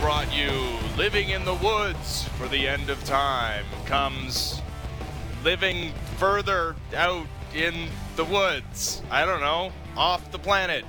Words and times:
brought 0.00 0.34
you 0.34 0.50
Living 0.96 1.28
in 1.28 1.44
the 1.44 1.54
Woods 1.56 2.24
for 2.38 2.48
the 2.48 2.66
End 2.66 2.88
of 2.88 3.04
Time 3.04 3.66
comes 3.84 4.62
living 5.44 5.92
further 6.16 6.74
out 6.96 7.26
in 7.54 7.74
the 8.16 8.24
woods. 8.24 9.02
I 9.10 9.26
don't 9.26 9.40
know, 9.40 9.72
off 9.98 10.30
the 10.32 10.38
planet, 10.38 10.86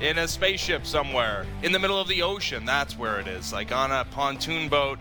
in 0.00 0.18
a 0.18 0.26
spaceship 0.26 0.84
somewhere, 0.84 1.46
in 1.62 1.70
the 1.70 1.78
middle 1.78 2.00
of 2.00 2.08
the 2.08 2.22
ocean. 2.22 2.64
That's 2.64 2.98
where 2.98 3.20
it 3.20 3.28
is, 3.28 3.52
like 3.52 3.70
on 3.70 3.92
a 3.92 4.04
pontoon 4.06 4.68
boat 4.68 4.98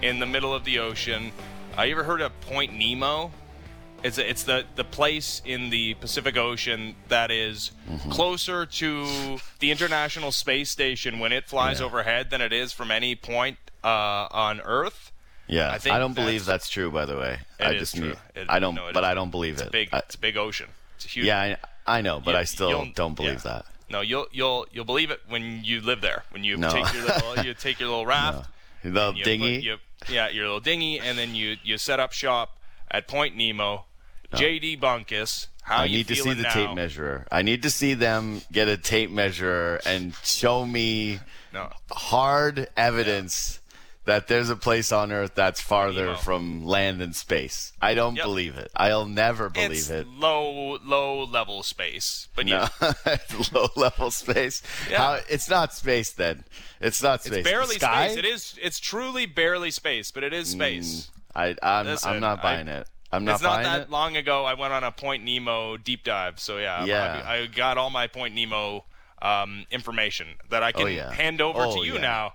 in 0.00 0.20
the 0.20 0.26
middle 0.26 0.54
of 0.54 0.64
the 0.64 0.78
ocean. 0.78 1.32
Uh, 1.76 1.82
you 1.82 1.92
ever 1.92 2.04
heard 2.04 2.20
of 2.20 2.40
Point 2.42 2.74
Nemo? 2.74 3.32
It's 4.04 4.16
it's 4.18 4.44
the 4.44 4.64
the 4.76 4.84
place 4.84 5.42
in 5.44 5.70
the 5.70 5.94
Pacific 5.94 6.36
Ocean 6.36 6.94
that 7.08 7.30
is 7.32 7.72
closer 8.10 8.64
to 8.64 9.38
the 9.58 9.70
International 9.72 10.30
Space 10.30 10.70
Station 10.70 11.18
when 11.18 11.32
it 11.32 11.48
flies 11.48 11.80
Yeah. 11.80 11.86
overhead 11.86 12.30
than 12.30 12.40
it 12.40 12.52
is 12.52 12.72
from 12.72 12.90
any 12.92 13.16
point 13.16 13.58
uh, 13.82 14.28
on 14.30 14.60
Earth. 14.60 15.10
Yeah, 15.48 15.70
I 15.84 15.90
I, 15.96 15.98
don't 15.98 16.12
believe 16.14 16.44
that's- 16.44 16.64
that's 16.64 16.68
true. 16.68 16.90
By 16.90 17.06
the 17.06 17.16
way, 17.16 17.38
It 17.58 17.64
I 17.64 17.72
is 17.72 17.80
just 17.80 17.96
true. 17.96 18.08
need- 18.10 18.18
It- 18.34 18.46
I 18.50 18.58
don't, 18.58 18.74
no, 18.74 18.90
but. 18.92 19.02
I 19.02 19.14
don't 19.14 19.30
believe 19.30 19.54
It's 19.54 19.62
it. 19.62 19.72
big 19.72 19.88
I- 19.92 19.98
it's 19.98 20.14
a 20.14 20.18
big 20.18 20.36
ocean. 20.36 20.68
It's 20.96 21.06
a 21.06 21.08
huge. 21.08 21.26
yeah, 21.26 21.56
I, 21.86 21.98
I 21.98 22.00
know, 22.02 22.20
but 22.20 22.32
You- 22.32 22.36
I 22.38 22.44
still 22.44 22.86
don't 22.94 23.14
believe 23.14 23.42
yeah. 23.44 23.52
that. 23.52 23.66
No, 23.90 24.00
you'll 24.02 24.26
you'll 24.30 24.66
you'll 24.72 24.84
believe 24.84 25.10
it 25.10 25.22
when 25.28 25.64
you 25.64 25.80
live 25.80 26.02
there. 26.02 26.22
When 26.30 26.44
you 26.44 26.56
No. 26.58 26.70
take 26.70 26.92
your 26.92 27.02
little 27.04 27.38
you 27.44 27.54
take 27.54 27.80
your 27.80 27.88
little 27.88 28.06
raft, 28.06 28.48
No. 28.84 29.10
You 29.12 29.24
dinghy. 29.24 29.56
put- 29.56 29.64
you- 29.64 29.78
yeah, 30.14 30.28
your 30.28 30.44
little 30.44 30.60
dinghy, 30.60 31.00
and 31.00 31.18
then 31.18 31.34
you 31.34 31.56
you 31.64 31.78
set 31.78 31.98
up 31.98 32.12
shop 32.12 32.58
at 32.90 33.08
Point 33.08 33.34
Nemo. 33.34 33.86
Oh. 34.32 34.36
JD 34.36 34.78
Bunkis, 34.80 35.46
how 35.62 35.78
I 35.78 35.84
you 35.86 35.98
need 35.98 36.08
to 36.08 36.16
see 36.16 36.34
the 36.34 36.42
now? 36.42 36.52
tape 36.52 36.74
measurer. 36.74 37.26
I 37.32 37.42
need 37.42 37.62
to 37.62 37.70
see 37.70 37.94
them 37.94 38.42
get 38.52 38.68
a 38.68 38.76
tape 38.76 39.10
measurer 39.10 39.80
and 39.86 40.14
show 40.22 40.66
me 40.66 41.20
No, 41.52 41.70
hard 41.90 42.68
evidence 42.76 43.60
that 44.04 44.26
there's 44.26 44.48
a 44.48 44.56
place 44.56 44.90
on 44.90 45.12
Earth 45.12 45.34
that's 45.34 45.60
farther 45.60 46.14
from 46.14 46.64
land 46.64 47.02
and 47.02 47.14
space. 47.14 47.72
I 47.80 47.92
don't 47.92 48.16
Yep. 48.16 48.24
believe 48.24 48.56
it. 48.56 48.70
I'll 48.74 49.04
never 49.04 49.50
believe 49.50 49.70
it's 49.72 49.90
it. 49.90 50.06
low 50.08 50.78
low 50.82 51.24
level 51.24 51.62
space, 51.62 52.28
but 52.34 52.46
No, 52.46 52.68
you, 52.80 53.44
low 53.52 53.68
level 53.76 54.10
space. 54.10 54.62
Yeah. 54.90 54.96
How, 54.98 55.20
it's 55.28 55.48
not 55.50 55.74
space 55.74 56.10
then. 56.12 56.44
It's 56.80 57.02
not 57.02 57.22
space. 57.22 57.38
It's 57.38 57.48
barely 57.50 57.76
space. 57.76 58.16
It 58.16 58.24
is. 58.24 58.58
it's 58.62 58.80
truly 58.80 59.26
barely 59.26 59.70
space, 59.70 60.10
but 60.10 60.24
it 60.24 60.32
is 60.32 60.48
mm. 60.48 60.52
space. 60.58 61.10
I, 61.34 61.54
I'm, 61.62 61.86
Listen, 61.86 62.10
I'm 62.12 62.20
not 62.20 62.38
I- 62.38 62.42
buying 62.42 62.68
it. 62.68 62.88
I'm 63.10 63.24
not 63.24 63.34
it's 63.36 63.42
not 63.42 63.62
that 63.62 63.80
it. 63.82 63.90
long 63.90 64.16
ago. 64.16 64.44
I 64.44 64.54
went 64.54 64.72
on 64.72 64.84
a 64.84 64.92
Point 64.92 65.24
Nemo 65.24 65.76
deep 65.76 66.04
dive, 66.04 66.38
so 66.38 66.58
yeah, 66.58 66.84
Yeah. 66.84 67.22
I, 67.26 67.36
I 67.38 67.46
got 67.46 67.78
all 67.78 67.90
my 67.90 68.06
Point 68.06 68.34
Nemo 68.34 68.84
um, 69.22 69.64
information 69.70 70.28
that 70.50 70.62
I 70.62 70.72
can 70.72 70.82
Oh, 70.82 70.86
yeah. 70.86 71.12
hand 71.12 71.40
over 71.40 71.58
Oh, 71.62 71.74
to 71.76 71.86
you 71.86 71.94
yeah. 71.94 72.00
now 72.00 72.34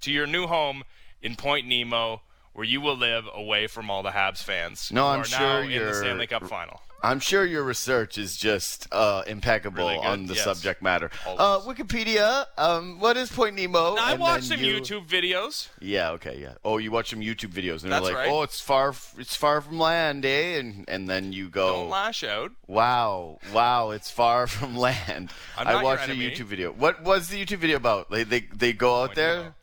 to 0.00 0.10
your 0.10 0.26
new 0.26 0.46
home 0.46 0.82
in 1.22 1.36
Point 1.36 1.66
Nemo, 1.66 2.22
where 2.52 2.64
you 2.64 2.80
will 2.80 2.96
live 2.96 3.24
away 3.34 3.66
from 3.66 3.90
all 3.90 4.02
the 4.02 4.10
Habs 4.10 4.42
fans. 4.42 4.90
No, 4.92 5.06
I'm 5.06 5.20
are 5.20 5.24
sure 5.24 5.64
now 5.64 5.68
in 5.68 5.84
the 5.86 5.94
Stanley 5.94 6.26
Cup 6.26 6.46
final. 6.46 6.80
I'm 7.04 7.20
sure 7.20 7.44
your 7.44 7.62
research 7.62 8.16
is 8.18 8.36
just 8.36 8.88
uh, 8.90 9.22
impeccable 9.26 9.86
Really 9.88 9.98
on 9.98 10.26
the 10.26 10.34
yes. 10.34 10.42
subject 10.44 10.80
matter. 10.82 11.10
Uh, 11.26 11.60
Wikipedia. 11.60 12.46
Um, 12.56 12.98
what 12.98 13.16
is 13.18 13.30
Point 13.30 13.56
Nemo? 13.56 13.94
Now, 13.94 14.04
I 14.04 14.12
And 14.12 14.20
watched 14.20 14.44
some 14.44 14.58
you- 14.60 14.80
YouTube 14.80 15.06
videos. 15.06 15.68
Yeah. 15.80 16.10
Okay. 16.12 16.38
Yeah. 16.40 16.54
Oh, 16.64 16.78
you 16.78 16.90
watch 16.90 17.10
some 17.10 17.20
YouTube 17.20 17.50
videos 17.52 17.82
and 17.82 17.92
That's 17.92 18.06
they're 18.06 18.14
like, 18.14 18.26
right. 18.26 18.30
"Oh, 18.30 18.42
it's 18.42 18.60
far. 18.60 18.88
f- 18.90 19.14
It's 19.18 19.36
far 19.36 19.60
from 19.60 19.78
land, 19.78 20.24
eh?" 20.24 20.58
And 20.58 20.84
and 20.88 21.08
then 21.08 21.32
you 21.32 21.48
go, 21.50 21.72
Don't 21.74 21.90
lash 21.90 22.24
out. 22.24 22.52
Wow, 22.66 23.38
wow, 23.52 23.90
it's 23.90 24.10
far 24.10 24.46
from 24.56 24.74
land. 24.76 25.30
I'm 25.58 25.68
I 25.68 25.72
not 25.72 25.78
your 25.80 25.82
watched 25.84 26.08
a. 26.08 26.12
YouTube 26.12 26.46
video. 26.46 26.72
What 26.72 27.02
was 27.02 27.28
the 27.28 27.44
YouTube 27.44 27.58
video 27.58 27.76
about? 27.76 28.10
They 28.10 28.24
they, 28.24 28.40
they 28.54 28.72
go 28.72 29.02
out 29.02 29.08
Point 29.08 29.16
there. 29.16 29.36
Nemo. 29.36 29.54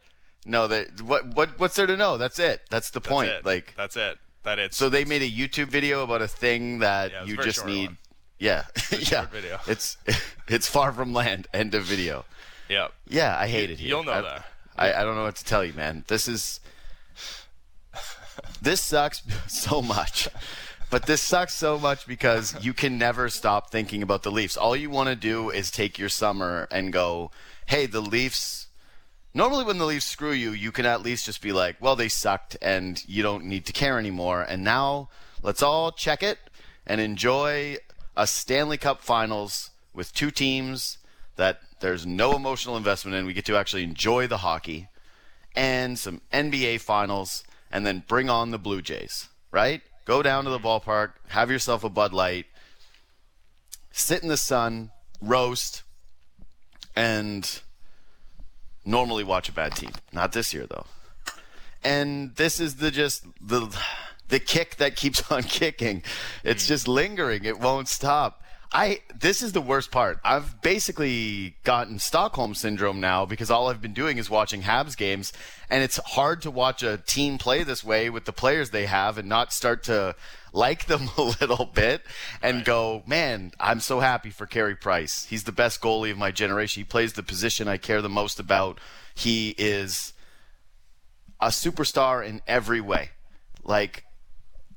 No, 0.46 0.68
they 0.68 0.86
what 1.04 1.26
what 1.36 1.60
what's 1.60 1.76
there 1.76 1.86
to 1.88 1.96
know? 1.98 2.18
That's 2.18 2.40
it. 2.40 2.62
That's 2.70 2.90
the 2.92 3.00
That's 3.00 3.12
point. 3.12 3.30
it. 3.30 3.46
Like 3.46 3.74
that's 3.78 3.96
it. 3.96 4.18
That 4.44 4.58
it's 4.60 4.76
so 4.78 4.90
they 4.90 5.06
made 5.06 5.22
a 5.22 5.30
YouTube 5.30 5.68
video 5.68 6.04
about 6.04 6.22
a 6.22 6.28
thing 6.28 6.80
that 6.80 7.12
Yeah, 7.12 7.18
it 7.18 7.22
was 7.22 7.30
a 7.30 7.32
you 7.32 7.44
just 7.44 7.66
need. 7.66 7.88
one. 7.90 7.98
Yeah, 8.40 8.66
yeah. 9.00 9.26
video. 9.26 9.60
It's 9.68 9.98
it's 10.48 10.68
far 10.68 10.92
from 10.92 11.14
land. 11.14 11.48
End 11.54 11.76
of 11.76 11.84
video. 11.84 12.26
yeah. 12.70 12.88
Yeah, 13.08 13.38
I 13.38 13.48
hate 13.48 13.70
it 13.70 13.80
here. 13.80 13.90
You'll 13.90 14.04
know 14.04 14.14
I, 14.14 14.22
that. 14.22 14.46
I, 14.78 14.94
I 14.94 15.04
don't 15.04 15.16
know 15.16 15.24
what 15.24 15.36
to 15.36 15.46
tell 15.46 15.64
you, 15.64 15.74
man. 15.74 16.04
This 16.08 16.28
is 16.28 16.60
this 18.62 18.82
sucks 18.82 19.22
so 19.48 19.82
much. 19.82 20.28
But 20.90 21.06
this 21.06 21.22
sucks 21.22 21.54
so 21.56 21.80
much 21.80 22.06
because 22.06 22.54
you 22.66 22.74
can 22.74 22.98
never 22.98 23.30
stop 23.30 23.72
thinking 23.72 24.04
about 24.04 24.24
the 24.24 24.32
Leafs. 24.32 24.58
All 24.58 24.76
you 24.76 24.90
want 24.90 25.08
to 25.08 25.16
do 25.16 25.50
is 25.50 25.72
take 25.72 25.98
your 25.98 26.10
summer 26.10 26.68
and 26.70 26.92
go, 26.92 27.32
"Hey, 27.68 27.86
the 27.86 28.02
Leafs." 28.02 28.61
Normally, 29.34 29.64
when 29.64 29.78
the 29.78 29.86
Leafs 29.86 30.06
screw 30.06 30.32
you, 30.32 30.52
you 30.52 30.72
can 30.72 30.86
at 30.86 31.02
least 31.02 31.26
just 31.26 31.42
be 31.42 31.54
like, 31.54 31.78
"Well, 31.80 31.96
they 31.96 32.10
sucked, 32.10 32.58
and 32.62 33.02
you 33.08 33.24
don't 33.24 33.46
need 33.46 33.66
to 33.68 33.74
care 33.74 33.98
anymore." 33.98 34.42
And 34.42 34.64
now, 34.64 35.10
let's 35.42 35.64
all 35.64 35.92
check 35.92 36.22
it 36.22 36.38
and 36.86 37.00
enjoy 37.00 37.78
a 38.16 38.28
Stanley 38.28 38.78
Cup 38.78 39.02
Finals 39.02 39.72
with 39.94 40.14
two 40.14 40.32
teams 40.32 40.98
that 41.38 41.62
there's 41.80 42.06
no 42.06 42.36
emotional 42.36 42.78
investment 42.78 43.16
in. 43.16 43.26
We 43.26 43.34
get 43.34 43.46
to 43.46 43.58
actually 43.58 43.84
enjoy 43.84 44.28
the 44.28 44.38
hockey 44.38 44.90
and 45.56 45.98
some 45.98 46.22
NBA 46.32 46.80
finals 46.82 47.44
and 47.72 47.86
then 47.86 48.04
bring 48.08 48.30
on 48.30 48.52
the 48.52 48.60
Blue 48.60 48.82
Jays, 48.82 49.30
right? 49.52 49.82
Go 50.06 50.22
down 50.22 50.44
to 50.44 50.50
the 50.50 50.60
ballpark, 50.60 51.14
have 51.30 51.50
yourself 51.50 51.84
a 51.84 51.90
Bud 51.90 52.14
Light, 52.14 52.46
sit 53.92 54.22
in 54.22 54.30
the 54.30 54.38
sun, 54.38 54.92
roast, 55.22 55.84
and 56.96 57.62
normally 58.86 59.24
watch 59.24 59.50
a 59.50 59.52
bad 59.52 59.76
team. 59.76 59.92
Not 60.12 60.34
this 60.34 60.54
year 60.54 60.66
though. 60.68 60.86
And 61.84 62.36
this 62.36 62.60
is 62.60 62.76
the 62.76 62.92
just 62.92 63.26
the 63.42 63.76
the 64.30 64.40
kick 64.40 64.78
that 64.78 64.96
keeps 64.96 65.30
on 65.32 65.44
kicking. 65.44 66.04
It's 66.44 66.66
hmm. 66.66 66.70
just 66.70 66.88
lingering. 66.88 67.46
It 67.46 67.60
won't 67.60 67.88
stop. 67.88 68.41
I 68.74 69.02
this 69.14 69.42
is 69.42 69.52
the 69.52 69.62
worst 69.62 69.92
part. 69.92 70.20
I've 70.24 70.62
basically 70.62 71.56
gotten 71.64 72.00
Stockholm 72.00 72.56
syndrome 72.56 73.02
now 73.02 73.26
because 73.26 73.52
all 73.52 73.68
I've 73.68 73.82
been 73.82 73.94
doing 73.94 74.18
is 74.18 74.30
watching 74.30 74.62
Habs 74.62 74.96
games 74.96 75.34
and 75.70 75.84
it's 75.84 75.98
hard 75.98 76.42
to 76.44 76.52
watch 76.52 76.82
a 76.82 76.98
team 76.98 77.38
play 77.38 77.64
this 77.64 77.84
way 77.84 78.10
with 78.10 78.24
the 78.24 78.32
players 78.32 78.70
they 78.70 78.86
have 78.86 79.18
and 79.18 79.28
not 79.28 79.52
start 79.52 79.84
to 79.84 80.16
like 80.54 80.86
them 80.88 81.10
a 81.18 81.22
little 81.22 81.66
bit 81.66 82.04
and 82.42 82.64
go, 82.64 83.04
"Man, 83.06 83.52
I'm 83.60 83.82
so 83.82 84.00
happy 84.00 84.30
for 84.30 84.46
Carey 84.46 84.76
Price. 84.76 85.26
He's 85.26 85.44
the 85.44 85.52
best 85.52 85.82
goalie 85.82 86.12
of 86.12 86.18
my 86.18 86.32
generation. 86.32 86.82
He 86.82 86.86
plays 86.86 87.14
the 87.14 87.24
position 87.24 87.68
I 87.68 87.78
care 87.78 88.02
the 88.02 88.10
most 88.10 88.40
about. 88.40 88.80
He 89.14 89.54
is 89.58 90.14
a 91.42 91.48
superstar 91.48 92.26
in 92.26 92.42
every 92.48 92.80
way. 92.80 93.10
Like 93.64 94.06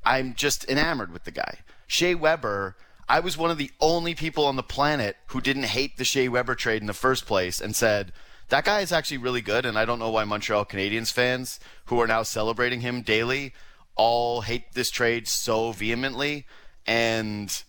I'm 0.04 0.34
just 0.34 0.68
enamored 0.68 1.12
with 1.12 1.24
the 1.24 1.30
guy. 1.30 1.60
Shea 1.86 2.16
Weber, 2.16 2.76
I 3.08 3.20
was 3.20 3.36
one 3.36 3.50
of 3.50 3.58
the 3.58 3.70
only 3.80 4.14
people 4.14 4.46
on 4.46 4.56
the 4.56 4.62
planet 4.62 5.16
who 5.28 5.40
didn't 5.40 5.64
hate 5.64 5.96
the 5.96 6.04
Shea 6.04 6.28
Weber 6.28 6.54
trade 6.54 6.80
in 6.80 6.86
the 6.86 6.92
first 6.94 7.26
place 7.26 7.60
and 7.60 7.76
said, 7.76 8.12
that 8.48 8.64
guy 8.64 8.80
is 8.80 8.92
actually 8.92 9.18
really 9.18 9.40
good, 9.40 9.64
and 9.64 9.78
I 9.78 9.84
don't 9.84 9.98
know 9.98 10.10
why 10.10 10.24
Montreal 10.24 10.66
Canadiens 10.66 11.12
fans, 11.12 11.58
who 11.86 12.00
are 12.00 12.06
now 12.06 12.22
celebrating 12.22 12.80
him 12.80 13.02
daily, 13.02 13.54
all 13.96 14.42
hate 14.42 14.72
this 14.74 14.90
trade 14.90 15.28
so 15.28 15.72
vehemently. 15.72 16.46
And 16.86 17.62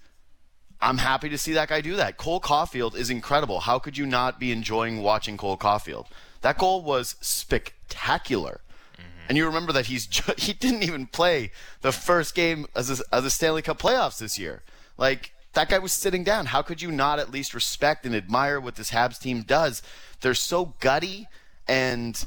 I'm 0.81 0.97
happy 0.97 1.29
to 1.29 1.38
see 1.38 1.53
that 1.53 1.69
guy 1.69 1.81
do 1.81 1.95
that. 1.95 2.18
Cole 2.18 2.41
Caufield 2.41 2.95
is 2.95 3.09
incredible. 3.09 3.62
How 3.62 3.79
could 3.79 3.97
you 3.97 4.06
not 4.06 4.40
be 4.40 4.51
enjoying 4.51 5.01
watching 5.01 5.38
Cole 5.38 5.57
Caufield? 5.57 6.07
That 6.41 6.57
goal 6.57 6.81
was 6.81 7.16
spectacular. 7.22 8.62
Mm-hmm. 8.95 9.25
And 9.29 9.38
you 9.38 9.45
remember 9.45 9.72
that 9.72 9.85
he's 9.85 10.06
ju- 10.07 10.34
he 10.38 10.53
didn't 10.53 10.84
even 10.84 11.07
play 11.07 11.51
the 11.81 11.91
first 11.91 12.35
game 12.35 12.68
as 12.75 13.00
a, 13.00 13.03
as 13.16 13.24
a 13.24 13.29
Stanley 13.29 13.62
Cup 13.62 13.79
playoffs 13.79 14.19
this 14.19 14.38
year. 14.38 14.62
Like 14.97 15.33
that 15.53 15.69
guy 15.69 15.79
was 15.79 15.94
sitting 15.94 16.23
down. 16.23 16.47
How 16.47 16.61
could 16.61 16.81
you 16.81 16.91
not 16.91 17.19
at 17.19 17.31
least 17.31 17.53
respect 17.53 18.06
and 18.06 18.16
admire 18.16 18.59
what 18.59 18.75
this 18.75 18.91
Habs 18.91 19.19
team 19.19 19.41
does? 19.41 19.81
They're 20.22 20.33
so 20.33 20.75
gutty 20.79 21.27
and 21.68 22.25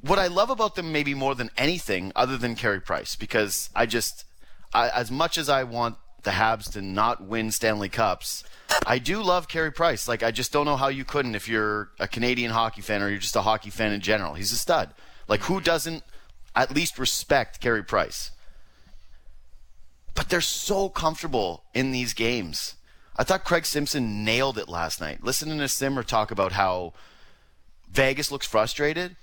what 0.00 0.18
I 0.18 0.26
love 0.26 0.50
about 0.50 0.74
them 0.74 0.92
maybe 0.92 1.14
more 1.14 1.34
than 1.34 1.50
anything 1.56 2.12
other 2.14 2.36
than 2.36 2.54
Carey 2.54 2.80
Price 2.80 3.16
because 3.16 3.70
I 3.74 3.86
just 3.86 4.24
I, 4.72 4.88
as 4.90 5.10
much 5.10 5.38
as 5.38 5.48
I 5.48 5.64
want 5.64 5.96
the 6.22 6.32
Habs 6.32 6.72
to 6.72 6.82
not 6.82 7.22
win 7.22 7.50
Stanley 7.50 7.88
Cups, 7.88 8.44
I 8.86 8.98
do 8.98 9.22
love 9.22 9.48
Carey 9.48 9.72
Price. 9.72 10.08
Like 10.08 10.22
I 10.22 10.30
just 10.30 10.52
don't 10.52 10.66
know 10.66 10.76
how 10.76 10.88
you 10.88 11.04
couldn't 11.04 11.34
if 11.34 11.48
you're 11.48 11.90
a 11.98 12.08
Canadian 12.08 12.50
hockey 12.50 12.82
fan 12.82 13.02
or 13.02 13.08
you're 13.08 13.18
just 13.18 13.36
a 13.36 13.42
hockey 13.42 13.70
fan 13.70 13.92
in 13.92 14.00
general. 14.00 14.34
He's 14.34 14.52
a 14.52 14.56
stud. 14.56 14.94
Like 15.28 15.42
who 15.42 15.60
doesn't 15.60 16.02
at 16.54 16.74
least 16.74 16.98
respect 16.98 17.60
Carey 17.60 17.84
Price? 17.84 18.30
But 20.16 20.28
they're 20.30 20.40
so 20.40 20.88
comfortable 20.88 21.62
in 21.72 21.92
these 21.92 22.14
games. 22.14 22.74
I 23.16 23.22
thought 23.22 23.44
Craig 23.44 23.64
Simpson 23.64 24.24
nailed 24.24 24.58
it 24.58 24.68
last 24.68 25.00
night. 25.00 25.22
Listening 25.22 25.58
to 25.58 25.68
Simmer 25.68 26.02
talk 26.02 26.30
about 26.30 26.52
how 26.52 26.94
Vegas 27.88 28.32
looks 28.32 28.46
frustrated, 28.46 29.16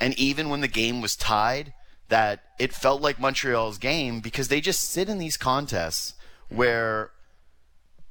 and 0.00 0.18
even 0.18 0.48
when 0.48 0.60
the 0.60 0.68
game 0.68 1.00
was 1.00 1.14
tied, 1.14 1.72
that 2.08 2.42
it 2.58 2.72
felt 2.72 3.00
like 3.00 3.20
Montreal's 3.20 3.78
game 3.78 4.20
because 4.20 4.48
they 4.48 4.60
just 4.60 4.82
sit 4.82 5.08
in 5.08 5.18
these 5.18 5.36
contests 5.36 6.14
where 6.48 7.10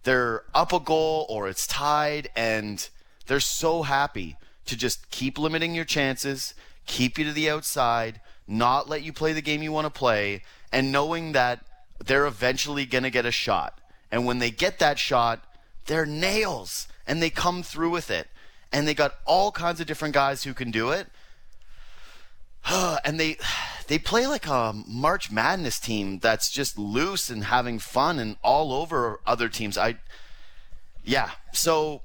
they're 0.04 0.44
up 0.54 0.72
a 0.72 0.80
goal 0.80 1.25
or 1.30 1.48
it's 1.48 1.68
tied, 1.68 2.30
and 2.36 2.89
they're 3.25 3.39
so 3.39 3.84
happy 3.84 4.38
to 4.66 4.78
just 4.78 5.10
keep 5.12 5.38
limiting 5.38 5.75
your 5.75 5.86
chances, 5.86 6.54
keep 6.86 7.18
you 7.18 7.25
to 7.25 7.34
the 7.34 7.50
outside, 7.50 8.22
not 8.48 8.88
let 8.88 9.04
you 9.04 9.12
play 9.12 9.34
the 9.34 9.42
game 9.42 9.62
you 9.62 9.72
want 9.72 9.86
to 9.86 10.00
play, 10.00 10.44
and 10.72 10.92
knowing 10.92 11.31
that 11.34 11.66
they're 12.03 12.25
eventually 12.25 12.85
going 12.85 13.03
to 13.03 13.09
get 13.09 13.25
a 13.25 13.31
shot. 13.31 13.79
And 14.11 14.25
when 14.25 14.39
they 14.39 14.51
get 14.51 14.79
that 14.79 14.99
shot, 14.99 15.44
they're 15.85 16.05
nails 16.05 16.88
and 17.05 17.21
they 17.21 17.29
come 17.29 17.63
through 17.63 17.89
with 17.89 18.09
it. 18.09 18.27
And 18.71 18.88
they 18.88 18.94
got 18.94 19.15
all 19.25 19.51
kinds 19.51 19.79
of 19.79 19.88
different 19.88 20.13
guys 20.13 20.44
who 20.44 20.53
can 20.53 20.71
do 20.71 20.91
it. 20.91 21.07
and 23.05 23.19
they 23.19 23.38
they 23.88 23.97
play 23.97 24.27
like 24.27 24.47
a 24.47 24.73
March 24.85 25.31
Madness 25.31 25.79
team 25.79 26.19
that's 26.19 26.49
just 26.49 26.77
loose 26.77 27.29
and 27.29 27.45
having 27.45 27.79
fun 27.79 28.19
and 28.19 28.35
all 28.43 28.73
over 28.73 29.19
other 29.25 29.50
teams. 29.50 29.77
I 29.77 29.97
yeah, 31.03 31.31
so 31.53 32.01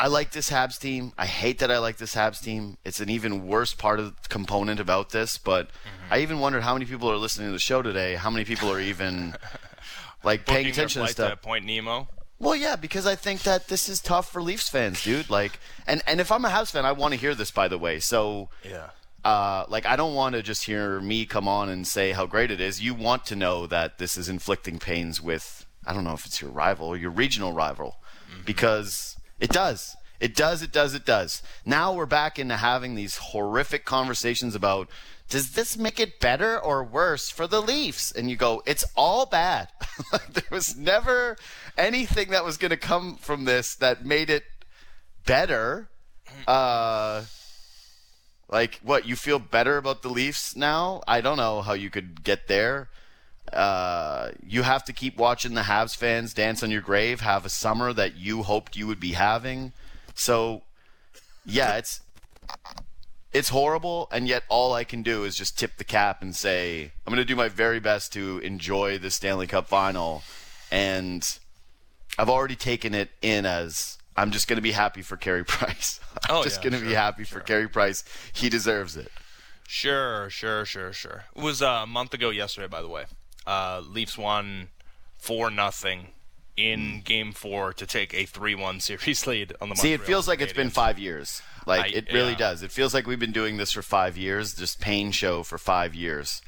I 0.00 0.06
like 0.06 0.30
this 0.30 0.50
Habs 0.50 0.80
team. 0.80 1.12
I 1.18 1.26
hate 1.26 1.58
that 1.58 1.70
I 1.70 1.76
like 1.76 1.98
this 1.98 2.14
Habs 2.14 2.42
team. 2.42 2.78
It's 2.86 3.00
an 3.00 3.10
even 3.10 3.46
worse 3.46 3.74
part 3.74 4.00
of 4.00 4.06
the 4.06 4.28
component 4.30 4.80
about 4.80 5.10
this. 5.10 5.36
But 5.36 5.68
mm-hmm. 5.68 6.14
I 6.14 6.20
even 6.20 6.40
wondered 6.40 6.62
how 6.62 6.72
many 6.72 6.86
people 6.86 7.10
are 7.10 7.18
listening 7.18 7.48
to 7.48 7.52
the 7.52 7.58
show 7.58 7.82
today. 7.82 8.14
How 8.14 8.30
many 8.30 8.46
people 8.46 8.72
are 8.72 8.80
even 8.80 9.34
like 10.24 10.46
paying 10.46 10.68
attention 10.68 11.02
to 11.02 11.08
stuff? 11.08 11.30
To 11.32 11.36
Point 11.36 11.66
Nemo. 11.66 12.08
Well, 12.38 12.56
yeah, 12.56 12.76
because 12.76 13.06
I 13.06 13.14
think 13.14 13.42
that 13.42 13.68
this 13.68 13.90
is 13.90 14.00
tough 14.00 14.32
for 14.32 14.40
Leafs 14.40 14.70
fans, 14.70 15.04
dude. 15.04 15.28
Like, 15.28 15.60
and 15.86 16.00
and 16.06 16.18
if 16.18 16.32
I'm 16.32 16.46
a 16.46 16.48
Habs 16.48 16.70
fan, 16.70 16.86
I 16.86 16.92
want 16.92 17.12
to 17.12 17.20
hear 17.20 17.34
this. 17.34 17.50
By 17.50 17.68
the 17.68 17.76
way, 17.76 18.00
so 18.00 18.48
yeah. 18.64 18.90
Uh, 19.22 19.66
like 19.68 19.84
I 19.84 19.96
don't 19.96 20.14
want 20.14 20.34
to 20.34 20.42
just 20.42 20.64
hear 20.64 20.98
me 21.02 21.26
come 21.26 21.46
on 21.46 21.68
and 21.68 21.86
say 21.86 22.12
how 22.12 22.24
great 22.24 22.50
it 22.50 22.58
is. 22.58 22.82
You 22.82 22.94
want 22.94 23.26
to 23.26 23.36
know 23.36 23.66
that 23.66 23.98
this 23.98 24.16
is 24.16 24.30
inflicting 24.30 24.78
pains 24.78 25.20
with 25.20 25.66
I 25.84 25.92
don't 25.92 26.04
know 26.04 26.14
if 26.14 26.24
it's 26.24 26.40
your 26.40 26.50
rival 26.50 26.86
or 26.86 26.96
your 26.96 27.10
regional 27.10 27.52
rival, 27.52 27.98
mm-hmm. 28.32 28.44
because 28.46 29.18
it 29.40 29.50
does. 29.50 29.96
It 30.20 30.36
does, 30.36 30.62
it 30.62 30.70
does, 30.70 30.94
it 30.94 31.06
does. 31.06 31.42
Now 31.64 31.94
we're 31.94 32.06
back 32.06 32.38
into 32.38 32.58
having 32.58 32.94
these 32.94 33.16
horrific 33.16 33.84
conversations 33.84 34.54
about 34.54 34.88
does 35.30 35.52
this 35.52 35.78
make 35.78 36.00
it 36.00 36.18
better 36.18 36.58
or 36.60 36.82
worse 36.82 37.30
for 37.30 37.46
the 37.46 37.62
Leafs? 37.62 38.10
And 38.10 38.28
you 38.28 38.34
go, 38.34 38.62
it's 38.66 38.84
all 38.96 39.26
bad. 39.26 39.68
there 40.32 40.42
was 40.50 40.76
never 40.76 41.36
anything 41.78 42.30
that 42.30 42.44
was 42.44 42.56
going 42.56 42.72
to 42.72 42.76
come 42.76 43.16
from 43.16 43.44
this 43.44 43.76
that 43.76 44.04
made 44.04 44.28
it 44.28 44.42
better. 45.24 45.88
Uh, 46.48 47.22
like, 48.48 48.80
what, 48.82 49.06
you 49.06 49.14
feel 49.14 49.38
better 49.38 49.76
about 49.76 50.02
the 50.02 50.08
Leafs 50.08 50.56
now? 50.56 51.00
I 51.06 51.20
don't 51.20 51.36
know 51.36 51.62
how 51.62 51.74
you 51.74 51.90
could 51.90 52.24
get 52.24 52.48
there. 52.48 52.88
Uh, 53.52 54.30
you 54.46 54.62
have 54.62 54.84
to 54.84 54.92
keep 54.92 55.16
watching 55.16 55.54
the 55.54 55.62
Habs 55.62 55.96
fans 55.96 56.34
dance 56.34 56.62
on 56.62 56.70
your 56.70 56.80
grave, 56.80 57.20
have 57.20 57.44
a 57.44 57.48
summer 57.48 57.92
that 57.92 58.16
you 58.16 58.42
hoped 58.42 58.76
you 58.76 58.86
would 58.86 59.00
be 59.00 59.12
having. 59.12 59.72
So, 60.14 60.62
yeah, 61.44 61.76
it's 61.76 62.00
it's 63.32 63.50
horrible, 63.50 64.08
and 64.10 64.26
yet 64.26 64.42
all 64.48 64.72
I 64.72 64.84
can 64.84 65.02
do 65.02 65.24
is 65.24 65.36
just 65.36 65.58
tip 65.58 65.76
the 65.76 65.84
cap 65.84 66.22
and 66.22 66.34
say 66.34 66.92
I'm 67.06 67.12
going 67.12 67.24
to 67.24 67.24
do 67.24 67.36
my 67.36 67.48
very 67.48 67.80
best 67.80 68.12
to 68.14 68.38
enjoy 68.38 68.98
the 68.98 69.10
Stanley 69.10 69.46
Cup 69.46 69.68
final, 69.68 70.22
and 70.70 71.38
I've 72.18 72.28
already 72.28 72.56
taken 72.56 72.94
it 72.94 73.10
in 73.22 73.46
as 73.46 73.98
I'm 74.16 74.30
just 74.30 74.48
going 74.48 74.56
to 74.56 74.62
be 74.62 74.72
happy 74.72 75.02
for 75.02 75.16
Carey 75.16 75.44
Price. 75.46 76.00
I'm 76.28 76.36
oh, 76.36 76.42
just 76.42 76.58
yeah, 76.58 76.70
going 76.70 76.72
to 76.74 76.78
sure, 76.80 76.88
be 76.88 76.94
happy 76.94 77.24
sure. 77.24 77.40
for 77.40 77.44
Carey 77.44 77.68
Price. 77.68 78.04
He 78.32 78.48
deserves 78.48 78.96
it. 78.96 79.10
Sure, 79.66 80.28
sure, 80.30 80.64
sure, 80.64 80.92
sure. 80.92 81.24
It 81.36 81.42
was 81.42 81.62
uh, 81.62 81.82
a 81.84 81.86
month 81.86 82.12
ago 82.12 82.30
yesterday, 82.30 82.66
by 82.66 82.82
the 82.82 82.88
way. 82.88 83.04
Uh, 83.50 83.82
Leafs 83.84 84.16
won 84.16 84.68
four 85.18 85.50
nothing 85.50 86.12
in 86.56 87.02
Game 87.04 87.32
Four 87.32 87.72
to 87.72 87.84
take 87.84 88.14
a 88.14 88.24
three-one 88.24 88.78
series 88.88 89.26
lead 89.26 89.54
on 89.60 89.70
the. 89.70 89.74
See, 89.74 89.92
it 89.92 90.02
feels 90.02 90.28
like 90.28 90.40
it's 90.40 90.52
been 90.52 90.70
five 90.70 91.00
years. 91.00 91.42
Like 91.66 91.86
I, 91.86 91.88
it 91.88 92.12
really 92.12 92.30
yeah. 92.32 92.38
does. 92.38 92.62
It 92.62 92.70
feels 92.70 92.94
like 92.94 93.08
we've 93.08 93.18
been 93.18 93.32
doing 93.32 93.56
this 93.56 93.72
for 93.72 93.82
five 93.82 94.16
years. 94.16 94.54
Just 94.54 94.80
pain 94.80 95.10
show 95.10 95.42
for 95.42 95.58
five 95.58 95.96
years, 95.96 96.42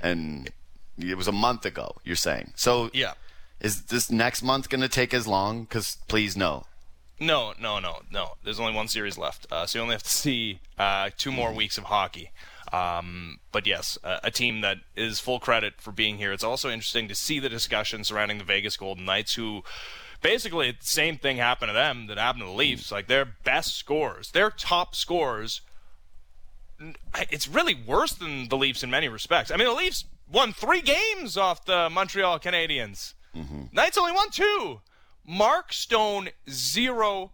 and 0.00 0.50
it 0.96 1.18
was 1.18 1.28
a 1.28 1.32
month 1.32 1.66
ago. 1.66 1.96
You're 2.04 2.16
saying 2.16 2.54
so? 2.56 2.90
Yeah. 2.94 3.12
Is 3.60 3.82
this 3.82 4.10
next 4.10 4.42
month 4.42 4.70
going 4.70 4.80
to 4.80 4.88
take 4.88 5.12
as 5.12 5.26
long? 5.26 5.64
Because 5.64 5.98
please 6.08 6.38
no. 6.38 6.64
No, 7.20 7.52
no, 7.60 7.78
no, 7.78 8.00
no. 8.10 8.36
There's 8.44 8.60
only 8.60 8.74
one 8.74 8.88
series 8.88 9.18
left, 9.18 9.46
uh, 9.50 9.66
so 9.66 9.78
you 9.78 9.82
only 9.82 9.94
have 9.94 10.02
to 10.02 10.10
see 10.10 10.60
uh, 10.78 11.10
two 11.18 11.32
more 11.32 11.52
weeks 11.52 11.76
of 11.76 11.84
hockey. 11.84 12.30
Um, 12.72 13.38
but 13.52 13.66
yes, 13.66 13.96
a, 14.02 14.20
a, 14.24 14.30
team 14.30 14.60
that 14.62 14.78
is 14.96 15.20
full 15.20 15.38
credit 15.38 15.74
for 15.78 15.92
being 15.92 16.18
here. 16.18 16.32
It's 16.32 16.44
also 16.44 16.68
interesting 16.68 17.06
to 17.08 17.14
see 17.14 17.38
the 17.38 17.48
discussion 17.48 18.02
surrounding 18.02 18.38
the 18.38 18.44
Vegas 18.44 18.76
Golden 18.76 19.04
Knights, 19.04 19.34
who 19.34 19.62
basically 20.20 20.72
the 20.72 20.76
same 20.80 21.16
thing 21.16 21.36
happened 21.36 21.70
to 21.70 21.74
them 21.74 22.08
that 22.08 22.18
happened 22.18 22.42
to 22.42 22.46
the 22.46 22.52
Leafs. 22.52 22.90
Like 22.90 23.06
their 23.06 23.24
best 23.24 23.76
scores, 23.76 24.32
their 24.32 24.50
top 24.50 24.94
scores. 24.96 25.60
It's 27.30 27.48
really 27.48 27.74
worse 27.74 28.12
than 28.12 28.48
the 28.48 28.56
Leafs 28.56 28.82
in 28.82 28.90
many 28.90 29.08
respects. 29.08 29.50
I 29.50 29.56
mean, 29.56 29.68
the 29.68 29.74
Leafs 29.74 30.04
won 30.30 30.52
three 30.52 30.82
games 30.82 31.36
off 31.36 31.64
the 31.64 31.88
Montreal 31.88 32.40
Canadiens. 32.40 33.14
Mm-hmm. 33.34 33.64
Knights 33.72 33.96
only 33.96 34.12
won 34.12 34.30
two. 34.30 34.80
Mark 35.24 35.72
Stone 35.72 36.30
zero 36.50 37.32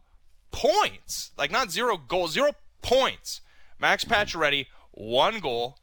points, 0.51 1.33
like 1.37 1.51
not 1.51 1.71
zero 1.71 1.97
goals, 1.97 2.33
zero 2.33 2.53
points. 2.83 3.41
Max 3.81 4.05
mm-hmm. 4.05 4.15
Pacioretty 4.15 4.67
one 4.93 5.41
goal. 5.41 5.79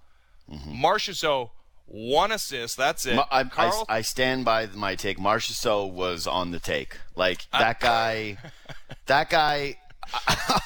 Mm-hmm. 0.51 0.83
Marchessault, 0.83 1.51
one 1.85 2.31
assist. 2.31 2.77
That's 2.77 3.05
it. 3.05 3.19
I, 3.31 3.43
Carl- 3.43 3.85
I, 3.89 3.97
I, 3.97 4.01
stand 4.01 4.45
by 4.45 4.67
my 4.67 4.95
take. 4.95 5.17
Marchessault 5.17 5.91
was 5.91 6.25
on 6.25 6.51
the 6.51 6.59
take. 6.59 6.97
Like 7.15 7.47
that 7.51 7.79
guy. 7.79 8.37
that 9.05 9.29
guy. 9.29 9.77
I, 10.13 10.59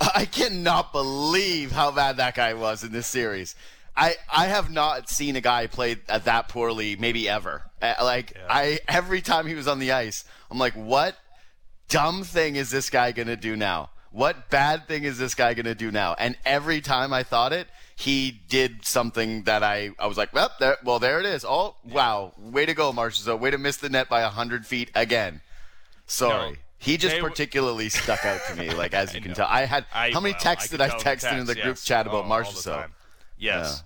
I 0.14 0.24
cannot 0.26 0.92
believe 0.92 1.72
how 1.72 1.90
bad 1.90 2.18
that 2.18 2.36
guy 2.36 2.54
was 2.54 2.84
in 2.84 2.92
this 2.92 3.06
series. 3.06 3.56
I, 3.96 4.14
I 4.32 4.46
have 4.46 4.70
not 4.70 5.08
seen 5.10 5.34
a 5.34 5.40
guy 5.40 5.66
play 5.66 5.94
that 5.94 6.48
poorly 6.48 6.94
maybe 6.94 7.28
ever. 7.28 7.64
Uh, 7.82 7.94
like 8.02 8.32
yeah. 8.36 8.46
I 8.48 8.80
every 8.86 9.20
time 9.20 9.46
he 9.46 9.54
was 9.54 9.66
on 9.66 9.80
the 9.80 9.90
ice, 9.90 10.24
I'm 10.50 10.58
like, 10.58 10.74
what 10.74 11.16
dumb 11.88 12.22
thing 12.22 12.54
is 12.54 12.70
this 12.70 12.90
guy 12.90 13.10
gonna 13.10 13.36
do 13.36 13.56
now? 13.56 13.90
What 14.10 14.50
bad 14.50 14.88
thing 14.88 15.04
is 15.04 15.18
this 15.18 15.34
guy 15.34 15.54
going 15.54 15.66
to 15.66 15.74
do 15.74 15.90
now? 15.90 16.14
And 16.18 16.36
every 16.44 16.80
time 16.80 17.12
I 17.12 17.22
thought 17.22 17.52
it, 17.52 17.68
he 17.94 18.40
did 18.48 18.84
something 18.84 19.42
that 19.42 19.62
I, 19.62 19.90
I 19.98 20.06
was 20.06 20.16
like, 20.16 20.32
well, 20.32 20.50
there, 20.60 20.76
well, 20.84 20.98
there 20.98 21.20
it 21.20 21.26
is. 21.26 21.44
Oh, 21.46 21.76
wow. 21.84 22.32
Way 22.38 22.64
to 22.66 22.74
go, 22.74 22.92
Marchessault. 22.92 23.38
Way 23.40 23.50
to 23.50 23.58
miss 23.58 23.76
the 23.76 23.88
net 23.88 24.08
by 24.08 24.22
100 24.22 24.66
feet 24.66 24.90
again. 24.94 25.40
Sorry. 26.06 26.52
No, 26.52 26.56
he 26.78 26.96
just 26.96 27.18
particularly 27.18 27.88
stuck 27.88 28.24
out 28.24 28.40
to 28.48 28.56
me, 28.56 28.70
like 28.74 28.94
as 28.94 29.14
you 29.14 29.20
can 29.20 29.34
tell. 29.34 29.48
I 29.48 29.64
had 29.64 29.84
I, 29.92 30.10
how 30.12 30.20
many 30.20 30.34
texts 30.34 30.70
did 30.70 30.80
I 30.80 30.96
text 30.96 31.26
in 31.26 31.44
the 31.44 31.54
group 31.54 31.76
chat 31.76 32.06
about 32.06 32.24
oh, 32.24 32.28
Marchessault? 32.28 32.86
Yes. 33.36 33.82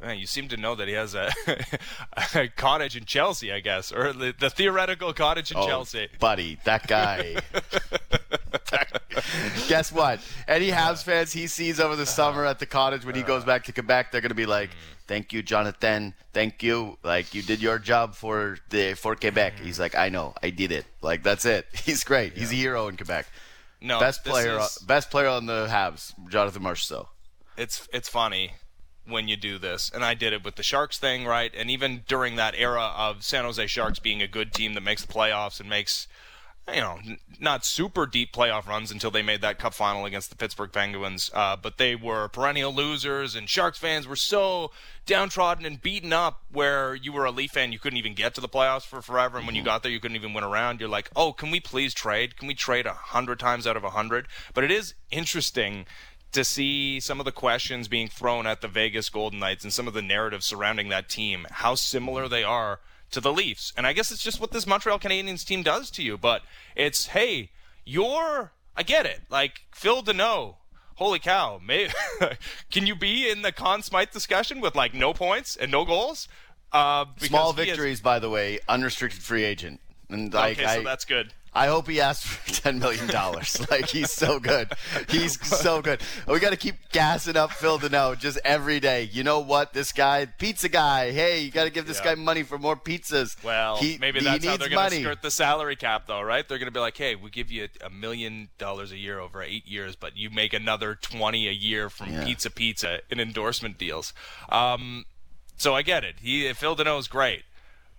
Yeah. 0.00 0.06
Man, 0.06 0.18
you 0.18 0.26
seem 0.26 0.48
to 0.48 0.56
know 0.58 0.74
that 0.74 0.88
he 0.88 0.94
has 0.94 1.14
a, 1.14 1.32
a 2.34 2.48
cottage 2.48 2.96
in 2.96 3.06
Chelsea, 3.06 3.50
I 3.50 3.60
guess, 3.60 3.90
or 3.92 4.12
the, 4.12 4.34
the 4.38 4.50
theoretical 4.50 5.12
cottage 5.14 5.50
in 5.50 5.56
oh, 5.56 5.66
Chelsea. 5.66 6.08
Buddy, 6.20 6.58
that 6.64 6.86
guy. 6.86 7.36
Guess 9.68 9.92
what? 9.92 10.20
Any 10.46 10.70
Habs 10.70 11.02
fans 11.02 11.32
he 11.32 11.46
sees 11.46 11.80
over 11.80 11.96
the 11.96 12.06
summer 12.06 12.44
at 12.44 12.58
the 12.58 12.66
cottage 12.66 13.04
when 13.04 13.14
he 13.14 13.22
goes 13.22 13.44
back 13.44 13.64
to 13.64 13.72
Quebec, 13.72 14.12
they're 14.12 14.20
going 14.20 14.30
to 14.30 14.34
be 14.34 14.46
like, 14.46 14.70
"Thank 15.06 15.32
you, 15.32 15.42
Jonathan. 15.42 16.14
Thank 16.32 16.62
you. 16.62 16.98
Like 17.02 17.34
you 17.34 17.42
did 17.42 17.60
your 17.60 17.78
job 17.78 18.14
for 18.14 18.58
the 18.70 18.94
for 18.94 19.16
Quebec." 19.16 19.56
Mm. 19.56 19.64
He's 19.64 19.80
like, 19.80 19.94
"I 19.94 20.08
know. 20.08 20.34
I 20.42 20.50
did 20.50 20.72
it. 20.72 20.86
Like 21.02 21.22
that's 21.22 21.44
it. 21.44 21.66
He's 21.84 22.04
great. 22.04 22.36
He's 22.36 22.52
a 22.52 22.56
hero 22.56 22.88
in 22.88 22.96
Quebec." 22.96 23.26
No, 23.80 24.00
best 24.00 24.24
player, 24.24 24.58
is, 24.58 24.78
best 24.78 25.10
player 25.10 25.28
on 25.28 25.46
the 25.46 25.66
Habs, 25.66 26.12
Jonathan 26.30 26.62
Marchessault. 26.62 27.08
It's 27.56 27.88
it's 27.92 28.08
funny 28.08 28.52
when 29.06 29.28
you 29.28 29.36
do 29.36 29.58
this. 29.58 29.90
And 29.94 30.04
I 30.04 30.14
did 30.14 30.32
it 30.32 30.44
with 30.44 30.56
the 30.56 30.62
Sharks 30.62 30.98
thing, 30.98 31.24
right? 31.24 31.52
And 31.56 31.70
even 31.70 32.02
during 32.06 32.36
that 32.36 32.54
era 32.56 32.92
of 32.96 33.22
San 33.22 33.44
Jose 33.44 33.66
Sharks 33.68 33.98
being 33.98 34.22
a 34.22 34.26
good 34.26 34.52
team 34.52 34.74
that 34.74 34.82
makes 34.82 35.04
the 35.04 35.12
playoffs 35.12 35.60
and 35.60 35.68
makes 35.68 36.08
you 36.72 36.80
know, 36.80 36.98
not 37.38 37.64
super 37.64 38.06
deep 38.06 38.32
playoff 38.32 38.66
runs 38.66 38.90
until 38.90 39.10
they 39.10 39.22
made 39.22 39.40
that 39.40 39.58
cup 39.58 39.72
final 39.72 40.04
against 40.04 40.30
the 40.30 40.36
Pittsburgh 40.36 40.72
Penguins. 40.72 41.30
Uh, 41.32 41.56
but 41.56 41.78
they 41.78 41.94
were 41.94 42.28
perennial 42.28 42.74
losers, 42.74 43.36
and 43.36 43.48
Sharks 43.48 43.78
fans 43.78 44.08
were 44.08 44.16
so 44.16 44.72
downtrodden 45.06 45.64
and 45.64 45.80
beaten 45.80 46.12
up 46.12 46.42
where 46.50 46.94
you 46.94 47.12
were 47.12 47.24
a 47.24 47.30
Leaf 47.30 47.52
fan, 47.52 47.70
you 47.70 47.78
couldn't 47.78 47.98
even 47.98 48.14
get 48.14 48.34
to 48.34 48.40
the 48.40 48.48
playoffs 48.48 48.84
for 48.84 49.00
forever. 49.00 49.38
And 49.38 49.46
when 49.46 49.54
you 49.54 49.60
mm-hmm. 49.60 49.66
got 49.66 49.82
there, 49.82 49.92
you 49.92 50.00
couldn't 50.00 50.16
even 50.16 50.34
win 50.34 50.42
around. 50.42 50.80
You're 50.80 50.88
like, 50.88 51.10
oh, 51.14 51.32
can 51.32 51.50
we 51.50 51.60
please 51.60 51.94
trade? 51.94 52.36
Can 52.36 52.48
we 52.48 52.54
trade 52.54 52.86
a 52.86 52.92
hundred 52.92 53.38
times 53.38 53.66
out 53.66 53.76
of 53.76 53.84
a 53.84 53.90
hundred? 53.90 54.26
But 54.52 54.64
it 54.64 54.72
is 54.72 54.94
interesting 55.12 55.86
to 56.32 56.44
see 56.44 56.98
some 56.98 57.20
of 57.20 57.24
the 57.24 57.32
questions 57.32 57.86
being 57.86 58.08
thrown 58.08 58.46
at 58.46 58.60
the 58.60 58.68
Vegas 58.68 59.08
Golden 59.08 59.38
Knights 59.38 59.62
and 59.62 59.72
some 59.72 59.86
of 59.86 59.94
the 59.94 60.02
narrative 60.02 60.42
surrounding 60.42 60.88
that 60.88 61.08
team, 61.08 61.46
how 61.50 61.76
similar 61.76 62.28
they 62.28 62.42
are 62.42 62.80
to 63.10 63.20
the 63.20 63.32
Leafs. 63.32 63.72
And 63.76 63.86
I 63.86 63.92
guess 63.92 64.10
it's 64.10 64.22
just 64.22 64.40
what 64.40 64.52
this 64.52 64.66
Montreal 64.66 64.98
Canadiens 64.98 65.44
team 65.44 65.62
does 65.62 65.90
to 65.92 66.02
you. 66.02 66.16
But 66.18 66.42
it's, 66.74 67.08
hey, 67.08 67.50
you're, 67.84 68.52
I 68.76 68.82
get 68.82 69.06
it. 69.06 69.22
Like, 69.30 69.62
Phil 69.72 70.02
Danault, 70.02 70.56
holy 70.96 71.18
cow, 71.18 71.60
may, 71.64 71.88
can 72.70 72.86
you 72.86 72.94
be 72.94 73.30
in 73.30 73.42
the 73.42 73.52
Conn 73.52 73.82
Smythe 73.82 74.10
discussion 74.10 74.60
with 74.60 74.74
like 74.74 74.94
no 74.94 75.12
points 75.12 75.56
and 75.56 75.70
no 75.70 75.84
goals? 75.84 76.28
Uh, 76.72 77.06
Small 77.18 77.52
victories, 77.52 77.98
has, 77.98 78.00
by 78.00 78.18
the 78.18 78.28
way, 78.28 78.58
unrestricted 78.68 79.22
free 79.22 79.44
agent. 79.44 79.80
And 80.08 80.32
like, 80.32 80.58
okay, 80.58 80.66
so 80.66 80.80
I, 80.80 80.84
that's 80.84 81.04
good. 81.04 81.32
I 81.56 81.68
hope 81.68 81.88
he 81.88 82.00
asked 82.02 82.24
for 82.26 82.52
ten 82.62 82.78
million 82.78 83.06
dollars. 83.06 83.58
like 83.70 83.88
he's 83.88 84.12
so 84.12 84.38
good. 84.38 84.70
He's 85.08 85.40
so 85.46 85.80
good. 85.80 86.02
We 86.28 86.38
got 86.38 86.50
to 86.50 86.56
keep 86.56 86.74
gassing 86.92 87.36
up 87.36 87.50
Phil 87.52 87.78
Danault 87.78 88.18
just 88.18 88.38
every 88.44 88.78
day. 88.78 89.04
You 89.10 89.24
know 89.24 89.40
what? 89.40 89.72
This 89.72 89.90
guy, 89.92 90.26
pizza 90.26 90.68
guy. 90.68 91.12
Hey, 91.12 91.40
you 91.40 91.50
got 91.50 91.64
to 91.64 91.70
give 91.70 91.86
this 91.86 91.98
Yeah. 92.04 92.14
guy 92.14 92.20
money 92.20 92.42
for 92.42 92.58
more 92.58 92.76
pizzas. 92.76 93.42
Well, 93.42 93.78
He- 93.78 93.96
maybe 93.98 94.20
that's 94.20 94.44
how 94.44 94.58
they're 94.58 94.68
going 94.68 94.90
to 94.90 95.00
skirt 95.00 95.22
the 95.22 95.30
salary 95.30 95.76
cap, 95.76 96.06
though, 96.06 96.20
right? 96.20 96.46
They're 96.46 96.58
going 96.58 96.66
to 96.66 96.72
be 96.72 96.80
like, 96.80 96.96
"Hey, 96.98 97.14
we 97.14 97.30
give 97.30 97.50
you 97.50 97.68
a 97.82 97.88
million 97.90 98.50
dollars 98.58 98.92
a 98.92 98.98
year 98.98 99.18
over 99.18 99.42
eight 99.42 99.66
years, 99.66 99.96
but 99.96 100.14
you 100.16 100.28
make 100.28 100.52
another 100.52 100.94
twenty 100.94 101.48
a 101.48 101.52
year 101.52 101.88
from 101.88 102.12
Yeah. 102.12 102.24
Pizza 102.24 102.50
Pizza 102.50 103.00
in 103.10 103.18
endorsement 103.18 103.78
deals." 103.78 104.12
Um, 104.50 105.06
so 105.56 105.74
I 105.74 105.80
get 105.80 106.04
it. 106.04 106.16
He 106.20 106.52
Phil 106.52 106.76
Danault 106.76 106.98
is 107.00 107.08
great, 107.08 107.44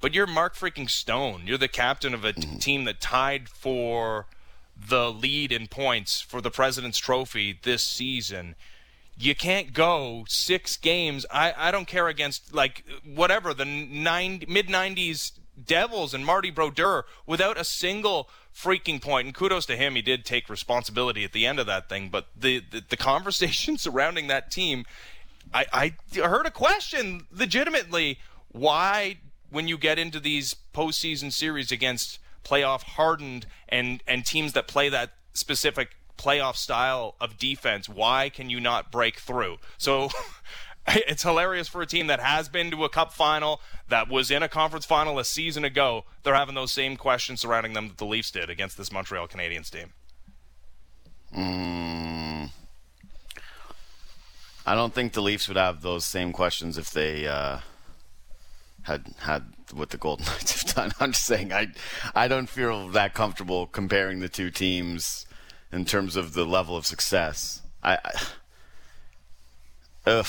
but 0.02 0.14
you're 0.14 0.28
Mark 0.28 0.56
freaking 0.56 0.90
Stone. 0.90 1.44
You're 1.46 1.58
the 1.58 1.68
captain 1.68 2.14
of 2.14 2.24
a 2.26 2.34
t- 2.34 2.42
Mm-hmm. 2.42 2.58
team 2.58 2.84
that 2.86 3.02
tied 3.02 3.50
for 3.50 4.28
the 4.76 5.12
lead 5.12 5.52
in 5.52 5.68
points 5.68 6.22
for 6.22 6.40
the 6.42 6.52
President's 6.52 7.00
Trophy 7.00 7.60
this 7.64 7.84
season 7.84 8.56
you 9.20 9.34
can't 9.34 9.74
go 9.74 10.26
six 10.28 10.78
games. 10.78 11.26
I, 11.32 11.52
I 11.58 11.72
don't 11.72 11.88
care 11.88 12.08
against 12.08 12.54
like 12.54 12.84
whatever 13.04 13.52
the 13.54 13.66
nine 13.66 14.44
mid 14.48 14.68
'90s 14.68 15.32
Devils 15.66 16.14
and 16.14 16.24
Marty 16.24 16.52
Brodeur 16.52 17.06
without 17.26 17.60
a 17.60 17.64
single 17.64 18.30
freaking 18.56 19.02
point. 19.02 19.26
And 19.26 19.34
kudos 19.36 19.66
to 19.68 19.76
him, 19.76 19.96
he 19.96 20.04
did 20.04 20.24
take 20.24 20.50
responsibility 20.50 21.24
at 21.24 21.32
the 21.32 21.48
end 21.48 21.60
of 21.60 21.66
that 21.66 21.90
thing. 21.90 22.10
But 22.10 22.28
the 22.40 22.62
the, 22.70 22.84
the 22.88 22.98
conversation 22.98 23.78
surrounding 23.80 24.28
that 24.28 24.52
team, 24.52 24.86
I, 25.52 25.66
I 26.14 26.20
heard 26.22 26.46
a 26.46 26.52
question 26.52 27.26
legitimately 27.32 28.20
why 28.52 29.18
when 29.50 29.68
you 29.68 29.78
get 29.78 30.00
into 30.00 30.20
these 30.20 30.56
postseason 30.74 31.32
series 31.32 31.72
against 31.72 32.20
playoff 32.44 32.84
hardened 32.84 33.46
and 33.68 34.02
and 34.08 34.26
teams 34.26 34.54
that 34.54 34.68
play 34.68 34.90
that 34.90 35.12
specific 35.34 35.96
playoff 36.18 36.56
style 36.56 37.16
of 37.22 37.38
defense, 37.38 37.88
why 37.88 38.30
can 38.30 38.50
you 38.50 38.60
not 38.60 38.92
break 38.92 39.20
through? 39.20 39.58
So 39.78 40.10
it's 40.88 41.24
hilarious 41.24 41.68
for 41.68 41.82
a 41.82 41.86
team 41.86 42.08
that 42.08 42.20
has 42.20 42.50
been 42.50 42.72
to 42.72 42.84
a 42.84 42.90
cup 42.90 43.14
final, 43.14 43.62
that 43.90 44.10
was 44.10 44.32
in 44.32 44.44
a 44.44 44.50
conference 44.50 44.86
final 44.86 45.20
a 45.20 45.26
season 45.26 45.64
ago. 45.64 46.06
They're 46.24 46.36
having 46.36 46.56
those 46.56 46.72
same 46.72 46.98
questions 46.98 47.42
surrounding 47.42 47.74
them 47.74 47.88
that 47.90 47.98
the 47.98 48.06
Leafs 48.06 48.32
did 48.32 48.50
against 48.50 48.78
this 48.78 48.92
Montreal 48.92 49.28
Canadiens 49.28 49.70
team. 49.70 49.94
I 54.66 54.76
don't 54.76 54.94
think 54.94 55.14
the 55.14 55.22
Leafs 55.22 55.48
would 55.48 55.58
have 55.58 55.82
those 55.82 56.06
same 56.06 56.34
questions 56.34 56.78
if 56.78 56.92
they 56.92 57.28
uh, 57.28 57.60
had 58.88 59.14
had 59.20 59.54
what 59.74 59.90
the 59.92 59.98
Golden 59.98 60.26
Knights 60.28 60.64
have 60.64 60.76
done. 60.76 60.92
I'm 61.00 61.12
just 61.12 61.26
saying, 61.26 61.54
I 61.54 61.68
I 62.16 62.28
don't 62.28 62.50
feel 62.50 62.88
that 62.90 63.14
comfortable 63.14 63.68
comparing 63.68 64.20
the 64.20 64.30
two 64.30 64.50
teams 64.50 65.26
in 65.72 65.86
terms 65.86 66.16
of 66.16 66.34
the 66.34 66.46
level 66.46 66.76
of 66.76 66.86
success. 66.86 67.62
I, 67.84 67.98
I 68.04 68.12
ugh. 70.06 70.28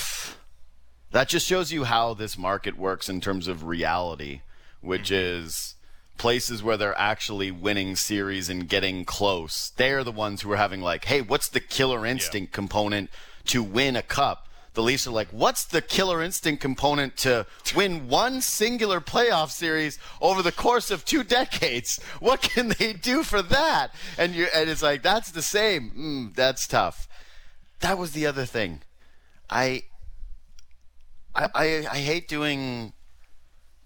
That 1.11 1.29
just 1.29 1.47
shows 1.47 1.73
you 1.73 1.85
how 1.85 2.12
this 2.12 2.37
market 2.37 2.77
works 2.77 3.09
in 3.09 3.23
terms 3.23 3.49
of 3.49 3.65
reality, 3.65 4.43
which 4.83 5.11
mm-hmm. 5.11 5.47
is 5.47 5.75
places 6.19 6.62
where 6.62 6.77
they're 6.77 6.99
actually 6.99 7.50
winning 7.50 7.97
series 7.97 8.50
and 8.50 8.69
getting 8.69 9.05
close. 9.05 9.71
They're 9.77 10.05
the 10.05 10.12
ones 10.12 10.43
who 10.43 10.53
are 10.53 10.57
having 10.57 10.83
like, 10.83 11.07
hey, 11.07 11.23
what's 11.23 11.49
the 11.49 11.61
killer 11.61 12.05
instinct 12.05 12.53
component 12.53 13.09
to 13.47 13.62
win 13.62 13.97
a 13.97 14.03
cup? 14.03 14.48
The 14.79 14.85
Leafs 14.85 15.09
are 15.09 15.11
like, 15.11 15.31
what's 15.33 15.65
the 15.65 15.83
killer 15.83 16.23
instinct 16.23 16.63
component 16.63 17.17
to 17.17 17.47
win 17.75 18.07
one 18.07 18.41
singular 18.41 19.01
playoff 19.01 19.51
series 19.51 19.99
over 20.21 20.41
the 20.41 20.53
course 20.53 20.93
of 20.93 21.05
two 21.05 21.25
decades? 21.25 21.99
What 22.21 22.43
can 22.43 22.69
they 22.79 22.93
do 22.93 23.25
for 23.25 23.43
that? 23.43 23.89
And 24.17 24.37
you 24.37 24.47
and 24.55 24.71
it's 24.71 24.81
like 24.81 25.03
that's 25.03 25.33
the 25.33 25.43
same. 25.43 25.91
Mm, 25.99 26.37
that's 26.37 26.69
tough. 26.69 27.09
That 27.81 27.99
was 27.99 28.13
the 28.13 28.25
other 28.25 28.45
thing. 28.45 28.83
I 29.51 29.83
I, 31.35 31.49
I, 31.53 31.87
I 31.91 31.99
hate 31.99 32.29
doing 32.29 32.93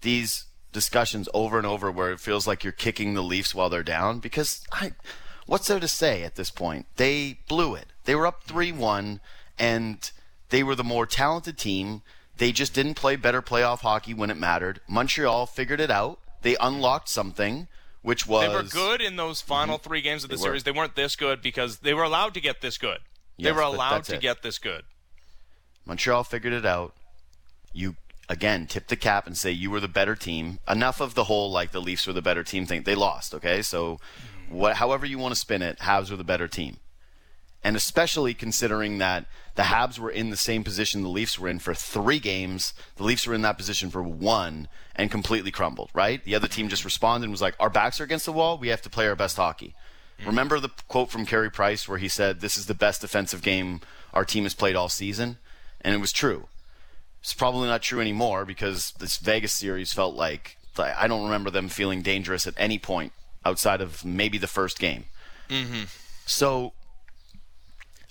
these 0.01 0.45
discussions 0.73 1.27
over 1.33 1.57
and 1.57 1.65
over 1.65 1.91
where 1.91 2.11
it 2.11 2.19
feels 2.19 2.45
like 2.45 2.63
you're 2.63 2.71
kicking 2.71 3.15
the 3.15 3.23
Leafs 3.23 3.55
while 3.55 3.69
they're 3.71 3.81
down 3.81 4.19
because 4.19 4.61
I, 4.71 4.91
what's 5.47 5.65
there 5.65 5.79
to 5.79 5.87
say 5.87 6.21
at 6.21 6.35
this 6.35 6.51
point? 6.51 6.85
They 6.97 7.39
blew 7.49 7.73
it. 7.73 7.87
They 8.03 8.13
were 8.13 8.27
up 8.27 8.43
3 8.43 8.71
1 8.73 9.21
and 9.57 10.11
they 10.53 10.61
were 10.61 10.75
the 10.75 10.83
more 10.83 11.07
talented 11.07 11.57
team. 11.57 12.03
They 12.37 12.51
just 12.51 12.75
didn't 12.75 12.93
play 12.93 13.15
better 13.15 13.41
playoff 13.41 13.79
hockey 13.79 14.13
when 14.13 14.29
it 14.29 14.37
mattered. 14.37 14.81
Montreal 14.87 15.47
figured 15.47 15.81
it 15.81 15.89
out. 15.89 16.19
They 16.43 16.55
unlocked 16.61 17.09
something, 17.09 17.67
which 18.03 18.27
was. 18.27 18.47
They 18.47 18.53
were 18.53 18.61
good 18.61 19.01
in 19.01 19.15
those 19.15 19.41
final 19.41 19.79
three 19.79 20.01
games 20.01 20.23
of 20.23 20.29
the 20.29 20.35
Mm-hmm. 20.35 20.43
They 20.43 20.49
were. 20.49 20.53
series. 20.53 20.63
They 20.63 20.71
weren't 20.71 20.95
this 20.95 21.15
good 21.15 21.41
because 21.41 21.79
they 21.79 21.95
were 21.95 22.03
allowed 22.03 22.35
to 22.35 22.39
get 22.39 22.61
this 22.61 22.77
good. 22.77 22.99
they 23.39 23.51
were 23.51 23.61
allowed 23.61 24.03
to 24.03 24.15
it. 24.15 24.21
get 24.21 24.43
this 24.43 24.59
good. 24.59 24.83
Montreal 25.87 26.23
figured 26.23 26.53
it 26.53 26.67
out. 26.67 26.93
You 27.73 27.95
again 28.29 28.67
tip 28.67 28.89
the 28.89 28.95
cap 28.95 29.25
and 29.25 29.35
say 29.35 29.49
you 29.49 29.71
were 29.71 29.79
the 29.79 29.87
better 29.87 30.15
team. 30.15 30.59
Enough 30.69 31.01
of 31.01 31.15
the 31.15 31.23
whole 31.23 31.49
like 31.51 31.71
the 31.71 31.81
Leafs 31.81 32.05
were 32.05 32.13
the 32.13 32.21
better 32.21 32.43
team 32.43 32.67
thing. 32.67 32.83
They 32.83 32.93
lost, 32.93 33.33
okay? 33.33 33.63
So 33.63 33.99
what 34.49 34.75
however 34.75 35.07
you 35.07 35.17
want 35.17 35.33
to 35.33 35.39
spin 35.39 35.63
it, 35.63 35.79
Habs 35.79 36.11
were 36.11 36.15
the 36.17 36.23
better 36.23 36.47
team. 36.47 36.77
And 37.63 37.75
especially 37.75 38.33
considering 38.33 38.97
that 38.97 39.25
the 39.55 39.63
Habs 39.63 39.97
were 39.97 40.11
in 40.11 40.29
the 40.31 40.37
same 40.37 40.63
position 40.63 41.01
the 41.01 41.09
Leafs 41.09 41.39
were 41.39 41.47
in 41.47 41.59
for 41.59 41.73
3 41.73 42.19
games, 42.19 42.73
the 42.97 43.03
Leafs 43.03 43.25
were 43.25 43.33
in 43.33 43.41
that 43.43 43.57
position 43.57 43.89
for 43.89 44.03
1 44.03 44.67
and 44.95 45.11
completely 45.11 45.51
crumbled, 45.51 45.89
right? 45.93 46.23
The 46.23 46.35
other 46.35 46.47
team 46.47 46.67
just 46.67 46.83
responded 46.83 47.25
and 47.25 47.31
was 47.31 47.41
like, 47.41 47.55
"Our 47.59 47.69
backs 47.69 48.01
are 48.01 48.03
against 48.03 48.25
the 48.25 48.33
wall. 48.33 48.57
We 48.57 48.67
have 48.67 48.81
to 48.81 48.89
play 48.89 49.07
our 49.07 49.15
best 49.15 49.37
hockey." 49.37 49.75
Remember 50.25 50.59
the 50.59 50.69
quote 50.87 51.09
from 51.11 51.25
Carey 51.25 51.51
Price 51.51 51.87
where 51.87 51.97
he 51.97 52.07
said, 52.07 52.39
"This 52.39 52.55
is 52.55 52.67
the 52.67 52.73
best 52.73 53.01
defensive 53.01 53.41
game 53.41 53.81
our 54.13 54.23
team 54.23 54.43
has 54.43 54.53
played 54.53 54.75
all 54.75 54.87
season," 54.87 55.37
and 55.81 55.93
it 55.93 55.99
was 55.99 56.13
true. 56.13 56.47
It's 57.21 57.33
probably 57.33 57.67
not 57.67 57.81
true 57.81 57.99
anymore 57.99 58.45
because 58.45 58.93
this 58.99 59.17
Vegas 59.17 59.53
series 59.53 59.91
felt 59.91 60.15
like 60.15 60.57
like, 60.77 60.95
I 60.97 61.07
don't 61.07 61.23
remember 61.23 61.49
them 61.49 61.69
feeling 61.69 62.01
dangerous 62.01 62.47
at 62.47 62.53
any 62.57 62.77
point 62.79 63.13
outside 63.45 63.81
of 63.81 64.03
maybe 64.05 64.37
the 64.37 64.47
first 64.47 64.79
game. 64.79 65.05
Mm-hmm. 65.49 65.83
So 66.25 66.73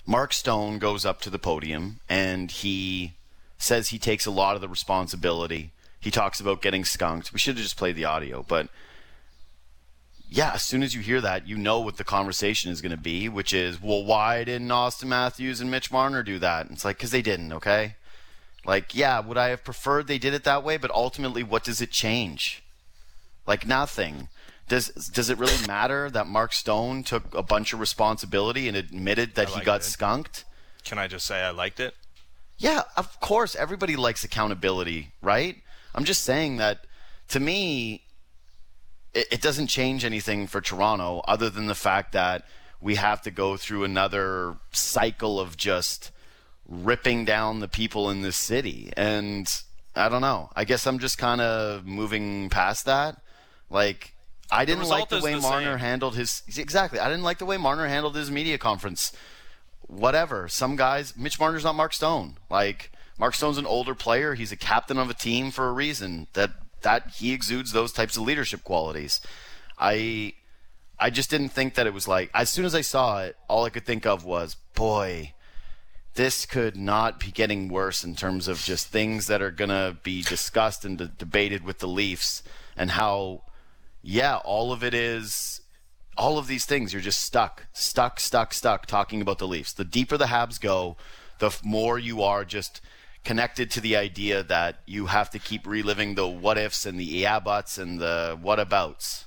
Mark 0.05 0.33
Stone 0.33 0.79
goes 0.79 1.05
up 1.05 1.21
to 1.21 1.29
the 1.29 1.39
podium 1.39 1.99
and 2.09 2.51
he 2.51 3.13
says 3.57 3.89
he 3.89 3.99
takes 3.99 4.25
a 4.25 4.31
lot 4.31 4.55
of 4.55 4.61
the 4.61 4.67
responsibility. 4.67 5.71
He 5.99 6.11
talks 6.11 6.39
about 6.39 6.61
getting 6.61 6.83
skunked. 6.83 7.31
We 7.31 7.39
should 7.39 7.55
have 7.55 7.63
just 7.63 7.77
played 7.77 7.95
the 7.95 8.05
audio, 8.05 8.43
but 8.47 8.67
yeah, 10.29 10.53
as 10.55 10.63
soon 10.63 10.81
as 10.81 10.95
you 10.95 11.01
hear 11.01 11.21
that, 11.21 11.47
you 11.47 11.55
know 11.57 11.79
what 11.79 11.97
the 11.97 12.03
conversation 12.03 12.71
is 12.71 12.81
going 12.81 12.91
to 12.91 12.97
be, 12.97 13.29
which 13.29 13.53
is, 13.53 13.81
well, 13.81 14.03
why 14.03 14.43
didn't 14.43 14.67
Auston 14.67 15.05
Matthews 15.05 15.61
and 15.61 15.69
Mitch 15.69 15.91
Marner 15.91 16.23
do 16.23 16.39
that? 16.39 16.65
And 16.65 16.71
it's 16.71 16.83
like, 16.83 16.97
because 16.97 17.11
they 17.11 17.21
didn't, 17.21 17.53
okay? 17.53 17.95
Like, 18.65 18.95
yeah, 18.95 19.19
would 19.19 19.37
I 19.37 19.49
have 19.49 19.63
preferred 19.63 20.07
they 20.07 20.17
did 20.17 20.33
it 20.33 20.43
that 20.43 20.63
way? 20.63 20.77
But 20.77 20.89
ultimately, 20.91 21.43
what 21.43 21.63
does 21.63 21.81
it 21.81 21.91
change? 21.91 22.63
Like 23.45 23.67
nothing. 23.67 24.27
Does 24.67 24.87
does 24.87 25.29
it 25.29 25.37
really 25.37 25.67
matter 25.67 26.09
that 26.09 26.27
Mark 26.27 26.53
Stone 26.53 27.03
took 27.03 27.33
a 27.35 27.43
bunch 27.43 27.73
of 27.73 27.79
responsibility 27.79 28.67
and 28.67 28.77
admitted 28.77 29.35
that 29.35 29.49
he 29.49 29.61
got 29.61 29.81
it. 29.81 29.83
skunked? 29.83 30.45
Can 30.83 30.97
I 30.97 31.07
just 31.07 31.25
say 31.25 31.41
I 31.41 31.51
liked 31.51 31.79
it? 31.79 31.95
Yeah, 32.57 32.83
of 32.95 33.19
course, 33.19 33.55
everybody 33.55 33.95
likes 33.95 34.23
accountability, 34.23 35.11
right? 35.21 35.57
I'm 35.93 36.05
just 36.05 36.23
saying 36.23 36.57
that 36.57 36.85
to 37.29 37.39
me, 37.39 38.03
it, 39.13 39.27
it 39.31 39.41
doesn't 39.41 39.67
change 39.67 40.05
anything 40.05 40.47
for 40.47 40.61
Toronto 40.61 41.21
other 41.27 41.49
than 41.49 41.67
the 41.67 41.75
fact 41.75 42.13
that 42.13 42.45
we 42.79 42.95
have 42.95 43.21
to 43.23 43.31
go 43.31 43.57
through 43.57 43.83
another 43.83 44.57
cycle 44.71 45.39
of 45.39 45.57
just 45.57 46.11
ripping 46.67 47.25
down 47.25 47.59
the 47.59 47.67
people 47.67 48.09
in 48.09 48.21
this 48.21 48.37
city. 48.37 48.91
And 48.97 49.47
I 49.95 50.09
don't 50.09 50.21
know. 50.21 50.49
I 50.55 50.65
guess 50.65 50.85
I'm 50.85 50.99
just 50.99 51.17
kind 51.17 51.41
of 51.41 51.85
moving 51.85 52.49
past 52.49 52.85
that. 52.85 53.21
Like, 53.69 54.12
I 54.53 54.65
didn't 54.65 54.87
like 54.87 55.09
the 55.09 55.19
way 55.21 55.33
the 55.33 55.41
Marner 55.41 55.73
same. 55.73 55.79
handled 55.79 56.15
his. 56.15 56.43
Exactly. 56.57 56.99
I 56.99 57.09
didn't 57.09 57.23
like 57.23 57.39
the 57.39 57.45
way 57.45 57.57
Marner 57.57 57.87
handled 57.87 58.15
his 58.15 58.29
media 58.31 58.57
conference 58.57 59.11
whatever. 59.87 60.47
Some 60.47 60.75
guys, 60.75 61.15
Mitch 61.15 61.39
Marner's 61.39 61.63
not 61.63 61.75
Mark 61.75 61.93
Stone. 61.93 62.37
Like 62.49 62.91
Mark 63.17 63.35
Stone's 63.35 63.57
an 63.57 63.65
older 63.65 63.95
player. 63.95 64.33
He's 64.33 64.51
a 64.51 64.57
captain 64.57 64.97
of 64.97 65.09
a 65.09 65.13
team 65.13 65.51
for 65.51 65.67
a 65.67 65.73
reason. 65.73 66.27
That 66.33 66.51
that 66.81 67.11
he 67.15 67.33
exudes 67.33 67.71
those 67.71 67.91
types 67.93 68.17
of 68.17 68.23
leadership 68.23 68.63
qualities. 68.63 69.21
I 69.77 70.33
I 70.99 71.09
just 71.09 71.29
didn't 71.29 71.49
think 71.49 71.75
that 71.75 71.87
it 71.87 71.93
was 71.93 72.07
like 72.07 72.29
as 72.33 72.49
soon 72.49 72.65
as 72.65 72.75
I 72.75 72.81
saw 72.81 73.23
it, 73.23 73.37
all 73.47 73.65
I 73.65 73.69
could 73.69 73.85
think 73.85 74.05
of 74.05 74.25
was, 74.25 74.55
boy, 74.75 75.33
this 76.15 76.45
could 76.45 76.75
not 76.75 77.19
be 77.19 77.31
getting 77.31 77.69
worse 77.69 78.03
in 78.03 78.15
terms 78.15 78.47
of 78.47 78.59
just 78.63 78.87
things 78.87 79.27
that 79.27 79.41
are 79.41 79.51
gonna 79.51 79.97
be 80.03 80.21
discussed 80.21 80.85
and 80.85 80.97
de- 80.97 81.07
debated 81.07 81.63
with 81.63 81.79
the 81.79 81.87
Leafs 81.87 82.43
and 82.75 82.91
how 82.91 83.43
yeah, 84.03 84.37
all 84.37 84.71
of 84.71 84.83
it 84.83 84.93
is 84.93 85.61
all 86.15 86.37
of 86.37 86.45
these 86.45 86.65
things 86.65 86.93
you're 86.93 87.01
just 87.01 87.21
stuck 87.21 87.65
stuck 87.73 88.19
stuck 88.19 88.53
stuck 88.53 88.85
talking 88.85 89.21
about 89.21 89.39
the 89.39 89.47
leafs. 89.47 89.73
The 89.73 89.85
deeper 89.85 90.17
the 90.17 90.25
habs 90.25 90.59
go 90.59 90.97
the 91.39 91.57
more 91.63 91.97
you 91.97 92.21
are 92.21 92.45
just 92.45 92.81
connected 93.23 93.71
to 93.71 93.81
the 93.81 93.95
idea 93.95 94.43
that 94.43 94.81
you 94.85 95.07
have 95.07 95.29
to 95.29 95.39
keep 95.39 95.65
reliving 95.65 96.15
the 96.15 96.27
what 96.27 96.57
ifs 96.57 96.85
and 96.85 96.99
the 96.99 97.05
yeah 97.05 97.39
buts 97.39 97.77
and 97.77 97.99
the 97.99 98.37
what 98.41 98.59
abouts. 98.59 99.25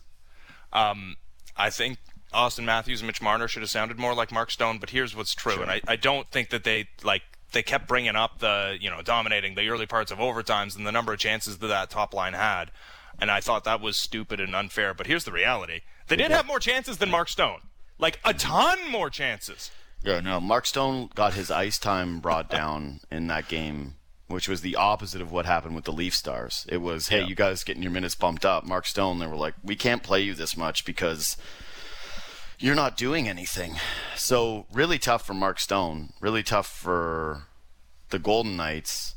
Um, 0.73 1.17
I 1.57 1.71
think 1.71 1.99
Auston 2.33 2.65
Matthews 2.65 3.01
and 3.01 3.07
Mitch 3.07 3.23
Marner 3.23 3.49
should 3.49 3.63
have 3.63 3.71
sounded 3.71 3.99
more 3.99 4.15
like 4.15 4.31
Mark 4.31 4.51
Stone. 4.51 4.79
But 4.79 4.91
here's 4.91 5.17
what's 5.17 5.35
true, 5.35 5.63
and 5.63 5.71
I, 5.71 5.81
I 5.89 5.97
don't 5.97 6.31
think 6.31 6.51
that 6.51 6.65
they 6.65 6.89
like 7.03 7.23
they 7.53 7.63
kept 7.63 7.89
bringing 7.89 8.17
up 8.17 8.41
the 8.41 8.77
you 8.79 8.91
know 8.91 9.01
dominating 9.03 9.55
the 9.55 9.69
early 9.69 9.87
parts 9.87 10.11
of 10.11 10.19
overtimes 10.19 10.77
and 10.77 10.87
the 10.87 10.93
number 10.93 11.13
of 11.13 11.19
chances 11.19 11.59
that 11.59 11.69
that 11.69 11.91
top 11.91 12.13
line 12.13 12.35
had, 12.35 12.71
and 13.21 13.31
I 13.31 13.41
thought 13.41 13.65
that 13.65 13.81
was 13.81 13.97
stupid 13.97 14.41
and 14.41 14.55
unfair. 14.55 14.95
But 14.95 15.07
here's 15.07 15.25
the 15.25 15.33
reality: 15.33 15.81
they 16.09 16.17
did 16.17 16.31
have 16.31 16.47
more 16.47 16.61
chances 16.61 16.99
than 16.99 17.11
Mark 17.11 17.29
Stone, 17.29 17.61
like 17.99 18.19
a 18.25 18.33
ton 18.35 18.91
more 18.91 19.11
chances. 19.11 19.71
Yeah, 20.03 20.21
no. 20.21 20.41
Mark 20.41 20.67
Stone 20.67 21.11
got 21.15 21.35
his 21.35 21.51
ice 21.51 21.79
time 21.79 22.21
brought 22.21 22.49
down 22.49 23.01
in 23.11 23.27
that 23.29 23.49
game, 23.49 23.95
which 24.29 24.49
was 24.49 24.61
the 24.61 24.77
opposite 24.77 25.21
of 25.21 25.33
what 25.33 25.47
happened 25.47 25.75
with 25.75 25.85
the 25.85 25.93
Leaf 25.93 26.15
Stars. 26.15 26.65
It 26.69 26.77
was, 26.77 27.09
hey, 27.09 27.21
Yeah. 27.21 27.27
you 27.27 27.35
guys 27.35 27.65
getting 27.65 27.83
your 27.83 27.91
minutes 27.91 28.15
bumped 28.15 28.45
up. 28.45 28.65
Mark 28.65 28.87
Stone, 28.87 29.19
they 29.19 29.27
were 29.27 29.35
like, 29.37 29.55
we 29.65 29.75
can't 29.75 30.03
play 30.05 30.21
you 30.21 30.35
this 30.35 30.57
much 30.57 30.85
because 30.85 31.37
you're 32.59 32.75
not 32.77 32.97
doing 32.97 33.29
anything. 33.29 33.77
So 34.15 34.67
really 34.73 34.99
tough 34.99 35.27
for 35.27 35.35
Mark 35.35 35.59
Stone. 35.59 36.13
Really 36.21 36.43
tough 36.43 36.67
for 36.69 37.45
the 38.11 38.19
Golden 38.21 38.57
Knights. 38.57 39.15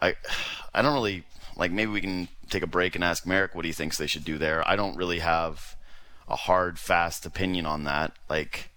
I, 0.00 0.14
I 0.74 0.82
don't 0.82 0.94
really 0.94 1.24
like. 1.56 1.72
Maybe 1.72 1.90
we 1.90 2.00
can 2.00 2.28
take 2.48 2.62
a 2.62 2.66
break 2.66 2.94
and 2.94 3.04
ask 3.04 3.26
Marek 3.26 3.54
what 3.54 3.64
he 3.64 3.72
thinks 3.72 3.98
they 3.98 4.06
should 4.06 4.24
do 4.24 4.38
there. 4.38 4.66
I 4.66 4.76
don't 4.76 4.96
really 4.96 5.20
have 5.20 5.76
a 6.26 6.36
hard, 6.36 6.78
fast 6.78 7.26
opinion 7.26 7.66
on 7.66 7.84
that. 7.84 8.12
Like. 8.28 8.70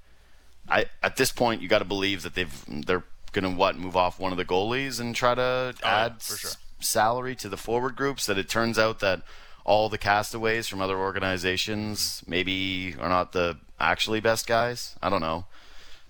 I 0.70 0.86
at 1.02 1.18
this 1.18 1.32
point 1.32 1.62
you 1.62 1.68
got 1.68 1.80
to 1.80 1.86
believe 1.86 2.22
that 2.22 2.36
they've 2.36 2.86
they're 2.86 3.04
going 3.32 3.44
to 3.44 3.50
what 3.50 3.78
move 3.78 3.98
off 3.98 4.20
one 4.20 4.32
of 4.32 4.38
the 4.38 4.46
goalies 4.46 5.00
and 5.00 5.16
try 5.16 5.36
to 5.36 5.42
oh, 5.42 5.74
yeah, 5.82 6.06
add 6.06 6.22
sure. 6.22 6.38
s- 6.38 6.58
salary 6.80 7.36
to 7.36 7.50
the 7.50 7.58
forward 7.58 7.96
groups. 7.96 8.26
That 8.26 8.38
it 8.38 8.48
turns 8.48 8.78
out 8.78 9.00
that 9.00 9.22
all 9.66 9.90
the 9.90 9.98
castaways 9.98 10.68
from 10.68 10.82
other 10.82 10.98
organizations 10.98 12.22
mm-hmm. 12.22 12.32
maybe 12.32 12.96
are 13.00 13.10
not 13.10 13.32
the 13.32 13.58
actually 13.80 14.20
best 14.20 14.48
guys. 14.48 14.96
I 15.02 15.10
don't 15.10 15.22
know, 15.22 15.46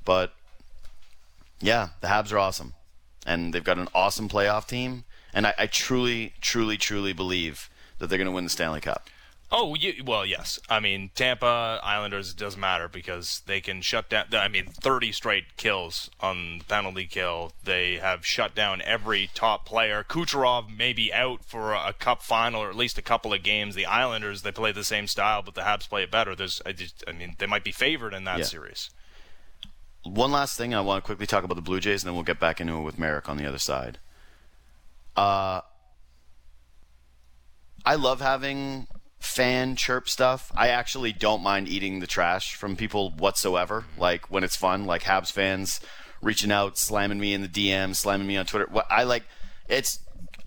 but 0.05 0.33
yeah, 1.59 1.89
the 2.01 2.07
Habs 2.07 2.31
are 2.31 2.39
awesome, 2.39 2.73
and 3.25 3.53
they've 3.53 3.63
got 3.63 3.77
an 3.77 3.87
awesome 3.95 4.29
playoff 4.29 4.67
team. 4.67 5.05
And 5.33 5.47
I, 5.47 5.53
I 5.57 5.67
truly, 5.67 6.33
truly, 6.41 6.77
truly 6.77 7.13
believe 7.13 7.69
that 7.99 8.07
they're 8.07 8.17
going 8.17 8.25
to 8.25 8.31
win 8.31 8.43
the 8.43 8.49
Stanley 8.49 8.81
Cup. 8.81 9.07
Oh, 9.53 9.75
you, 9.75 10.01
well, 10.05 10.25
yes. 10.25 10.59
I 10.69 10.79
mean, 10.79 11.09
Tampa 11.13 11.81
Islanders 11.83 12.31
it 12.31 12.37
doesn't 12.37 12.59
matter 12.59 12.87
because 12.87 13.41
they 13.47 13.59
can 13.59 13.81
shut 13.81 14.09
down. 14.09 14.27
I 14.31 14.47
mean, 14.47 14.65
30 14.67 15.11
straight 15.11 15.57
kills 15.57 16.09
on 16.21 16.59
the 16.59 16.63
penalty 16.63 17.05
kill. 17.05 17.51
They 17.61 17.97
have 17.97 18.25
shut 18.25 18.55
down 18.55 18.81
every 18.83 19.29
top 19.33 19.65
player. 19.65 20.05
Kucherov 20.07 20.73
may 20.75 20.93
be 20.93 21.11
out 21.13 21.43
for 21.43 21.73
a, 21.73 21.91
cup 21.91 22.21
final 22.23 22.61
or 22.63 22.69
at 22.69 22.77
least 22.77 22.97
a 22.97 23.01
couple 23.01 23.33
of 23.33 23.43
games. 23.43 23.75
The 23.75 23.85
Islanders 23.85 24.41
they 24.43 24.53
play 24.53 24.71
the 24.71 24.85
same 24.85 25.05
style, 25.07 25.41
but 25.41 25.53
the 25.55 25.61
Habs 25.63 25.89
play 25.89 26.03
it 26.03 26.11
better. 26.11 26.33
There's, 26.33 26.61
I 26.65 26.71
just, 26.71 27.03
I 27.05 27.11
mean, 27.11 27.35
they 27.37 27.45
might 27.45 27.65
be 27.65 27.73
favored 27.73 28.13
in 28.13 28.23
that 28.23 28.39
Yeah. 28.39 28.45
series. 28.45 28.89
one 30.03 30.31
last 30.31 30.57
thing, 30.57 30.73
I 30.73 30.79
want 30.81 31.03
to 31.03 31.05
quickly 31.05 31.27
talk 31.27 31.43
about 31.43 31.55
the 31.55 31.61
Blue 31.61 31.79
Jays, 31.81 32.03
and 32.03 32.07
then 32.07 32.15
we'll 32.15 32.23
get 32.23 32.39
back 32.39 32.59
into 32.61 32.77
it 32.77 32.81
with 32.81 32.97
Marek 32.97 33.27
on 33.29 33.35
the 33.37 33.45
other 33.45 33.59
side. 33.59 33.99
Uh, 35.15 35.61
I 37.85 37.95
love 37.95 38.21
having 38.21 38.87
fan 39.19 39.75
chirp 39.75 40.09
stuff. 40.09 40.51
I 40.55 40.69
actually 40.69 41.13
don't 41.13 41.43
mind 41.43 41.67
eating 41.67 41.99
the 41.99 42.07
trash 42.07 42.55
from 42.55 42.75
people 42.75 43.11
whatsoever. 43.11 43.85
Like 43.97 44.29
when 44.31 44.43
it's 44.43 44.55
fun, 44.55 44.85
like 44.85 45.03
Habs 45.03 45.31
fans 45.31 45.79
reaching 46.21 46.51
out, 46.51 46.77
slamming 46.77 47.19
me 47.19 47.33
in 47.33 47.41
the 47.41 47.47
DM, 47.47 47.95
slamming 47.95 48.27
me 48.27 48.37
on 48.37 48.45
Twitter. 48.45 48.67
What 48.69 48.87
I 48.89 49.03
like, 49.03 49.23
it's 49.67 49.99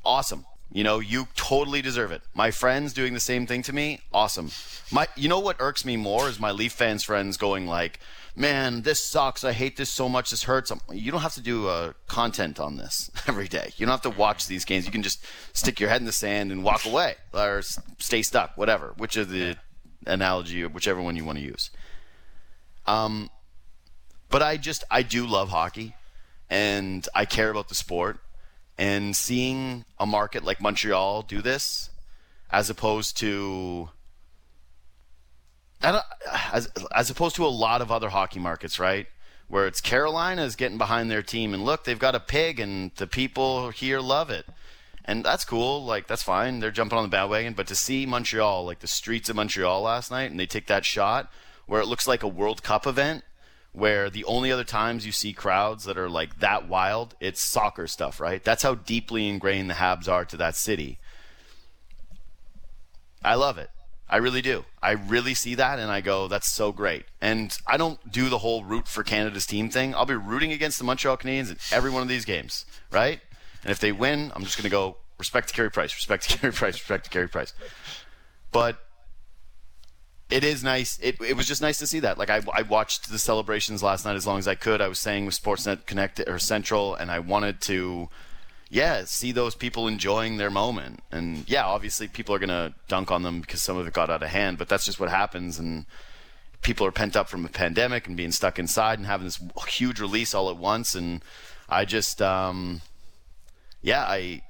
awesome. 0.05 0.45
You 0.73 0.83
know, 0.83 0.99
you 0.99 1.29
totally 1.37 1.83
deserve 1.83 2.11
it. 2.11 2.23
My 2.35 2.51
friends 2.51 2.93
doing 2.93 3.15
the 3.15 3.21
same 3.21 3.47
thing 3.47 3.63
to 3.63 3.73
me, 3.73 4.01
awesome. 4.13 4.51
My, 4.91 5.07
you 5.17 5.29
know 5.29 5.39
what 5.39 5.57
irks 5.61 5.85
me 5.85 5.97
more 5.97 6.29
is 6.29 6.41
my 6.41 6.51
Leaf 6.51 6.73
fans 6.73 7.05
friends 7.05 7.37
going 7.37 7.67
like, 7.67 8.01
"Man, 8.37 8.83
this 8.83 9.01
sucks. 9.01 9.45
I 9.45 9.53
hate 9.53 9.77
this 9.77 9.91
so 9.91 10.09
much. 10.09 10.31
This 10.31 10.45
hurts." 10.45 10.73
You 10.93 11.13
don't 11.13 11.21
have 11.21 11.35
to 11.35 11.41
do 11.41 11.69
uh, 11.69 11.93
content 12.07 12.59
on 12.59 12.77
this 12.77 13.11
every 13.27 13.49
day. 13.49 13.73
You 13.77 13.87
don't 13.87 13.93
have 13.93 14.13
to 14.13 14.19
watch 14.19 14.47
these 14.47 14.65
games. 14.65 14.87
You 14.87 14.93
can 14.93 15.03
just 15.03 15.25
stick 15.53 15.81
your 15.81 15.89
head 15.89 16.01
in 16.01 16.07
the 16.07 16.13
sand 16.13 16.53
and 16.53 16.65
walk 16.65 16.85
away, 16.85 17.15
or 17.33 17.63
stay 17.99 18.23
stuck, 18.23 18.57
whatever. 18.57 18.95
Which 18.97 19.17
is 19.17 19.29
the 19.29 19.57
analogy, 20.07 20.65
whichever 20.67 21.01
one 21.01 21.17
you 21.17 21.25
want 21.25 21.39
to 21.39 21.45
use. 21.45 21.71
Um, 22.87 23.31
but 24.29 24.43
I 24.43 24.57
just 24.57 24.85
I 24.91 25.03
do 25.03 25.27
love 25.27 25.51
hockey, 25.51 25.95
and 26.51 27.07
I 27.15 27.25
care 27.25 27.51
about 27.51 27.69
the 27.69 27.75
sport, 27.75 28.19
and 28.77 29.17
seeing 29.17 29.85
a 29.99 30.07
market 30.07 30.45
like 30.45 30.61
Montreal 30.61 31.23
do 31.23 31.41
this, 31.41 31.91
as 32.51 32.69
opposed 32.69 33.17
to 33.19 33.91
as 35.85 36.71
as 36.95 37.11
opposed 37.11 37.37
to 37.37 37.47
a 37.47 37.49
lot 37.49 37.83
of 37.83 37.93
other 37.93 38.09
hockey 38.09 38.41
markets, 38.41 38.79
right? 38.79 39.07
Where 39.49 39.67
it's 39.67 39.81
Carolina 39.81 40.43
is 40.43 40.57
getting 40.57 40.79
behind 40.79 41.11
their 41.11 41.23
team, 41.23 41.53
and 41.55 41.65
look, 41.65 41.85
they've 41.85 41.99
got 41.99 42.15
a 42.15 42.21
pig, 42.21 42.59
and 42.59 42.91
the 42.97 43.07
people 43.07 43.71
here 43.71 44.01
love 44.01 44.31
it, 44.31 44.47
and 45.05 45.25
that's 45.25 45.45
cool. 45.45 45.85
Like 45.85 46.07
that's 46.07 46.23
fine. 46.23 46.61
They're 46.61 46.71
jumping 46.71 46.99
on 46.99 47.05
the 47.05 47.11
bandwagon. 47.11 47.55
But 47.55 47.67
to 47.69 47.77
see 47.77 48.07
Montreal, 48.07 48.65
like 48.65 48.81
the 48.81 48.87
streets 48.87 49.29
of 49.29 49.37
Montreal 49.37 49.83
last 49.83 50.11
night, 50.11 50.31
and 50.31 50.41
they 50.41 50.47
take 50.47 50.67
that 50.69 50.85
shot 50.85 51.31
where 51.67 51.81
it 51.81 51.87
looks 51.87 52.07
like 52.07 52.23
a 52.23 52.29
World 52.29 52.63
Cup 52.63 52.87
event, 52.87 53.25
where 53.73 54.11
the 54.11 54.25
only 54.25 54.53
other 54.53 54.65
times 54.65 55.07
you 55.07 55.13
see 55.13 55.33
crowds 55.33 55.85
that 55.85 55.99
are 55.99 56.09
like 56.09 56.39
that 56.41 56.69
wild, 56.69 57.15
it's 57.21 57.41
soccer 57.41 57.87
stuff, 57.87 58.21
right? 58.21 58.45
That's 58.45 58.63
how 58.63 58.75
deeply 58.75 59.29
ingrained 59.29 59.71
the 59.71 59.75
Habs 59.75 60.09
are 60.09 60.25
to 60.27 60.37
that 60.37 60.57
city. 60.57 60.99
I 63.25 63.35
love 63.35 63.59
it. 63.59 63.71
I 64.15 64.19
really 64.19 64.43
do. 64.43 64.65
I 64.81 64.93
really 64.93 65.35
see 65.35 65.57
that 65.57 65.81
and 65.81 65.91
I 65.91 66.01
go, 66.01 66.29
that's 66.29 66.47
so 66.47 66.71
great. 66.71 67.05
And 67.21 67.53
I 67.67 67.77
don't 67.77 67.99
do 68.13 68.29
the 68.29 68.39
whole 68.39 68.63
root 68.63 68.87
for 68.87 69.03
Canada's 69.03 69.45
team 69.45 69.71
thing. 69.71 69.93
I'll 69.93 70.07
be 70.07 70.15
rooting 70.15 70.53
against 70.53 70.79
the 70.79 70.85
Montreal 70.85 71.17
Canadiens 71.17 71.51
in 71.51 71.57
every 71.73 71.91
one 71.91 72.01
of 72.01 72.07
these 72.07 72.25
games, 72.25 72.65
right? 72.93 73.21
And 73.65 73.73
if 73.73 73.81
they 73.81 73.91
win, 73.91 74.31
I'm 74.37 74.45
just 74.45 74.57
going 74.57 74.63
to 74.63 74.71
go 74.71 74.99
respect 75.19 75.49
to 75.49 75.55
Carey 75.55 75.69
Price, 75.69 75.93
respect 75.97 76.31
to 76.31 76.39
Carey 76.39 76.53
Price, 76.53 76.75
respect 76.75 77.07
to 77.07 77.11
Carey 77.11 77.29
Price. 77.29 77.55
But 78.53 78.79
it 80.31 80.45
is 80.45 80.63
nice. 80.63 80.97
It, 81.03 81.21
it 81.21 81.37
was 81.37 81.49
just 81.49 81.61
nice 81.61 81.79
to 81.79 81.87
see 81.89 81.99
that. 81.99 82.17
Like 82.17 82.31
I, 82.31 82.41
I 82.55 82.63
watched 82.63 83.11
the 83.11 83.19
celebrations 83.19 83.83
last 83.83 84.05
night 84.05 84.15
as 84.15 84.29
long 84.29 84.39
as 84.39 84.47
I 84.47 84.55
could. 84.55 84.81
I 84.81 84.87
was 84.87 85.01
staying 85.01 85.27
with 85.27 85.43
Sportsnet 85.43 85.87
Connect 85.87 86.21
or 86.29 86.39
Central, 86.39 86.95
and 86.95 87.11
I 87.11 87.19
wanted 87.19 87.61
to, 87.63 88.11
yeah, 88.75 89.05
see 89.05 89.31
those 89.31 89.55
people 89.55 89.87
enjoying 89.87 90.37
their 90.37 90.51
moment. 90.51 90.99
And 91.13 91.49
yeah, 91.49 91.65
obviously 91.65 92.09
people 92.09 92.35
are 92.35 92.41
gonna 92.41 92.75
dunk 92.89 93.13
on 93.13 93.23
them 93.23 93.41
because 93.41 93.63
some 93.63 93.77
of 93.77 93.87
it 93.87 93.93
got 93.93 94.11
out 94.11 94.25
of 94.25 94.31
hand, 94.31 94.59
but 94.59 94.69
that's 94.69 94.85
just 94.85 94.99
what 94.99 95.11
happens. 95.11 95.61
And 95.61 95.87
people 96.61 96.85
are 96.85 96.91
pent 96.91 97.15
up 97.15 97.29
from 97.29 97.45
a 97.45 97.49
pandemic 97.49 98.09
and 98.09 98.17
being 98.17 98.33
stuck 98.33 98.59
inside 98.59 98.99
and 98.99 99.07
having 99.07 99.27
this 99.27 99.41
huge 99.69 100.01
release 100.01 100.35
all 100.35 100.51
at 100.51 100.57
once. 100.57 100.97
And 100.97 101.23
I 101.69 101.85
just, 101.85 102.21
um, 102.21 102.81
yeah, 103.81 104.03
I, 104.03 104.43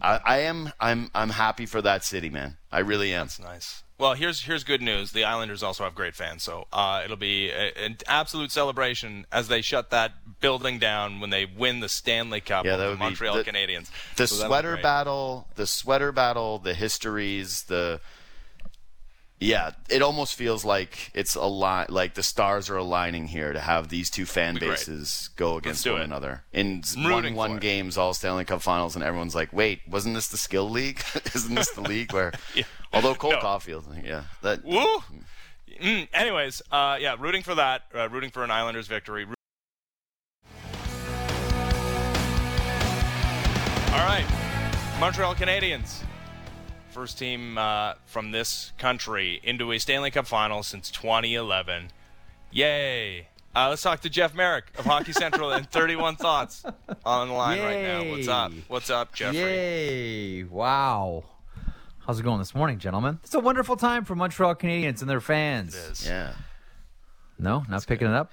I, 0.00 0.20
I 0.24 0.38
am, 0.38 0.72
I'm, 0.80 1.10
I'm 1.14 1.28
happy 1.28 1.66
for 1.66 1.82
that 1.82 2.02
city, 2.02 2.30
man. 2.30 2.56
I 2.72 2.78
really 2.78 3.12
am. 3.12 3.26
That's 3.26 3.40
nice. 3.40 3.83
Well, 3.96 4.14
here's 4.14 4.42
here's 4.42 4.64
good 4.64 4.82
news. 4.82 5.12
The 5.12 5.22
Islanders 5.24 5.62
also 5.62 5.84
have 5.84 5.94
great 5.94 6.16
fans, 6.16 6.42
so 6.42 6.66
uh, 6.72 7.02
it'll 7.04 7.16
be 7.16 7.50
a, 7.50 7.72
an 7.78 7.98
absolute 8.08 8.50
celebration 8.50 9.24
as 9.30 9.46
they 9.46 9.62
shut 9.62 9.90
that 9.90 10.40
building 10.40 10.80
down 10.80 11.20
when 11.20 11.30
they 11.30 11.44
win 11.46 11.78
the 11.78 11.88
Stanley 11.88 12.40
Cup 12.40 12.64
Yeah, 12.64 12.76
that 12.76 12.86
the 12.88 12.92
be- 12.94 12.98
Montreal 12.98 13.36
the- 13.36 13.44
Canadiens. 13.44 13.90
the 14.16 14.26
So 14.26 14.46
sweater 14.46 14.76
battle, 14.82 15.46
the 15.54 15.66
sweater 15.66 16.10
battle, 16.10 16.58
the 16.58 16.74
histories, 16.74 17.62
the 17.64 18.00
yeah, 19.40 19.72
it 19.90 20.00
almost 20.00 20.36
feels 20.36 20.64
like 20.64 21.10
it's 21.12 21.34
a 21.34 21.42
lot 21.44 21.90
like 21.90 22.14
the 22.14 22.22
stars 22.22 22.70
are 22.70 22.76
aligning 22.76 23.26
here 23.26 23.52
to 23.52 23.60
have 23.60 23.88
these 23.90 24.08
two 24.08 24.24
fan 24.26 24.54
bases 24.58 25.28
go 25.36 25.56
against 25.58 25.86
one 25.86 26.00
it. 26.00 26.04
another 26.04 26.44
in 26.52 26.82
I'm 26.96 27.10
one 27.10 27.22
for 27.24 27.32
one 27.34 27.52
it. 27.56 27.60
games, 27.60 27.98
all 27.98 28.14
Stanley 28.14 28.44
Cup 28.44 28.62
Finals, 28.62 28.94
and 28.94 29.04
everyone's 29.04 29.34
like, 29.34 29.52
"Wait, 29.52 29.80
wasn't 29.88 30.14
this 30.14 30.28
the 30.28 30.36
skill 30.38 30.70
league? 30.70 31.02
Isn't 31.34 31.54
this 31.54 31.70
the 31.72 31.82
league 31.82 32.12
where?" 32.12 32.32
Yeah. 32.54 32.62
Although 32.94 33.14
Cole 33.14 33.32
No. 33.32 33.38
Caufield, 33.38 34.04
yeah, 34.04 34.24
that 34.42 34.64
Woo! 34.64 35.02
Mm, 35.80 36.08
anyways, 36.14 36.62
uh, 36.70 36.96
yeah, 37.00 37.16
rooting 37.18 37.42
for 37.42 37.54
that. 37.56 37.82
Uh, 37.94 38.08
rooting 38.08 38.30
for 38.30 38.44
an 38.44 38.50
Islanders 38.50 38.86
victory. 38.86 39.26
All 43.88 44.00
right, 44.00 44.26
Montreal 45.00 45.34
Canadiens, 45.34 46.02
first 46.90 47.18
team 47.18 47.58
uh, 47.58 47.94
from 48.06 48.30
this 48.32 48.72
country 48.78 49.40
into 49.42 49.72
a 49.72 49.78
Stanley 49.78 50.10
Cup 50.10 50.26
final 50.26 50.62
since 50.62 50.90
2011. 50.90 51.90
Yay! 52.50 53.28
Uh, 53.56 53.68
let's 53.68 53.82
talk 53.82 54.00
to 54.00 54.10
Jeff 54.10 54.34
Marek 54.34 54.64
of 54.78 54.84
Hockey 54.84 55.12
Central 55.12 55.52
and 55.52 55.70
31 55.70 56.16
Thoughts 56.16 56.64
on 57.04 57.28
the 57.28 57.34
line 57.34 57.60
right 57.60 57.82
now. 57.82 58.10
What's 58.10 58.28
up? 58.28 58.52
What's 58.66 58.90
up, 58.90 59.14
Jeffrey? 59.14 59.38
Yay! 59.38 60.44
Wow. 60.44 61.22
How's 62.06 62.20
it 62.20 62.22
going 62.22 62.38
this 62.38 62.54
morning, 62.54 62.78
gentlemen? 62.78 63.18
It's 63.24 63.34
a 63.34 63.40
wonderful 63.40 63.76
time 63.76 64.04
for 64.04 64.14
Montreal 64.14 64.54
Canadiens 64.56 65.00
and 65.00 65.08
their 65.08 65.20
fans. 65.22 65.74
It 65.74 65.90
is. 65.92 66.06
yeah. 66.06 66.34
No, 67.38 67.64
not 67.68 67.86
picking 67.86 68.06
it 68.08 68.12
up. 68.14 68.30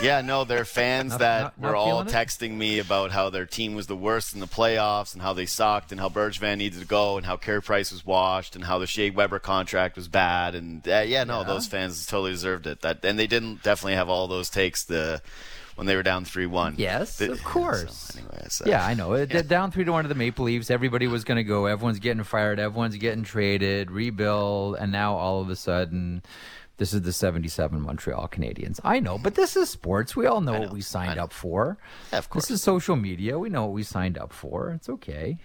Yeah, 0.00 0.20
no, 0.20 0.44
there 0.44 0.60
are 0.60 0.64
fans 0.80 1.10
Not- 1.10 1.18
that 1.20 1.42
not- 1.42 1.60
not 1.60 1.70
were 1.70 1.76
all 1.76 1.86
feeling 1.86 2.06
it? 2.06 2.12
texting 2.12 2.52
me 2.52 2.78
about 2.78 3.10
how 3.10 3.28
their 3.28 3.44
team 3.44 3.74
was 3.74 3.88
the 3.88 3.96
worst 3.96 4.34
in 4.34 4.40
the 4.40 4.46
playoffs 4.46 5.14
and 5.14 5.22
how 5.22 5.32
they 5.32 5.46
sucked 5.46 5.90
and 5.90 6.00
how 6.00 6.08
Bergevin 6.08 6.58
needed 6.58 6.80
to 6.80 6.86
go 6.86 7.16
and 7.16 7.26
how 7.26 7.36
Carey 7.36 7.60
Price 7.60 7.90
was 7.90 8.06
washed 8.06 8.54
and 8.54 8.64
how 8.64 8.78
the 8.78 8.86
Shea 8.86 9.10
Weber 9.10 9.40
contract 9.40 9.96
was 9.96 10.06
bad 10.08 10.54
and 10.54 10.86
uh, 10.88 11.00
yeah, 11.04 11.24
no, 11.24 11.40
Yeah. 11.40 11.46
those 11.46 11.66
fans 11.66 12.06
totally 12.06 12.30
deserved 12.32 12.66
it. 12.68 12.82
That 12.82 13.04
and 13.04 13.18
they 13.18 13.26
didn't 13.26 13.62
definitely 13.64 13.94
have 13.96 14.08
all 14.08 14.28
those 14.28 14.48
takes 14.48 14.84
the 14.84 15.20
when 15.76 15.86
they 15.86 15.96
were 15.96 16.02
down 16.02 16.24
three 16.24 16.46
one. 16.46 16.74
Yes, 16.76 17.20
of 17.20 17.42
course. 17.44 18.12
So, 18.12 18.18
anyway, 18.18 18.46
so, 18.48 18.64
uh, 18.64 18.68
Yeah, 18.68 18.84
I 18.84 18.94
know. 18.94 19.12
It 19.14 19.48
Down 19.48 19.70
three 19.70 19.84
to 19.84 19.92
one 19.92 20.04
to 20.04 20.08
the 20.08 20.14
Maple 20.14 20.44
Leafs. 20.44 20.70
Everybody 20.70 21.06
was 21.06 21.24
going 21.24 21.36
to 21.36 21.44
go. 21.44 21.66
Everyone's 21.66 21.98
getting 21.98 22.24
fired. 22.24 22.58
Everyone's 22.58 22.96
getting 22.96 23.24
traded, 23.24 23.90
rebuild, 23.90 24.76
and 24.76 24.92
now 24.92 25.14
all 25.16 25.40
of 25.40 25.48
a 25.50 25.56
sudden, 25.56 26.22
this 26.76 26.92
is 26.92 27.02
the 27.02 27.12
'77 27.12 27.80
Montreal 27.80 28.28
Canadiens. 28.28 28.80
I 28.84 29.00
know, 29.00 29.18
but 29.18 29.34
this 29.34 29.56
is 29.56 29.70
sports. 29.70 30.14
We 30.16 30.26
all 30.26 30.40
know, 30.40 30.58
what 30.60 30.72
we 30.72 30.80
signed 30.80 31.18
up 31.18 31.32
for. 31.32 31.78
Yeah, 32.12 32.18
of 32.18 32.30
course. 32.30 32.46
This 32.46 32.56
is 32.56 32.62
social 32.62 32.96
media. 32.96 33.38
We 33.38 33.48
know 33.48 33.62
what 33.62 33.72
we 33.72 33.82
signed 33.82 34.18
up 34.18 34.32
for. 34.32 34.70
It's 34.70 34.88
okay. 34.88 35.38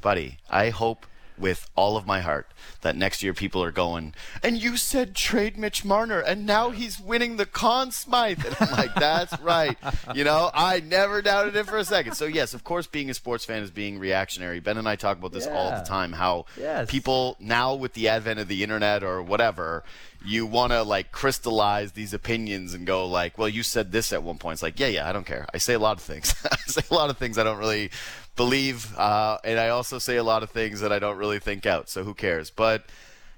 buddy, 0.00 0.38
I 0.50 0.70
hope 0.70 1.06
with 1.38 1.68
all 1.74 1.96
of 1.96 2.06
my 2.06 2.20
heart 2.20 2.46
that 2.82 2.96
next 2.96 3.22
year 3.22 3.34
people 3.34 3.62
are 3.62 3.72
going, 3.72 4.14
and 4.42 4.62
you 4.62 4.76
said 4.76 5.14
trade 5.14 5.56
Mitch 5.58 5.84
Marner, 5.84 6.20
and 6.20 6.46
now 6.46 6.70
he's 6.70 7.00
winning 7.00 7.36
the 7.36 7.46
Conn 7.46 7.90
Smythe. 7.90 8.44
And 8.44 8.56
I'm 8.60 8.70
like, 8.72 8.94
that's 8.94 9.38
right. 9.40 9.76
You 10.14 10.24
know, 10.24 10.50
I 10.54 10.80
never 10.80 11.22
doubted 11.22 11.56
it 11.56 11.66
for 11.66 11.76
a 11.78 11.84
second. 11.84 12.14
So, 12.14 12.26
yes, 12.26 12.54
of 12.54 12.62
course, 12.64 12.86
being 12.86 13.10
a 13.10 13.14
sports 13.14 13.44
fan 13.44 13.62
is 13.62 13.70
being 13.70 13.98
reactionary. 13.98 14.60
Ben 14.60 14.76
and 14.78 14.88
I 14.88 14.96
talk 14.96 15.18
about 15.18 15.32
this 15.32 15.46
all 15.46 15.70
the 15.70 15.82
time 15.84 16.12
how 16.12 16.46
Yes. 16.58 16.90
people 16.90 17.36
now, 17.40 17.74
with 17.74 17.94
the 17.94 18.08
advent 18.08 18.38
of 18.40 18.48
the 18.48 18.62
internet 18.62 19.02
or 19.02 19.22
whatever, 19.22 19.82
you 20.26 20.46
want 20.46 20.72
to 20.72 20.82
like 20.82 21.12
crystallize 21.12 21.92
these 21.92 22.14
opinions 22.14 22.72
and 22.74 22.86
go 22.86 23.06
like, 23.06 23.36
well, 23.36 23.48
you 23.48 23.62
said 23.62 23.92
this 23.92 24.12
at 24.12 24.22
one 24.22 24.38
point. 24.38 24.54
It's 24.54 24.62
like, 24.62 24.78
yeah, 24.80 24.86
yeah, 24.86 25.08
I 25.08 25.12
don't 25.12 25.26
care. 25.26 25.46
I 25.52 25.58
say 25.58 25.74
a 25.74 25.78
lot 25.78 25.96
of 25.98 26.02
things. 26.02 26.34
I 26.50 26.56
say 26.66 26.82
a 26.90 26.94
lot 26.94 27.10
of 27.10 27.18
things 27.18 27.36
I 27.38 27.42
don't 27.44 27.58
really 27.58 27.90
believe, 28.36 28.96
uh, 28.96 29.38
and 29.44 29.58
I 29.58 29.68
also 29.68 29.98
say 29.98 30.16
a 30.16 30.24
lot 30.24 30.42
of 30.42 30.50
things 30.50 30.80
that 30.80 30.92
I 30.92 30.98
don't 30.98 31.16
really 31.16 31.38
think 31.38 31.66
out. 31.66 31.88
So 31.88 32.04
who 32.04 32.14
cares? 32.14 32.50
But 32.50 32.84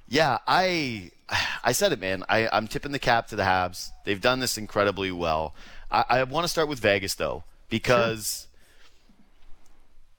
yeah, 0.09 0.39
I 0.47 1.11
I 1.65 1.73
said 1.73 1.93
it, 1.93 2.01
man. 2.01 2.25
I, 2.29 2.49
I'm 2.53 2.69
tipping 2.69 2.93
the 2.93 2.99
cap 2.99 3.29
to 3.29 3.37
the 3.37 3.43
Habs. 3.43 3.91
They've 4.05 4.21
done 4.21 4.41
this 4.41 4.57
incredibly 4.57 5.11
well. 5.11 5.55
I, 5.91 6.05
I 6.09 6.23
want 6.25 6.45
to 6.45 6.49
start 6.49 6.69
with 6.69 6.79
Vegas 6.79 7.15
though 7.15 7.45
because 7.69 8.47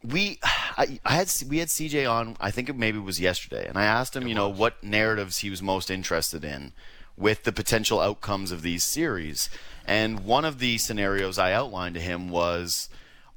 we 0.03 0.39
I, 0.77 0.99
I 1.05 1.13
had 1.13 1.31
we 1.49 1.59
had 1.59 1.69
CJ 1.69 2.09
on 2.09 2.37
I 2.39 2.51
think 2.51 2.69
it 2.69 2.75
maybe 2.75 2.99
was 2.99 3.19
yesterday 3.19 3.67
and 3.67 3.77
I 3.77 3.85
asked 3.85 4.15
him 4.15 4.27
you 4.27 4.35
know 4.35 4.49
what 4.49 4.83
narratives 4.83 5.39
he 5.39 5.49
was 5.49 5.61
most 5.61 5.89
interested 5.89 6.45
in 6.45 6.73
with 7.17 7.43
the 7.43 7.51
potential 7.51 7.99
outcomes 7.99 8.51
of 8.51 8.61
these 8.61 8.83
series 8.83 9.49
and 9.85 10.23
one 10.23 10.45
of 10.45 10.59
the 10.59 10.77
scenarios 10.77 11.39
I 11.39 11.53
outlined 11.53 11.95
to 11.95 12.01
him 12.01 12.29
was 12.29 12.89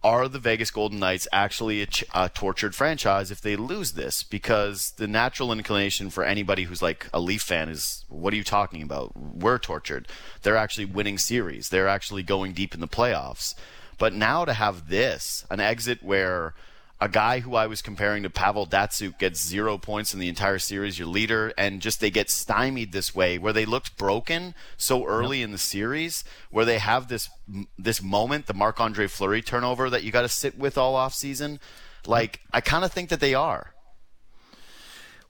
are 0.03 0.29
the 0.29 0.39
Vegas 0.39 0.71
Golden 0.71 0.99
Knights 0.99 1.29
actually 1.33 1.83
a, 1.83 1.87
ch- 1.87 2.05
a 2.15 2.29
tortured 2.29 2.75
franchise 2.75 3.31
if 3.31 3.41
they 3.41 3.57
lose 3.57 3.93
this? 3.93 4.23
Because 4.23 4.93
the 4.93 5.07
natural 5.07 5.53
inclination 5.53 6.11
for 6.11 6.25
anybody 6.25 6.65
who's 6.65 6.83
like 6.83 7.07
a 7.13 7.21
Leaf 7.21 7.43
fan 7.43 7.69
is 7.69 8.05
what 8.09 8.33
are 8.33 8.37
you 8.37 8.45
talking 8.45 8.83
about? 8.83 9.17
We're 9.17 9.59
tortured. 9.59 10.09
They're 10.43 10.57
actually 10.57 10.87
winning 10.87 11.19
series. 11.19 11.69
They're 11.69 11.89
actually 11.89 12.23
going 12.23 12.53
deep 12.53 12.75
in 12.75 12.81
the 12.81 12.89
playoffs. 12.89 13.55
But 13.99 14.15
now 14.15 14.47
to 14.47 14.55
have 14.55 14.89
this, 14.89 15.45
an 15.51 15.61
exit 15.61 16.03
where 16.03 16.55
a 17.01 17.09
guy 17.09 17.41
who 17.41 17.55
I 17.55 17.67
was 17.67 17.81
comparing 17.81 18.23
to 18.25 18.31
Pavel 18.31 18.67
Datsyuk 18.67 19.19
gets 19.19 19.45
zero 19.45 19.79
points 19.79 20.13
in 20.13 20.21
the 20.21 20.29
entire 20.29 20.59
series, 20.59 20.99
your 20.99 21.09
leader, 21.09 21.53
and 21.57 21.81
just 21.81 22.01
they 22.01 22.11
get 22.11 22.29
stymied 22.29 22.93
this 22.93 23.15
way, 23.15 23.39
where 23.39 23.55
they 23.55 23.65
looked 23.65 23.97
broken 23.97 24.55
so 24.77 25.07
early 25.07 25.41
in 25.41 25.51
the 25.51 25.59
series, 25.59 26.25
where 26.51 26.67
they 26.67 26.79
have 26.79 27.09
this 27.09 27.31
this 27.79 28.03
moment, 28.03 28.47
the 28.47 28.55
Marc 28.55 28.81
Andre 28.81 29.07
Fleury 29.07 29.41
turnover 29.43 29.89
that 29.89 30.05
you 30.05 30.13
got 30.13 30.23
to 30.23 30.29
sit 30.29 30.59
with 30.59 30.77
all 30.77 30.95
off 30.95 31.15
season. 31.15 31.59
Like 32.07 32.41
I 32.53 32.61
kind 32.61 32.85
of 32.85 32.93
think 32.93 33.09
that 33.09 33.21
they 33.21 33.35
are. 33.35 33.75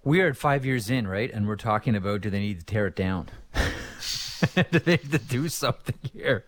We 0.03 0.23
are 0.23 0.29
at 0.29 0.37
five 0.37 0.65
years 0.65 0.91
in, 0.91 1.07
right? 1.07 1.31
And 1.33 1.47
we're 1.47 1.57
talking 1.57 1.95
about 1.95 2.23
do 2.23 2.31
they 2.31 2.41
need 2.41 2.61
to 2.61 2.67
tear 2.67 2.89
it 2.89 2.97
down? 2.97 3.29
do 4.55 4.79
they 4.79 4.93
need 4.97 5.13
to 5.13 5.19
do 5.19 5.49
something 5.49 5.99
here? 6.13 6.47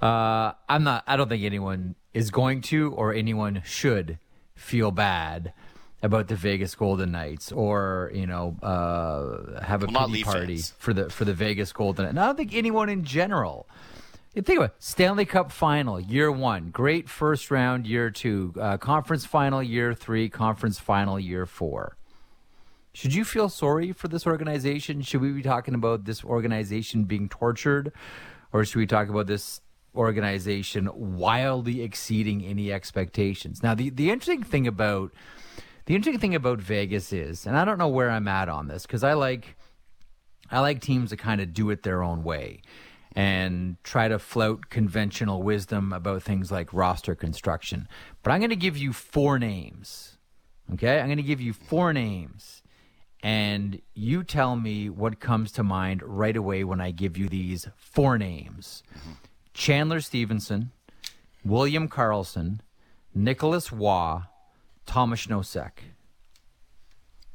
Uh, 0.00 0.52
I'm 0.68 0.84
not. 0.84 1.04
I 1.06 1.16
don't 1.16 1.28
think 1.28 1.44
anyone 1.44 1.96
is 2.14 2.30
going 2.30 2.62
to, 2.62 2.92
or 2.92 3.12
anyone 3.12 3.60
should, 3.64 4.18
feel 4.56 4.90
bad 4.90 5.52
about 6.02 6.28
the 6.28 6.36
Vegas 6.36 6.74
Golden 6.74 7.12
Knights, 7.12 7.50
or 7.52 8.10
you 8.14 8.26
know, 8.26 8.56
uh, 8.62 9.60
have 9.62 9.82
a 9.82 9.86
Well, 9.86 10.08
pity 10.08 10.22
party 10.22 10.56
fans. 10.56 10.74
for 10.78 10.92
the 10.92 11.08
for 11.10 11.24
the 11.24 11.34
Vegas 11.34 11.72
Golden. 11.72 12.06
And 12.06 12.18
I 12.20 12.26
don't 12.26 12.36
think 12.36 12.54
anyone 12.54 12.88
in 12.88 13.04
general. 13.04 13.66
Think 14.34 14.58
about 14.58 14.70
it, 14.70 14.74
Stanley 14.80 15.26
Cup 15.26 15.52
final, 15.52 16.00
year 16.00 16.30
one, 16.30 16.70
great 16.70 17.08
first 17.08 17.52
round, 17.52 17.86
year 17.86 18.10
two, 18.10 18.52
uh, 18.60 18.78
conference 18.78 19.24
final, 19.24 19.62
year 19.62 19.94
three, 19.94 20.28
conference 20.28 20.76
final, 20.80 21.20
year 21.20 21.46
four. 21.46 21.96
Should 22.92 23.14
you 23.14 23.24
feel 23.24 23.48
sorry 23.48 23.92
for 23.92 24.08
this 24.08 24.26
organization? 24.26 25.02
Should 25.02 25.20
we 25.20 25.30
be 25.30 25.42
talking 25.42 25.74
about 25.74 26.04
this 26.04 26.24
organization 26.24 27.04
being 27.04 27.28
tortured? 27.28 27.92
Or 28.52 28.64
should 28.64 28.78
we 28.78 28.86
talk 28.88 29.08
about 29.08 29.28
this 29.28 29.60
organization 29.94 30.90
wildly 30.94 31.82
exceeding 31.82 32.44
any 32.44 32.72
expectations? 32.72 33.62
Now, 33.62 33.74
the, 33.74 33.90
the 33.90 34.10
interesting 34.10 34.42
thing 34.42 34.66
about 34.66 35.12
the 35.86 35.94
interesting 35.94 36.20
thing 36.20 36.34
about 36.34 36.60
Vegas 36.60 37.12
is, 37.12 37.46
and 37.46 37.58
I 37.58 37.64
don't 37.64 37.78
know 37.78 37.88
where 37.88 38.10
I'm 38.10 38.26
at 38.26 38.48
on 38.48 38.68
this, 38.68 38.86
because 38.86 39.04
I 39.04 39.12
like 39.12 39.56
I 40.50 40.60
like 40.60 40.80
teams 40.80 41.10
that 41.10 41.18
kind 41.18 41.40
of 41.40 41.52
do 41.52 41.70
it 41.70 41.82
their 41.82 42.02
own 42.02 42.22
way 42.22 42.62
and 43.16 43.76
try 43.84 44.08
to 44.08 44.18
float 44.18 44.70
conventional 44.70 45.42
wisdom 45.42 45.92
about 45.92 46.22
things 46.22 46.50
like 46.50 46.72
roster 46.72 47.14
construction. 47.14 47.88
But 48.22 48.32
I'm 48.32 48.40
going 48.40 48.50
to 48.50 48.56
give 48.56 48.76
you 48.76 48.92
four 48.92 49.38
names. 49.38 50.18
Okay? 50.72 50.98
I'm 50.98 51.06
going 51.06 51.18
to 51.18 51.22
give 51.22 51.40
you 51.40 51.52
four 51.52 51.92
names. 51.92 52.62
And 53.22 53.80
you 53.94 54.22
tell 54.22 54.56
me 54.56 54.90
what 54.90 55.20
comes 55.20 55.52
to 55.52 55.62
mind 55.62 56.02
right 56.02 56.36
away 56.36 56.64
when 56.64 56.80
I 56.80 56.90
give 56.90 57.16
you 57.16 57.28
these 57.28 57.68
four 57.76 58.18
names 58.18 58.82
mm-hmm. 58.94 59.12
Chandler 59.54 60.00
Stephenson, 60.00 60.72
William 61.44 61.88
Karlsson, 61.88 62.58
Nicolas 63.14 63.72
Roy, 63.72 64.20
Thomas 64.84 65.26
Nosek. 65.26 65.70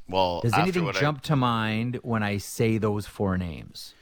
Well, 0.08 0.42
Does 0.42 0.54
anything 0.54 0.84
what 0.86 0.98
I- 0.98 1.00
jump 1.00 1.22
to 1.24 1.36
mind 1.36 2.00
when 2.04 2.24
I 2.24 2.38
say 2.38 2.78
those 2.78 3.06
four 3.06 3.38
names? 3.38 3.94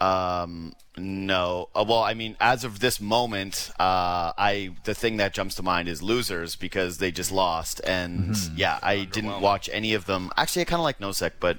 Um, 0.00 0.74
no. 0.98 1.68
Uh, 1.74 1.84
well, 1.88 2.02
I 2.02 2.14
mean, 2.14 2.36
as 2.40 2.64
of 2.64 2.80
this 2.80 3.00
moment, 3.00 3.70
uh, 3.78 4.32
I 4.36 4.70
the 4.82 4.92
thing 4.94 5.16
that 5.18 5.32
jumps 5.32 5.54
to 5.54 5.62
mind 5.62 5.88
is 5.88 6.02
losers 6.02 6.56
because 6.56 6.98
they 6.98 7.12
just 7.12 7.30
lost, 7.30 7.80
and 7.86 8.30
Mm-hmm. 8.30 8.54
yeah, 8.56 8.80
I 8.82 9.04
didn't 9.04 9.40
watch 9.40 9.70
any 9.72 9.94
of 9.94 10.06
them. 10.06 10.30
Actually, 10.36 10.62
I 10.62 10.64
kind 10.66 10.80
of 10.80 10.84
like 10.84 10.98
Nosek, 10.98 11.32
but 11.38 11.58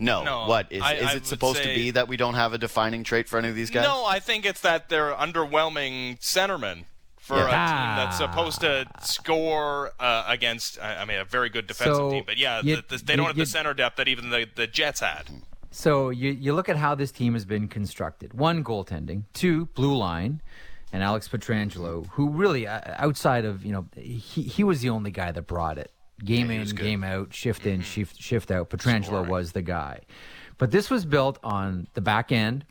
no. 0.00 0.24
No, 0.24 0.46
what 0.46 0.66
is 0.70 0.82
I- 0.82 0.94
is 0.94 1.10
it 1.10 1.14
would 1.14 1.26
supposed 1.26 1.62
to 1.62 1.68
be 1.68 1.90
that 1.92 2.08
we 2.08 2.16
don't 2.16 2.34
have 2.34 2.52
a 2.52 2.58
defining 2.58 3.04
trait 3.04 3.28
for 3.28 3.38
any 3.38 3.48
of 3.48 3.54
these 3.54 3.70
guys? 3.70 3.84
No, 3.84 4.04
I 4.06 4.18
think 4.18 4.44
it's 4.44 4.60
that 4.62 4.88
they're 4.88 5.12
underwhelming 5.14 6.18
centermen 6.20 6.84
for 7.18 7.36
Yeah. 7.36 7.44
a 7.44 7.46
team 7.68 7.96
that's 7.96 8.20
Ah. 8.20 8.26
supposed 8.30 8.60
to 8.62 8.86
score 9.02 9.92
uh, 10.00 10.24
against. 10.26 10.80
I 10.80 11.02
I 11.02 11.04
mean, 11.04 11.18
a 11.18 11.24
very 11.24 11.48
good 11.50 11.66
defensive 11.66 11.96
So, 11.96 12.10
team, 12.10 12.24
but 12.26 12.36
yeah, 12.38 12.60
you- 12.64 12.76
the, 12.76 12.82
the, 12.96 13.04
they 13.04 13.12
you- 13.12 13.16
don't 13.18 13.26
have 13.26 13.36
you- 13.38 13.44
the 13.44 13.50
center 13.50 13.74
depth 13.74 13.96
that 13.96 14.08
even 14.08 14.30
the, 14.30 14.48
the 14.54 14.66
Jets 14.66 15.00
had. 15.00 15.24
So 15.70 16.10
you 16.10 16.30
you 16.30 16.52
look 16.54 16.68
at 16.68 16.76
how 16.76 16.94
this 16.96 17.12
team 17.12 17.34
has 17.34 17.44
been 17.44 17.68
constructed. 17.68 18.34
One, 18.34 18.64
goaltending. 18.64 19.24
Two, 19.34 19.66
blue 19.66 19.96
line, 19.96 20.40
and 20.92 21.02
Alex 21.04 21.28
Pietrangelo, 21.28 22.08
who 22.12 22.28
really 22.30 22.66
uh, 22.66 22.80
outside 22.98 23.44
of 23.44 23.64
you 23.64 23.70
know 23.72 23.86
he 23.96 24.42
he 24.42 24.64
was 24.64 24.80
the 24.80 24.88
only 24.90 25.12
guy 25.12 25.30
that 25.30 25.42
brought 25.42 25.78
it. 25.78 25.92
Game 26.24 26.50
in, 26.50 26.64
game 26.68 27.02
out, 27.02 27.32
shift 27.32 27.66
in, 27.66 27.80
shift 27.80 28.20
shift 28.20 28.50
out. 28.50 28.70
Pietrangelo 28.70 29.26
was 29.26 29.52
the 29.52 29.62
guy. 29.62 30.00
But 30.58 30.70
this 30.70 30.90
was 30.90 31.06
built 31.06 31.38
on 31.42 31.86
the 31.94 32.02
back 32.02 32.30
end. 32.30 32.66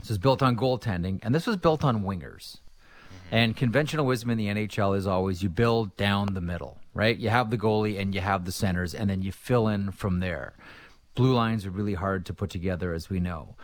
This 0.00 0.08
was 0.08 0.18
built 0.18 0.42
on 0.42 0.56
goaltending, 0.56 1.20
and 1.22 1.34
this 1.34 1.46
was 1.46 1.56
built 1.56 1.84
on 1.84 2.02
wingers. 2.02 2.58
And 3.30 3.56
conventional 3.56 4.06
wisdom 4.06 4.30
in 4.30 4.38
the 4.38 4.46
NHL 4.46 4.96
is 4.96 5.06
always 5.06 5.42
you 5.42 5.48
build 5.48 5.96
down 5.96 6.34
the 6.34 6.40
middle, 6.40 6.78
right? 6.94 7.16
You 7.16 7.28
have 7.28 7.50
the 7.50 7.58
goalie 7.58 7.98
and 8.00 8.14
you 8.14 8.20
have 8.20 8.44
the 8.44 8.52
centers, 8.52 8.94
and 8.94 9.10
then 9.10 9.22
you 9.22 9.32
fill 9.32 9.68
in 9.68 9.90
from 9.90 10.20
there. 10.20 10.54
Blue 11.14 11.34
lines 11.34 11.66
are 11.66 11.70
really 11.70 11.94
hard 11.94 12.26
to 12.26 12.34
put 12.34 12.50
together, 12.50 12.92
as 12.92 13.08
we 13.08 13.20
know. 13.20 13.56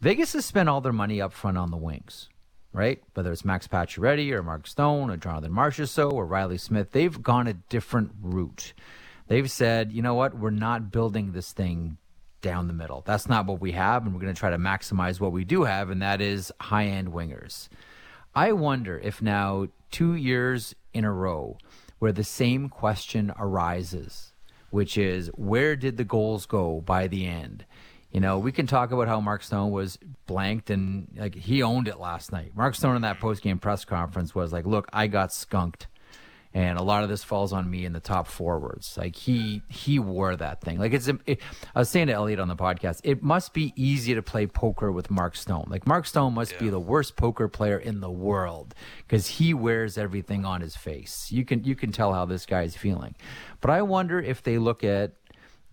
Vegas 0.00 0.32
has 0.32 0.44
spent 0.44 0.68
all 0.68 0.80
their 0.80 0.92
money 0.92 1.20
up 1.20 1.32
front 1.32 1.58
on 1.58 1.70
the 1.70 1.76
wings, 1.76 2.28
right? 2.74 3.00
Whether 3.14 3.32
it's 3.32 3.44
Max 3.44 3.68
Pacioretty 3.68 4.32
or 4.32 4.42
Mark 4.42 4.66
Stone 4.66 5.08
or 5.08 5.16
Jonathan 5.16 5.52
Marchessault 5.52 6.12
or 6.12 6.26
Riley 6.26 6.58
Smith, 6.58 6.90
they've 6.90 7.22
gone 7.22 7.46
a 7.46 7.54
different 7.54 8.10
route. 8.20 8.74
They've 9.28 9.50
said, 9.50 9.92
you 9.92 10.02
know 10.02 10.14
what, 10.14 10.36
we're 10.36 10.50
not 10.50 10.90
building 10.90 11.32
this 11.32 11.52
thing 11.52 11.96
down 12.42 12.66
the 12.66 12.74
middle. 12.74 13.02
That's 13.06 13.28
not 13.28 13.46
what 13.46 13.60
we 13.60 13.72
have, 13.72 14.04
and 14.04 14.12
we're 14.12 14.20
going 14.20 14.34
to 14.34 14.38
try 14.38 14.50
to 14.50 14.58
maximize 14.58 15.20
what 15.20 15.32
we 15.32 15.44
do 15.44 15.62
have, 15.62 15.88
and 15.88 16.02
that 16.02 16.20
is 16.20 16.52
high 16.60 16.86
end 16.86 17.08
wingers. 17.08 17.68
I 18.34 18.52
wonder 18.52 18.98
if 18.98 19.22
now, 19.22 19.68
two 19.92 20.14
years 20.14 20.74
in 20.92 21.04
a 21.04 21.12
row, 21.12 21.56
where 22.00 22.12
the 22.12 22.24
same 22.24 22.68
question 22.68 23.32
arises, 23.38 24.32
which 24.70 24.98
is 24.98 25.28
where 25.36 25.76
did 25.76 25.96
the 25.96 26.04
goals 26.04 26.44
go 26.44 26.80
by 26.80 27.06
the 27.06 27.24
end? 27.24 27.64
You 28.14 28.20
know, 28.20 28.38
we 28.38 28.52
can 28.52 28.66
talk 28.66 28.92
about 28.92 29.08
how 29.08 29.20
Mark 29.20 29.42
Stone 29.42 29.72
was 29.72 29.98
blanked 30.26 30.70
and 30.70 31.08
like 31.16 31.34
he 31.34 31.62
owned 31.62 31.88
it 31.88 31.98
last 31.98 32.32
night. 32.32 32.52
Mark 32.54 32.74
Stone 32.76 32.96
in 32.96 33.02
that 33.02 33.20
post 33.20 33.42
game 33.42 33.58
press 33.58 33.84
conference 33.84 34.34
was 34.34 34.52
like, 34.52 34.64
"Look, 34.64 34.88
I 34.92 35.08
got 35.08 35.32
skunked." 35.32 35.88
and 36.54 36.78
a 36.78 36.82
lot 36.82 37.02
of 37.02 37.08
this 37.08 37.24
falls 37.24 37.52
on 37.52 37.68
me 37.68 37.84
in 37.84 37.92
the 37.92 38.00
top 38.00 38.28
forwards. 38.28 38.96
Like 38.96 39.16
he 39.16 39.62
he 39.68 39.98
wore 39.98 40.36
that 40.36 40.60
thing. 40.60 40.78
Like 40.78 40.92
it's. 40.92 41.08
It, 41.26 41.40
I 41.74 41.80
was 41.80 41.88
saying 41.88 42.06
to 42.06 42.12
Elliotte 42.12 42.38
on 42.38 42.46
the 42.46 42.54
podcast, 42.54 43.00
it 43.02 43.22
must 43.22 43.52
be 43.52 43.72
easy 43.74 44.14
to 44.14 44.22
play 44.22 44.46
poker 44.46 44.92
with 44.92 45.10
Mark 45.10 45.34
Stone. 45.34 45.66
Like 45.68 45.84
Mark 45.84 46.06
Stone 46.06 46.34
must 46.34 46.52
yeah. 46.52 46.58
be 46.60 46.68
the 46.68 46.78
worst 46.78 47.16
poker 47.16 47.48
player 47.48 47.76
in 47.76 48.00
the 48.00 48.10
world 48.10 48.74
because 48.98 49.26
he 49.26 49.52
wears 49.52 49.98
everything 49.98 50.44
on 50.44 50.60
his 50.60 50.76
face. 50.76 51.32
You 51.32 51.44
can 51.44 51.64
you 51.64 51.74
can 51.74 51.90
tell 51.90 52.12
how 52.12 52.24
this 52.24 52.46
guy's 52.46 52.76
feeling. 52.76 53.16
But 53.60 53.70
I 53.70 53.82
wonder 53.82 54.20
if 54.20 54.40
they 54.40 54.58
look 54.58 54.84
at 54.84 55.14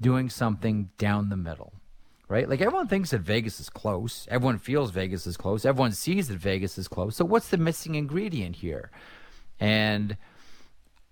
doing 0.01 0.32
something 0.32 0.89
down 0.97 1.30
the 1.30 1.38
middle. 1.38 1.73
Right? 2.32 2.48
Like 2.48 2.62
everyone 2.62 2.88
thinks 2.88 3.10
that 3.10 3.20
Vegas 3.20 3.60
is 3.60 3.70
close. 3.70 4.26
Everyone 4.32 4.58
feels 4.58 4.91
Vegas 4.91 5.28
is 5.28 5.36
close. 5.36 5.65
Everyone 5.65 5.91
sees 5.91 6.30
that 6.30 6.38
Vegas 6.38 6.78
is 6.78 6.88
close. 6.88 7.17
So 7.17 7.26
what's 7.26 7.50
the 7.50 7.58
missing 7.58 7.96
ingredient 7.96 8.56
here? 8.56 8.89
And 9.60 10.15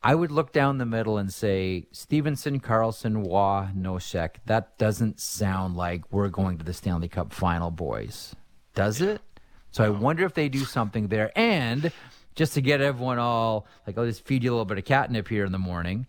I 0.02 0.16
would 0.16 0.32
look 0.32 0.54
down 0.54 0.78
the 0.78 0.86
middle 0.86 1.18
and 1.18 1.34
say 1.34 1.88
Stephenson, 1.92 2.62
Karlsson, 2.62 3.28
Roy, 3.28 3.68
Nosek. 3.78 4.36
That 4.46 4.78
doesn't 4.78 5.20
sound 5.20 5.76
like 5.76 6.10
we're 6.10 6.30
going 6.30 6.58
to 6.58 6.64
the 6.64 6.72
Stanley 6.72 7.10
Cup 7.10 7.34
final, 7.34 7.70
boys. 7.70 8.34
Does 8.74 9.02
it? 9.02 9.22
So 9.72 9.84
I 9.84 9.90
wonder 9.90 10.24
if 10.24 10.36
they 10.36 10.48
do 10.48 10.64
something 10.64 11.10
there. 11.10 11.38
And 11.38 11.92
just 12.34 12.54
to 12.54 12.62
get 12.62 12.80
everyone 12.80 13.20
all 13.20 13.68
like, 13.86 13.98
I'll 13.98 14.06
just 14.06 14.24
feed 14.24 14.46
you 14.46 14.52
a 14.52 14.54
little 14.54 14.64
bit 14.64 14.78
of 14.78 14.86
catnip 14.86 15.28
here 15.28 15.44
in 15.44 15.52
the 15.52 15.60
morning. 15.60 16.08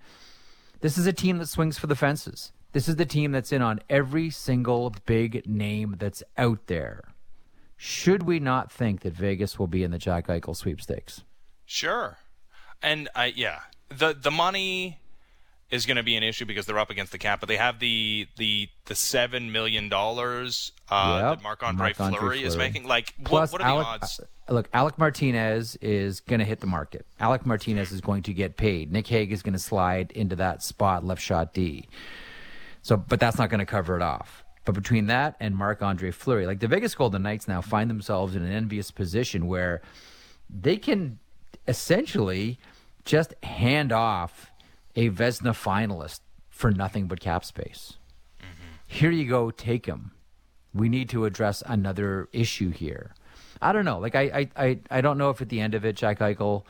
This 0.83 0.97
is 0.97 1.09
a 1.09 1.13
team 1.13 1.39
that 1.39 1.49
swings 1.49 1.79
for 1.79 1.89
the 1.89 1.97
fences. 1.97 2.53
This 2.73 2.89
is 2.89 2.97
the 2.97 3.07
team 3.07 3.33
that's 3.33 3.53
in 3.53 3.63
on 3.63 3.81
every 3.89 4.31
single 4.31 4.95
big 5.05 5.47
name 5.47 5.97
that's 5.99 6.23
out 6.39 6.67
there. 6.67 7.03
Should 7.77 8.25
we 8.25 8.39
not 8.39 8.71
think 8.71 9.01
that 9.01 9.15
Vegas 9.15 9.59
will 9.59 9.67
be 9.67 9.83
in 9.83 9.91
the 9.91 9.99
Jack 9.99 10.29
Eichel 10.29 10.55
sweepstakes? 10.55 11.25
Sure. 11.65 12.19
And 12.83 13.09
I 13.15 13.27
yeah, 13.27 13.61
the 13.89 14.15
the 14.15 14.31
money 14.31 15.01
is 15.71 15.87
going 15.87 15.97
to 15.97 16.03
be 16.03 16.17
an 16.17 16.23
issue 16.23 16.45
because 16.45 16.67
they're 16.67 16.79
up 16.79 16.91
against 16.91 17.13
the 17.13 17.19
cap, 17.19 17.41
but 17.41 17.49
they 17.49 17.57
have 17.57 17.79
the 17.79 18.27
the 18.37 18.69
the 18.87 18.95
seven 18.95 19.53
million 19.53 19.89
dollars 19.89 20.73
uh, 20.89 21.21
yep. 21.23 21.39
that 21.39 21.43
Marc 21.43 21.63
Andre 21.63 21.93
Fleury, 21.93 22.15
Fleury 22.15 22.43
is 22.43 22.57
making. 22.57 22.85
Like, 22.85 23.15
Plus, 23.25 23.53
what, 23.53 23.61
what 23.61 23.69
are 23.69 23.71
Alec, 23.71 23.87
the 23.87 24.05
odds? 24.05 24.21
Uh, 24.49 24.53
look, 24.55 24.69
Alec 24.73 24.99
Martinez 24.99 25.77
is 25.77 26.21
going 26.21 26.41
to 26.41 26.45
hit 26.45 26.61
the 26.61 26.67
market. 26.67 27.07
Alec 27.19 27.47
Martinez 27.47 27.93
is 27.93 28.01
going 28.01 28.23
to 28.25 28.35
get 28.35 28.57
paid. 28.57 28.93
Nick 28.93 29.07
Hague 29.07 29.33
is 29.33 29.43
going 29.43 29.53
to 29.53 29.59
slide 29.59 30.13
into 30.13 30.37
that 30.37 30.63
spot, 30.63 31.05
left 31.05 31.23
shot 31.23 31.55
D. 31.55 31.89
So, 32.83 32.97
but 32.97 33.21
that's 33.21 33.39
not 33.39 33.51
going 33.51 33.61
to 33.61 33.67
cover 33.67 33.97
it 33.97 34.03
off. 34.03 34.45
But 34.65 34.75
between 34.75 35.07
that 35.07 35.37
and 35.41 35.57
Marc 35.57 35.83
Andre 35.83 36.11
Fleury, 36.11 36.47
like 36.47 36.61
the 36.61 36.69
Vegas 36.69 36.95
Golden 36.95 37.23
Knights 37.23 37.49
now 37.49 37.61
find 37.61 37.89
themselves 37.89 38.37
in 38.37 38.45
an 38.45 38.53
envious 38.53 38.91
position 38.91 39.47
where 39.47 39.81
they 40.49 40.77
can 40.77 41.19
essentially 41.67 42.59
just 43.05 43.35
hand 43.43 43.93
off 43.93 44.51
a 44.97 45.09
Vezina 45.11 45.53
finalist 45.53 46.21
for 46.49 46.71
nothing 46.71 47.07
but 47.07 47.21
cap 47.21 47.45
space. 47.45 47.95
Mm-hmm. 48.41 48.75
Here 48.87 49.11
you 49.11 49.29
go, 49.29 49.51
take 49.51 49.87
him. 49.87 50.13
We 50.75 50.89
need 50.89 51.09
to 51.11 51.25
address 51.25 51.63
another 51.67 52.29
issue 52.33 52.71
here. 52.71 53.15
I 53.63 53.73
don't 53.73 53.85
know. 53.85 53.99
Like 53.99 54.15
I, 54.15 54.23
I, 54.23 54.49
I, 54.57 54.79
I 54.91 55.01
don't 55.01 55.19
know 55.19 55.31
if 55.31 55.41
at 55.41 55.49
the 55.49 55.61
end 55.61 55.75
of 55.75 55.85
it, 55.85 55.97
Jack 55.97 56.19
Eichel 56.21 56.65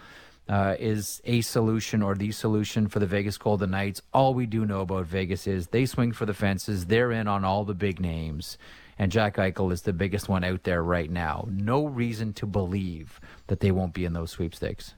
uh, 0.51 0.75
is 0.81 1.23
a 1.25 1.41
solution 1.43 2.03
or 2.03 2.17
the 2.17 2.33
solution 2.33 2.89
for 2.89 2.99
the 2.99 3.07
Vegas 3.07 3.39
Golden 3.39 3.71
Knights. 3.71 4.03
All 4.13 4.35
we 4.35 4.47
do 4.47 4.67
know 4.67 4.81
about 4.81 5.07
Vegas 5.07 5.47
is 5.47 5.69
they 5.69 5.87
swing 5.87 6.11
for 6.11 6.27
the 6.27 6.35
fences. 6.35 6.87
They're 6.87 7.13
in 7.13 7.29
on 7.29 7.45
all 7.45 7.65
the 7.65 7.75
big 7.75 8.01
names, 8.01 8.59
and 8.99 9.13
Jack 9.13 9.37
Eichel 9.37 9.73
is 9.73 9.83
the 9.83 9.93
biggest 9.93 10.29
one 10.29 10.43
out 10.43 10.65
there 10.65 10.83
right 10.83 11.09
now. 11.09 11.47
No 11.49 11.87
reason 11.87 12.33
to 12.35 12.47
believe 12.47 13.21
that 13.47 13.61
they 13.61 13.71
won't 13.71 13.95
be 13.95 14.05
in 14.05 14.13
those 14.13 14.33
sweepstakes. 14.33 14.95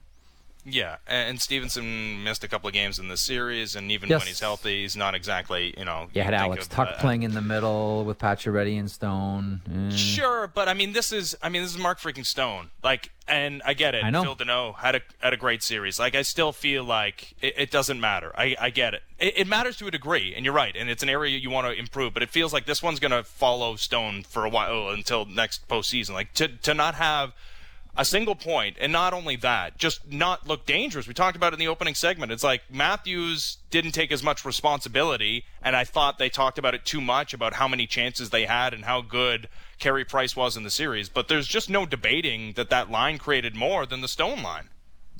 Yeah, 0.65 0.97
and 1.07 1.41
Stephenson 1.41 2.23
missed 2.23 2.43
a 2.43 2.47
couple 2.47 2.67
of 2.67 2.73
games 2.73 2.97
in 2.97 3.09
the 3.09 3.17
series, 3.17 3.75
and 3.75 3.91
even 3.91 4.09
yes. 4.09 4.21
when 4.21 4.27
he's 4.27 4.39
healthy, 4.39 4.83
he's 4.83 4.95
not 4.95 5.13
exactly, 5.13 5.73
you 5.77 5.83
know. 5.83 6.07
Yeah, 6.13 6.23
had 6.23 6.33
Alex 6.33 6.65
of, 6.65 6.71
Tuch 6.71 6.87
uh, 6.87 6.99
playing 6.99 7.23
in 7.23 7.33
the 7.33 7.41
middle 7.41 8.05
with 8.05 8.17
Pacioretty 8.17 8.79
and 8.79 8.89
Stone. 8.89 9.61
Eh. 9.91 9.95
Sure, 9.95 10.47
but 10.47 10.69
I 10.69 10.73
mean, 10.73 10.93
this 10.93 11.11
is, 11.11 11.35
I 11.41 11.49
mean, 11.49 11.63
this 11.63 11.71
is 11.71 11.77
Mark 11.77 11.99
freaking 11.99 12.25
Stone. 12.25 12.69
Like, 12.81 13.11
and 13.27 13.61
I 13.65 13.73
get 13.73 13.93
it. 13.93 14.05
I 14.05 14.09
know. 14.09 14.23
Phil 14.23 14.35
Danault 14.35 14.75
had 14.75 14.95
a 14.95 15.01
had 15.19 15.33
a 15.33 15.37
great 15.37 15.63
series. 15.63 15.99
Like, 15.99 16.15
I 16.15 16.21
still 16.21 16.51
feel 16.51 16.83
like 16.83 17.33
it, 17.41 17.53
it 17.57 17.71
doesn't 17.71 17.99
matter. 17.99 18.31
I, 18.37 18.55
I 18.59 18.69
get 18.69 18.93
it. 18.93 19.03
it. 19.19 19.33
it. 19.37 19.47
matters 19.47 19.77
to 19.77 19.87
a 19.87 19.91
degree, 19.91 20.33
and 20.35 20.45
you're 20.45 20.53
right, 20.53 20.75
and 20.75 20.89
it's 20.89 21.03
an 21.03 21.09
area 21.09 21.37
you 21.37 21.49
want 21.49 21.67
to 21.67 21.73
improve. 21.73 22.13
But 22.13 22.23
it 22.23 22.29
feels 22.29 22.53
like 22.53 22.65
this 22.65 22.81
one's 22.81 22.99
going 22.99 23.11
to 23.11 23.23
follow 23.23 23.75
Stone 23.75 24.23
for 24.23 24.45
a 24.45 24.49
while 24.49 24.89
until 24.89 25.25
next 25.25 25.67
postseason. 25.67 26.13
Like 26.13 26.33
to 26.33 26.47
to 26.47 26.73
not 26.73 26.95
have 26.95 27.33
a 27.95 28.03
single 28.03 28.35
point, 28.35 28.77
and 28.79 28.91
not 28.91 29.13
only 29.13 29.35
that, 29.37 29.77
just 29.77 30.11
not 30.11 30.47
look 30.47 30.65
dangerous. 30.65 31.07
We 31.07 31.13
talked 31.13 31.37
about 31.37 31.53
it 31.53 31.55
in 31.55 31.59
the 31.59 31.67
opening 31.67 31.93
segment. 31.93 32.31
It's 32.31 32.43
like 32.43 32.63
Matthews 32.69 33.57
didn't 33.69 33.91
take 33.91 34.11
as 34.11 34.23
much 34.23 34.45
responsibility, 34.45 35.45
and 35.61 35.75
I 35.75 35.83
thought 35.83 36.17
they 36.17 36.29
talked 36.29 36.57
about 36.57 36.73
it 36.73 36.85
too 36.85 37.01
much 37.01 37.33
about 37.33 37.53
how 37.53 37.67
many 37.67 37.85
chances 37.85 38.31
they 38.31 38.45
had 38.45 38.73
and 38.73 38.85
how 38.85 39.01
good 39.01 39.47
Carey 39.77 40.05
Price 40.05 40.35
was 40.35 40.57
in 40.57 40.63
the 40.63 40.71
series. 40.71 41.07
But 41.07 41.27
there's 41.27 41.47
just 41.47 41.69
no 41.69 41.85
debating 41.85 42.53
that 42.53 42.71
that 42.71 42.89
line 42.89 43.19
created 43.19 43.55
more 43.55 43.85
than 43.85 44.01
the 44.01 44.07
Stone 44.07 44.41
line. 44.41 44.69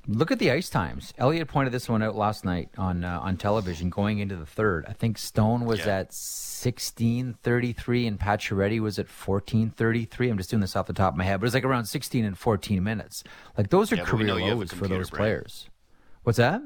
Look 0.05 0.31
at 0.31 0.39
the 0.39 0.51
ice 0.51 0.67
times. 0.69 1.13
Elliotte 1.17 1.47
pointed 1.47 1.71
this 1.71 1.87
one 1.87 2.03
out 2.03 2.15
last 2.15 2.43
night 2.43 2.69
on 2.77 3.05
uh, 3.05 3.21
on 3.21 3.37
television 3.37 3.89
going 3.89 4.19
into 4.19 4.35
the 4.35 4.45
third. 4.45 4.85
I 4.87 4.93
think 4.93 5.17
Stone 5.17 5.63
was 5.63 5.79
yeah. 5.79 5.99
at 5.99 6.11
16:33 6.11 8.07
and 8.07 8.19
Pacioretty 8.19 8.81
was 8.81 8.99
at 8.99 9.07
14:33. 9.07 10.29
I'm 10.29 10.37
just 10.37 10.49
doing 10.49 10.59
this 10.59 10.75
off 10.75 10.87
the 10.87 10.93
top 10.93 11.13
of 11.13 11.17
my 11.17 11.23
head, 11.23 11.39
but 11.39 11.45
it's 11.45 11.53
like 11.53 11.63
around 11.63 11.85
16 11.85 12.25
and 12.25 12.37
14 12.37 12.83
minutes. 12.83 13.23
Like 13.57 13.69
those 13.69 13.93
are 13.93 13.95
yeah, 13.95 14.03
career 14.03 14.35
lows 14.35 14.73
for 14.73 14.89
those 14.89 15.09
brain. 15.09 15.19
players. 15.19 15.69
What's 16.23 16.37
that? 16.37 16.61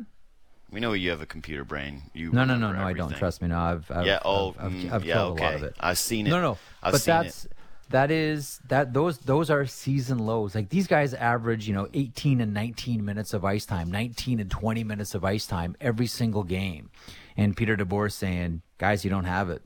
We 0.71 0.80
know 0.80 0.93
you 0.93 1.12
have 1.12 1.21
a 1.21 1.28
computer 1.28 1.63
brain. 1.63 2.04
You 2.13 2.32
no, 2.32 2.43
no, 2.43 2.58
no, 2.58 2.73
no. 2.73 2.82
Everything. 2.82 3.04
I 3.04 3.08
don't. 3.10 3.17
Trust 3.17 3.43
me. 3.43 3.50
No, 3.50 3.60
I've, 3.60 3.89
I've 3.91 4.06
yeah. 4.06 4.19
Oh, 4.26 4.56
I've, 4.58 4.65
I've, 4.65 4.71
mm, 4.71 4.91
I've 4.91 5.06
yeah, 5.06 5.13
killed 5.13 5.34
okay. 5.34 5.43
a 5.43 5.45
lot 5.45 5.56
of 5.56 5.63
it. 5.63 5.76
I've 5.80 5.97
seen 6.00 6.26
it. 6.26 6.32
No, 6.32 6.41
no. 6.41 6.58
I've 6.82 6.93
but 6.93 7.04
that's 7.04 7.45
it 7.45 7.52
that 7.89 8.12
is 8.12 8.60
that 8.67 8.93
those 8.93 9.17
those 9.19 9.50
are 9.50 9.65
season 9.65 10.19
lows. 10.19 10.56
Like 10.56 10.69
these 10.69 10.88
guys 10.88 11.13
average, 11.13 11.67
you 11.67 11.73
know, 11.73 11.88
18 11.93 12.41
and 12.41 12.54
19 12.54 13.04
minutes 13.04 13.34
of 13.34 13.45
ice 13.45 13.65
time, 13.65 13.91
19 13.91 14.39
and 14.39 14.52
20 14.52 14.84
minutes 14.84 15.15
of 15.15 15.23
ice 15.23 15.47
time 15.47 15.76
every 15.80 16.08
single 16.08 16.43
game. 16.43 16.89
And 17.36 17.56
Peter 17.56 17.78
DeBoer 17.78 18.12
saying, 18.12 18.62
"Guys, 18.78 19.04
you 19.04 19.10
don't 19.10 19.26
have 19.26 19.50
it." 19.50 19.63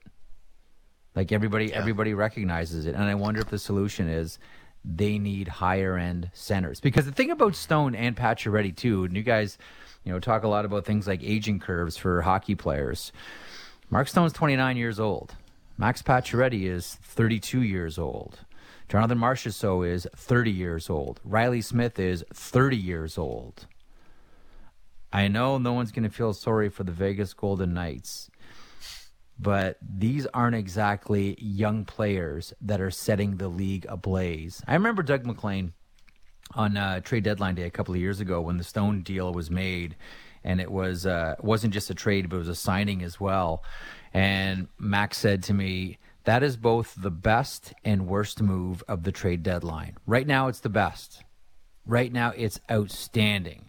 Like 1.15 1.31
everybody 1.31 1.67
yeah. 1.67 1.77
everybody 1.77 2.13
recognizes 2.13 2.86
it. 2.86 2.95
And 2.95 3.03
I 3.03 3.15
wonder 3.15 3.41
if 3.41 3.49
the 3.49 3.60
solution 3.60 4.07
is 4.07 4.39
they 4.84 5.17
need 5.17 5.47
higher 5.47 5.97
end 5.97 6.29
centers. 6.34 6.79
Because 6.79 7.05
the 7.05 7.12
thing 7.12 7.31
about 7.31 7.55
Stone 7.55 7.95
and 7.95 8.15
Pacioretty 8.15 8.75
too, 8.75 9.03
and 9.05 9.15
you 9.15 9.23
guys, 9.23 9.57
you 10.03 10.12
know, 10.12 10.19
talk 10.19 10.43
a 10.43 10.47
lot 10.47 10.65
about 10.65 10.86
things 10.86 11.07
like 11.07 11.23
aging 11.23 11.60
curves 11.60 11.97
for 11.97 12.21
hockey 12.21 12.55
players. 12.55 13.12
Mark 13.89 14.07
Stone's 14.07 14.34
29 14.34 14.77
years 14.77 14.99
old. 14.99 15.36
Max 15.77 16.01
Pacioretty 16.01 16.63
is 16.63 16.95
32 17.01 17.62
years 17.62 17.97
old. 17.97 18.39
Jonathan 18.89 19.17
Marchessault 19.17 19.88
is 19.88 20.07
30 20.15 20.51
years 20.51 20.89
old. 20.89 21.19
Riley 21.23 21.62
Smith 21.62 21.97
is 21.97 22.25
30 22.34 22.75
years 22.75 23.17
old. 23.17 23.65
I 25.13 25.27
know 25.27 25.57
no 25.57 25.73
one's 25.73 25.91
going 25.91 26.03
to 26.03 26.10
feel 26.10 26.34
sorry 26.34 26.69
for 26.69 26.84
the 26.84 26.91
Vegas 26.91 27.34
Golden 27.34 27.73
Knights, 27.73 28.29
but 29.39 29.77
these 29.81 30.25
aren't 30.27 30.55
exactly 30.55 31.38
young 31.39 31.84
players 31.84 32.53
that 32.62 32.79
are 32.79 32.91
setting 32.91 33.38
the 33.38 33.49
league 33.49 33.86
ablaze. 33.89 34.62
I 34.67 34.73
remember 34.73 35.03
Doug 35.03 35.25
MacLean 35.25 35.73
on 36.53 36.77
uh, 36.77 36.99
trade 37.01 37.23
deadline 37.23 37.55
day 37.55 37.63
a 37.63 37.71
couple 37.71 37.93
of 37.93 37.99
years 37.99 38.19
ago 38.19 38.41
when 38.41 38.57
the 38.57 38.63
Stone 38.63 39.03
deal 39.03 39.34
was 39.34 39.49
made, 39.49 39.95
and 40.43 40.62
it 40.62 40.71
was 40.71 41.05
uh, 41.05 41.36
wasn't 41.39 41.73
just 41.73 41.89
a 41.89 41.95
trade, 41.95 42.29
but 42.29 42.38
it 42.38 42.39
was 42.39 42.47
a 42.47 42.55
signing 42.55 43.03
as 43.03 43.19
well. 43.19 43.63
And 44.13 44.67
Max 44.78 45.17
said 45.17 45.43
to 45.43 45.54
me, 45.54 45.97
that 46.24 46.43
is 46.43 46.56
both 46.58 46.95
the 46.97 47.12
best 47.12 47.74
and 47.84 48.08
worst 48.08 48.41
move 48.41 48.84
of 48.88 49.04
the 49.04 49.12
trade 49.12 49.41
deadline. 49.41 49.97
Right 50.06 50.28
now, 50.28 50.47
it's 50.47 50.60
the 50.60 50.69
best. 50.69 51.24
Right 51.86 52.12
now, 52.12 52.32
it's 52.36 52.60
outstanding. 52.69 53.65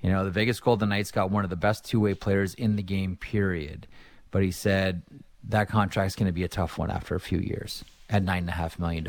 You 0.00 0.10
know, 0.10 0.24
the 0.24 0.30
Vegas 0.30 0.60
Golden 0.60 0.90
Knights 0.90 1.10
got 1.10 1.30
one 1.30 1.42
of 1.42 1.50
the 1.50 1.56
best 1.56 1.84
two 1.84 2.00
way 2.00 2.14
players 2.14 2.54
in 2.54 2.76
the 2.76 2.82
game, 2.82 3.16
period. 3.16 3.88
But 4.30 4.42
he 4.42 4.52
said 4.52 5.02
that 5.48 5.68
contract's 5.68 6.14
going 6.14 6.26
to 6.26 6.32
be 6.32 6.44
a 6.44 6.48
tough 6.48 6.78
one 6.78 6.90
after 6.90 7.14
a 7.14 7.20
few 7.20 7.38
years 7.38 7.84
at 8.08 8.24
$9.5 8.24 8.78
million 8.78 9.04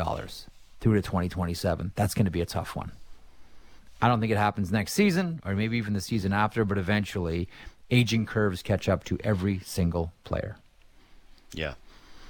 through 0.80 0.95
to 0.95 1.02
2027. 1.02 1.91
That's 1.95 2.13
going 2.13 2.26
to 2.26 2.32
be 2.32 2.41
a 2.41 2.45
tough 2.45 2.76
one. 2.76 2.91
I 4.02 4.08
don't 4.08 4.19
think 4.19 4.32
it 4.32 4.38
happens 4.38 4.71
next 4.71 4.93
season 4.93 5.41
or 5.45 5.54
maybe 5.54 5.78
even 5.78 5.93
the 5.93 6.02
season 6.02 6.34
after, 6.34 6.65
but 6.65 6.78
eventually 6.78 7.47
aging 7.89 8.26
curves 8.26 8.62
catch 8.62 8.89
up 8.89 9.04
to 9.06 9.17
every 9.23 9.60
single 9.60 10.13
player. 10.23 10.58
Yeah, 11.53 11.75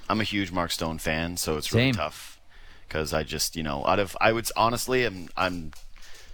I'm 0.09 0.21
a 0.21 0.23
huge 0.23 0.51
Mark 0.51 0.71
Stone 0.71 0.99
fan, 0.99 1.37
so 1.37 1.57
it's 1.57 1.73
really 1.73 1.91
tough 1.91 2.39
because 2.87 3.13
I 3.13 3.23
just 3.23 3.55
you 3.55 3.63
know 3.63 3.85
out 3.85 3.99
of 3.99 4.15
I 4.21 4.31
would 4.31 4.47
honestly 4.55 5.05
I'm 5.05 5.29
I'm 5.35 5.71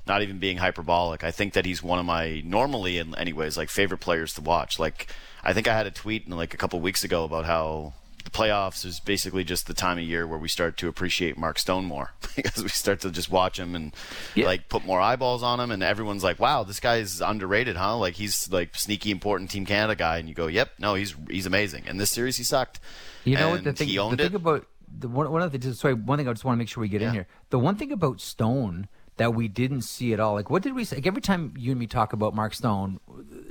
not 0.05 0.21
even 0.21 0.37
being 0.37 0.57
hyperbolic. 0.57 1.23
I 1.23 1.31
think 1.31 1.53
that 1.53 1.65
he's 1.65 1.81
one 1.81 1.99
of 1.99 2.05
my 2.05 2.41
normally 2.45 2.97
in 2.97 3.15
anyways 3.15 3.57
like 3.57 3.69
favorite 3.69 3.99
players 3.99 4.33
to 4.35 4.41
watch. 4.41 4.79
Like 4.79 5.07
I 5.43 5.53
think 5.53 5.67
I 5.67 5.75
had 5.75 5.87
a 5.87 5.91
tweet 5.91 6.25
in 6.25 6.35
like 6.35 6.53
a 6.53 6.57
couple 6.57 6.79
weeks 6.79 7.03
ago 7.03 7.23
about 7.23 7.45
how 7.45 7.93
the 8.23 8.29
playoffs 8.31 8.85
is 8.85 8.99
basically 8.99 9.43
just 9.43 9.67
the 9.67 9.73
time 9.73 9.97
of 9.97 10.03
year 10.03 10.25
where 10.25 10.39
we 10.39 10.47
start 10.47 10.77
to 10.77 10.87
appreciate 10.87 11.37
Mark 11.37 11.59
Stone 11.59 11.85
more 11.85 12.11
because 12.35 12.61
we 12.63 12.69
start 12.69 12.99
to 13.01 13.11
just 13.11 13.29
watch 13.31 13.59
him 13.59 13.75
and 13.75 13.93
Yeah. 14.35 14.45
like 14.45 14.69
put 14.69 14.85
more 14.85 15.01
eyeballs 15.01 15.43
on 15.43 15.59
him, 15.59 15.71
and 15.71 15.83
everyone's 15.83 16.23
like, 16.23 16.39
"Wow, 16.39 16.63
this 16.63 16.79
guy 16.79 16.97
is 16.97 17.21
underrated, 17.21 17.75
huh? 17.75 17.97
Like 17.97 18.15
he's 18.15 18.51
like 18.51 18.75
sneaky 18.75 19.11
important 19.11 19.49
Team 19.51 19.65
Canada 19.65 19.95
guy." 19.95 20.17
And 20.17 20.27
you 20.29 20.35
go, 20.35 20.47
"Yep, 20.47 20.71
no, 20.79 20.93
he's 20.95 21.15
he's 21.29 21.45
amazing." 21.45 21.83
And 21.87 21.99
this 21.99 22.11
series, 22.11 22.37
he 22.37 22.43
sucked. 22.43 22.79
You 23.23 23.35
know 23.37 23.49
what 23.51 23.63
the 23.63 23.69
And 23.69 23.77
thing? 23.77 23.87
He 23.87 23.95
The 23.95 23.99
owned 23.99 24.17
thing 24.17 24.27
it. 24.27 24.35
about 24.35 24.65
the 24.95 25.07
one, 25.07 25.31
one 25.31 25.41
of 25.41 25.51
the 25.51 25.57
just- 25.57 25.79
sorry, 25.81 25.93
one 25.93 26.17
thing 26.17 26.27
I 26.27 26.31
just 26.33 26.45
want 26.45 26.55
to 26.55 26.59
make 26.59 26.69
sure 26.69 26.81
we 26.81 26.87
get 26.89 27.01
in 27.01 27.11
here. 27.13 27.27
The 27.49 27.59
one 27.59 27.75
thing 27.75 27.91
about 27.91 28.21
Stone 28.21 28.87
that 29.17 29.33
we 29.35 29.47
didn't 29.47 29.81
see 29.81 30.11
at 30.13 30.19
all. 30.19 30.33
Like, 30.33 30.49
what 30.49 30.63
did 30.63 30.73
we 30.73 30.83
say? 30.83 30.95
Like, 30.97 31.05
every 31.07 31.21
time 31.21 31.53
you 31.57 31.69
and 31.71 31.79
me 31.79 31.85
talk 31.87 32.13
about 32.13 32.33
Mark 32.33 32.53
Stone, 32.55 32.99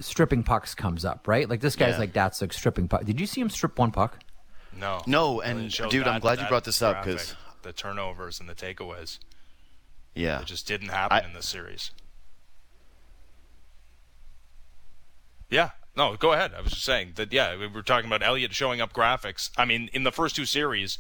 stripping 0.01 0.43
pucks 0.43 0.75
comes 0.75 1.05
up, 1.05 1.27
right? 1.29 1.49
Like 1.49 1.61
this 1.61 1.77
guy's 1.77 1.93
Yeah. 1.95 1.99
like 1.99 2.13
that's 2.13 2.41
like 2.41 2.53
stripping 2.53 2.89
puck. 2.89 3.05
Did 3.05 3.21
you 3.21 3.27
see 3.27 3.41
him 3.41 3.49
strip 3.51 3.79
one 3.79 3.91
puck? 3.93 4.19
No. 4.83 5.01
No, 5.07 5.41
and 5.41 5.71
dude, 5.71 6.07
I'm 6.09 6.21
glad 6.21 6.41
you 6.41 6.47
brought 6.47 6.65
this 6.65 6.83
up 6.83 7.05
because 7.05 7.35
the 7.63 7.73
turnovers 7.73 8.41
and 8.41 8.49
the 8.49 8.55
takeaways. 8.55 9.19
yeah, 10.15 10.41
It 10.41 10.47
just 10.47 10.67
didn't 10.67 10.89
happen 10.89 11.19
I- 11.19 11.27
in 11.27 11.33
this 11.35 11.47
series. 11.49 11.93
Yeah. 15.49 15.71
No, 15.97 16.17
go 16.17 16.33
ahead. 16.33 16.53
I 16.57 16.61
was 16.63 16.73
just 16.73 16.85
saying 16.85 17.13
that, 17.17 17.33
yeah, 17.33 17.57
we 17.57 17.67
were 17.67 17.83
talking 17.83 18.07
about 18.09 18.23
Elliotte 18.23 18.55
showing 18.55 18.81
up 18.81 18.93
graphics. 18.95 19.51
I 19.59 19.65
mean, 19.67 19.91
in 19.93 20.05
the 20.05 20.11
first 20.13 20.35
two 20.35 20.47
series, 20.47 20.99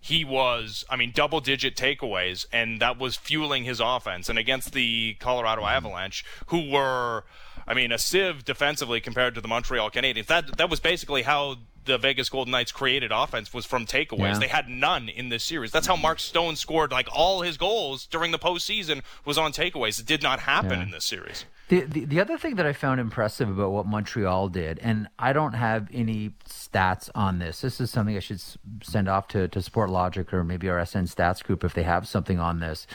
he 0.00 0.24
was, 0.24 0.84
I 0.90 0.96
mean, 0.96 1.12
double 1.14 1.40
digit 1.40 1.76
takeaways, 1.76 2.44
and 2.52 2.80
that 2.82 2.98
was 2.98 3.16
fueling 3.16 3.62
his 3.64 3.78
offense. 3.80 4.28
And 4.28 4.38
against 4.38 4.72
the 4.72 5.14
Colorado 5.20 5.62
Mm-hmm. 5.62 5.76
Avalanche, 5.76 6.24
who 6.48 6.68
were, 6.70 7.24
I 7.68 7.74
mean, 7.74 7.92
a 7.92 7.98
sieve 7.98 8.44
defensively 8.44 9.00
compared 9.00 9.36
to 9.36 9.40
the 9.40 9.46
Montreal 9.48 9.90
Canadiens, 9.92 10.26
that, 10.26 10.56
that 10.58 10.68
was 10.68 10.80
basically 10.80 11.22
how 11.22 11.56
the 11.84 11.98
Vegas 11.98 12.28
Golden 12.28 12.52
Knights 12.52 12.70
created 12.72 13.10
offense 13.12 13.52
was 13.52 13.66
from 13.66 13.86
takeaways. 13.86 14.34
Yeah. 14.34 14.38
They 14.38 14.48
had 14.48 14.68
none 14.68 15.08
in 15.08 15.28
this 15.30 15.42
series. 15.44 15.72
That's 15.72 15.86
how 15.86 15.96
Mark 15.96 16.20
Stone 16.20 16.56
scored 16.56 16.92
like 16.92 17.08
all 17.12 17.42
his 17.42 17.56
goals 17.56 18.06
during 18.06 18.30
the 18.30 18.38
postseason 18.38 19.02
was 19.24 19.36
on 19.38 19.52
takeaways. 19.52 19.98
It 19.98 20.06
did 20.06 20.22
not 20.22 20.40
happen 20.40 20.78
Yeah. 20.78 20.82
in 20.84 20.90
this 20.92 21.04
series. 21.04 21.44
The, 21.68 21.80
the 21.80 22.04
the 22.04 22.20
other 22.20 22.36
thing 22.36 22.56
that 22.56 22.66
I 22.66 22.72
found 22.74 23.00
impressive 23.00 23.48
about 23.48 23.70
what 23.72 23.86
Montreal 23.86 24.48
did, 24.48 24.78
and 24.80 25.08
I 25.18 25.32
don't 25.32 25.54
have 25.54 25.88
any 25.92 26.32
stats 26.46 27.08
on 27.14 27.38
this. 27.38 27.62
This 27.62 27.80
is 27.80 27.90
something 27.90 28.14
I 28.16 28.20
should 28.20 28.42
send 28.82 29.08
off 29.08 29.26
to 29.28 29.48
to 29.48 29.58
Sportlogiq 29.60 30.32
or 30.32 30.44
maybe 30.44 30.68
our 30.68 30.84
SN 30.84 31.04
Stats 31.06 31.42
group 31.42 31.64
if 31.64 31.72
they 31.72 31.84
have 31.84 32.06
something 32.06 32.38
on 32.38 32.60
this. 32.60 32.86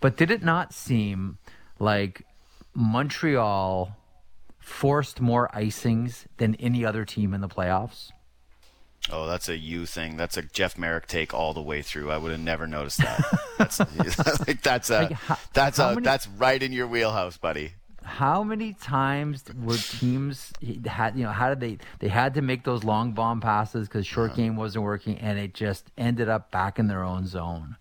But 0.00 0.16
did 0.16 0.30
it 0.32 0.42
not 0.42 0.74
seem 0.74 1.38
like 1.78 2.24
Montreal 2.74 3.96
forced 4.58 5.20
more 5.20 5.48
icings 5.54 6.24
than 6.38 6.54
any 6.56 6.84
other 6.84 7.04
team 7.04 7.34
in 7.34 7.40
the 7.40 7.48
playoffs? 7.48 8.10
Oh, 9.10 9.26
that's 9.26 9.48
a 9.50 9.56
you 9.56 9.84
thing. 9.86 10.16
That's 10.16 10.36
a 10.38 10.42
Jeff 10.42 10.78
Marek 10.78 11.06
take 11.06 11.34
all 11.34 11.52
the 11.52 11.60
way 11.62 11.82
through. 11.82 12.10
I 12.10 12.16
would 12.16 12.30
have 12.32 12.40
never 12.40 12.66
noticed 12.66 12.98
that. 12.98 13.20
that's 13.58 13.78
like, 14.48 14.62
that's 14.62 14.88
a 14.90 15.02
Like, 15.02 15.12
how- 15.12 15.38
that's 15.52 15.76
how 15.78 15.90
a 15.90 15.94
many- 15.94 16.04
that's 16.04 16.26
right 16.26 16.62
in 16.62 16.72
your 16.72 16.86
wheelhouse, 16.86 17.36
buddy. 17.36 17.72
How 18.02 18.42
many 18.42 18.74
times 18.74 19.44
were 19.62 19.76
teams 19.78 20.52
had 20.86 21.16
you 21.16 21.24
know 21.24 21.30
how 21.32 21.48
did 21.48 21.60
they 21.60 21.78
they 22.00 22.08
had 22.08 22.34
to 22.34 22.42
make 22.42 22.64
those 22.64 22.84
long 22.84 23.12
bomb 23.12 23.40
passes 23.40 23.88
because 23.88 24.06
short 24.06 24.34
game 24.36 24.56
wasn't 24.56 24.84
working 24.84 25.16
and 25.18 25.38
it 25.38 25.54
just 25.54 25.90
ended 25.96 26.28
up 26.28 26.50
back 26.50 26.78
in 26.78 26.86
their 26.86 27.02
own 27.02 27.26
zone. 27.26 27.76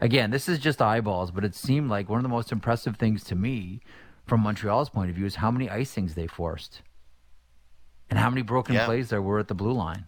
Again, 0.00 0.30
this 0.32 0.48
is 0.48 0.58
just 0.58 0.82
eyeballs, 0.82 1.30
but 1.30 1.44
it 1.44 1.54
seemed 1.54 1.88
like 1.88 2.08
one 2.08 2.18
of 2.18 2.22
the 2.24 2.28
most 2.28 2.50
impressive 2.50 2.96
things 2.96 3.22
to 3.24 3.36
me 3.36 3.80
from 4.26 4.40
Montreal's 4.40 4.88
point 4.90 5.08
of 5.10 5.14
view 5.16 5.26
is 5.26 5.36
how 5.36 5.50
many 5.52 5.68
icings 5.68 6.14
they 6.14 6.26
forced 6.26 6.82
and 8.08 8.18
how 8.18 8.28
many 8.30 8.42
broken 8.42 8.74
Yeah. 8.74 8.86
plays 8.86 9.08
there 9.10 9.22
were 9.22 9.38
at 9.38 9.46
the 9.48 9.54
blue 9.54 9.72
line. 9.72 10.06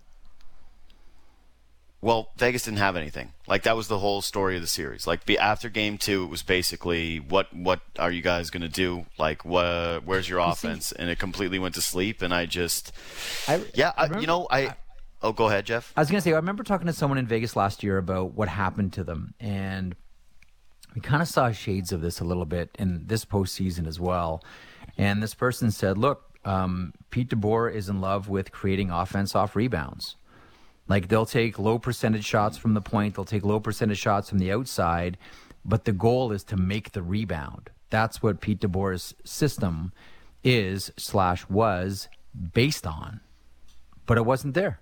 Well, 2.02 2.30
Vegas 2.36 2.64
didn't 2.64 2.78
have 2.78 2.96
anything. 2.96 3.32
Like 3.46 3.62
that 3.62 3.76
was 3.76 3.86
the 3.86 3.98
whole 4.00 4.22
story 4.22 4.56
of 4.56 4.60
the 4.60 4.66
series. 4.68 5.06
Like 5.06 5.24
be, 5.24 5.38
after 5.38 5.68
game 5.68 5.98
two, 5.98 6.24
it 6.24 6.30
was 6.30 6.42
basically 6.42 7.18
what 7.20 7.54
what 7.54 7.80
are 7.96 8.10
you 8.10 8.22
guys 8.22 8.50
gonna 8.50 8.68
do? 8.68 9.06
Like 9.18 9.44
what 9.44 10.04
where's 10.04 10.28
your 10.28 10.40
offense? 10.40 10.90
And 10.90 11.08
it 11.08 11.20
completely 11.20 11.60
went 11.60 11.76
to 11.76 11.80
sleep. 11.80 12.20
And 12.20 12.34
I 12.34 12.46
just 12.46 12.92
I, 13.46 13.62
yeah, 13.74 13.92
I, 13.96 14.02
remember- 14.04 14.20
you 14.20 14.26
know 14.26 14.46
I. 14.50 14.74
Oh, 15.24 15.32
go 15.32 15.46
ahead, 15.46 15.64
Jeff. 15.64 15.92
I 15.96 16.00
was 16.00 16.10
going 16.10 16.18
to 16.18 16.24
say, 16.24 16.32
I 16.32 16.34
remember 16.34 16.64
talking 16.64 16.88
to 16.88 16.92
someone 16.92 17.16
in 17.16 17.28
Vegas 17.28 17.54
last 17.54 17.84
year 17.84 17.96
about 17.96 18.34
what 18.34 18.48
happened 18.48 18.92
to 18.94 19.04
them, 19.04 19.34
and 19.38 19.94
we 20.96 21.00
kind 21.00 21.22
of 21.22 21.28
saw 21.28 21.52
shades 21.52 21.92
of 21.92 22.00
this 22.00 22.18
a 22.18 22.24
little 22.24 22.44
bit 22.44 22.70
in 22.76 23.06
this 23.06 23.24
postseason 23.24 23.86
as 23.86 24.00
well. 24.00 24.42
And 24.98 25.22
this 25.22 25.32
person 25.34 25.70
said, 25.70 25.96
"Look, 25.96 26.24
um, 26.44 26.92
Pete 27.12 27.28
DeBoer 27.30 27.72
is 27.72 27.88
in 27.88 28.00
love 28.00 28.28
with 28.28 28.50
creating 28.50 28.90
offense 28.90 29.36
off 29.36 29.54
rebounds. 29.54 30.16
Like 30.92 31.08
they'll 31.08 31.24
take 31.24 31.58
low 31.58 31.78
percentage 31.78 32.26
shots 32.26 32.58
from 32.58 32.74
the 32.74 32.82
point, 32.82 33.14
they'll 33.14 33.24
take 33.24 33.46
low 33.46 33.60
percentage 33.60 33.96
shots 33.96 34.28
from 34.28 34.38
the 34.38 34.52
outside, 34.52 35.16
but 35.64 35.86
the 35.86 35.92
goal 35.92 36.32
is 36.32 36.44
to 36.44 36.56
make 36.58 36.92
the 36.92 37.02
rebound. 37.02 37.70
That's 37.88 38.22
what 38.22 38.42
Pete 38.42 38.60
DeBoer's 38.60 39.14
system 39.24 39.94
is 40.44 40.92
slash 40.98 41.48
was 41.48 42.10
based 42.52 42.86
on, 42.86 43.20
but 44.04 44.18
it 44.18 44.26
wasn't 44.26 44.52
there." 44.52 44.80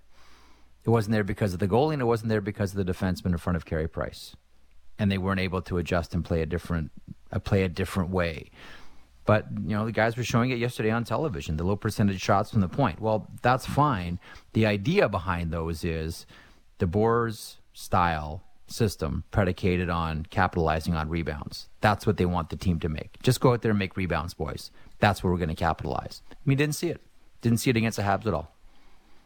It 0.85 0.91
wasn't 0.91 1.13
there 1.13 1.23
because 1.23 1.53
of 1.53 1.61
the 1.61 1.69
goalie, 1.69 1.93
and 1.93 2.03
it 2.03 2.07
wasn't 2.07 2.31
there 2.31 2.41
because 2.41 2.75
of 2.75 2.85
the 2.85 2.93
defenseman 2.93 3.27
in 3.27 3.39
front 3.39 3.57
of 3.57 3.65
Carey 3.65 3.87
Price, 3.87 4.35
and 4.99 5.13
they 5.13 5.19
weren't 5.19 5.39
able 5.39 5.63
to 5.63 5.79
adjust 5.79 6.13
and 6.13 6.25
play 6.25 6.43
a 6.43 6.47
different, 6.47 6.91
uh, 7.31 7.39
play 7.39 7.63
a 7.63 7.69
different 7.69 8.11
way. 8.11 8.51
But 9.27 9.47
you 9.63 9.77
know, 9.77 9.85
the 9.85 9.93
guys 9.93 10.17
were 10.17 10.25
showing 10.25 10.51
it 10.51 10.59
yesterday 10.59 10.91
on 10.91 11.05
television. 11.05 11.57
The 11.57 11.65
low 11.65 11.77
percentage 11.77 12.21
shots 12.21 12.51
from 12.51 12.61
the 12.61 12.69
point. 12.69 13.01
Well, 13.01 13.29
that's 13.43 13.67
fine. 13.67 14.19
The 14.55 14.67
idea 14.67 15.09
behind 15.09 15.53
those 15.53 15.85
is 15.85 16.27
DeBoer's 16.79 17.59
style 17.73 18.43
system 18.67 19.25
predicated 19.31 19.91
on 19.91 20.25
capitalizing 20.31 20.95
on 20.95 21.09
rebounds. 21.09 21.69
That's 21.81 22.07
what 22.07 22.17
they 22.17 22.27
want 22.27 22.51
the 22.51 22.57
team 22.57 22.79
to 22.81 22.89
make. 22.89 23.21
Just 23.23 23.41
go 23.41 23.53
out 23.53 23.63
there 23.63 23.71
and 23.71 23.79
make 23.79 23.97
rebounds, 23.97 24.35
boys. 24.35 24.71
That's 24.99 25.23
where 25.23 25.33
we're 25.33 25.39
going 25.39 25.49
to 25.49 25.55
capitalize. 25.55 26.23
I 26.31 26.37
mean, 26.45 26.59
didn't 26.59 26.77
see 26.77 26.89
it. 26.89 27.01
Didn't 27.41 27.59
see 27.59 27.71
it 27.71 27.77
against 27.77 27.97
the 27.97 28.03
Habs 28.03 28.27
at 28.27 28.35
all. 28.35 28.55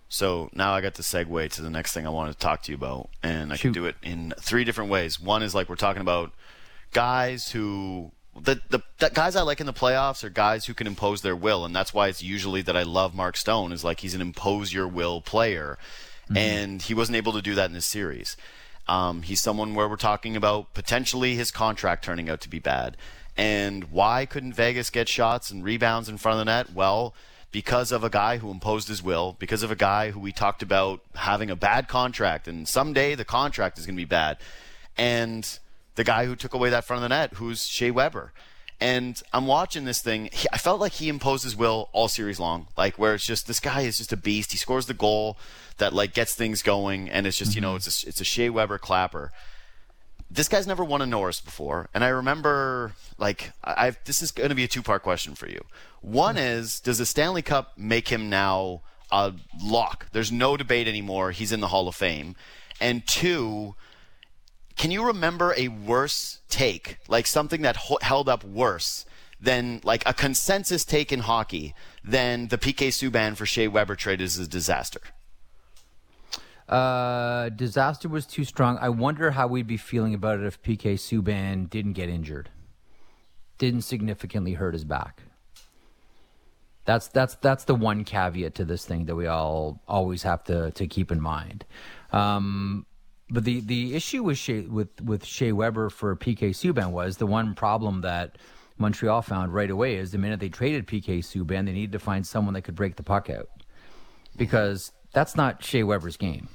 So 0.08 0.50
now 0.52 0.72
I 0.72 0.80
got 0.80 0.94
to 0.94 1.02
segue 1.02 1.50
to 1.52 1.62
the 1.62 1.70
next 1.70 1.92
thing 1.92 2.06
I 2.06 2.10
wanted 2.10 2.32
to 2.32 2.38
talk 2.38 2.62
to 2.62 2.72
you 2.72 2.76
about, 2.76 3.08
and 3.22 3.52
I 3.52 3.56
can 3.56 3.72
do 3.72 3.86
it 3.86 3.96
in 4.02 4.32
three 4.38 4.64
different 4.64 4.90
ways. 4.90 5.18
One 5.18 5.42
is 5.42 5.54
like 5.54 5.68
we're 5.68 5.76
talking 5.76 6.02
about 6.02 6.32
guys 6.92 7.50
who 7.50 8.12
the, 8.40 8.60
the 8.68 8.80
the 8.98 9.10
guys 9.10 9.36
I 9.36 9.42
like 9.42 9.60
in 9.60 9.66
the 9.66 9.72
playoffs 9.72 10.24
are 10.24 10.30
guys 10.30 10.66
who 10.66 10.74
can 10.74 10.86
impose 10.86 11.22
their 11.22 11.36
will, 11.36 11.64
and 11.64 11.74
that's 11.74 11.94
why 11.94 12.08
it's 12.08 12.22
usually 12.22 12.62
that 12.62 12.76
I 12.76 12.82
love 12.82 13.14
Mark 13.14 13.36
Stone 13.36 13.72
is 13.72 13.84
like 13.84 14.00
he's 14.00 14.14
an 14.14 14.20
impose 14.20 14.72
your 14.72 14.88
will 14.88 15.20
player, 15.20 15.78
and 16.34 16.82
he 16.82 16.94
wasn't 16.94 17.16
able 17.16 17.32
to 17.32 17.42
do 17.42 17.54
that 17.54 17.66
in 17.66 17.72
this 17.72 17.86
series. 17.86 18.36
Um, 18.86 19.22
he's 19.22 19.40
someone 19.40 19.74
where 19.74 19.88
we're 19.88 19.96
talking 19.96 20.36
about 20.36 20.74
potentially 20.74 21.36
his 21.36 21.50
contract 21.50 22.04
turning 22.04 22.28
out 22.28 22.40
to 22.42 22.48
be 22.48 22.58
bad. 22.58 22.96
And 23.36 23.90
why 23.90 24.26
couldn't 24.26 24.52
Vegas 24.52 24.90
get 24.90 25.08
shots 25.08 25.50
and 25.50 25.64
rebounds 25.64 26.08
in 26.08 26.18
front 26.18 26.38
of 26.38 26.46
the 26.46 26.52
net? 26.52 26.72
Well, 26.72 27.14
because 27.50 27.92
of 27.92 28.04
a 28.04 28.10
guy 28.10 28.38
who 28.38 28.50
imposed 28.50 28.88
his 28.88 29.02
will, 29.02 29.36
because 29.38 29.62
of 29.62 29.70
a 29.70 29.76
guy 29.76 30.10
who 30.10 30.20
we 30.20 30.32
talked 30.32 30.62
about 30.62 31.00
having 31.14 31.50
a 31.50 31.56
bad 31.56 31.88
contract, 31.88 32.46
and 32.46 32.68
someday 32.68 33.14
the 33.14 33.24
contract 33.24 33.78
is 33.78 33.86
going 33.86 33.96
to 33.96 34.00
be 34.00 34.04
bad. 34.04 34.38
And 34.96 35.58
the 35.94 36.04
guy 36.04 36.26
who 36.26 36.36
took 36.36 36.54
away 36.54 36.70
that 36.70 36.84
front 36.84 36.98
of 36.98 37.02
the 37.02 37.14
net, 37.14 37.34
who's 37.34 37.66
Shea 37.66 37.90
Weber. 37.90 38.32
And 38.80 39.22
I'm 39.32 39.46
watching 39.46 39.84
this 39.84 40.02
thing. 40.02 40.28
He, 40.32 40.48
I 40.52 40.58
felt 40.58 40.80
like 40.80 40.92
he 40.92 41.08
imposed 41.08 41.44
his 41.44 41.56
will 41.56 41.88
all 41.92 42.08
series 42.08 42.40
long, 42.40 42.66
like 42.76 42.98
where 42.98 43.14
it's 43.14 43.24
just 43.24 43.46
this 43.46 43.60
guy 43.60 43.82
is 43.82 43.98
just 43.98 44.12
a 44.12 44.16
beast. 44.16 44.52
He 44.52 44.58
scores 44.58 44.86
the 44.86 44.94
goal 44.94 45.38
that 45.78 45.92
like 45.92 46.12
gets 46.12 46.34
things 46.34 46.62
going, 46.62 47.08
and 47.08 47.26
it's 47.26 47.38
just 47.38 47.54
you 47.54 47.60
know 47.60 47.70
mm-hmm. 47.70 47.88
it's 47.88 48.04
a, 48.04 48.08
it's 48.08 48.20
a 48.20 48.24
Shea 48.24 48.50
Weber 48.50 48.78
clapper 48.78 49.30
this 50.34 50.48
guy's 50.48 50.66
never 50.66 50.84
won 50.84 51.00
a 51.00 51.06
Norris 51.06 51.40
before, 51.40 51.88
and 51.94 52.02
I 52.02 52.08
remember 52.08 52.92
like 53.18 53.52
I 53.62 53.86
I've, 53.86 54.04
this 54.04 54.22
is 54.22 54.32
going 54.32 54.48
to 54.48 54.54
be 54.54 54.64
a 54.64 54.68
two 54.68 54.82
part 54.82 55.02
question 55.02 55.34
for 55.34 55.48
you. 55.48 55.64
One 56.00 56.34
mm-hmm. 56.34 56.44
is, 56.44 56.80
does 56.80 56.98
the 56.98 57.06
Stanley 57.06 57.42
Cup 57.42 57.78
make 57.78 58.08
him 58.08 58.28
now 58.28 58.82
a 59.12 59.32
lock? 59.62 60.06
There's 60.12 60.32
no 60.32 60.56
debate 60.56 60.88
anymore. 60.88 61.30
He's 61.30 61.52
in 61.52 61.60
the 61.60 61.68
Hall 61.68 61.86
of 61.88 61.94
Fame. 61.94 62.34
And 62.80 63.06
two, 63.06 63.76
can 64.76 64.90
you 64.90 65.04
remember 65.04 65.54
a 65.56 65.68
worse 65.68 66.40
take, 66.48 66.98
like 67.08 67.26
something 67.26 67.62
that 67.62 67.76
ho- 67.76 67.98
held 68.02 68.28
up 68.28 68.44
worse 68.44 69.06
than 69.40 69.80
like 69.84 70.02
a 70.06 70.12
consensus 70.12 70.84
take 70.84 71.12
in 71.12 71.20
hockey 71.20 71.74
than 72.02 72.48
the 72.48 72.58
PK 72.58 72.88
Subban 72.88 73.36
for 73.36 73.46
Shea 73.46 73.68
Weber 73.68 73.94
trade 73.94 74.20
is 74.20 74.38
a 74.38 74.48
disaster? 74.48 75.00
Uh, 76.68 77.50
disaster 77.50 78.08
was 78.08 78.26
too 78.26 78.44
strong. 78.44 78.78
I 78.78 78.88
wonder 78.88 79.32
how 79.32 79.46
we'd 79.46 79.66
be 79.66 79.76
feeling 79.76 80.14
about 80.14 80.40
it 80.40 80.46
if 80.46 80.62
PK 80.62 80.94
Subban 80.94 81.68
didn't 81.68 81.92
get 81.92 82.08
injured, 82.08 82.48
didn't 83.58 83.82
significantly 83.82 84.54
hurt 84.54 84.72
his 84.72 84.84
back. 84.84 85.22
That's 86.86 87.08
that's 87.08 87.36
that's 87.36 87.64
the 87.64 87.74
one 87.74 88.04
caveat 88.04 88.54
to 88.56 88.64
this 88.64 88.84
thing 88.84 89.06
that 89.06 89.14
we 89.14 89.26
all 89.26 89.80
always 89.88 90.22
have 90.22 90.44
to 90.44 90.70
to 90.72 90.86
keep 90.86 91.10
in 91.10 91.20
mind. 91.20 91.64
Um, 92.12 92.86
but 93.30 93.44
the 93.44 93.60
the 93.60 93.94
issue 93.94 94.22
with 94.22 94.38
Shea, 94.38 94.60
with 94.62 95.00
with 95.00 95.24
Shea 95.24 95.52
Weber 95.52 95.90
for 95.90 96.14
PK 96.16 96.50
Subban 96.50 96.90
was 96.90 97.16
the 97.16 97.26
one 97.26 97.54
problem 97.54 98.02
that 98.02 98.38
Montreal 98.78 99.22
found 99.22 99.54
right 99.54 99.70
away 99.70 99.96
is 99.96 100.12
the 100.12 100.18
minute 100.18 100.40
they 100.40 100.48
traded 100.48 100.86
PK 100.86 101.18
Subban, 101.20 101.66
they 101.66 101.72
needed 101.72 101.92
to 101.92 101.98
find 101.98 102.26
someone 102.26 102.54
that 102.54 102.62
could 102.62 102.74
break 102.74 102.96
the 102.96 103.02
puck 103.02 103.30
out 103.30 103.48
because 104.36 104.92
that's 105.12 105.36
not 105.36 105.62
Shea 105.64 105.82
Weber's 105.84 106.16
game. 106.16 106.48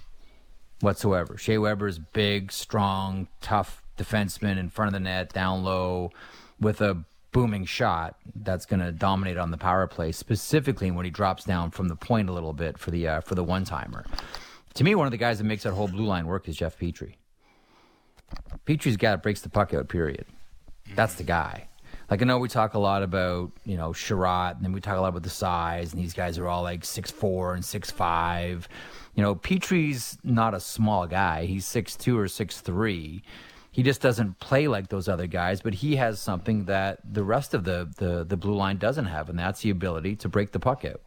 whatsoever. 0.82 1.38
Shea 1.38 1.58
Weber's 1.58 2.00
big, 2.00 2.52
strong, 2.52 3.28
tough 3.42 3.82
defenseman 3.98 4.58
in 4.58 4.70
front 4.70 4.88
of 4.88 4.94
the 4.94 5.00
net, 5.00 5.34
down 5.34 5.64
low, 5.64 6.12
with 6.60 6.82
a 6.82 7.04
booming 7.32 7.66
shot 7.66 8.16
that's 8.36 8.66
going 8.66 8.80
to 8.80 8.92
dominate 8.92 9.38
on 9.38 9.52
the 9.52 9.58
power 9.58 9.88
play, 9.88 10.12
specifically 10.12 10.92
when 10.92 11.06
he 11.06 11.12
drops 11.12 11.44
down 11.44 11.72
from 11.72 11.88
the 11.88 11.96
point 11.96 12.30
a 12.30 12.34
little 12.34 12.54
bit 12.54 12.78
for 12.78 12.92
the 12.92 13.08
uh, 13.08 13.22
for 13.22 13.36
the 13.36 13.44
one 13.44 13.66
timer. 13.66 14.06
To 14.76 14.84
me, 14.84 14.96
one 14.96 15.08
of 15.08 15.12
the 15.12 15.18
guys 15.18 15.40
that 15.40 15.44
makes 15.44 15.64
that 15.64 15.74
whole 15.74 15.88
blue 15.88 16.06
line 16.06 16.28
work 16.28 16.48
is 16.48 16.56
Jeff 16.56 16.78
Petry. 16.78 17.16
Petry's 18.66 18.98
that 18.98 19.24
breaks 19.24 19.42
the 19.42 19.50
puck 19.50 19.74
out. 19.74 19.90
Period. 19.90 20.26
That's 20.96 21.16
the 21.16 21.24
guy. 21.24 21.68
Like 22.10 22.22
I 22.22 22.26
know 22.26 22.40
we 22.40 22.48
talk 22.48 22.74
a 22.74 22.80
lot 22.80 23.04
about 23.04 23.52
you 23.66 23.78
know 23.78 23.90
Chiarot, 23.90 24.56
and 24.56 24.64
then 24.64 24.72
we 24.72 24.82
talk 24.82 24.98
a 24.98 25.02
lot 25.02 25.10
about 25.10 25.24
the 25.24 25.30
size, 25.30 25.94
and 25.94 26.02
these 26.02 26.14
guys 26.14 26.38
are 26.38 26.48
all 26.48 26.64
like 26.64 26.84
six 26.84 27.12
four 27.12 27.54
and 27.54 27.64
six 27.64 27.92
five. 27.92 28.68
You 29.16 29.24
know, 29.24 29.36
Petry's 29.36 30.18
not 30.24 30.54
a 30.54 30.60
small 30.60 31.08
guy. 31.08 31.46
He's 31.46 31.66
six 31.66 31.96
two 31.96 32.18
or 32.18 32.28
six 32.28 32.62
three. 32.62 33.24
He 33.72 33.84
just 33.84 34.02
doesn't 34.02 34.40
play 34.40 34.68
like 34.68 34.90
those 34.90 35.08
other 35.08 35.28
guys, 35.28 35.62
but 35.62 35.76
he 35.76 35.96
has 35.98 36.20
something 36.20 36.66
that 36.66 37.00
the 37.14 37.24
rest 37.24 37.54
of 37.54 37.64
the, 37.64 37.88
the, 37.98 38.26
the 38.26 38.36
blue 38.36 38.56
line 38.56 38.78
doesn't 38.78 39.06
have, 39.06 39.30
and 39.30 39.38
that's 39.38 39.62
the 39.62 39.70
ability 39.70 40.16
to 40.18 40.30
break 40.30 40.52
the 40.52 40.60
puck 40.60 40.84
out. 40.84 41.02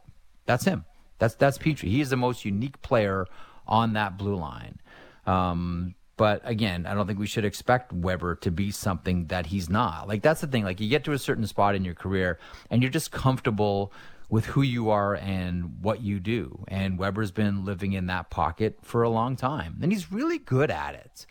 That's 0.46 0.64
him. 0.64 0.84
That's 1.18 1.34
that's 1.34 1.58
Petry. 1.58 1.88
He 1.88 2.00
is 2.00 2.10
the 2.10 2.16
most 2.16 2.44
unique 2.44 2.80
player 2.80 3.26
on 3.66 3.92
that 3.94 4.18
blue 4.18 4.36
line. 4.36 4.78
Um, 5.26 5.94
but 6.16 6.42
again, 6.44 6.86
I 6.86 6.94
don't 6.94 7.06
think 7.06 7.18
we 7.18 7.26
should 7.26 7.44
expect 7.44 7.92
Weber 7.92 8.36
to 8.36 8.50
be 8.50 8.70
something 8.70 9.26
that 9.26 9.46
he's 9.46 9.68
not. 9.68 10.08
Like 10.08 10.22
that's 10.22 10.40
the 10.40 10.46
thing. 10.46 10.64
Like 10.64 10.80
you 10.80 10.88
get 10.88 11.04
to 11.04 11.12
a 11.12 11.18
certain 11.18 11.46
spot 11.46 11.74
in 11.74 11.84
your 11.84 11.94
career, 11.94 12.38
and 12.70 12.82
you're 12.82 12.90
just 12.90 13.10
comfortable 13.10 13.92
with 14.28 14.46
who 14.46 14.62
you 14.62 14.88
are 14.90 15.14
and 15.14 15.82
what 15.82 16.00
you 16.00 16.18
do. 16.20 16.64
And 16.68 16.98
Weber's 16.98 17.30
been 17.30 17.64
living 17.64 17.92
in 17.92 18.06
that 18.06 18.30
pocket 18.30 18.78
for 18.82 19.02
a 19.02 19.08
long 19.10 19.36
time, 19.36 19.78
and 19.82 19.92
he's 19.92 20.12
really 20.12 20.38
good 20.38 20.70
at 20.70 20.94
it. 20.94 21.26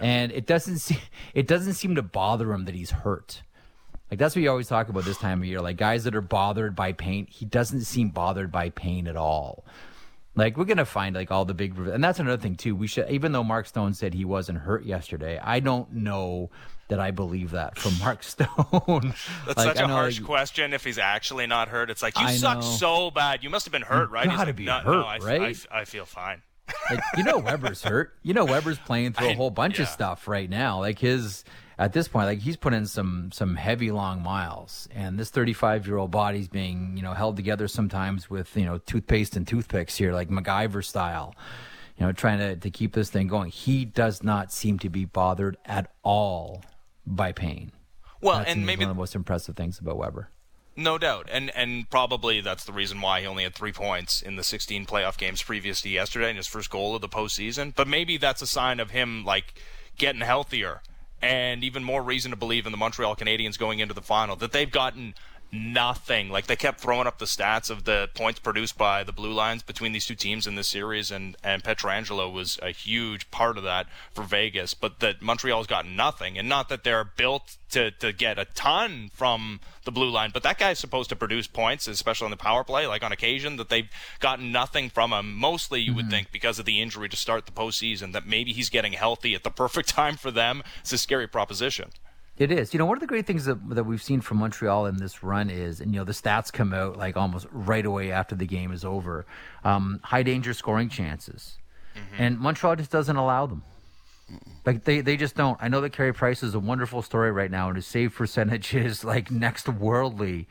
And 0.00 0.32
it 0.32 0.46
doesn't 0.46 0.78
seem 0.78 0.98
it 1.34 1.46
doesn't 1.46 1.74
seem 1.74 1.94
to 1.94 2.02
bother 2.02 2.52
him 2.52 2.64
that 2.66 2.74
he's 2.74 2.90
hurt. 2.90 3.42
Like 4.10 4.18
that's 4.18 4.34
what 4.34 4.42
you 4.42 4.50
always 4.50 4.68
talk 4.68 4.88
about 4.88 5.04
this 5.04 5.18
time 5.18 5.40
of 5.40 5.46
year. 5.46 5.60
Like 5.60 5.76
guys 5.76 6.04
that 6.04 6.14
are 6.14 6.20
bothered 6.20 6.74
by 6.74 6.92
pain, 6.92 7.26
he 7.28 7.44
doesn't 7.44 7.82
seem 7.82 8.10
bothered 8.10 8.50
by 8.50 8.70
pain 8.70 9.06
at 9.06 9.16
all. 9.16 9.64
Like 10.38 10.56
we're 10.56 10.64
gonna 10.64 10.84
find 10.84 11.14
like 11.16 11.30
all 11.30 11.44
the 11.44 11.54
big, 11.54 11.76
and 11.78 12.02
that's 12.02 12.18
another 12.20 12.40
thing 12.40 12.54
too. 12.54 12.74
We 12.76 12.86
should, 12.86 13.10
even 13.10 13.32
though 13.32 13.44
Mark 13.44 13.66
Stone 13.66 13.94
said 13.94 14.14
he 14.14 14.24
wasn't 14.24 14.58
hurt 14.58 14.84
yesterday, 14.84 15.38
I 15.42 15.60
don't 15.60 15.92
know 15.92 16.50
that 16.88 17.00
I 17.00 17.10
believe 17.10 17.50
that 17.50 17.76
from 17.78 17.98
Mark 18.00 18.22
Stone. 18.22 18.46
That's 19.46 19.46
Like, 19.46 19.58
such 19.58 19.76
I 19.78 19.84
a 19.84 19.88
know, 19.88 19.94
harsh 19.94 20.18
like, 20.20 20.26
question 20.26 20.72
if 20.72 20.84
he's 20.84 20.98
actually 20.98 21.46
not 21.46 21.68
hurt. 21.68 21.90
It's 21.90 22.02
like, 22.02 22.18
you 22.18 22.24
I 22.26 22.36
suck 22.36 22.58
know. 22.58 22.62
so 22.62 23.10
bad. 23.10 23.42
You 23.44 23.50
must 23.50 23.66
have 23.66 23.72
been 23.72 23.82
hurt, 23.82 24.10
right? 24.10 24.26
Gotta 24.26 24.46
like, 24.46 24.56
be 24.56 24.64
no, 24.64 24.78
hurt, 24.78 24.92
no, 24.92 25.02
I, 25.04 25.16
I 25.16 25.18
right? 25.18 25.50
f- 25.50 25.66
I 25.70 25.84
feel 25.84 26.04
fine. 26.06 26.40
like, 26.90 27.00
you 27.16 27.24
know 27.24 27.38
Weber's 27.38 27.82
hurt. 27.82 28.14
You 28.22 28.32
know 28.34 28.44
Weber's 28.44 28.78
playing 28.78 29.12
through 29.14 29.26
a 29.28 29.30
I- 29.30 29.34
whole 29.34 29.50
bunch 29.50 29.74
of 29.80 29.86
yeah. 29.86 29.92
stuff 29.92 30.28
right 30.28 30.48
now. 30.48 30.78
Like 30.80 30.98
his 30.98 31.44
at 31.78 31.92
this 31.92 32.08
point, 32.08 32.26
like 32.26 32.40
he's 32.40 32.56
put 32.56 32.74
in 32.74 32.86
some 32.86 33.30
some 33.32 33.54
heavy 33.54 33.90
long 33.90 34.22
miles, 34.22 34.88
and 34.92 35.18
this 35.18 35.30
35 35.30 35.86
year 35.86 35.96
old 35.96 36.10
body's 36.10 36.48
being 36.48 36.94
you 36.96 37.02
know 37.02 37.14
held 37.14 37.36
together 37.36 37.68
sometimes 37.68 38.28
with 38.28 38.56
you 38.56 38.64
know 38.64 38.78
toothpaste 38.78 39.36
and 39.36 39.46
toothpicks 39.46 39.96
here, 39.96 40.12
like 40.12 40.28
MacGyver 40.28 40.84
style. 40.84 41.34
You 41.96 42.06
know, 42.06 42.12
trying 42.12 42.38
to 42.38 42.56
to 42.56 42.70
keep 42.70 42.92
this 42.92 43.10
thing 43.10 43.28
going. 43.28 43.50
He 43.50 43.84
does 43.84 44.22
not 44.22 44.52
seem 44.52 44.78
to 44.80 44.88
be 44.88 45.04
bothered 45.04 45.56
at 45.64 45.92
all 46.02 46.62
by 47.06 47.32
pain. 47.32 47.72
Well, 48.20 48.38
That 48.38 48.48
and 48.48 48.66
maybe 48.66 48.84
one 48.84 48.90
of 48.90 48.96
the 48.96 49.00
most 49.00 49.14
impressive 49.14 49.56
things 49.56 49.78
about 49.78 49.96
Weber. 49.96 50.30
No 50.74 50.96
doubt, 50.96 51.28
and 51.30 51.50
and 51.56 51.88
probably 51.90 52.40
that's 52.40 52.64
the 52.64 52.72
reason 52.72 53.00
why 53.00 53.20
he 53.20 53.26
only 53.26 53.42
had 53.42 53.54
three 53.54 53.72
points 53.72 54.22
in 54.22 54.36
the 54.36 54.44
16 54.44 54.86
playoff 54.86 55.16
games 55.18 55.42
previous 55.42 55.80
to 55.82 55.88
yesterday 55.88 56.28
and 56.28 56.36
his 56.36 56.46
first 56.46 56.70
goal 56.70 56.94
of 56.94 57.00
the 57.00 57.08
postseason. 57.08 57.74
But 57.74 57.88
maybe 57.88 58.16
that's 58.16 58.42
a 58.42 58.46
sign 58.46 58.78
of 58.78 58.90
him 58.90 59.24
like 59.24 59.60
getting 59.96 60.20
healthier, 60.20 60.82
and 61.20 61.64
even 61.64 61.82
more 61.82 62.02
reason 62.02 62.30
to 62.30 62.36
believe 62.36 62.66
in 62.66 62.72
the 62.72 62.78
Montreal 62.78 63.16
Canadiens 63.16 63.58
going 63.58 63.80
into 63.80 63.94
the 63.94 64.02
final 64.02 64.36
that 64.36 64.52
they've 64.52 64.70
gotten 64.70 65.14
nothing. 65.52 66.28
Like 66.28 66.46
they 66.46 66.56
kept 66.56 66.80
throwing 66.80 67.06
up 67.06 67.18
the 67.18 67.24
stats 67.24 67.70
of 67.70 67.84
the 67.84 68.08
points 68.14 68.38
produced 68.38 68.76
by 68.76 69.04
the 69.04 69.12
blue 69.12 69.32
lines 69.32 69.62
between 69.62 69.92
these 69.92 70.06
two 70.06 70.14
teams 70.14 70.46
in 70.46 70.54
this 70.54 70.68
series, 70.68 71.10
and 71.10 71.36
and 71.42 71.62
Pietrangelo 71.62 72.32
was 72.32 72.58
a 72.62 72.70
huge 72.70 73.30
part 73.30 73.56
of 73.56 73.64
that 73.64 73.86
for 74.12 74.22
Vegas. 74.22 74.74
But 74.74 75.00
that 75.00 75.22
Montreal's 75.22 75.66
got 75.66 75.86
nothing, 75.86 76.38
and 76.38 76.48
not 76.48 76.68
that 76.68 76.84
they're 76.84 77.04
built 77.04 77.56
to 77.70 77.90
to 77.92 78.12
get 78.12 78.38
a 78.38 78.44
ton 78.44 79.10
from 79.12 79.60
the 79.84 79.92
blue 79.92 80.10
line, 80.10 80.30
but 80.34 80.42
that 80.42 80.58
guy's 80.58 80.78
supposed 80.78 81.08
to 81.08 81.16
produce 81.16 81.46
points, 81.46 81.88
especially 81.88 82.26
on 82.26 82.30
the 82.30 82.36
power 82.36 82.62
play. 82.62 82.86
Like 82.86 83.02
on 83.02 83.12
occasion, 83.12 83.56
that 83.56 83.70
they've 83.70 83.88
gotten 84.20 84.52
nothing 84.52 84.90
from 84.90 85.12
him. 85.12 85.34
Mostly, 85.34 85.80
you 85.80 85.94
would 85.94 86.06
mm-hmm. 86.06 86.10
think 86.10 86.32
because 86.32 86.58
of 86.58 86.66
the 86.66 86.80
injury 86.80 87.08
to 87.08 87.16
start 87.16 87.46
the 87.46 87.52
postseason, 87.52 88.12
that 88.12 88.26
maybe 88.26 88.52
he's 88.52 88.68
getting 88.68 88.92
healthy 88.92 89.34
at 89.34 89.44
the 89.44 89.50
perfect 89.64 89.88
time 89.88 90.16
for 90.16 90.30
them. 90.30 90.62
It's 90.80 90.92
a 90.92 90.98
scary 90.98 91.26
proposition. 91.26 91.90
It 92.38 92.52
is. 92.52 92.72
You 92.72 92.78
know, 92.78 92.86
one 92.86 92.96
of 92.96 93.00
the 93.00 93.06
great 93.06 93.26
things 93.26 93.46
that, 93.46 93.68
that 93.70 93.84
we've 93.84 94.02
seen 94.02 94.20
from 94.20 94.38
Montreal 94.38 94.86
in 94.86 94.96
this 94.96 95.24
run 95.24 95.50
is, 95.50 95.80
and 95.80 95.92
you 95.92 95.98
know, 95.98 96.04
the 96.04 96.12
stats 96.12 96.52
come 96.52 96.72
out 96.72 96.96
like 96.96 97.16
almost 97.16 97.46
right 97.50 97.84
away 97.84 98.12
after 98.12 98.36
the 98.36 98.46
game 98.46 98.70
is 98.70 98.84
over. 98.84 99.26
Um, 99.64 100.00
high 100.04 100.22
danger 100.22 100.54
scoring 100.54 100.88
chances, 100.88 101.58
and 102.16 102.38
Montreal 102.38 102.76
just 102.76 102.92
doesn't 102.92 103.16
allow 103.16 103.46
them. 103.46 103.64
Like 104.64 104.84
they, 104.84 105.00
they 105.00 105.16
just 105.16 105.34
don't. 105.34 105.58
I 105.60 105.68
know 105.68 105.80
that 105.80 105.92
Carey 105.92 106.14
Price 106.14 106.44
is 106.44 106.54
a 106.54 106.60
wonderful 106.60 107.02
story 107.02 107.32
right 107.32 107.50
now, 107.50 107.68
and 107.68 107.76
his 107.76 107.86
save 107.86 108.14
percentage 108.14 108.72
is 108.74 109.02
like 109.02 109.30
next 109.32 109.68
worldly. 109.68 110.46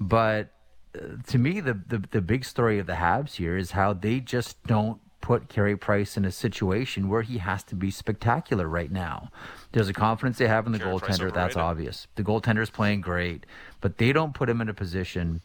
But 0.00 0.54
uh, 0.94 1.22
to 1.26 1.38
me, 1.38 1.60
the, 1.60 1.74
the 1.74 1.98
the 2.10 2.22
big 2.22 2.46
story 2.46 2.78
of 2.78 2.86
the 2.86 2.94
Habs 2.94 3.34
here 3.34 3.58
is 3.58 3.72
how 3.72 3.92
they 3.92 4.20
just 4.20 4.62
don't 4.64 5.00
put 5.20 5.48
Carey 5.48 5.76
Price 5.76 6.16
in 6.16 6.24
a 6.24 6.30
situation 6.30 7.08
where 7.08 7.22
he 7.22 7.38
has 7.38 7.62
to 7.64 7.74
be 7.74 7.90
spectacular 7.90 8.68
right 8.68 8.90
now. 8.90 9.30
There's 9.72 9.88
a 9.88 9.92
confidence 9.92 10.38
they 10.38 10.48
have 10.48 10.66
in 10.66 10.72
the 10.72 10.78
Carey 10.78 10.94
goaltender. 10.94 11.32
That's 11.32 11.56
obvious. 11.56 12.06
The 12.14 12.24
goaltender's 12.24 12.70
playing 12.70 13.00
great, 13.00 13.44
but 13.80 13.98
they 13.98 14.12
don't 14.12 14.34
put 14.34 14.48
him 14.48 14.60
in 14.60 14.68
a 14.68 14.74
position 14.74 15.42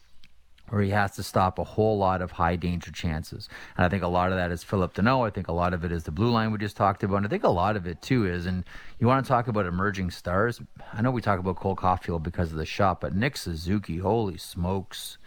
where 0.69 0.81
he 0.81 0.91
has 0.91 1.15
to 1.15 1.23
stop 1.23 1.59
a 1.59 1.63
whole 1.63 1.97
lot 1.97 2.21
of 2.21 2.31
high 2.31 2.55
danger 2.55 2.91
chances. 2.91 3.49
And 3.77 3.85
I 3.85 3.89
think 3.89 4.01
a 4.01 4.07
lot 4.07 4.31
of 4.31 4.37
that 4.37 4.51
is 4.51 4.63
Phillip 4.63 4.93
Danault. 4.93 5.27
I 5.27 5.29
think 5.29 5.47
a 5.47 5.53
lot 5.53 5.73
of 5.73 5.83
it 5.83 5.91
is 5.91 6.03
the 6.03 6.11
blue 6.11 6.31
line 6.31 6.51
we 6.51 6.57
just 6.57 6.77
talked 6.77 7.03
about. 7.03 7.17
And 7.17 7.25
I 7.25 7.29
think 7.29 7.43
a 7.43 7.49
lot 7.49 7.75
of 7.75 7.85
it 7.85 8.01
too 8.01 8.25
is, 8.25 8.45
and 8.45 8.63
you 8.99 9.05
want 9.05 9.23
to 9.23 9.29
talk 9.29 9.47
about 9.47 9.65
emerging 9.65 10.11
stars. 10.11 10.61
I 10.93 11.01
know 11.01 11.11
we 11.11 11.21
talk 11.21 11.39
about 11.39 11.57
Cole 11.57 11.75
Caufield 11.75 12.23
because 12.23 12.51
of 12.51 12.57
the 12.57 12.65
shot, 12.65 13.01
but 13.01 13.15
Nick 13.15 13.37
Suzuki, 13.37 13.97
holy 13.97 14.37
smokes, 14.37 15.17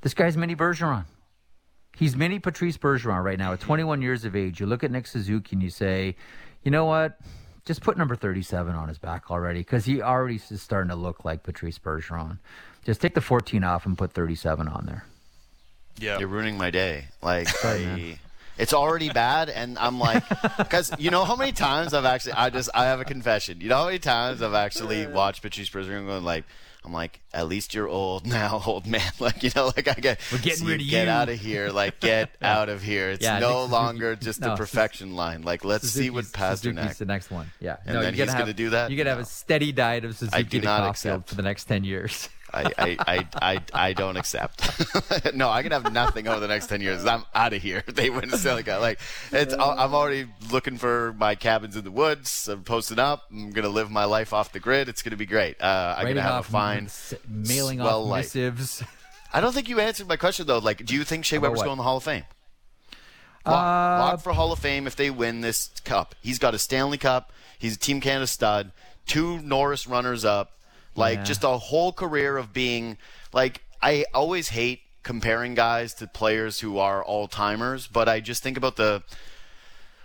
this 0.00 0.14
guy's 0.14 0.36
mini 0.36 0.56
Bergeron. 0.56 1.04
He's 1.96 2.16
mini 2.16 2.38
Patrice 2.38 2.76
Bergeron 2.78 3.22
right 3.22 3.38
now 3.38 3.52
at 3.52 3.60
21 3.60 4.02
years 4.02 4.24
of 4.24 4.34
age. 4.34 4.60
You 4.60 4.66
look 4.66 4.82
at 4.82 4.90
Nick 4.90 5.06
Suzuki 5.06 5.54
and 5.54 5.62
you 5.62 5.70
say, 5.70 6.16
you 6.62 6.70
know 6.70 6.84
what? 6.86 7.20
Just 7.64 7.82
put 7.82 7.96
number 7.96 8.16
37 8.16 8.74
on 8.74 8.88
his 8.88 8.98
back 8.98 9.30
already 9.30 9.60
because 9.60 9.84
he 9.84 10.02
already 10.02 10.36
is 10.36 10.60
starting 10.62 10.88
to 10.90 10.96
look 10.96 11.24
like 11.24 11.42
Patrice 11.42 11.78
Bergeron. 11.78 12.38
Just 12.84 13.00
take 13.00 13.14
the 13.14 13.20
14 13.20 13.62
off 13.62 13.86
and 13.86 13.96
put 13.96 14.12
37 14.12 14.66
on 14.66 14.86
there. 14.86 15.04
Yeah. 16.00 16.18
You're 16.18 16.28
ruining 16.28 16.58
my 16.58 16.70
day. 16.70 17.06
Like 17.22 17.48
Sorry, 17.48 17.84
man. 17.84 18.00
I, 18.00 18.18
it's 18.58 18.72
already 18.74 19.08
bad, 19.10 19.48
and 19.48 19.78
I'm 19.78 19.98
like, 19.98 20.22
because 20.58 20.92
you 20.98 21.10
know 21.10 21.24
how 21.24 21.36
many 21.36 21.52
times 21.52 21.94
I've 21.94 22.04
actually, 22.04 22.32
I 22.32 22.50
just, 22.50 22.70
I 22.74 22.84
have 22.86 23.00
a 23.00 23.04
confession. 23.04 23.60
You 23.60 23.68
know 23.68 23.76
how 23.78 23.86
many 23.86 23.98
times 23.98 24.42
I've 24.42 24.54
actually 24.54 25.06
watched 25.06 25.42
Patrice 25.42 25.70
Bergeron 25.70 26.06
going 26.06 26.24
like. 26.24 26.44
I'm 26.84 26.92
like, 26.92 27.20
at 27.32 27.46
least 27.46 27.74
you're 27.74 27.86
old 27.86 28.26
now, 28.26 28.60
old 28.66 28.88
man. 28.88 29.08
Like, 29.20 29.44
you 29.44 29.50
know, 29.54 29.66
like 29.66 29.86
I 29.86 29.92
get, 29.92 30.18
We're 30.32 30.38
getting 30.38 30.64
see, 30.64 30.66
rid 30.66 30.80
of 30.80 30.86
get 30.88 31.04
you. 31.04 31.12
out 31.12 31.28
of 31.28 31.38
here. 31.38 31.68
Like, 31.70 32.00
get 32.00 32.30
out 32.42 32.68
of 32.68 32.82
here. 32.82 33.10
It's 33.10 33.22
Yeah, 33.22 33.38
no 33.38 33.52
Suzuki- 33.66 33.72
longer 33.72 34.16
just 34.16 34.40
no, 34.40 34.48
the 34.48 34.56
perfection 34.56 35.14
line. 35.14 35.42
Like, 35.42 35.64
let's 35.64 35.88
see 35.88 36.10
what 36.10 36.24
Suzuki's- 36.24 36.58
Suzuki's 36.60 36.82
Pastrnak. 36.82 36.96
the 36.98 37.04
next 37.04 37.30
one. 37.30 37.52
Yeah, 37.60 37.76
And 37.86 37.94
no, 37.94 38.02
then 38.02 38.14
he's 38.14 38.28
have, 38.28 38.36
gonna 38.36 38.52
do 38.52 38.70
that? 38.70 38.90
You're 38.90 38.96
going 38.96 39.04
to 39.04 39.10
have 39.10 39.20
a 39.20 39.24
steady 39.26 39.70
diet 39.70 40.04
of 40.04 40.16
Suzuki 40.16 40.42
do 40.42 40.58
to 40.58 40.64
not 40.64 40.88
accept. 40.90 41.28
for 41.28 41.36
the 41.36 41.42
next 41.42 41.66
10 41.66 41.84
years. 41.84 42.28
I, 42.54 42.72
I, 42.78 42.96
I, 43.06 43.26
I, 43.40 43.62
I 43.72 43.92
don't 43.94 44.16
accept. 44.16 45.34
no, 45.34 45.48
I 45.48 45.62
can 45.62 45.72
have 45.72 45.92
nothing 45.92 46.28
over 46.28 46.40
the 46.40 46.48
next 46.48 46.66
ten 46.68 46.80
years. 46.80 47.04
I'm 47.06 47.24
out 47.34 47.52
of 47.52 47.62
here. 47.62 47.82
They 47.92 48.10
win 48.10 48.30
Selke. 48.30 48.80
Like 48.80 49.00
it's. 49.30 49.54
I'm 49.54 49.94
already 49.94 50.26
looking 50.50 50.76
for 50.78 51.14
my 51.18 51.34
cabins 51.34 51.76
in 51.76 51.84
the 51.84 51.90
woods. 51.90 52.48
I'm 52.48 52.64
posting 52.64 52.98
up. 52.98 53.24
I'm 53.30 53.50
gonna 53.50 53.68
live 53.68 53.90
my 53.90 54.04
life 54.04 54.32
off 54.32 54.52
the 54.52 54.60
grid. 54.60 54.88
It's 54.88 55.02
gonna 55.02 55.16
be 55.16 55.26
great. 55.26 55.60
Uh, 55.60 55.94
I'm 55.98 56.06
gonna 56.06 56.22
have 56.22 56.32
off 56.32 56.48
a 56.48 56.52
fine, 56.52 56.84
s- 56.86 57.14
mailing 57.28 57.80
off 57.80 58.04
life. 58.06 58.24
missives. 58.34 58.82
I 59.32 59.40
don't 59.40 59.52
think 59.52 59.68
you 59.68 59.80
answered 59.80 60.08
my 60.08 60.16
question 60.16 60.46
though. 60.46 60.58
Like, 60.58 60.84
do 60.84 60.94
you 60.94 61.04
think 61.04 61.24
Shea 61.24 61.38
Weber's 61.38 61.62
going 61.62 61.76
to 61.76 61.80
the 61.80 61.82
Hall 61.84 61.96
of 61.98 62.02
Fame? 62.04 62.24
Lock, 63.46 63.54
Uh, 63.64 64.04
lock 64.04 64.20
for 64.20 64.32
Hall 64.32 64.52
of 64.52 64.58
Fame 64.58 64.86
if 64.86 64.94
they 64.96 65.10
win 65.10 65.40
this 65.40 65.70
cup. 65.84 66.14
He's 66.22 66.38
got 66.38 66.54
a 66.54 66.58
Stanley 66.58 66.98
Cup. 66.98 67.32
He's 67.58 67.74
a 67.76 67.78
Team 67.78 68.00
Canada 68.00 68.26
stud. 68.26 68.72
Two 69.06 69.38
Norris 69.40 69.86
runners 69.86 70.24
up. 70.24 70.52
Like 70.94 71.18
Yeah. 71.18 71.24
just 71.24 71.44
a 71.44 71.56
whole 71.58 71.92
career 71.92 72.36
of 72.36 72.52
being 72.52 72.98
like 73.32 73.62
I 73.80 74.04
always 74.14 74.48
hate 74.48 74.80
comparing 75.02 75.54
guys 75.54 75.94
to 75.94 76.06
players 76.06 76.60
who 76.60 76.78
are 76.78 77.02
all 77.02 77.26
timers, 77.26 77.86
but 77.86 78.08
I 78.08 78.20
just 78.20 78.42
think 78.42 78.56
about 78.56 78.76
the 78.76 79.02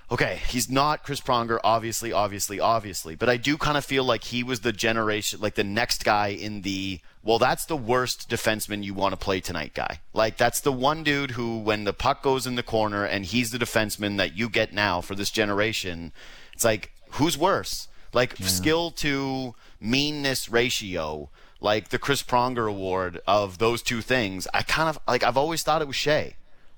okay, 0.09 0.39
he's 0.47 0.69
not 0.69 1.03
Chris 1.03 1.19
Pronger, 1.19 1.59
obviously, 1.63 2.13
obviously, 2.13 2.59
obviously, 2.61 3.15
but 3.15 3.27
I 3.27 3.35
do 3.35 3.57
kind 3.57 3.77
of 3.77 3.83
feel 3.83 4.05
like 4.05 4.23
he 4.23 4.41
was 4.41 4.61
the 4.61 4.71
generation, 4.71 5.41
like 5.41 5.55
the 5.55 5.65
next 5.65 6.05
guy 6.05 6.27
in 6.29 6.61
the, 6.61 7.01
well, 7.23 7.39
that's 7.39 7.65
the 7.65 7.75
worst 7.75 8.29
defenseman 8.29 8.83
you 8.83 8.93
want 8.93 9.11
to 9.11 9.17
play 9.17 9.41
tonight 9.41 9.73
guy. 9.73 9.99
Like, 10.13 10.37
that's 10.37 10.61
the 10.61 10.71
one 10.71 11.03
dude 11.03 11.31
who, 11.31 11.59
when 11.59 11.83
the 11.83 11.91
puck 11.91 12.23
goes 12.23 12.47
in 12.47 12.55
the 12.55 12.63
corner 12.63 13.03
and 13.03 13.25
he's 13.25 13.51
the 13.51 13.57
defenseman 13.57 14.15
that 14.15 14.37
you 14.37 14.47
get 14.47 14.71
now 14.71 15.01
for 15.01 15.13
this 15.13 15.29
generation, 15.29 16.13
it's 16.53 16.63
like, 16.63 16.91
who's 17.11 17.37
worse? 17.37 17.89
Like, 18.13 18.39
yeah. 18.39 18.47
skill 18.47 18.91
to 18.91 19.55
meanness 19.79 20.49
ratio, 20.49 21.29
like 21.59 21.89
the 21.89 21.99
Chris 21.99 22.23
Pronger 22.23 22.69
award 22.69 23.19
of 23.27 23.57
those 23.57 23.81
two 23.81 24.01
things, 24.01 24.47
I 24.53 24.61
kind 24.63 24.89
of, 24.89 24.99
like, 25.07 25.23
I've 25.23 25.37
always 25.37 25.63
thought 25.63 25.81
it 25.81 25.87
was 25.87 25.95
Shea. 25.95 26.35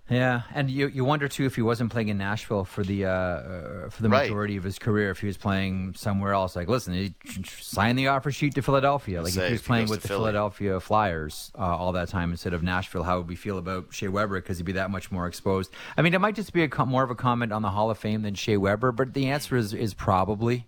Yeah, 0.10 0.42
and 0.56 0.72
you 0.72 0.88
you 0.88 1.06
wonder 1.06 1.28
too 1.28 1.46
if 1.46 1.56
he 1.56 1.62
wasn't 1.62 1.92
playing 1.92 2.08
in 2.08 2.18
Nashville 2.18 2.66
for 2.66 2.84
the 2.84 3.06
uh, 3.06 3.10
uh 3.10 3.90
for 3.90 4.02
the 4.02 4.10
majority 4.10 4.56
right. 4.56 4.58
of 4.58 4.64
his 4.64 4.80
career, 4.80 5.12
if 5.12 5.20
he 5.20 5.28
was 5.28 5.38
playing 5.38 5.94
somewhere 5.96 6.34
else. 6.34 6.56
Like, 6.56 6.68
listen, 6.68 6.94
he 6.94 7.14
signed 7.46 7.98
the 7.98 8.08
offer 8.08 8.32
sheet 8.32 8.56
to 8.56 8.64
Philadelphia. 8.64 9.22
Like, 9.22 9.36
if 9.36 9.46
he 9.46 9.52
was 9.52 9.62
playing 9.62 9.86
he 9.86 9.92
with 9.92 10.02
the 10.02 10.08
Philly. 10.08 10.22
Philadelphia 10.22 10.80
Flyers 10.80 11.52
uh, 11.58 11.62
all 11.62 11.92
that 11.92 12.08
time 12.08 12.32
instead 12.32 12.54
of 12.54 12.64
Nashville, 12.64 13.04
how 13.04 13.20
would 13.20 13.28
we 13.28 13.36
feel 13.36 13.60
about 13.60 13.94
Shea 13.94 14.08
Weber? 14.08 14.42
Because 14.42 14.58
he'd 14.58 14.64
be 14.64 14.72
that 14.72 14.90
much 14.90 15.12
more 15.12 15.28
exposed. 15.28 15.72
I 15.96 16.02
mean, 16.02 16.16
it 16.16 16.20
might 16.20 16.36
just 16.36 16.54
be 16.54 16.64
a 16.64 16.86
more 16.86 17.04
of 17.04 17.12
a 17.12 17.16
comment 17.16 17.52
on 17.52 17.62
the 17.62 17.70
Hall 17.70 17.92
of 17.92 18.00
Fame 18.00 18.24
than 18.24 18.34
Shea 18.34 18.58
Weber, 18.58 18.92
but 18.92 19.14
the 19.14 19.28
answer 19.28 19.58
is 19.58 19.76
is 19.76 19.94
probably. 19.94 20.66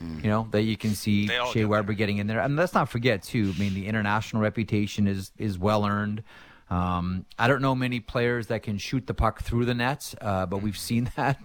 You 0.00 0.28
know 0.28 0.48
that 0.50 0.62
you 0.62 0.76
can 0.76 0.94
see 0.94 1.28
Shea 1.52 1.64
Weber 1.64 1.88
there. 1.88 1.94
getting 1.94 2.18
in 2.18 2.26
there, 2.26 2.40
and 2.40 2.56
let's 2.56 2.74
not 2.74 2.88
forget 2.88 3.22
too. 3.22 3.52
I 3.54 3.58
mean, 3.58 3.74
the 3.74 3.86
international 3.86 4.42
reputation 4.42 5.06
is 5.06 5.30
is 5.38 5.58
well 5.58 5.86
earned. 5.86 6.24
Um, 6.70 7.26
I 7.38 7.46
don't 7.46 7.62
know 7.62 7.74
many 7.74 8.00
players 8.00 8.48
that 8.48 8.62
can 8.62 8.78
shoot 8.78 9.06
the 9.06 9.14
puck 9.14 9.42
through 9.42 9.66
the 9.66 9.74
nets, 9.74 10.14
uh, 10.20 10.46
but 10.46 10.62
we've 10.62 10.78
seen 10.78 11.10
that 11.16 11.38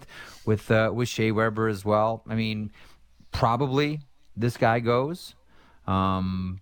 with 0.45 0.71
uh, 0.71 0.91
with 0.93 1.07
Shea 1.09 1.31
Weber 1.31 1.67
as 1.67 1.85
well. 1.85 2.23
I 2.27 2.35
mean, 2.35 2.71
probably 3.31 3.99
this 4.35 4.57
guy 4.57 4.79
goes. 4.79 5.35
Um, 5.85 6.61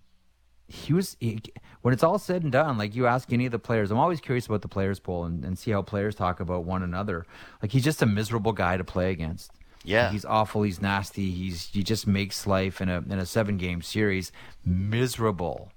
he 0.66 0.92
was 0.92 1.16
he, 1.20 1.40
when 1.80 1.94
it's 1.94 2.02
all 2.02 2.18
said 2.18 2.42
and 2.42 2.52
done. 2.52 2.76
Like 2.76 2.94
you 2.94 3.06
ask 3.06 3.32
any 3.32 3.46
of 3.46 3.52
the 3.52 3.58
players, 3.58 3.90
I'm 3.90 3.98
always 3.98 4.20
curious 4.20 4.46
about 4.46 4.62
the 4.62 4.68
players 4.68 5.00
poll 5.00 5.24
and, 5.24 5.44
and 5.44 5.58
see 5.58 5.70
how 5.70 5.82
players 5.82 6.14
talk 6.14 6.40
about 6.40 6.64
one 6.64 6.82
another. 6.82 7.26
Like 7.62 7.72
he's 7.72 7.84
just 7.84 8.02
a 8.02 8.06
miserable 8.06 8.52
guy 8.52 8.76
to 8.76 8.84
play 8.84 9.10
against. 9.10 9.52
Yeah, 9.88 10.10
he's 10.10 10.24
awful. 10.24 10.62
He's 10.62 10.80
nasty. 10.80 11.30
He's 11.30 11.68
he 11.68 11.82
just 11.82 12.06
makes 12.06 12.46
life 12.46 12.80
in 12.80 12.88
a 12.88 12.98
in 12.98 13.18
a 13.18 13.26
seven 13.26 13.56
game 13.56 13.82
series 13.82 14.32
miserable. 14.64 15.72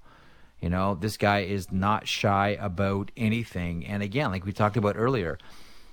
You 0.60 0.70
know, 0.70 0.94
this 0.94 1.16
guy 1.16 1.40
is 1.40 1.72
not 1.72 2.06
shy 2.06 2.56
about 2.60 3.10
anything. 3.16 3.84
And 3.84 4.02
again, 4.02 4.30
like 4.30 4.44
we 4.44 4.52
talked 4.52 4.76
about 4.76 4.96
earlier, 4.96 5.36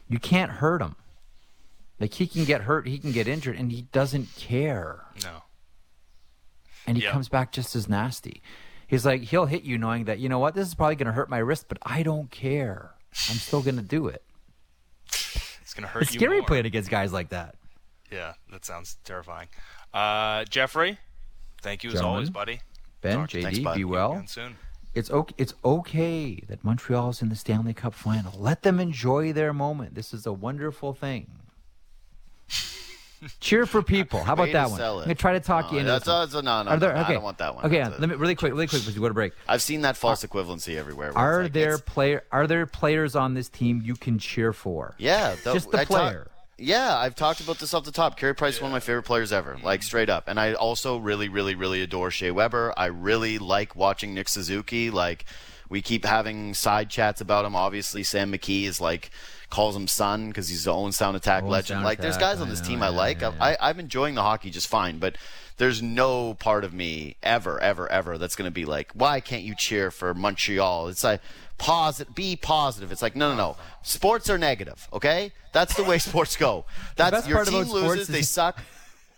you 0.08 0.20
can't 0.20 0.52
hurt 0.52 0.82
him. 0.82 0.96
Like 2.00 2.14
he 2.14 2.28
can 2.28 2.46
get 2.46 2.62
hurt, 2.62 2.88
he 2.88 3.00
can 3.00 3.12
get 3.12 3.28
injured, 3.28 3.58
and 3.58 3.72
he 3.72 3.84
doesn't 3.92 4.36
care. 4.36 5.06
No. 5.24 5.44
And 6.86 6.98
he 6.98 7.04
yep. 7.04 7.14
comes 7.14 7.30
back 7.30 7.52
just 7.52 7.76
as 7.76 7.90
nasty. 7.90 8.42
He's 8.88 9.06
like, 9.06 9.22
he'll 9.24 9.46
hit 9.46 9.64
you 9.64 9.78
knowing 9.78 10.06
that, 10.06 10.20
you 10.20 10.30
know 10.30 10.40
what, 10.40 10.56
this 10.56 10.68
is 10.68 10.74
probably 10.74 10.96
going 10.96 11.08
to 11.08 11.14
hurt 11.14 11.30
my 11.30 11.38
wrist, 11.38 11.66
but 11.68 11.78
I 11.84 12.02
don't 12.02 12.32
care. 12.32 12.96
I'm 13.30 13.36
still 13.36 13.62
going 13.62 13.76
to 13.76 13.84
do 13.84 14.08
it. 14.08 14.24
It's 15.08 15.74
going 15.76 15.84
to 15.84 15.88
hurt 15.88 16.04
it's 16.04 16.14
you. 16.14 16.18
It's 16.18 16.24
scary 16.24 16.40
more. 16.40 16.48
playing 16.48 16.66
against 16.66 16.90
guys 16.90 17.14
like 17.14 17.30
that. 17.30 17.56
Yeah, 18.12 18.34
that 18.52 18.66
sounds 18.66 18.98
terrifying. 19.04 19.50
Uh, 19.94 20.46
Jeffrey, 20.46 20.98
thank 21.62 21.84
you 21.84 21.90
as 21.90 21.96
Gentlemen. 21.96 22.16
always, 22.16 22.30
buddy. 22.30 22.62
Ben, 23.02 23.20
JD, 23.20 23.44
Thanks, 23.44 23.78
be 23.78 23.84
well. 23.86 24.24
It's 24.96 25.12
okay. 25.12 25.36
It's 25.38 25.54
okay 25.64 26.44
that 26.48 26.64
Montreal's 26.64 27.22
in 27.22 27.30
the 27.30 27.36
Stanley 27.36 27.74
Cup 27.74 27.94
final. 27.94 28.34
Let 28.38 28.64
them 28.64 28.80
enjoy 28.80 29.32
their 29.34 29.54
moment. 29.54 29.96
This 29.96 30.14
is 30.14 30.26
a 30.26 30.34
wonderful 30.34 30.94
thing. 30.94 31.28
Cheer 33.40 33.66
for 33.66 33.84
people. 33.84 34.24
How 34.24 34.34
about 34.34 34.52
that 34.52 34.72
one? 34.72 34.82
I'm 34.82 35.00
gonna 35.02 35.16
try 35.16 35.34
to 35.34 35.40
talk 35.40 35.66
no, 35.66 35.74
you 35.74 35.80
into 35.80 35.92
that's, 35.92 36.06
that's, 36.06 36.34
no, 36.34 36.64
no, 36.64 36.78
there, 36.78 36.92
okay. 36.92 37.00
I 37.02 37.14
don't 37.14 37.24
want 37.24 37.38
that 37.38 37.54
one. 37.54 37.66
Okay, 37.66 37.84
let 37.84 38.02
me 38.02 38.16
really 38.16 38.36
quick, 38.36 38.52
really 38.54 38.68
quick, 38.68 38.82
because 38.82 38.96
you 38.96 39.02
go 39.02 39.08
to 39.10 39.14
break. 39.14 39.34
I've 39.48 39.62
seen 39.62 39.82
that 39.82 39.96
false 39.96 40.26
equivalency 40.26 40.78
everywhere. 40.78 41.16
Are 41.16 41.44
like, 41.44 41.54
there 41.54 41.78
player? 41.78 42.24
Are 42.32 42.48
there 42.48 42.66
players 42.66 43.16
on 43.16 43.36
this 43.36 43.50
team 43.50 43.82
you 43.84 43.96
can 43.96 44.18
cheer 44.18 44.54
for? 44.54 44.96
Yeah, 44.98 45.36
the, 45.44 45.54
just 45.54 45.70
the 45.70 45.80
I 45.80 45.86
player. 45.86 46.24
Talk, 46.24 46.39
yeah, 46.60 46.98
I've 46.98 47.16
talked 47.16 47.40
about 47.40 47.60
this 47.60 47.74
off 47.74 47.84
the 47.84 47.92
top. 47.92 48.18
Carey 48.18 48.36
Price 48.36 48.56
is 48.56 48.62
one 48.62 48.72
of 48.72 48.74
my 48.74 48.80
favorite 48.80 49.04
players 49.04 49.32
ever, 49.32 49.58
like 49.64 49.80
mm-hmm. 49.80 49.86
straight 49.86 50.10
up. 50.10 50.28
And 50.28 50.40
I 50.40 50.54
also 50.54 50.98
really, 50.98 51.30
really, 51.30 51.56
really 51.56 51.82
adore 51.82 52.12
Shea 52.12 52.32
Weber. 52.32 52.74
I 52.78 52.86
really 52.86 53.38
like 53.38 53.76
watching 53.76 54.14
Nick 54.14 54.30
Suzuki. 54.30 54.90
Like, 54.92 55.26
we 55.70 55.82
keep 55.82 56.06
having 56.06 56.54
side 56.54 56.90
chats 56.90 57.22
about 57.22 57.46
him. 57.46 57.56
Obviously, 57.56 58.04
Sam 58.04 58.32
McKee 58.32 58.66
is 58.66 58.82
like 58.82 59.12
calls 59.50 59.76
him 59.76 59.88
son 59.88 60.28
because 60.28 60.50
he's 60.50 60.66
the 60.66 60.74
Owen 60.74 60.92
Sound 60.92 61.16
Attack 61.16 61.44
own 61.44 61.50
legend. 61.50 61.78
Sound 61.78 61.86
like, 61.86 62.00
attack, 62.00 62.04
there's 62.04 62.18
guys 62.18 62.42
on 62.42 62.50
this 62.50 62.62
team 62.62 62.80
yeah, 62.80 62.88
I 62.88 62.90
like. 62.90 63.22
Yeah, 63.22 63.34
yeah. 63.34 63.44
I, 63.44 63.70
I'm 63.70 63.80
enjoying 63.80 64.16
the 64.16 64.22
hockey 64.22 64.50
just 64.50 64.68
fine, 64.68 65.00
but 65.00 65.16
there's 65.58 65.82
no 65.82 66.34
part 66.36 66.64
of 66.64 66.74
me 66.74 67.18
ever, 67.22 67.60
ever, 67.62 67.90
ever 67.92 68.18
that's 68.18 68.36
going 68.36 68.48
to 68.48 68.54
be 68.54 68.66
like, 68.66 68.92
why 68.94 69.20
can't 69.20 69.44
you 69.44 69.56
cheer 69.56 69.92
for 69.92 70.14
Montreal? 70.14 70.88
It's 70.88 71.04
like 71.04 71.22
positive, 71.60 72.16
be 72.16 72.36
positive. 72.36 72.92
It's 72.92 73.04
like, 73.04 73.16
no, 73.16 73.30
no, 73.32 73.38
no. 73.38 73.58
Sports 73.84 74.30
are 74.30 74.40
negative. 74.40 74.88
Okay, 74.92 75.32
that's 75.54 75.76
the 75.76 75.84
way 75.84 75.98
sports 76.00 76.36
go. 76.36 76.66
That's 76.96 77.28
your 77.28 77.46
team 77.46 77.70
loses, 77.70 78.08
they 78.08 78.24
suck. 78.24 78.60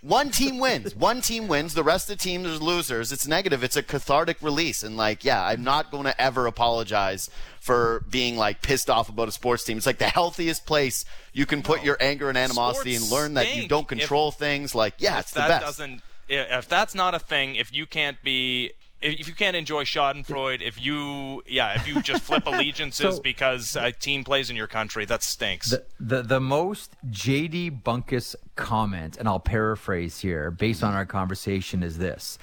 One 0.01 0.31
team 0.31 0.57
wins. 0.57 0.95
One 0.95 1.21
team 1.21 1.47
wins. 1.47 1.75
The 1.75 1.83
rest 1.83 2.09
of 2.09 2.17
the 2.17 2.23
teams 2.23 2.47
are 2.47 2.63
losers. 2.63 3.11
It's 3.11 3.27
negative. 3.27 3.63
It's 3.63 3.75
a 3.75 3.83
cathartic 3.83 4.37
release. 4.41 4.81
And 4.81 4.97
like, 4.97 5.23
yeah, 5.23 5.45
I'm 5.45 5.63
not 5.63 5.91
going 5.91 6.05
to 6.05 6.19
ever 6.19 6.47
apologize 6.47 7.29
for 7.59 8.03
being 8.09 8.35
like 8.35 8.63
pissed 8.63 8.89
off 8.89 9.09
about 9.09 9.27
a 9.27 9.31
sports 9.31 9.63
team. 9.63 9.77
It's 9.77 9.85
like 9.85 9.99
the 9.99 10.05
healthiest 10.05 10.65
place 10.65 11.05
you 11.33 11.45
can 11.45 11.61
put 11.61 11.79
no. 11.79 11.85
your 11.85 11.97
anger 12.01 12.29
and 12.29 12.37
animosity 12.37 12.95
sports 12.95 13.11
and 13.11 13.21
learn 13.21 13.33
that 13.35 13.55
you 13.55 13.67
don't 13.67 13.87
control 13.87 14.29
if, 14.29 14.35
things. 14.35 14.73
Like, 14.73 14.95
yeah, 14.97 15.19
it's 15.19 15.33
the 15.33 15.41
best. 15.41 15.65
Doesn't, 15.65 16.01
if 16.27 16.67
that's 16.67 16.95
not 16.95 17.13
a 17.13 17.19
thing, 17.19 17.53
if 17.55 17.71
you 17.71 17.85
can't 17.85 18.17
be 18.23 18.71
if 19.01 19.27
you 19.27 19.33
can't 19.33 19.55
enjoy 19.55 19.83
Schadenfreude, 19.83 20.61
if 20.61 20.83
you 20.83 21.43
yeah, 21.47 21.75
if 21.75 21.87
you 21.87 22.01
just 22.01 22.23
flip 22.23 22.43
allegiances 22.47 23.15
so, 23.15 23.21
because 23.21 23.75
a 23.75 23.91
team 23.91 24.23
plays 24.23 24.49
in 24.49 24.55
your 24.55 24.67
country, 24.67 25.05
that 25.05 25.23
stinks. 25.23 25.71
The, 25.71 25.83
the 25.99 26.21
the 26.21 26.39
most 26.39 26.95
JD 27.09 27.83
Bunkis 27.83 28.35
comment, 28.55 29.17
and 29.17 29.27
I'll 29.27 29.39
paraphrase 29.39 30.19
here 30.19 30.51
based 30.51 30.83
on 30.83 30.89
mm-hmm. 30.89 30.97
our 30.97 31.05
conversation, 31.05 31.83
is 31.83 31.97
this: 31.97 32.37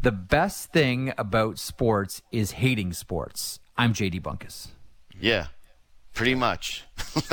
the 0.00 0.12
best 0.12 0.72
thing 0.72 1.12
about 1.18 1.58
sports 1.58 2.22
is 2.30 2.52
hating 2.52 2.92
sports. 2.92 3.60
I'm 3.76 3.92
JD 3.92 4.22
Bunkis. 4.22 4.68
Yeah. 5.20 5.48
Pretty 6.18 6.34
much. 6.34 6.84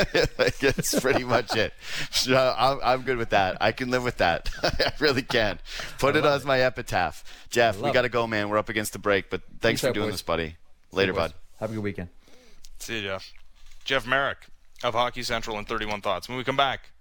That's 0.62 1.00
pretty 1.00 1.24
much 1.24 1.56
it. 1.56 1.74
So 2.12 2.56
I'm, 2.56 2.80
I'm, 2.84 3.02
good 3.02 3.18
with 3.18 3.32
that. 3.32 3.58
I 3.60 3.72
can 3.72 3.90
live 3.90 4.04
with 4.04 4.18
that. 4.18 4.48
I 4.64 4.92
really 5.00 5.24
can. 5.24 5.58
Put 5.98 6.16
it 6.16 6.24
as 6.24 6.44
it. 6.44 6.48
my 6.48 6.60
epitaph. 6.60 7.24
Jeff, 7.50 7.80
we 7.82 7.92
got 7.92 8.04
to 8.04 8.10
go, 8.10 8.28
man. 8.28 8.48
We're 8.48 8.60
up 8.60 8.70
against 8.70 8.94
the 8.94 9.00
break, 9.00 9.32
but 9.32 9.42
thanks 9.60 9.82
Peace 9.82 9.90
for 9.90 9.94
doing 9.94 10.10
boys. 10.10 10.14
this, 10.14 10.22
buddy. 10.22 10.58
Later, 10.92 11.14
bud. 11.14 11.34
Have 11.60 11.72
a 11.72 11.74
good 11.74 11.82
weekend. 11.84 12.10
See 12.78 12.98
you, 12.98 13.08
Jeff. 13.08 13.34
Jeff 13.86 14.06
Marek 14.06 14.46
of 14.84 14.94
Hockey 14.94 15.24
Central 15.24 15.58
and 15.58 15.68
31 15.68 16.02
Thoughts. 16.02 16.30
When 16.30 16.38
we 16.38 16.44
come 16.44 16.58
back, 16.58 16.92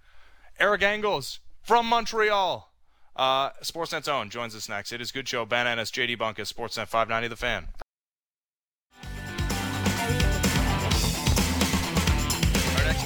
Eric 0.59 0.81
Engels 0.81 1.39
from 1.61 1.85
Montreal. 1.85 2.71
Uh, 3.15 3.51
Sportsnet's 3.61 4.07
own 4.07 4.31
joins 4.31 4.55
us 4.55 4.67
next. 4.67 4.91
It 4.91 5.01
is 5.01 5.11
Good 5.11 5.27
Show. 5.27 5.45
Ben 5.45 5.67
Ennis, 5.67 5.91
JD 5.91 6.17
Bunkis, 6.17 6.51
Sportsnet 6.51 6.87
590 6.87 7.27
The 7.27 7.35
Fan. 7.35 7.67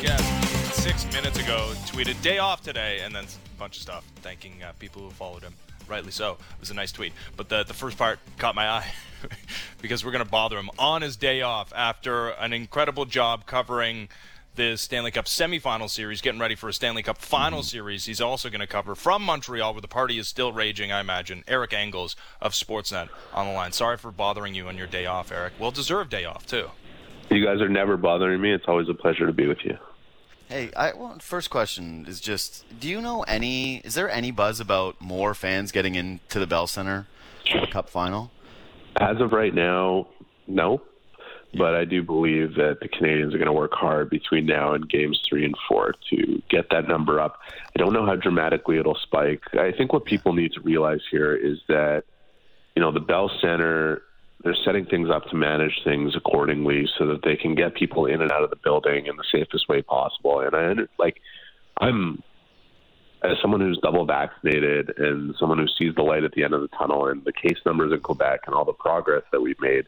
Guest 0.02 0.74
six 0.74 1.06
minutes 1.12 1.38
ago 1.38 1.74
tweeted 1.88 2.22
day 2.22 2.38
off 2.38 2.62
today, 2.62 3.02
and 3.04 3.14
then 3.14 3.26
a 3.26 3.60
bunch 3.60 3.76
of 3.76 3.82
stuff 3.82 4.06
thanking 4.18 4.64
uh, 4.64 4.72
people 4.80 5.02
who 5.02 5.10
followed 5.10 5.44
him. 5.44 5.54
Rightly 5.90 6.12
so. 6.12 6.34
It 6.34 6.60
was 6.62 6.70
a 6.70 6.74
nice 6.74 6.94
tweet. 6.94 7.12
But 7.36 7.50
the, 7.50 7.64
the 7.64 7.74
first 7.74 7.98
part 7.98 8.20
caught 8.38 8.56
my 8.56 8.70
eye 8.70 8.94
because 9.82 10.06
we're 10.06 10.12
going 10.12 10.24
to 10.24 10.30
bother 10.30 10.58
him 10.58 10.70
on 10.80 11.02
his 11.02 11.18
day 11.18 11.42
off 11.42 11.74
after 11.76 12.30
an 12.30 12.54
incredible 12.54 13.06
job 13.06 13.46
covering 13.46 14.08
the 14.56 14.78
Stanley 14.78 15.12
Cup 15.12 15.26
semifinal 15.26 15.90
series, 15.90 16.22
getting 16.22 16.40
ready 16.40 16.56
for 16.56 16.70
a 16.70 16.74
Stanley 16.74 17.04
Cup 17.04 17.18
final 17.18 17.60
mm-hmm. 17.60 17.68
series. 17.68 18.06
He's 18.06 18.22
also 18.22 18.50
going 18.50 18.62
to 18.62 18.68
cover 18.68 18.96
from 18.96 19.22
Montreal, 19.22 19.74
where 19.74 19.82
the 19.82 19.88
party 19.90 20.18
is 20.18 20.30
still 20.30 20.54
raging, 20.54 20.94
I 20.94 21.02
imagine. 21.02 21.44
Eric 21.46 21.74
Engels 21.74 22.16
of 22.40 22.54
Sportsnet 22.54 23.10
on 23.34 23.48
the 23.48 23.54
line. 23.54 23.74
Sorry 23.74 23.98
for 23.98 24.12
bothering 24.12 24.56
you 24.56 24.70
on 24.70 24.78
your 24.78 24.88
day 24.88 25.06
off, 25.08 25.30
Eric. 25.32 25.54
Well 25.60 25.72
deserved 25.72 26.10
day 26.10 26.24
off, 26.24 26.46
too. 26.46 26.70
You 27.30 27.46
guys 27.46 27.60
are 27.62 27.70
never 27.70 27.98
bothering 27.98 28.40
me. 28.42 28.54
It's 28.54 28.66
always 28.68 28.88
a 28.90 28.94
pleasure 28.94 29.28
to 29.28 29.34
be 29.34 29.46
with 29.46 29.60
you. 29.66 29.78
Hey, 30.50 30.72
I, 30.76 30.94
well, 30.94 31.16
first 31.22 31.52
question 31.52 32.06
is 32.08 32.20
just: 32.20 32.66
Do 32.80 32.90
you 32.90 33.02
know 33.02 33.22
any? 33.22 33.78
Is 33.78 33.94
there 33.94 34.10
any 34.10 34.32
buzz 34.32 34.60
about 34.60 35.00
more 35.00 35.36
fans 35.36 35.72
getting 35.72 35.94
into 35.94 36.40
the 36.40 36.48
Bell 36.48 36.66
Center 36.66 37.06
for 37.52 37.62
the 37.62 37.68
Cup 37.68 37.88
final? 37.88 38.32
As 39.00 39.22
of 39.22 39.32
right 39.32 39.54
now, 39.54 40.08
no. 40.48 40.82
But 41.54 41.76
I 41.76 41.86
do 41.86 42.02
believe 42.02 42.56
that 42.56 42.80
the 42.82 42.90
Canadiens 42.90 43.34
are 43.36 43.38
going 43.38 43.46
to 43.46 43.54
work 43.54 43.74
hard 43.74 44.10
between 44.10 44.48
now 44.48 44.74
and 44.74 44.90
games 44.90 45.22
three 45.30 45.46
and 45.46 45.54
four 45.68 45.94
to 46.10 46.42
get 46.50 46.72
that 46.72 46.88
number 46.88 47.20
up. 47.20 47.40
I 47.76 47.80
don't 47.80 47.94
know 47.94 48.06
how 48.08 48.16
dramatically 48.16 48.80
it'll 48.80 48.98
spike. 49.04 49.44
I 49.54 49.72
think 49.72 49.94
what 49.94 50.06
people 50.06 50.34
need 50.34 50.54
to 50.54 50.62
realize 50.62 51.02
here 51.12 51.36
is 51.36 51.60
that, 51.68 52.06
you 52.76 52.82
know, 52.82 52.92
the 52.92 53.00
Bell 53.00 53.32
Center 53.42 54.02
they're 54.44 54.56
setting 54.66 54.86
things 54.86 55.10
up 55.10 55.26
to 55.26 55.36
manage 55.36 55.82
things 55.84 56.16
accordingly 56.16 56.88
so 56.98 57.06
that 57.08 57.24
they 57.24 57.36
can 57.36 57.56
get 57.56 57.76
people 57.76 58.06
in 58.06 58.22
and 58.22 58.32
out 58.32 58.44
of 58.44 58.50
the 58.50 58.56
building 58.56 59.06
in 59.06 59.18
the 59.18 59.24
safest 59.32 59.68
way 59.68 59.82
possible. 59.82 60.40
And 60.40 60.56
I 60.56 60.74
like, 60.98 61.18
I'm 61.80 62.24
as 63.22 63.38
someone 63.42 63.60
who's 63.60 63.80
double 63.84 64.06
vaccinated 64.06 64.94
and 64.98 65.36
someone 65.38 65.58
who 65.58 65.68
sees 65.78 65.94
the 65.96 66.02
light 66.02 66.24
at 66.24 66.32
the 66.34 66.44
end 66.44 66.54
of 66.54 66.62
the 66.62 66.70
tunnel 66.70 67.08
and 67.08 67.24
the 67.26 67.34
case 67.34 67.58
numbers 67.66 67.92
in 67.92 68.00
Quebec 68.00 68.42
and 68.46 68.56
all 68.56 68.64
the 68.64 68.72
progress 68.72 69.24
that 69.34 69.42
we've 69.42 69.60
made, 69.60 69.86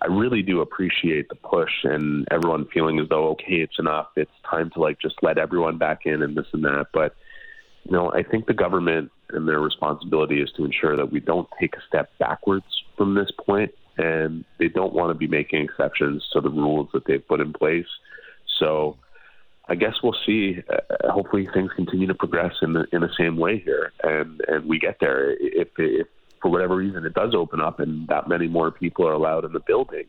I 0.00 0.06
really 0.06 0.42
do 0.42 0.60
appreciate 0.60 1.28
the 1.28 1.34
push 1.34 1.72
and 1.82 2.26
everyone 2.30 2.66
feeling 2.72 3.00
as 3.00 3.08
though 3.08 3.30
okay, 3.30 3.56
it's 3.56 3.78
enough. 3.80 4.08
It's 4.16 4.30
time 4.48 4.70
to 4.70 4.80
like 4.80 5.00
just 5.00 5.16
let 5.22 5.38
everyone 5.38 5.78
back 5.78 6.06
in 6.06 6.22
and 6.22 6.36
this 6.36 6.46
and 6.52 6.64
that. 6.64 6.86
But 6.92 7.16
you 7.84 7.92
know, 7.92 8.12
I 8.12 8.22
think 8.22 8.46
the 8.46 8.54
government 8.54 9.10
and 9.30 9.48
their 9.48 9.60
responsibility 9.60 10.40
is 10.40 10.50
to 10.56 10.64
ensure 10.64 10.96
that 10.96 11.10
we 11.10 11.18
don't 11.18 11.48
take 11.60 11.74
a 11.74 11.80
step 11.88 12.10
backwards 12.18 12.66
from 13.02 13.16
this 13.16 13.32
point, 13.44 13.72
and 13.98 14.44
they 14.60 14.68
don't 14.68 14.92
want 14.92 15.10
to 15.10 15.14
be 15.14 15.26
making 15.26 15.60
exceptions 15.60 16.24
to 16.32 16.40
the 16.40 16.48
rules 16.48 16.88
that 16.94 17.04
they've 17.04 17.26
put 17.26 17.40
in 17.40 17.52
place. 17.52 17.86
So 18.60 18.96
I 19.68 19.74
guess 19.74 19.94
we'll 20.04 20.14
see. 20.24 20.62
Uh, 20.70 21.10
hopefully, 21.10 21.48
things 21.52 21.72
continue 21.74 22.06
to 22.06 22.14
progress 22.14 22.54
in 22.62 22.74
the 22.74 22.86
in 22.92 23.00
the 23.00 23.10
same 23.18 23.36
way 23.38 23.58
here, 23.58 23.90
and 24.04 24.40
and 24.46 24.66
we 24.66 24.78
get 24.78 24.98
there. 25.00 25.32
If, 25.32 25.68
if 25.78 26.06
for 26.40 26.48
whatever 26.48 26.76
reason 26.76 27.04
it 27.04 27.14
does 27.14 27.34
open 27.34 27.60
up 27.60 27.80
and 27.80 28.06
that 28.06 28.28
many 28.28 28.46
more 28.46 28.70
people 28.70 29.04
are 29.08 29.12
allowed 29.12 29.44
in 29.44 29.52
the 29.52 29.60
building, 29.60 30.04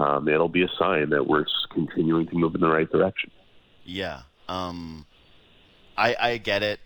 um, 0.00 0.26
it'll 0.26 0.48
be 0.48 0.64
a 0.64 0.70
sign 0.76 1.10
that 1.10 1.28
we're 1.28 1.46
continuing 1.72 2.26
to 2.26 2.34
move 2.34 2.56
in 2.56 2.60
the 2.60 2.68
right 2.68 2.90
direction. 2.90 3.30
Yeah, 3.84 4.22
um, 4.48 5.06
I 5.96 6.16
I 6.20 6.36
get 6.38 6.64
it. 6.64 6.80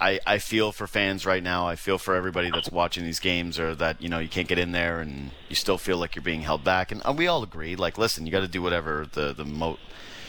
I, 0.00 0.20
I 0.26 0.38
feel 0.38 0.72
for 0.72 0.86
fans 0.86 1.24
right 1.24 1.42
now. 1.42 1.66
I 1.66 1.76
feel 1.76 1.98
for 1.98 2.14
everybody 2.14 2.50
that's 2.50 2.70
watching 2.70 3.04
these 3.04 3.20
games, 3.20 3.58
or 3.58 3.74
that 3.76 4.00
you 4.02 4.08
know 4.08 4.18
you 4.18 4.28
can't 4.28 4.48
get 4.48 4.58
in 4.58 4.72
there 4.72 5.00
and 5.00 5.30
you 5.48 5.54
still 5.54 5.78
feel 5.78 5.98
like 5.98 6.14
you're 6.14 6.22
being 6.22 6.42
held 6.42 6.64
back. 6.64 6.92
And 6.92 7.02
uh, 7.04 7.14
we 7.16 7.26
all 7.26 7.42
agree, 7.42 7.76
like, 7.76 7.98
listen, 7.98 8.26
you 8.26 8.32
got 8.32 8.40
to 8.40 8.48
do 8.48 8.62
whatever 8.62 9.06
the 9.12 9.32
the 9.32 9.44
mo 9.44 9.78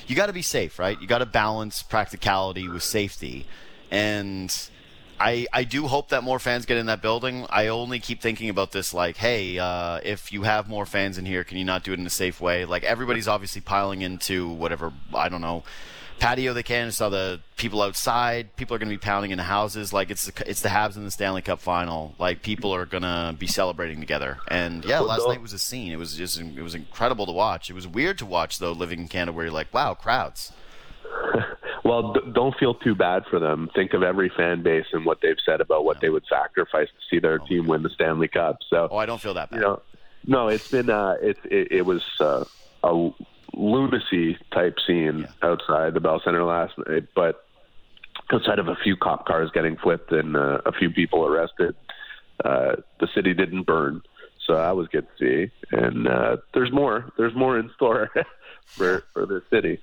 you 0.07 0.15
got 0.15 0.27
to 0.27 0.33
be 0.33 0.41
safe, 0.41 0.79
right? 0.79 0.99
You 0.99 1.07
got 1.07 1.17
to 1.17 1.25
balance 1.25 1.83
practicality 1.83 2.67
with 2.69 2.81
safety. 2.81 3.45
And 3.91 4.55
I, 5.19 5.47
I 5.51 5.65
do 5.65 5.87
hope 5.87 6.09
that 6.09 6.23
more 6.23 6.39
fans 6.39 6.65
get 6.65 6.77
in 6.77 6.85
that 6.85 7.01
building. 7.01 7.45
I 7.49 7.67
only 7.67 7.99
keep 7.99 8.21
thinking 8.21 8.49
about 8.49 8.71
this 8.71 8.93
like, 8.93 9.17
hey, 9.17 9.59
uh, 9.59 9.99
if 10.03 10.31
you 10.31 10.43
have 10.43 10.69
more 10.69 10.85
fans 10.85 11.17
in 11.17 11.25
here, 11.25 11.43
can 11.43 11.57
you 11.57 11.65
not 11.65 11.83
do 11.83 11.91
it 11.91 11.99
in 11.99 12.05
a 12.05 12.09
safe 12.11 12.39
way? 12.39 12.63
Like 12.63 12.83
everybody's 12.83 13.27
obviously 13.27 13.61
piling 13.61 14.01
into 14.01 14.47
whatever 14.47 14.93
I 15.13 15.27
don't 15.27 15.41
know 15.41 15.63
patio 16.19 16.53
they 16.53 16.63
can. 16.63 16.91
Saw 16.91 17.09
the 17.09 17.39
people 17.55 17.81
outside. 17.81 18.55
People 18.55 18.75
are 18.75 18.79
going 18.79 18.89
to 18.89 18.93
be 18.93 18.99
pounding 18.99 19.31
into 19.31 19.43
houses. 19.43 19.93
Like 19.93 20.09
it's 20.09 20.25
the, 20.25 20.49
it's 20.49 20.61
the 20.61 20.69
Habs 20.69 20.97
in 20.97 21.05
the 21.05 21.11
Stanley 21.11 21.41
Cup 21.41 21.59
final. 21.59 22.15
Like 22.19 22.41
people 22.41 22.73
are 22.73 22.85
going 22.85 23.03
to 23.03 23.35
be 23.37 23.47
celebrating 23.47 23.99
together. 23.99 24.37
And 24.49 24.83
yeah, 24.85 24.99
last 24.99 25.27
night 25.27 25.41
was 25.41 25.53
a 25.53 25.59
scene. 25.59 25.91
It 25.91 25.97
was 25.97 26.15
just 26.15 26.39
it 26.39 26.61
was 26.61 26.75
incredible 26.75 27.25
to 27.25 27.31
watch. 27.31 27.69
It 27.69 27.73
was 27.73 27.87
weird 27.87 28.17
to 28.19 28.25
watch 28.25 28.59
though, 28.59 28.71
living 28.71 28.99
in 28.99 29.07
Canada, 29.07 29.33
where 29.33 29.45
you're 29.45 29.53
like, 29.53 29.73
wow, 29.73 29.93
crowds. 29.93 30.51
well, 31.83 32.13
d- 32.13 32.19
don't 32.33 32.55
feel 32.57 32.73
too 32.75 32.95
bad 32.95 33.23
for 33.29 33.39
them. 33.39 33.69
Think 33.75 33.93
of 33.93 34.03
every 34.03 34.29
fan 34.35 34.63
base 34.63 34.85
and 34.93 35.05
what 35.05 35.19
they've 35.21 35.37
said 35.45 35.61
about 35.61 35.85
what 35.85 35.97
yeah. 35.97 36.01
they 36.01 36.09
would 36.09 36.25
sacrifice 36.29 36.87
to 36.87 37.05
see 37.09 37.19
their 37.19 37.39
oh, 37.41 37.45
team 37.45 37.67
win 37.67 37.83
the 37.83 37.89
Stanley 37.89 38.27
Cup. 38.27 38.59
So, 38.69 38.87
oh, 38.91 38.97
I 38.97 39.05
don't 39.05 39.21
feel 39.21 39.33
that 39.35 39.49
bad. 39.49 39.57
You 39.57 39.61
know, 39.61 39.81
no, 40.25 40.47
it's 40.49 40.69
been 40.69 40.89
uh, 40.89 41.15
it, 41.21 41.37
it, 41.45 41.71
it 41.71 41.85
was 41.85 42.03
uh, 42.19 42.43
a 42.83 43.09
lunacy 43.57 44.37
type 44.53 44.77
scene 44.85 45.19
yeah. 45.19 45.49
outside 45.49 45.93
the 45.93 45.99
Bell 45.99 46.21
Center 46.23 46.43
last 46.43 46.73
night, 46.87 47.07
but 47.15 47.43
outside 48.31 48.59
of 48.59 48.67
a 48.67 48.75
few 48.75 48.95
cop 48.95 49.25
cars 49.25 49.49
getting 49.53 49.77
flipped 49.77 50.11
and 50.11 50.35
uh, 50.35 50.59
a 50.65 50.71
few 50.71 50.89
people 50.89 51.25
arrested, 51.25 51.75
uh, 52.43 52.75
the 52.99 53.07
city 53.13 53.33
didn't 53.33 53.63
burn. 53.63 54.01
So 54.45 54.55
that 54.55 54.75
was 54.75 54.87
good 54.87 55.05
to 55.17 55.49
see. 55.49 55.51
And 55.71 56.07
uh, 56.07 56.37
there's 56.53 56.71
more. 56.71 57.11
There's 57.17 57.35
more 57.35 57.59
in 57.59 57.69
store 57.75 58.09
for 58.65 59.03
for 59.13 59.25
the 59.25 59.41
city. 59.49 59.81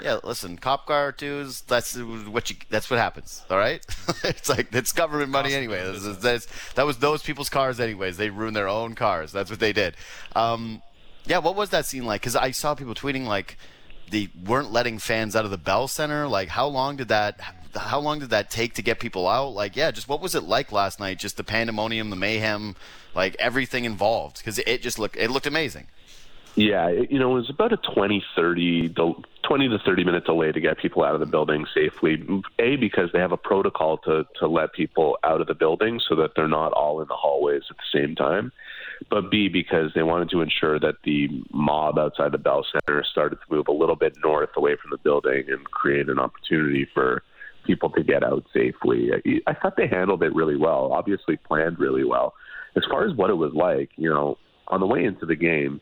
Yeah, 0.00 0.18
listen, 0.22 0.58
cop 0.58 0.86
car 0.86 1.12
twos. 1.12 1.62
That's 1.62 1.96
what 1.96 2.50
you. 2.50 2.56
That's 2.68 2.90
what 2.90 2.98
happens. 2.98 3.44
All 3.50 3.58
right. 3.58 3.84
it's 4.24 4.48
like 4.48 4.74
it's 4.74 4.92
government 4.92 5.30
money 5.30 5.54
anyway. 5.54 5.82
That's, 5.84 6.18
that's, 6.18 6.72
that 6.74 6.86
was 6.86 6.98
those 6.98 7.22
people's 7.22 7.48
cars 7.48 7.80
anyways. 7.80 8.16
They 8.16 8.30
ruined 8.30 8.56
their 8.56 8.68
own 8.68 8.94
cars. 8.94 9.32
That's 9.32 9.50
what 9.50 9.60
they 9.60 9.72
did. 9.72 9.96
Um, 10.34 10.82
yeah, 11.26 11.38
what 11.38 11.56
was 11.56 11.70
that 11.70 11.86
scene 11.86 12.04
like? 12.04 12.20
Because 12.20 12.36
I 12.36 12.52
saw 12.52 12.74
people 12.74 12.94
tweeting 12.94 13.26
like 13.26 13.58
they 14.10 14.28
weren't 14.44 14.72
letting 14.72 14.98
fans 14.98 15.34
out 15.34 15.44
of 15.44 15.50
the 15.50 15.58
Bell 15.58 15.88
Center. 15.88 16.28
Like, 16.28 16.48
how 16.48 16.66
long 16.66 16.96
did 16.96 17.08
that? 17.08 17.40
How 17.74 17.98
long 17.98 18.20
did 18.20 18.30
that 18.30 18.50
take 18.50 18.74
to 18.74 18.82
get 18.82 19.00
people 19.00 19.28
out? 19.28 19.48
Like, 19.48 19.76
yeah, 19.76 19.90
just 19.90 20.08
what 20.08 20.20
was 20.20 20.34
it 20.34 20.44
like 20.44 20.72
last 20.72 21.00
night? 21.00 21.18
Just 21.18 21.36
the 21.36 21.44
pandemonium, 21.44 22.10
the 22.10 22.16
mayhem, 22.16 22.76
like 23.14 23.36
everything 23.38 23.84
involved. 23.84 24.38
Because 24.38 24.58
it 24.58 24.82
just 24.82 24.98
looked 24.98 25.16
it 25.16 25.30
looked 25.30 25.46
amazing. 25.46 25.88
Yeah, 26.54 26.88
it, 26.88 27.10
you 27.10 27.18
know, 27.18 27.32
it 27.32 27.40
was 27.40 27.50
about 27.50 27.74
a 27.74 27.76
20, 27.76 28.24
30, 28.34 28.88
20 28.88 29.68
to 29.68 29.78
30 29.78 30.04
minute 30.04 30.24
delay 30.24 30.52
to 30.52 30.60
get 30.60 30.78
people 30.78 31.04
out 31.04 31.12
of 31.12 31.20
the 31.20 31.26
building 31.26 31.66
safely. 31.74 32.26
A, 32.58 32.76
because 32.76 33.10
they 33.12 33.18
have 33.18 33.32
a 33.32 33.36
protocol 33.36 33.98
to, 33.98 34.26
to 34.38 34.48
let 34.48 34.72
people 34.72 35.18
out 35.22 35.42
of 35.42 35.48
the 35.48 35.54
building 35.54 36.00
so 36.08 36.14
that 36.16 36.30
they're 36.34 36.48
not 36.48 36.72
all 36.72 37.02
in 37.02 37.08
the 37.08 37.14
hallways 37.14 37.64
at 37.68 37.76
the 37.76 38.00
same 38.00 38.14
time 38.14 38.52
but 39.10 39.30
B, 39.30 39.48
because 39.48 39.92
they 39.94 40.02
wanted 40.02 40.30
to 40.30 40.40
ensure 40.40 40.80
that 40.80 40.96
the 41.04 41.28
mob 41.52 41.98
outside 41.98 42.32
the 42.32 42.38
Bell 42.38 42.64
Center 42.72 43.04
started 43.04 43.36
to 43.36 43.54
move 43.54 43.68
a 43.68 43.72
little 43.72 43.96
bit 43.96 44.16
north 44.22 44.50
away 44.56 44.76
from 44.80 44.90
the 44.90 44.98
building 44.98 45.44
and 45.48 45.64
create 45.64 46.08
an 46.08 46.18
opportunity 46.18 46.88
for 46.92 47.22
people 47.66 47.90
to 47.90 48.02
get 48.02 48.22
out 48.22 48.44
safely. 48.54 49.10
I 49.46 49.54
thought 49.54 49.76
they 49.76 49.88
handled 49.88 50.22
it 50.22 50.34
really 50.34 50.56
well, 50.56 50.92
obviously 50.92 51.36
planned 51.36 51.78
really 51.78 52.04
well. 52.04 52.34
As 52.76 52.84
far 52.90 53.04
as 53.06 53.14
what 53.16 53.30
it 53.30 53.34
was 53.34 53.52
like, 53.54 53.90
you 53.96 54.08
know, 54.08 54.38
on 54.68 54.80
the 54.80 54.86
way 54.86 55.04
into 55.04 55.26
the 55.26 55.36
game, 55.36 55.80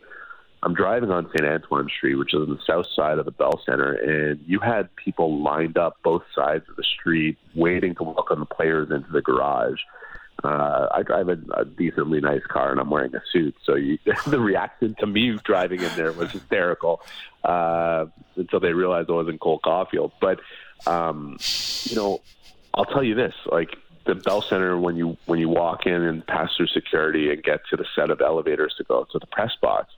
I'm 0.62 0.74
driving 0.74 1.10
on 1.10 1.28
St. 1.28 1.46
Antoine 1.46 1.88
Street, 1.94 2.14
which 2.14 2.32
is 2.32 2.40
on 2.40 2.48
the 2.48 2.60
south 2.66 2.86
side 2.96 3.18
of 3.18 3.26
the 3.26 3.30
Bell 3.30 3.60
Center, 3.66 3.92
and 3.92 4.40
you 4.46 4.60
had 4.60 4.88
people 4.96 5.42
lined 5.42 5.76
up 5.76 5.98
both 6.02 6.22
sides 6.34 6.64
of 6.70 6.76
the 6.76 6.84
street 6.84 7.36
waiting 7.54 7.94
to 7.96 8.02
welcome 8.02 8.40
the 8.40 8.46
players 8.46 8.90
into 8.90 9.10
the 9.12 9.20
garage 9.20 9.78
uh, 10.42 10.88
I 10.92 11.02
drive 11.02 11.28
a, 11.28 11.38
a 11.56 11.64
decently 11.64 12.20
nice 12.20 12.44
car 12.48 12.72
and 12.72 12.80
I'm 12.80 12.90
wearing 12.90 13.14
a 13.14 13.22
suit, 13.32 13.54
so 13.64 13.76
you, 13.76 13.98
the 14.26 14.40
reaction 14.40 14.96
to 14.98 15.06
me 15.06 15.38
driving 15.44 15.80
in 15.80 15.90
there 15.96 16.12
was 16.12 16.32
hysterical 16.32 17.00
uh, 17.44 18.06
until 18.36 18.60
they 18.60 18.72
realized 18.72 19.10
I 19.10 19.12
wasn't 19.12 19.40
Cole 19.40 19.60
Caufield. 19.64 20.12
But 20.20 20.40
um, 20.86 21.38
you 21.84 21.96
know, 21.96 22.20
I'll 22.74 22.84
tell 22.84 23.04
you 23.04 23.14
this: 23.14 23.34
like 23.50 23.76
the 24.06 24.14
Bell 24.16 24.42
Center, 24.42 24.78
when 24.78 24.96
you 24.96 25.16
when 25.26 25.38
you 25.38 25.48
walk 25.48 25.86
in 25.86 26.02
and 26.02 26.26
pass 26.26 26.50
through 26.56 26.66
security 26.68 27.30
and 27.30 27.42
get 27.42 27.60
to 27.70 27.76
the 27.76 27.86
set 27.94 28.10
of 28.10 28.20
elevators 28.20 28.74
to 28.78 28.84
go 28.84 29.06
to 29.12 29.18
the 29.18 29.26
press 29.26 29.52
box, 29.62 29.92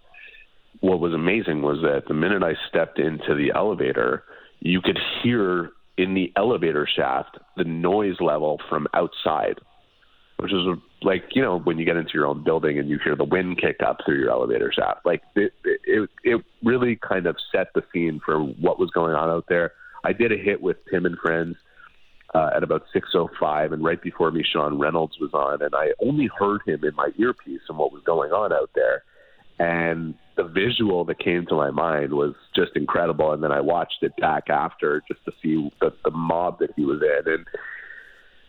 what 0.81 1.01
was 1.01 1.15
amazing 1.15 1.63
was 1.63 1.81
that 1.83 2.05
the 2.07 2.15
minute 2.15 2.43
I 2.43 2.55
stepped 2.69 2.99
into 2.99 3.35
the 3.35 3.53
elevator, 3.55 4.25
you 4.61 4.81
could 4.81 4.99
hear 5.23 5.73
in 5.97 6.15
the 6.15 6.33
elevator 6.37 6.87
shaft 6.87 7.39
the 7.57 7.65
noise 7.65 8.21
level 8.21 8.61
from 8.69 8.87
outside 8.93 9.59
which 10.39 10.53
is 10.53 10.61
like 11.03 11.25
you 11.35 11.43
know 11.43 11.59
when 11.59 11.79
you 11.79 11.85
get 11.85 11.97
into 11.97 12.13
your 12.15 12.27
own 12.27 12.45
building 12.45 12.79
and 12.79 12.89
you 12.89 12.99
hear 13.03 13.17
the 13.17 13.25
wind 13.25 13.61
kick 13.61 13.77
up 13.87 13.99
through 14.05 14.19
your 14.19 14.31
elevator 14.31 14.73
shaft. 14.73 15.05
Like 15.05 15.23
it, 15.35 15.53
it, 15.65 16.11
it 16.25 16.45
really 16.63 16.97
kind 16.97 17.27
of 17.27 17.37
set 17.53 17.69
the 17.75 17.83
scene 17.93 18.21
for 18.25 18.41
what 18.41 18.79
was 18.79 18.91
going 18.91 19.15
on 19.15 19.31
out 19.31 19.47
there. 19.49 19.73
I 20.05 20.13
did 20.13 20.33
a 20.33 20.37
hit 20.37 20.61
with 20.61 20.77
Tim 20.91 21.07
and 21.07 21.19
Friends 21.19 21.57
uh, 22.35 22.51
at 22.55 22.63
about 22.63 22.85
6:05, 22.95 23.73
and 23.73 23.85
right 23.85 24.01
before 24.01 24.31
me, 24.31 24.45
Sean 24.45 24.79
Reynolds 24.79 25.17
was 25.21 25.31
on, 25.33 25.63
and 25.63 25.75
I 25.75 25.89
only 26.05 26.29
heard 26.39 26.61
him 26.67 26.85
in 26.85 26.95
my 26.95 27.11
earpiece 27.19 27.63
and 27.69 27.79
what 27.79 27.93
was 27.93 28.03
going 28.05 28.33
on 28.33 28.53
out 28.53 28.71
there. 28.75 29.03
And 29.59 30.15
the 30.37 30.45
visual 30.45 31.05
that 31.07 31.19
came 31.19 31.47
to 31.47 31.55
my 31.55 31.71
mind 31.71 32.13
was 32.13 32.35
just 32.55 32.73
incredible. 32.75 33.33
And 33.33 33.43
then 33.43 33.53
I 33.53 33.61
watched 33.61 34.03
it 34.03 34.13
back 34.19 34.51
after 34.51 35.03
just 35.09 35.25
to 35.25 35.33
see 35.43 35.71
the, 35.81 35.95
the 36.05 36.11
mob 36.11 36.59
that 36.59 36.71
he 36.77 36.85
was 36.85 37.01
in, 37.01 37.33
and 37.33 37.47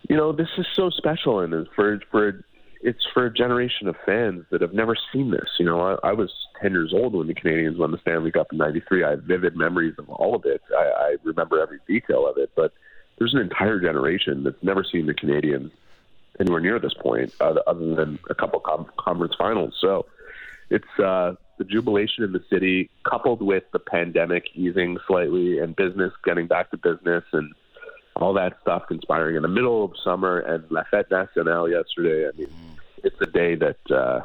you 0.10 0.16
know, 0.16 0.32
this 0.32 0.50
is 0.58 0.66
so 0.74 0.90
special, 0.90 1.40
and 1.40 1.68
for 1.76 2.00
for 2.12 2.44
it's 2.82 3.06
for 3.14 3.26
a 3.26 3.34
generation 3.34 3.88
of 3.88 3.96
fans 4.06 4.46
that 4.52 4.62
have 4.62 4.74
never 4.74 4.96
seen 5.12 5.32
this. 5.32 5.50
You 5.60 5.66
know, 5.66 5.82
I, 5.82 6.10
I 6.10 6.14
was 6.14 6.32
10 6.62 6.72
years 6.72 6.94
old 6.94 7.16
when 7.16 7.28
the 7.28 7.34
Canadiens 7.34 7.78
won 7.78 7.92
the 7.92 7.98
Stanley 7.98 8.32
Cup 8.32 8.48
in 8.52 8.58
'93. 8.58 9.04
I 9.04 9.10
have 9.12 9.24
vivid 9.24 9.56
memories 9.56 9.96
of 9.98 10.10
all 10.10 10.36
of 10.36 10.46
it. 10.46 10.62
I, 10.78 10.84
I 10.84 11.16
remember 11.24 11.62
every 11.62 11.80
detail 11.88 12.28
of 12.28 12.38
it, 12.38 12.52
but 12.56 12.74
there's 13.18 13.34
an 13.34 13.40
entire 13.40 13.80
generation 13.80 14.44
that's 14.44 14.62
never 14.62 14.84
seen 14.84 15.08
the 15.08 15.14
Canadiens 15.14 15.72
anywhere 16.40 16.62
near 16.62 16.80
this 16.80 16.94
point, 16.94 17.34
uh, 17.42 17.56
other 17.66 17.96
than 17.96 18.20
a 18.30 18.36
couple 18.36 18.60
com- 18.60 18.92
conference 18.98 19.34
finals. 19.38 19.74
So 19.82 20.06
it's 20.70 21.00
uh, 21.00 21.34
the 21.58 21.64
jubilation 21.64 22.24
in 22.24 22.32
the 22.32 22.44
city, 22.50 22.90
coupled 23.10 23.42
with 23.42 23.64
the 23.74 23.80
pandemic 23.80 24.46
easing 24.54 24.98
slightly 25.08 25.60
and 25.60 25.76
business 25.76 26.14
getting 26.24 26.48
back 26.48 26.70
to 26.72 26.78
business 26.78 27.24
and 27.34 27.54
all 28.18 28.34
that 28.34 28.58
stuff 28.62 28.84
conspiring 28.88 29.36
in 29.36 29.42
the 29.42 29.48
middle 29.48 29.86
of 29.86 29.92
summer 30.04 30.40
and 30.40 30.70
La 30.70 30.84
Fête 30.92 31.10
Nationale 31.12 31.70
yesterday. 31.70 32.28
I 32.28 32.38
mean, 32.38 32.50
it's 33.04 33.20
a 33.22 33.26
day 33.26 33.56
that 33.56 33.92
uh, 33.92 34.22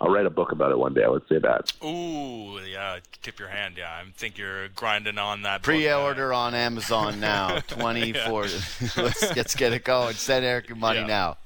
I'll 0.00 0.10
write 0.10 0.26
a 0.26 0.30
book 0.30 0.52
about 0.52 0.72
it 0.72 0.78
one 0.78 0.94
day. 0.94 1.04
I 1.04 1.08
would 1.08 1.26
say 1.28 1.38
that. 1.38 1.72
Ooh, 1.84 2.58
yeah, 2.60 2.98
tip 3.22 3.38
your 3.38 3.48
hand. 3.48 3.76
Yeah, 3.78 3.90
I 3.90 4.04
think 4.16 4.36
you're 4.36 4.68
grinding 4.68 5.18
on 5.18 5.42
that. 5.42 5.62
Pre-order 5.62 6.28
book, 6.28 6.36
on 6.36 6.54
Amazon 6.54 7.20
now. 7.20 7.58
Twenty 7.68 8.12
four. 8.12 8.42
let's 8.96 9.36
let's 9.36 9.54
get 9.54 9.72
it 9.72 9.84
going. 9.84 10.14
Send 10.14 10.44
Eric 10.44 10.68
your 10.68 10.76
money 10.76 11.00
yeah. 11.00 11.06
now. 11.06 11.36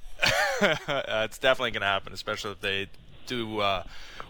uh, 0.61 1.25
it's 1.25 1.39
definitely 1.39 1.71
going 1.71 1.83
to 1.83 1.87
happen, 1.87 2.13
especially 2.13 2.51
if 2.51 2.61
they 2.61 2.89
do 3.27 3.61
uh, 3.61 3.85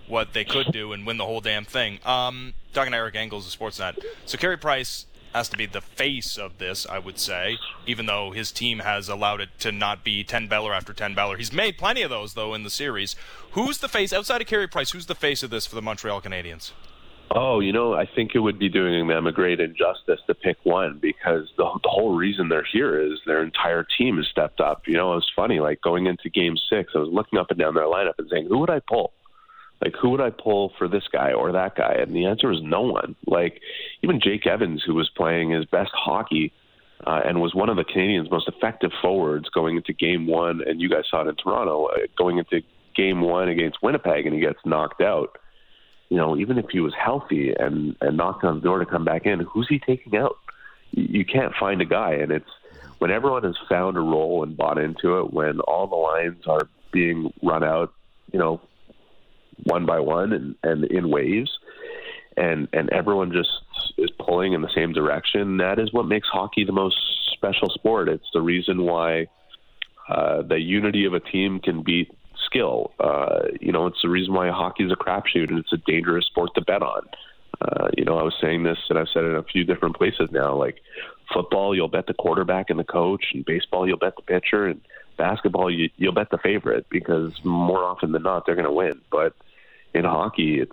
what 0.09 0.33
they 0.33 0.45
could 0.45 0.71
do 0.73 0.93
and 0.93 1.07
win 1.07 1.17
the 1.17 1.25
whole 1.25 1.41
damn 1.41 1.65
thing. 1.65 1.99
Um, 2.05 2.55
talking 2.75 2.93
to 2.93 2.99
Eric 2.99 3.15
Engels 3.15 3.53
of 3.53 3.59
Sportsnet. 3.59 3.99
So 4.27 4.37
Carey 4.37 4.59
Price 4.59 5.07
has 5.35 5.49
to 5.51 5.57
be 5.57 5.67
the 5.67 5.81
face 5.81 6.37
of 6.37 6.59
this, 6.59 6.87
I 6.87 6.99
would 6.99 7.19
say, 7.19 7.59
even 7.87 8.07
though 8.07 8.31
his 8.31 8.51
team 8.51 8.81
has 8.81 9.09
allowed 9.09 9.41
it 9.41 9.51
to 9.61 9.73
not 9.73 10.05
be 10.05 10.25
10 10.25 10.49
Beller 10.49 10.73
after 10.73 10.93
10 10.93 11.15
Beller. 11.15 11.37
He's 11.37 11.53
made 11.53 11.79
plenty 11.79 12.03
of 12.03 12.11
those, 12.11 12.35
though, 12.35 12.55
in 12.55 12.63
the 12.63 12.71
series. 12.71 13.17
Who's 13.53 13.79
the 13.79 13.89
face, 13.89 14.13
outside 14.13 14.41
of 14.41 14.47
Carey 14.47 14.67
Price, 14.67 14.93
who's 14.93 15.07
the 15.07 15.15
face 15.15 15.43
of 15.43 15.51
this 15.51 15.67
for 15.67 15.75
the 15.75 15.83
Montreal 15.83 16.21
Canadiens? 16.21 16.73
Oh, 17.31 17.61
you 17.61 17.73
know, 17.73 17.93
I 17.93 18.07
think 18.07 18.35
it 18.35 18.39
would 18.39 18.59
be 18.59 18.71
doing 18.71 19.07
them 19.07 19.27
a 19.27 19.33
great 19.33 19.61
injustice 19.61 20.21
to 20.27 20.35
pick 20.35 20.57
one 20.63 20.99
because 21.01 21.47
the, 21.59 21.65
the 21.83 21.89
whole 21.89 22.15
reason 22.15 22.49
they're 22.49 22.67
here 22.73 22.99
is 23.01 23.19
their 23.27 23.43
entire 23.43 23.87
team 23.99 24.17
has 24.17 24.27
stepped 24.29 24.61
up. 24.61 24.83
You 24.87 24.95
know, 24.95 25.13
it 25.13 25.17
was 25.17 25.31
funny, 25.37 25.61
like 25.61 25.83
going 25.83 26.07
into 26.07 26.31
game 26.31 26.57
six, 26.71 26.93
I 26.95 26.99
was 26.99 27.11
looking 27.13 27.39
up 27.39 27.51
and 27.51 27.59
down 27.59 27.75
their 27.75 27.85
lineup 27.85 28.15
and 28.19 28.29
saying, 28.31 28.47
who 28.47 28.59
would 28.59 28.71
I 28.71 28.81
pull? 28.81 29.13
Like, 29.83 29.95
who 30.01 30.11
would 30.11 30.21
I 30.21 30.31
pull 30.31 30.73
for 30.77 30.89
this 30.89 31.05
guy 31.13 31.33
or 31.33 31.53
that 31.53 31.77
guy? 31.77 31.95
And 32.01 32.15
the 32.15 32.27
answer 32.27 32.49
was 32.49 32.61
no 32.63 32.83
one. 32.83 33.15
Like, 33.27 33.61
even 34.03 34.21
Jake 34.21 34.47
Evans, 34.47 34.83
who 34.85 34.95
was 34.95 35.09
playing 35.09 35.51
his 35.51 35.65
best 35.67 35.93
hockey 35.95 36.53
uh, 37.07 37.21
and 37.25 37.41
was 37.41 37.55
one 37.55 37.69
of 37.69 37.77
the 37.77 37.85
Canadiens' 37.85 38.31
most 38.31 38.49
effective 38.49 38.91
forwards 39.01 39.49
going 39.51 39.77
into 39.77 39.93
game 39.93 40.27
one, 40.27 40.63
and 40.67 40.81
you 40.81 40.89
guys 40.89 41.05
saw 41.09 41.23
it 41.23 41.29
in 41.29 41.37
Toronto, 41.37 41.87
uh, 41.87 41.99
going 42.17 42.39
into 42.39 42.63
game 42.97 43.21
one 43.21 43.49
against 43.49 43.83
Winnipeg, 43.83 44.27
and 44.27 44.35
he 44.35 44.41
gets 44.41 44.59
knocked 44.65 45.01
out. 45.01 45.39
You 46.09 46.17
know, 46.17 46.37
even 46.37 46.59
if 46.59 46.67
he 46.71 46.81
was 46.81 46.95
healthy 46.95 47.55
and, 47.57 47.95
and 48.01 48.17
knocked 48.17 48.43
on 48.43 48.57
the 48.57 48.61
door 48.63 48.81
to 48.81 48.87
come 48.87 49.05
back 49.05 49.27
in, 49.27 49.41
who's 49.41 49.69
he 49.69 49.79
taking 49.79 50.17
out? 50.17 50.37
You 50.91 51.25
can't 51.25 51.55
find 51.55 51.81
a 51.81 51.85
guy. 51.85 52.15
And 52.15 52.33
it's 52.33 52.51
when 52.99 53.11
everyone 53.11 53.45
has 53.45 53.57
found 53.69 53.97
a 53.97 54.01
role 54.01 54.43
and 54.43 54.57
bought 54.57 54.79
into 54.79 55.19
it, 55.19 55.33
when 55.33 55.61
all 55.61 55.87
the 55.87 55.97
lines 55.97 56.47
are 56.47 56.69
being 56.91 57.33
run 57.43 57.63
out, 57.63 57.93
you 58.33 58.39
know, 58.39 58.61
one 59.65 59.87
by 59.87 60.01
one 60.01 60.33
and, 60.33 60.55
and 60.63 60.85
in 60.85 61.11
waves, 61.11 61.51
and 62.37 62.69
and 62.73 62.91
everyone 62.91 63.33
just 63.33 63.51
is 63.97 64.11
pulling 64.19 64.53
in 64.53 64.63
the 64.63 64.71
same 64.75 64.93
direction. 64.93 65.57
That 65.59 65.79
is 65.79 65.93
what 65.93 66.07
makes 66.07 66.29
hockey 66.29 66.65
the 66.65 66.73
most 66.73 66.97
special 67.33 67.69
sport. 67.71 68.09
It's 68.09 68.29
the 68.33 68.41
reason 68.41 68.83
why 68.83 69.29
uh, 70.09 70.43
the 70.43 70.61
unity 70.61 71.05
of 71.05 71.15
a 71.15 71.21
team 71.21 71.61
can 71.61 71.83
beat 71.83 72.11
skill. 72.47 72.93
Uh, 73.01 73.41
you 73.61 73.73
know, 73.73 73.87
it's 73.87 74.01
the 74.03 74.09
reason 74.09 74.33
why 74.35 74.49
hockey 74.49 74.85
is 74.85 74.93
a 74.93 74.97
crapshoot 74.97 75.51
and 75.51 75.59
it's 75.59 75.73
a 75.73 75.77
dangerous 75.79 76.27
sport 76.27 76.51
to 76.55 76.63
bet 76.63 76.83
on. 76.83 77.03
Uh, 77.61 77.89
you 77.97 78.05
know, 78.05 78.17
I 78.17 78.23
was 78.23 78.35
saying 78.41 78.63
this 78.63 78.79
and 78.89 78.99
I've 78.99 79.09
said 79.13 79.25
it 79.25 79.31
in 79.31 79.37
a 79.37 79.43
few 79.43 79.65
different 79.65 79.97
places 79.97 80.31
now. 80.31 80.55
Like 80.55 80.81
football, 81.33 81.75
you'll 81.75 81.89
bet 81.89 82.07
the 82.07 82.15
quarterback 82.15 82.71
and 82.71 82.79
the 82.79 82.85
coach, 82.85 83.27
and 83.35 83.45
baseball, 83.45 83.87
you'll 83.87 83.99
bet 83.99 84.17
the 84.17 84.23
pitcher, 84.23 84.67
and 84.67 84.81
basketball, 85.17 85.71
you, 85.71 85.91
you'll 85.97 86.13
bet 86.13 86.31
the 86.31 86.39
favorite 86.39 86.87
because 86.89 87.33
more 87.45 87.85
often 87.85 88.13
than 88.13 88.23
not, 88.23 88.47
they're 88.47 88.55
going 88.55 88.65
to 88.65 88.73
win. 88.73 89.01
But 89.11 89.35
in 89.95 90.05
hockey, 90.05 90.61
it's 90.61 90.73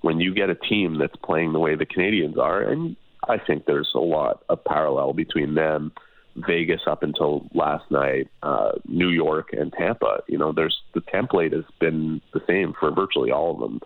when 0.00 0.20
you 0.20 0.34
get 0.34 0.50
a 0.50 0.54
team 0.54 0.98
that's 0.98 1.16
playing 1.24 1.52
the 1.52 1.58
way 1.58 1.74
the 1.74 1.86
Canadiens 1.86 2.38
are, 2.38 2.62
and 2.62 2.96
I 3.28 3.38
think 3.38 3.66
there's 3.66 3.90
a 3.94 4.00
lot 4.00 4.42
of 4.48 4.64
parallel 4.64 5.12
between 5.12 5.54
them, 5.54 5.92
Vegas 6.36 6.80
up 6.86 7.02
until 7.02 7.46
last 7.54 7.88
night, 7.90 8.28
uh, 8.42 8.72
New 8.86 9.08
York 9.08 9.50
and 9.52 9.72
Tampa. 9.72 10.22
You 10.28 10.38
know, 10.38 10.52
there's 10.52 10.76
the 10.94 11.00
template 11.02 11.52
has 11.52 11.64
been 11.78 12.20
the 12.32 12.40
same 12.46 12.74
for 12.78 12.90
virtually 12.90 13.30
all 13.30 13.54
of 13.54 13.60
them. 13.60 13.80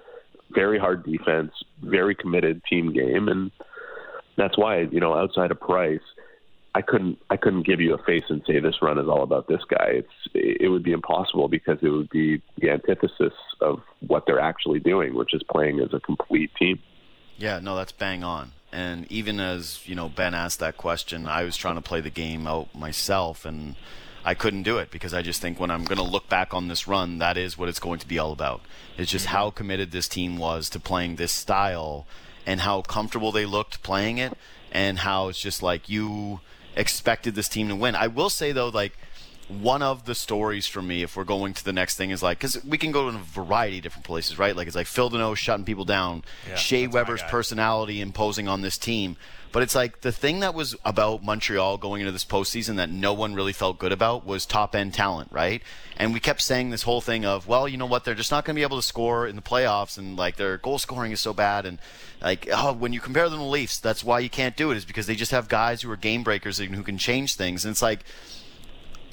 Very 0.50 0.78
hard 0.78 1.04
defense, 1.04 1.52
very 1.82 2.14
committed 2.14 2.62
team 2.70 2.92
game, 2.92 3.28
and 3.28 3.50
that's 4.36 4.56
why 4.56 4.82
you 4.82 5.00
know 5.00 5.14
outside 5.14 5.50
of 5.50 5.60
Price, 5.60 6.00
I 6.76 6.82
couldn't 6.82 7.18
I 7.30 7.38
couldn't 7.38 7.66
give 7.66 7.80
you 7.80 7.94
a 7.94 8.02
face 8.02 8.24
and 8.28 8.42
say 8.46 8.60
this 8.60 8.82
run 8.82 8.98
is 8.98 9.08
all 9.08 9.22
about 9.22 9.48
this 9.48 9.62
guy. 9.66 9.92
It's 9.92 10.12
it 10.34 10.70
would 10.70 10.82
be 10.82 10.92
impossible 10.92 11.48
because 11.48 11.78
it 11.80 11.88
would 11.88 12.10
be 12.10 12.42
the 12.58 12.68
antithesis 12.68 13.32
of 13.62 13.80
what 14.06 14.24
they're 14.26 14.38
actually 14.38 14.80
doing, 14.80 15.14
which 15.14 15.32
is 15.32 15.42
playing 15.50 15.80
as 15.80 15.94
a 15.94 16.00
complete 16.00 16.50
team. 16.58 16.78
Yeah, 17.38 17.60
no, 17.60 17.76
that's 17.76 17.92
bang 17.92 18.22
on. 18.22 18.52
And 18.72 19.10
even 19.10 19.40
as 19.40 19.88
you 19.88 19.94
know, 19.94 20.10
Ben 20.10 20.34
asked 20.34 20.58
that 20.58 20.76
question, 20.76 21.26
I 21.26 21.44
was 21.44 21.56
trying 21.56 21.76
to 21.76 21.80
play 21.80 22.02
the 22.02 22.10
game 22.10 22.46
out 22.46 22.74
myself, 22.74 23.46
and 23.46 23.76
I 24.22 24.34
couldn't 24.34 24.64
do 24.64 24.76
it 24.76 24.90
because 24.90 25.14
I 25.14 25.22
just 25.22 25.40
think 25.40 25.58
when 25.58 25.70
I'm 25.70 25.84
going 25.84 25.96
to 25.96 26.04
look 26.04 26.28
back 26.28 26.52
on 26.52 26.68
this 26.68 26.86
run, 26.86 27.16
that 27.20 27.38
is 27.38 27.56
what 27.56 27.70
it's 27.70 27.80
going 27.80 28.00
to 28.00 28.06
be 28.06 28.18
all 28.18 28.32
about. 28.32 28.60
It's 28.98 29.10
just 29.10 29.26
how 29.26 29.48
committed 29.48 29.92
this 29.92 30.08
team 30.08 30.36
was 30.36 30.68
to 30.70 30.78
playing 30.78 31.16
this 31.16 31.32
style, 31.32 32.06
and 32.44 32.60
how 32.60 32.82
comfortable 32.82 33.32
they 33.32 33.46
looked 33.46 33.82
playing 33.82 34.18
it, 34.18 34.36
and 34.70 34.98
how 34.98 35.28
it's 35.28 35.40
just 35.40 35.62
like 35.62 35.88
you 35.88 36.40
expected 36.76 37.34
this 37.34 37.48
team 37.48 37.68
to 37.68 37.76
win. 37.76 37.94
I 37.94 38.06
will 38.06 38.30
say 38.30 38.52
though, 38.52 38.68
like 38.68 38.92
one 39.48 39.82
of 39.82 40.06
the 40.06 40.14
stories 40.14 40.66
for 40.66 40.82
me, 40.82 41.02
if 41.02 41.16
we're 41.16 41.24
going 41.24 41.54
to 41.54 41.64
the 41.64 41.72
next 41.72 41.96
thing, 41.96 42.10
is 42.10 42.22
like 42.22 42.38
because 42.38 42.62
we 42.64 42.78
can 42.78 42.90
go 42.90 43.10
to 43.10 43.16
a 43.16 43.20
variety 43.20 43.78
of 43.78 43.82
different 43.84 44.04
places, 44.04 44.38
right? 44.38 44.56
Like 44.56 44.66
it's 44.66 44.76
like 44.76 44.86
Phil 44.86 45.10
Danault 45.10 45.36
shutting 45.36 45.64
people 45.64 45.84
down, 45.84 46.24
Yeah, 46.48 46.56
Shea 46.56 46.86
Weber's 46.86 47.22
personality 47.24 48.00
imposing 48.00 48.48
on 48.48 48.62
this 48.62 48.76
team. 48.76 49.16
But 49.52 49.62
it's 49.62 49.74
like 49.74 50.02
the 50.02 50.12
thing 50.12 50.40
that 50.40 50.52
was 50.52 50.76
about 50.84 51.22
Montreal 51.22 51.78
going 51.78 52.02
into 52.02 52.12
this 52.12 52.24
postseason 52.24 52.76
that 52.76 52.90
no 52.90 53.14
one 53.14 53.34
really 53.34 53.54
felt 53.54 53.78
good 53.78 53.92
about 53.92 54.26
was 54.26 54.44
top 54.44 54.74
end 54.74 54.92
talent, 54.92 55.30
right? 55.32 55.62
And 55.96 56.12
we 56.12 56.20
kept 56.20 56.42
saying 56.42 56.70
this 56.70 56.82
whole 56.82 57.00
thing 57.00 57.24
of, 57.24 57.46
well, 57.46 57.66
you 57.66 57.78
know 57.78 57.86
what, 57.86 58.04
they're 58.04 58.14
just 58.14 58.30
not 58.30 58.44
going 58.44 58.54
to 58.54 58.58
be 58.58 58.64
able 58.64 58.76
to 58.76 58.86
score 58.86 59.26
in 59.26 59.34
the 59.34 59.40
playoffs, 59.40 59.96
and 59.96 60.16
like 60.16 60.36
their 60.36 60.58
goal 60.58 60.78
scoring 60.78 61.12
is 61.12 61.20
so 61.20 61.32
bad, 61.32 61.64
and 61.64 61.78
like 62.20 62.48
oh, 62.52 62.72
when 62.72 62.92
you 62.92 63.00
compare 63.00 63.30
them 63.30 63.38
to 63.38 63.44
the 63.44 63.50
Leafs, 63.50 63.78
that's 63.78 64.04
why 64.04 64.18
you 64.18 64.28
can't 64.28 64.56
do 64.56 64.72
it 64.72 64.76
is 64.76 64.84
because 64.84 65.06
they 65.06 65.14
just 65.14 65.30
have 65.30 65.48
guys 65.48 65.80
who 65.80 65.90
are 65.90 65.96
game 65.96 66.22
breakers 66.22 66.60
and 66.60 66.74
who 66.74 66.82
can 66.82 66.98
change 66.98 67.36
things. 67.36 67.64
And 67.64 67.72
it's 67.72 67.82
like 67.82 68.00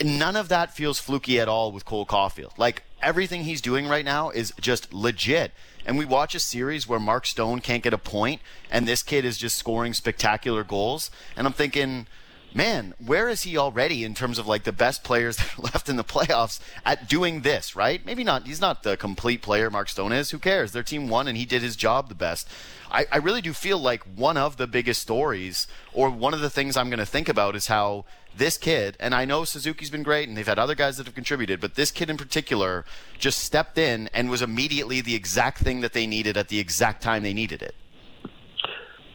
none 0.02 0.36
of 0.36 0.50
that 0.50 0.76
feels 0.76 1.00
fluky 1.00 1.40
at 1.40 1.48
all 1.48 1.72
with 1.72 1.86
Cole 1.86 2.06
Caufield. 2.06 2.58
Like 2.58 2.84
everything 3.02 3.44
he's 3.44 3.62
doing 3.62 3.88
right 3.88 4.06
now 4.06 4.30
is 4.30 4.54
just 4.60 4.94
legit. 4.94 5.52
And 5.86 5.98
we 5.98 6.06
watch 6.06 6.34
a 6.34 6.40
series 6.40 6.88
where 6.88 7.00
Mark 7.00 7.26
Stone 7.26 7.60
can't 7.60 7.84
get 7.84 7.94
a 7.94 7.98
point, 7.98 8.42
and 8.72 8.88
this 8.88 9.04
kid 9.04 9.26
is 9.26 9.38
just 9.38 9.58
scoring 9.58 9.94
spectacular 9.94 10.64
goals. 10.64 11.12
And 11.36 11.46
I'm 11.46 11.52
thinking, 11.54 12.08
man, 12.54 12.94
where 13.04 13.28
is 13.28 13.44
he 13.44 13.58
already 13.58 14.04
in 14.04 14.14
terms 14.14 14.40
of 14.40 14.48
like 14.48 14.64
the 14.64 14.72
best 14.72 15.04
players 15.04 15.38
that 15.38 15.60
are 15.60 15.64
left 15.64 15.90
in 15.90 15.98
the 15.98 16.04
playoffs 16.04 16.60
at 16.86 17.10
doing 17.10 17.42
this, 17.42 17.76
right? 17.76 18.06
Maybe 18.06 18.24
not, 18.24 18.48
he's 18.48 18.62
not 18.62 18.84
the 18.84 18.96
complete 18.96 19.42
player 19.42 19.70
Mark 19.70 19.90
Stone 19.90 20.14
is. 20.14 20.32
Who 20.32 20.40
cares? 20.40 20.72
Their 20.72 20.84
team 20.84 21.10
won 21.10 21.28
and 21.28 21.38
he 21.38 21.46
did 21.46 21.62
his 21.62 21.76
job 21.76 22.10
the 22.10 22.16
best. 22.16 22.48
I, 22.92 23.06
I 23.12 23.18
really 23.18 23.42
do 23.42 23.54
feel 23.54 23.80
like 23.80 24.04
one 24.04 24.38
of 24.38 24.58
the 24.58 24.68
biggest 24.68 25.02
stories, 25.02 25.68
or 25.94 26.10
one 26.12 26.34
of 26.34 26.42
the 26.42 26.50
things 26.50 26.78
I'm 26.78 26.90
going 26.90 27.00
to 27.00 27.06
think 27.06 27.28
about, 27.28 27.56
is 27.56 27.68
how 27.68 28.06
this 28.36 28.58
kid, 28.58 28.98
and 29.00 29.14
I 29.14 29.26
know 29.26 29.44
Suzuki's 29.44 29.90
been 29.90 30.04
great 30.04 30.28
and 30.28 30.38
they've 30.38 30.48
had 30.48 30.60
other 30.60 30.76
guys 30.76 30.98
that 30.98 31.06
have 31.06 31.16
contributed, 31.16 31.60
but 31.60 31.76
this 31.76 31.92
kid 31.92 32.10
in 32.10 32.18
particular 32.18 32.86
just 33.18 33.40
stepped 33.40 33.78
in 33.78 34.10
and 34.14 34.30
was 34.30 34.42
immediately 34.42 35.02
the 35.02 35.16
exact 35.16 35.60
thing 35.60 35.82
that 35.82 35.94
they 35.94 36.08
needed 36.08 36.38
at 36.38 36.48
the 36.50 36.60
exact 36.60 37.04
time 37.04 37.24
they 37.24 37.34
needed 37.34 37.62
it. 37.62 37.76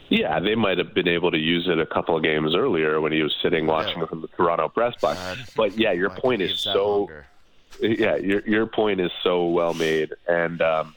Yeah, 0.09 0.41
they 0.41 0.55
might 0.55 0.79
have 0.79 0.95
been 0.95 1.09
able 1.09 1.31
to 1.31 1.39
use 1.39 1.69
it 1.69 1.79
a 1.79 1.87
couple 1.87 2.17
of 2.17 2.23
games 2.23 2.55
earlier 2.55 3.01
when 3.01 3.13
he 3.13 3.23
was 3.23 3.35
sitting 3.43 3.67
watching 3.67 4.07
from 4.07 4.23
the 4.23 4.29
Toronto 4.29 4.69
press 4.69 4.95
box. 5.01 5.19
But 5.55 5.77
yeah, 5.77 5.93
your 5.93 6.11
point 6.11 6.41
is 6.41 6.61
so 6.61 7.01
longer? 7.01 7.27
yeah, 7.81 8.17
your 8.17 8.41
your 8.47 8.67
point 8.67 9.01
is 9.01 9.11
so 9.23 9.47
well 9.47 9.75
made. 9.75 10.15
And 10.27 10.63
um, 10.63 10.95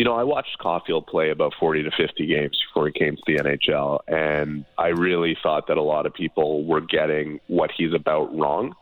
you 0.00 0.04
know, 0.04 0.14
I 0.14 0.24
watched 0.24 0.56
Caufield 0.58 1.08
play 1.08 1.28
about 1.28 1.52
forty 1.60 1.82
to 1.82 1.90
fifty 1.90 2.24
games 2.24 2.58
before 2.66 2.86
he 2.86 2.92
came 2.98 3.16
to 3.16 3.22
the 3.26 3.36
NHL, 3.36 3.98
and 4.08 4.64
I 4.78 4.86
really 4.86 5.36
thought 5.42 5.66
that 5.68 5.76
a 5.76 5.82
lot 5.82 6.06
of 6.06 6.14
people 6.14 6.64
were 6.64 6.80
getting 6.80 7.38
what 7.48 7.70
he's 7.76 7.92
about 7.92 8.34
wrong. 8.34 8.72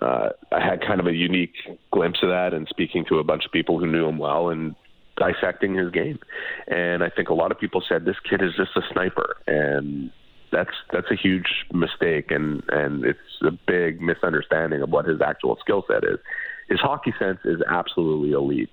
Uh, 0.00 0.28
I 0.52 0.64
had 0.64 0.80
kind 0.80 1.00
of 1.00 1.08
a 1.08 1.12
unique 1.12 1.56
glimpse 1.90 2.20
of 2.22 2.28
that, 2.28 2.54
and 2.54 2.68
speaking 2.68 3.04
to 3.08 3.18
a 3.18 3.24
bunch 3.24 3.44
of 3.46 3.50
people 3.50 3.80
who 3.80 3.86
knew 3.86 4.06
him 4.06 4.18
well 4.18 4.50
and 4.50 4.76
dissecting 5.16 5.74
his 5.74 5.90
game. 5.90 6.20
And 6.68 7.02
I 7.02 7.10
think 7.10 7.30
a 7.30 7.34
lot 7.34 7.50
of 7.50 7.58
people 7.58 7.82
said 7.88 8.04
this 8.04 8.20
kid 8.20 8.40
is 8.40 8.52
just 8.56 8.70
a 8.76 8.82
sniper, 8.92 9.38
and 9.48 10.12
that's 10.52 10.70
that's 10.92 11.10
a 11.10 11.16
huge 11.16 11.66
mistake, 11.72 12.30
and 12.30 12.62
and 12.68 13.04
it's 13.04 13.18
a 13.42 13.50
big 13.50 14.00
misunderstanding 14.00 14.82
of 14.82 14.90
what 14.90 15.04
his 15.04 15.20
actual 15.20 15.58
skill 15.58 15.84
set 15.88 16.04
is. 16.04 16.20
His 16.68 16.78
hockey 16.78 17.12
sense 17.18 17.40
is 17.44 17.60
absolutely 17.68 18.30
elite. 18.30 18.70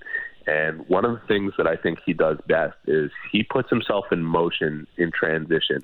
And 0.47 0.87
one 0.87 1.03
of 1.03 1.11
the 1.11 1.27
things 1.27 1.53
that 1.57 1.67
I 1.67 1.75
think 1.75 1.99
he 2.05 2.13
does 2.13 2.37
best 2.47 2.77
is 2.87 3.11
he 3.31 3.43
puts 3.43 3.69
himself 3.69 4.05
in 4.11 4.23
motion 4.23 4.87
in 4.97 5.11
transition. 5.11 5.83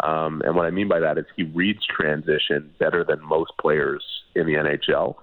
Um, 0.00 0.40
and 0.44 0.54
what 0.54 0.66
I 0.66 0.70
mean 0.70 0.86
by 0.86 1.00
that 1.00 1.18
is 1.18 1.24
he 1.36 1.42
reads 1.42 1.80
transition 1.84 2.72
better 2.78 3.04
than 3.04 3.20
most 3.20 3.52
players 3.60 4.04
in 4.36 4.46
the 4.46 4.52
NHL. 4.52 5.16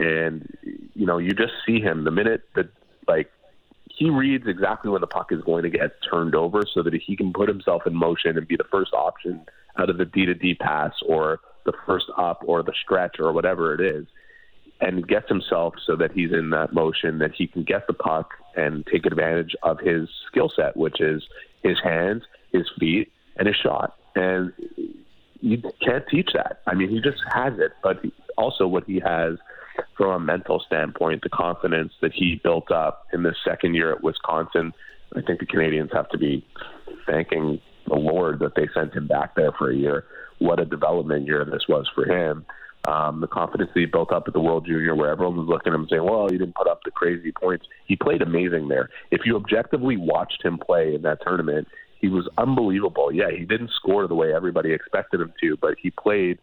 And, 0.00 0.48
you 0.94 1.06
know, 1.06 1.18
you 1.18 1.30
just 1.30 1.52
see 1.64 1.80
him 1.80 2.02
the 2.02 2.10
minute 2.10 2.42
that, 2.56 2.68
like, 3.06 3.30
he 3.88 4.10
reads 4.10 4.46
exactly 4.48 4.90
when 4.90 5.00
the 5.00 5.06
puck 5.06 5.30
is 5.30 5.40
going 5.42 5.62
to 5.62 5.70
get 5.70 5.92
turned 6.10 6.34
over 6.34 6.62
so 6.74 6.82
that 6.82 6.94
he 6.94 7.14
can 7.14 7.32
put 7.32 7.48
himself 7.48 7.86
in 7.86 7.94
motion 7.94 8.36
and 8.36 8.48
be 8.48 8.56
the 8.56 8.64
first 8.64 8.92
option 8.92 9.44
out 9.78 9.88
of 9.88 9.98
the 9.98 10.04
D 10.04 10.26
to 10.26 10.34
D 10.34 10.54
pass 10.54 10.92
or 11.06 11.38
the 11.64 11.72
first 11.86 12.06
up 12.16 12.42
or 12.44 12.64
the 12.64 12.72
stretch 12.82 13.16
or 13.20 13.32
whatever 13.32 13.74
it 13.74 13.80
is 13.80 14.06
and 14.82 15.06
gets 15.06 15.28
himself 15.28 15.74
so 15.86 15.94
that 15.96 16.10
he's 16.12 16.32
in 16.32 16.50
that 16.50 16.72
motion 16.72 17.18
that 17.18 17.30
he 17.32 17.46
can 17.46 17.62
get 17.62 17.86
the 17.86 17.92
puck 17.92 18.30
and 18.56 18.84
take 18.92 19.06
advantage 19.06 19.54
of 19.62 19.78
his 19.78 20.08
skill 20.26 20.50
set, 20.54 20.76
which 20.76 21.00
is 21.00 21.22
his 21.62 21.78
hands, 21.82 22.24
his 22.52 22.68
feet, 22.78 23.10
and 23.36 23.46
his 23.46 23.56
shot. 23.56 23.96
And 24.16 24.52
you 25.40 25.62
can't 25.80 26.04
teach 26.10 26.30
that. 26.34 26.62
I 26.66 26.74
mean, 26.74 26.90
he 26.90 27.00
just 27.00 27.22
has 27.32 27.54
it, 27.58 27.72
but 27.82 28.02
also 28.36 28.66
what 28.66 28.84
he 28.84 29.00
has 29.00 29.38
from 29.96 30.10
a 30.10 30.18
mental 30.18 30.60
standpoint, 30.66 31.22
the 31.22 31.28
confidence 31.28 31.92
that 32.02 32.12
he 32.12 32.40
built 32.42 32.70
up 32.72 33.06
in 33.12 33.22
the 33.22 33.34
second 33.44 33.74
year 33.74 33.92
at 33.92 34.02
Wisconsin, 34.02 34.72
I 35.16 35.20
think 35.22 35.38
the 35.38 35.46
Canadiens 35.46 35.94
have 35.94 36.08
to 36.10 36.18
be 36.18 36.44
thanking 37.06 37.60
the 37.86 37.94
Lord 37.94 38.40
that 38.40 38.54
they 38.56 38.68
sent 38.74 38.94
him 38.94 39.06
back 39.06 39.36
there 39.36 39.52
for 39.52 39.70
a 39.70 39.76
year. 39.76 40.04
What 40.38 40.58
a 40.58 40.64
development 40.64 41.26
year 41.26 41.44
this 41.44 41.68
was 41.68 41.88
for 41.94 42.04
him. 42.04 42.44
Um, 42.88 43.20
the 43.20 43.28
confidence 43.28 43.70
that 43.74 43.78
he 43.78 43.86
built 43.86 44.10
up 44.10 44.24
at 44.26 44.32
the 44.32 44.40
World 44.40 44.66
Junior, 44.66 44.96
where 44.96 45.10
everyone 45.10 45.36
was 45.36 45.46
looking 45.46 45.72
at 45.72 45.76
him 45.76 45.86
saying, 45.88 46.02
"Well, 46.02 46.28
he 46.28 46.36
didn't 46.36 46.56
put 46.56 46.66
up 46.66 46.80
the 46.84 46.90
crazy 46.90 47.30
points." 47.30 47.64
He 47.86 47.94
played 47.94 48.22
amazing 48.22 48.66
there. 48.66 48.90
If 49.12 49.20
you 49.24 49.36
objectively 49.36 49.96
watched 49.96 50.44
him 50.44 50.58
play 50.58 50.92
in 50.92 51.02
that 51.02 51.22
tournament, 51.22 51.68
he 52.00 52.08
was 52.08 52.28
unbelievable. 52.38 53.12
Yeah, 53.12 53.30
he 53.30 53.44
didn't 53.44 53.70
score 53.70 54.08
the 54.08 54.16
way 54.16 54.34
everybody 54.34 54.72
expected 54.72 55.20
him 55.20 55.32
to, 55.40 55.56
but 55.60 55.76
he 55.80 55.90
played. 55.90 56.38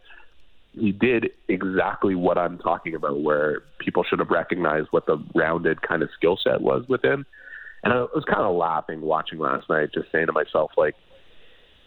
He 0.71 0.93
did 0.93 1.31
exactly 1.49 2.15
what 2.15 2.37
I'm 2.37 2.57
talking 2.57 2.95
about, 2.95 3.21
where 3.21 3.63
people 3.79 4.05
should 4.05 4.19
have 4.19 4.29
recognized 4.29 4.87
what 4.91 5.07
the 5.07 5.17
rounded 5.35 5.81
kind 5.81 6.03
of 6.03 6.09
skill 6.15 6.39
set 6.41 6.61
was 6.61 6.87
with 6.87 7.03
him. 7.03 7.25
And 7.83 7.91
I 7.91 8.01
was 8.15 8.23
kind 8.25 8.43
of 8.43 8.55
laughing 8.55 9.01
watching 9.01 9.39
last 9.39 9.67
night, 9.69 9.89
just 9.93 10.09
saying 10.11 10.27
to 10.27 10.31
myself, 10.31 10.71
like, 10.77 10.95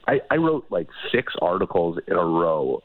I, 0.07 0.21
I 0.31 0.37
wrote 0.37 0.67
like 0.69 0.89
six 1.11 1.33
articles 1.41 1.99
in 2.07 2.17
a 2.17 2.25
row 2.25 2.83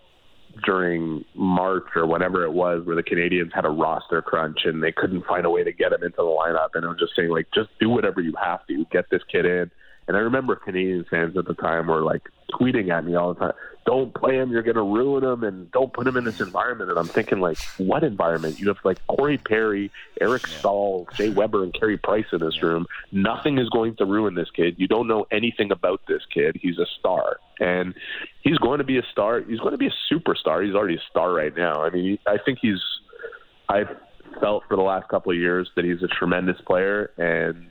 during 0.63 1.23
March 1.35 1.85
or 1.95 2.05
whenever 2.05 2.43
it 2.43 2.51
was 2.51 2.85
where 2.85 2.95
the 2.95 3.03
Canadiens 3.03 3.53
had 3.53 3.65
a 3.65 3.69
roster 3.69 4.21
crunch 4.21 4.59
and 4.65 4.81
they 4.81 4.91
couldn't 4.91 5.25
find 5.25 5.45
a 5.45 5.49
way 5.49 5.63
to 5.63 5.71
get 5.71 5.93
him 5.93 6.03
into 6.03 6.17
the 6.17 6.23
lineup. 6.23 6.69
And 6.73 6.85
I'm 6.85 6.97
just 6.97 7.15
saying, 7.15 7.29
like, 7.29 7.47
just 7.53 7.69
do 7.79 7.89
whatever 7.89 8.21
you 8.21 8.33
have 8.41 8.65
to 8.67 8.85
get 8.91 9.09
this 9.09 9.21
kid 9.31 9.45
in. 9.45 9.71
And 10.07 10.15
I 10.15 10.21
remember 10.21 10.55
Canadian 10.55 11.05
fans 11.09 11.35
at 11.37 11.45
the 11.45 11.53
time 11.53 11.87
were 11.87 12.01
like 12.01 12.21
tweeting 12.53 12.89
at 12.89 13.03
me 13.03 13.15
all 13.15 13.33
the 13.33 13.39
time, 13.39 13.53
"Don't 13.85 14.13
play 14.13 14.37
him, 14.37 14.51
you're 14.51 14.63
going 14.63 14.75
to 14.75 14.81
ruin 14.81 15.23
him, 15.23 15.43
and 15.43 15.69
don't 15.71 15.91
put 15.91 16.07
him 16.07 16.15
in 16.15 16.23
this 16.23 16.39
environment." 16.39 16.89
And 16.89 16.97
I'm 16.97 17.07
thinking, 17.07 17.41
like, 17.41 17.57
what 17.77 18.03
environment? 18.03 18.59
You 18.59 18.69
have 18.69 18.77
like 18.85 19.05
Corey 19.07 19.37
Perry, 19.37 19.91
Eric 20.21 20.43
yeah. 20.47 20.57
Staal, 20.59 21.07
Shea 21.13 21.29
Weber, 21.29 21.63
and 21.63 21.73
Carey 21.73 21.97
Price 21.97 22.25
in 22.31 22.39
this 22.39 22.61
room. 22.63 22.85
Nothing 23.11 23.57
is 23.57 23.69
going 23.69 23.95
to 23.97 24.05
ruin 24.05 24.35
this 24.35 24.49
kid. 24.51 24.75
You 24.77 24.87
don't 24.87 25.07
know 25.07 25.27
anything 25.31 25.71
about 25.71 26.01
this 26.07 26.21
kid. 26.33 26.57
He's 26.61 26.77
a 26.79 26.85
star, 26.99 27.37
and 27.59 27.93
he's 28.41 28.57
going 28.59 28.77
to 28.77 28.85
be 28.85 28.97
a 28.97 29.03
star. 29.11 29.41
He's 29.41 29.59
going 29.59 29.73
to 29.73 29.77
be 29.77 29.87
a 29.87 30.13
superstar. 30.13 30.65
He's 30.65 30.75
already 30.75 30.95
a 30.95 31.03
star 31.09 31.33
right 31.33 31.55
now. 31.55 31.83
I 31.83 31.89
mean, 31.89 32.17
I 32.25 32.37
think 32.37 32.59
he's. 32.61 32.81
I've 33.69 33.89
felt 34.39 34.63
for 34.69 34.77
the 34.77 34.83
last 34.83 35.09
couple 35.09 35.31
of 35.31 35.37
years 35.37 35.69
that 35.75 35.83
he's 35.83 36.01
a 36.01 36.07
tremendous 36.07 36.59
player, 36.61 37.11
and 37.17 37.67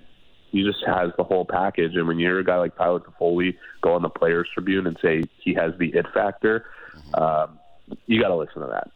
he 0.51 0.63
just 0.65 0.85
has 0.87 1.11
the 1.17 1.25
whole 1.25 1.45
package. 1.45 1.95
And 1.95 2.07
when 2.07 2.19
you're 2.19 2.39
a 2.39 2.45
guy 2.45 2.57
like 2.57 2.77
Tyler 2.77 3.01
Toffoli 3.01 3.57
go 3.83 3.95
on 3.95 4.03
the 4.03 4.09
Players 4.09 4.49
Tribune 4.53 4.87
and 4.87 4.97
say 5.03 5.25
he 5.39 5.55
has 5.55 5.73
the 5.79 5.93
it 5.93 6.07
factor, 6.15 6.67
mm-hmm. 6.97 7.23
um, 7.23 7.59
you 8.07 8.21
got 8.21 8.29
to 8.29 8.37
listen 8.37 8.63
to 8.63 8.69
that. 8.69 8.91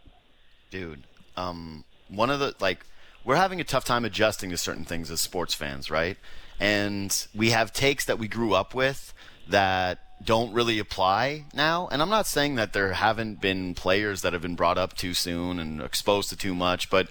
Dude, 0.71 1.03
um, 1.37 1.85
one 2.09 2.31
of 2.31 2.41
the 2.41 2.55
like 2.61 2.87
we're 3.25 3.37
having 3.37 3.61
a 3.61 3.65
tough 3.65 3.85
time 3.85 4.05
adjusting 4.05 4.51
to 4.51 4.57
certain 4.57 4.85
things 4.85 5.11
as 5.11 5.21
sports 5.21 5.55
fans, 5.55 5.91
right? 5.91 6.17
And 6.59 7.27
we 7.35 7.51
have 7.51 7.73
takes 7.73 8.05
that 8.05 8.19
we 8.19 8.29
grew 8.29 8.55
up 8.55 8.75
with 8.75 9.13
that 9.49 9.99
don't 10.23 10.53
really 10.53 10.79
apply 10.79 11.45
now. 11.55 11.89
And 11.91 12.03
I'm 12.03 12.11
not 12.11 12.27
saying 12.27 12.57
that 12.57 12.73
there 12.73 12.93
haven't 12.93 13.41
been 13.41 13.75
players 13.75 14.23
that 14.23 14.33
have 14.33 14.43
been 14.43 14.57
brought 14.57 14.79
up 14.79 14.95
too 14.95 15.15
soon 15.15 15.59
and 15.59 15.81
exposed 15.81 16.29
to 16.31 16.37
too 16.37 16.55
much, 16.55 16.91
but 16.91 17.09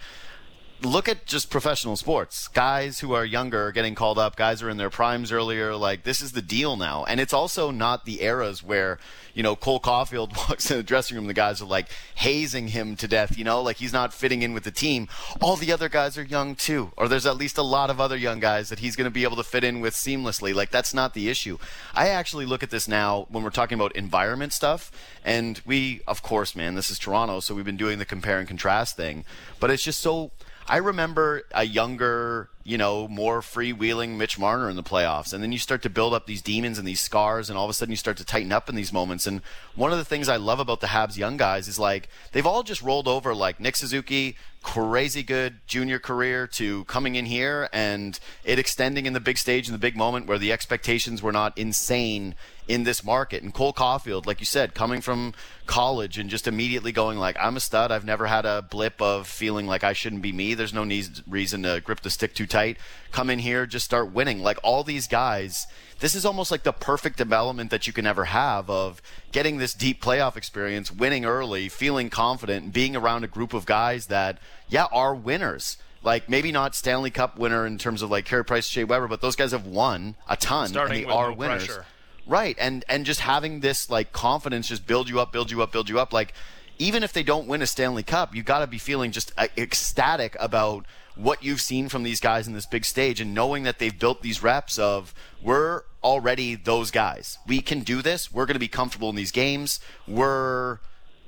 look 0.81 1.09
at 1.09 1.25
just 1.25 1.49
professional 1.49 1.95
sports. 1.95 2.47
Guys 2.47 2.99
who 2.99 3.13
are 3.13 3.25
younger 3.25 3.67
are 3.67 3.71
getting 3.71 3.95
called 3.95 4.17
up. 4.17 4.35
Guys 4.35 4.61
are 4.61 4.69
in 4.69 4.77
their 4.77 4.89
primes 4.89 5.31
earlier. 5.31 5.75
Like 5.75 6.03
this 6.03 6.21
is 6.21 6.31
the 6.31 6.41
deal 6.41 6.77
now, 6.77 7.05
and 7.05 7.19
it's 7.19 7.33
also 7.33 7.71
not 7.71 8.05
the 8.05 8.21
eras 8.21 8.63
where 8.63 8.99
you 9.33 9.43
know 9.43 9.55
Cole 9.55 9.79
Caufield 9.79 10.35
walks 10.49 10.69
in 10.71 10.77
the 10.77 10.83
dressing 10.83 11.17
room. 11.17 11.27
The 11.27 11.33
guys 11.33 11.61
are 11.61 11.65
like 11.65 11.89
hazing 12.15 12.69
him 12.69 12.95
to 12.97 13.07
death. 13.07 13.37
You 13.37 13.43
know, 13.43 13.61
like 13.61 13.77
he's 13.77 13.93
not 13.93 14.13
fitting 14.13 14.41
in 14.41 14.53
with 14.53 14.63
the 14.63 14.71
team. 14.71 15.07
All 15.41 15.55
the 15.55 15.71
other 15.71 15.89
guys 15.89 16.17
are 16.17 16.23
young 16.23 16.55
too, 16.55 16.91
or 16.97 17.07
there's 17.07 17.25
at 17.25 17.37
least 17.37 17.57
a 17.57 17.63
lot 17.63 17.89
of 17.89 17.99
other 17.99 18.17
young 18.17 18.39
guys 18.39 18.69
that 18.69 18.79
he's 18.79 18.95
going 18.95 19.05
to 19.05 19.11
be 19.11 19.23
able 19.23 19.37
to 19.37 19.43
fit 19.43 19.63
in 19.63 19.81
with 19.81 19.93
seamlessly. 19.93 20.53
Like 20.53 20.71
that's 20.71 20.93
not 20.93 21.13
the 21.13 21.29
issue. 21.29 21.57
I 21.93 22.09
actually 22.09 22.45
look 22.45 22.63
at 22.63 22.69
this 22.69 22.87
now 22.87 23.27
when 23.29 23.43
we're 23.43 23.49
talking 23.49 23.77
about 23.77 23.95
environment 23.95 24.53
stuff, 24.53 24.91
and 25.25 25.61
we, 25.65 26.01
of 26.07 26.21
course, 26.21 26.55
man, 26.55 26.75
this 26.75 26.89
is 26.89 26.99
Toronto, 26.99 27.39
so 27.39 27.53
we've 27.53 27.65
been 27.65 27.77
doing 27.77 27.99
the 27.99 28.05
compare 28.05 28.39
and 28.39 28.47
contrast 28.47 28.95
thing, 28.95 29.25
but 29.59 29.69
it's 29.69 29.83
just 29.83 29.99
so 29.99 30.31
I 30.69 30.77
remember 30.77 31.41
a 31.51 31.63
younger, 31.63 32.47
you 32.63 32.77
know, 32.77 33.07
more 33.07 33.41
freewheeling 33.41 34.17
Mitch 34.17 34.37
Marner 34.37 34.69
in 34.69 34.75
the 34.75 34.83
playoffs, 34.83 35.33
and 35.33 35.41
then 35.41 35.51
you 35.51 35.57
start 35.57 35.81
to 35.81 35.89
build 35.89 36.13
up 36.13 36.27
these 36.27 36.43
demons 36.43 36.77
and 36.77 36.87
these 36.87 37.01
scars, 37.01 37.49
and 37.49 37.57
all 37.57 37.65
of 37.65 37.71
a 37.71 37.73
sudden 37.73 37.91
you 37.91 37.97
start 37.97 38.17
to 38.17 38.23
tighten 38.23 38.51
up 38.51 38.69
in 38.69 38.75
these 38.75 38.93
moments. 38.93 39.25
And 39.25 39.41
one 39.73 39.91
of 39.91 39.97
the 39.97 40.05
things 40.05 40.29
I 40.29 40.35
love 40.35 40.59
about 40.59 40.79
the 40.79 40.87
Habs 40.87 41.17
young 41.17 41.37
guys 41.37 41.67
is 41.67 41.79
like 41.79 42.07
they've 42.33 42.45
all 42.45 42.61
just 42.61 42.83
rolled 42.83 43.07
over, 43.07 43.33
like 43.33 43.59
Nick 43.59 43.77
Suzuki, 43.77 44.37
crazy 44.61 45.23
good 45.23 45.55
junior 45.65 45.97
career, 45.97 46.45
to 46.45 46.83
coming 46.85 47.15
in 47.15 47.25
here 47.25 47.67
and 47.73 48.19
it 48.43 48.59
extending 48.59 49.07
in 49.07 49.13
the 49.13 49.19
big 49.19 49.39
stage 49.39 49.67
in 49.67 49.71
the 49.71 49.79
big 49.79 49.97
moment 49.97 50.27
where 50.27 50.37
the 50.37 50.51
expectations 50.51 51.23
were 51.23 51.31
not 51.31 51.57
insane 51.57 52.35
in 52.69 52.83
this 52.83 53.03
market. 53.03 53.41
And 53.41 53.51
Cole 53.51 53.73
Caufield, 53.73 54.27
like 54.27 54.39
you 54.39 54.45
said, 54.45 54.75
coming 54.75 55.01
from 55.01 55.33
college 55.65 56.19
and 56.19 56.29
just 56.29 56.47
immediately 56.47 56.91
going 56.91 57.17
like, 57.17 57.35
I'm 57.39 57.57
a 57.57 57.59
stud. 57.59 57.91
I've 57.91 58.05
never 58.05 58.27
had 58.27 58.45
a 58.45 58.61
blip 58.61 59.01
of 59.01 59.27
feeling 59.27 59.65
like 59.65 59.83
I 59.83 59.93
shouldn't 59.93 60.21
be 60.21 60.31
me. 60.31 60.53
There's 60.53 60.73
no 60.73 60.83
need, 60.83 61.07
reason 61.27 61.63
to 61.63 61.81
grip 61.81 62.01
the 62.01 62.11
stick 62.11 62.35
too 62.35 62.45
tight. 62.45 62.77
Come 63.11 63.31
in 63.31 63.39
here, 63.39 63.65
just 63.65 63.85
start 63.85 64.13
winning. 64.13 64.43
Like 64.43 64.59
all 64.63 64.83
these 64.83 65.07
guys, 65.07 65.65
this 65.99 66.13
is 66.13 66.25
almost 66.25 66.51
like 66.51 66.61
the 66.61 66.71
perfect 66.71 67.17
development 67.17 67.71
that 67.71 67.87
you 67.87 67.91
can 67.91 68.05
ever 68.05 68.25
have 68.25 68.69
of 68.69 69.01
getting 69.31 69.57
this 69.57 69.73
deep 69.73 70.01
playoff 70.01 70.37
experience, 70.37 70.91
winning 70.91 71.25
early, 71.25 71.69
feeling 71.69 72.11
confident, 72.11 72.65
and 72.65 72.73
being 72.73 72.95
around 72.95 73.23
a 73.23 73.27
group 73.27 73.55
of 73.55 73.65
guys 73.65 74.05
that, 74.07 74.37
yeah, 74.69 74.85
are 74.91 75.15
winners 75.15 75.77
like 76.01 76.29
maybe 76.29 76.49
not 76.51 76.75
Stanley 76.75 77.09
Cup 77.09 77.37
winner 77.37 77.65
in 77.65 77.77
terms 77.77 78.01
of 78.01 78.09
like 78.09 78.23
Carey 78.25 78.45
Price, 78.45 78.67
Shea 78.67 78.85
Weber, 78.85 79.09
but 79.09 79.19
those 79.19 79.35
guys 79.35 79.51
have 79.51 79.65
won 79.65 80.15
a 80.29 80.37
ton 80.37 80.69
Starting 80.69 81.03
and 81.03 81.09
they 81.09 81.13
are 81.13 81.31
no 81.31 81.35
winners. 81.35 81.65
Pressure. 81.65 81.85
Right, 82.27 82.55
and 82.59 82.85
and 82.87 83.05
just 83.05 83.21
having 83.21 83.61
this 83.61 83.89
like 83.89 84.11
confidence 84.11 84.67
just 84.67 84.85
build 84.85 85.09
you 85.09 85.19
up, 85.19 85.31
build 85.31 85.51
you 85.51 85.61
up, 85.61 85.71
build 85.71 85.89
you 85.89 85.99
up. 85.99 86.13
Like 86.13 86.33
even 86.77 87.03
if 87.03 87.11
they 87.11 87.23
don't 87.23 87.47
win 87.47 87.61
a 87.61 87.67
Stanley 87.67 88.03
Cup, 88.03 88.33
you 88.33 88.43
got 88.43 88.59
to 88.59 88.67
be 88.67 88.77
feeling 88.77 89.11
just 89.11 89.31
uh, 89.37 89.47
ecstatic 89.57 90.35
about 90.39 90.85
what 91.15 91.43
you've 91.43 91.59
seen 91.59 91.89
from 91.89 92.03
these 92.03 92.21
guys 92.21 92.47
in 92.47 92.53
this 92.53 92.65
big 92.65 92.85
stage 92.85 93.19
and 93.19 93.33
knowing 93.33 93.63
that 93.63 93.77
they've 93.77 93.99
built 93.99 94.21
these 94.21 94.41
reps 94.41 94.79
of 94.79 95.13
we're 95.43 95.81
already 96.01 96.55
those 96.55 96.91
guys. 96.91 97.37
We 97.45 97.61
can 97.61 97.81
do 97.81 98.01
this. 98.01 98.31
We're 98.31 98.45
going 98.45 98.55
to 98.55 98.59
be 98.59 98.69
comfortable 98.69 99.09
in 99.09 99.15
these 99.15 99.31
games. 99.31 99.81
We're 100.07 100.79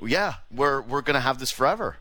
yeah, 0.02 0.36
we're 0.50 0.82
we're 0.82 1.02
going 1.02 1.16
to 1.16 1.22
have 1.22 1.40
this 1.40 1.52
forever. 1.52 1.98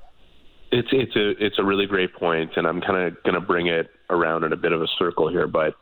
It's 0.71 0.89
it's 0.93 1.17
a 1.17 1.45
it's 1.45 1.59
a 1.59 1.65
really 1.65 1.87
great 1.87 2.15
point, 2.15 2.53
and 2.57 2.67
I'm 2.67 2.81
kind 2.81 3.07
of 3.09 3.23
going 3.25 3.35
to 3.35 3.41
bring 3.41 3.67
it 3.67 3.91
around 4.09 4.45
in 4.45 4.53
a 4.53 4.57
bit 4.57 4.73
of 4.73 4.81
a 4.81 4.87
circle 4.99 5.29
here, 5.29 5.49
but 5.49 5.75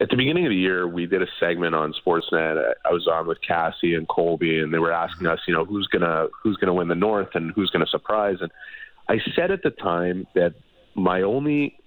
at 0.00 0.10
the 0.10 0.16
beginning 0.16 0.46
of 0.46 0.50
the 0.50 0.56
year, 0.56 0.88
we 0.88 1.06
did 1.06 1.22
a 1.22 1.26
segment 1.38 1.74
on 1.74 1.94
Sportsnet. 2.04 2.72
I 2.84 2.90
was 2.90 3.06
on 3.06 3.26
with 3.26 3.38
Cassie 3.46 3.94
and 3.94 4.08
Colby, 4.08 4.58
and 4.60 4.74
they 4.74 4.78
were 4.78 4.92
asking 4.92 5.26
us, 5.26 5.38
you 5.46 5.54
know, 5.54 5.64
who's 5.64 5.86
gonna 5.86 6.26
who's 6.42 6.56
gonna 6.56 6.74
win 6.74 6.88
the 6.88 6.94
North 6.94 7.34
and 7.34 7.52
who's 7.52 7.70
gonna 7.70 7.86
surprise. 7.86 8.38
And 8.40 8.50
I 9.08 9.18
said 9.36 9.50
at 9.50 9.62
the 9.62 9.70
time 9.70 10.26
that 10.34 10.54
my 10.94 11.22
only 11.22 11.78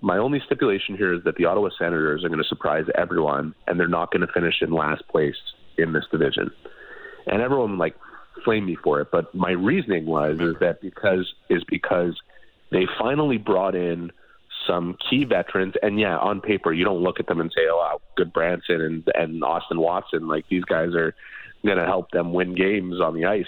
my 0.00 0.18
only 0.18 0.40
stipulation 0.46 0.96
here 0.96 1.12
is 1.12 1.24
that 1.24 1.36
the 1.36 1.44
Ottawa 1.44 1.70
Senators 1.78 2.24
are 2.24 2.28
going 2.28 2.42
to 2.42 2.48
surprise 2.48 2.84
everyone, 2.94 3.54
and 3.66 3.78
they're 3.80 3.88
not 3.88 4.12
going 4.12 4.24
to 4.24 4.32
finish 4.32 4.62
in 4.62 4.70
last 4.70 5.06
place 5.08 5.34
in 5.76 5.92
this 5.92 6.04
division. 6.10 6.50
And 7.26 7.42
everyone 7.42 7.78
like 7.78 7.96
flamed 8.44 8.66
me 8.66 8.76
for 8.76 9.00
it, 9.00 9.08
but 9.10 9.34
my 9.34 9.50
reasoning 9.50 10.06
was 10.06 10.38
is 10.40 10.54
that 10.60 10.80
because 10.80 11.32
is 11.50 11.64
because 11.64 12.16
they 12.70 12.86
finally 12.98 13.38
brought 13.38 13.74
in 13.74 14.12
some 14.66 14.96
key 15.08 15.24
veterans. 15.24 15.74
And 15.82 15.98
yeah, 15.98 16.16
on 16.18 16.40
paper, 16.40 16.72
you 16.72 16.84
don't 16.84 17.02
look 17.02 17.20
at 17.20 17.26
them 17.26 17.40
and 17.40 17.50
say, 17.54 17.62
"Oh, 17.68 18.00
Gudbranson 18.18 18.80
and 18.80 19.08
and 19.14 19.42
Austin 19.42 19.80
Watson, 19.80 20.28
like 20.28 20.44
these 20.48 20.64
guys 20.64 20.94
are 20.94 21.14
going 21.64 21.78
to 21.78 21.86
help 21.86 22.10
them 22.10 22.32
win 22.32 22.54
games 22.54 23.00
on 23.00 23.14
the 23.14 23.24
ice." 23.24 23.46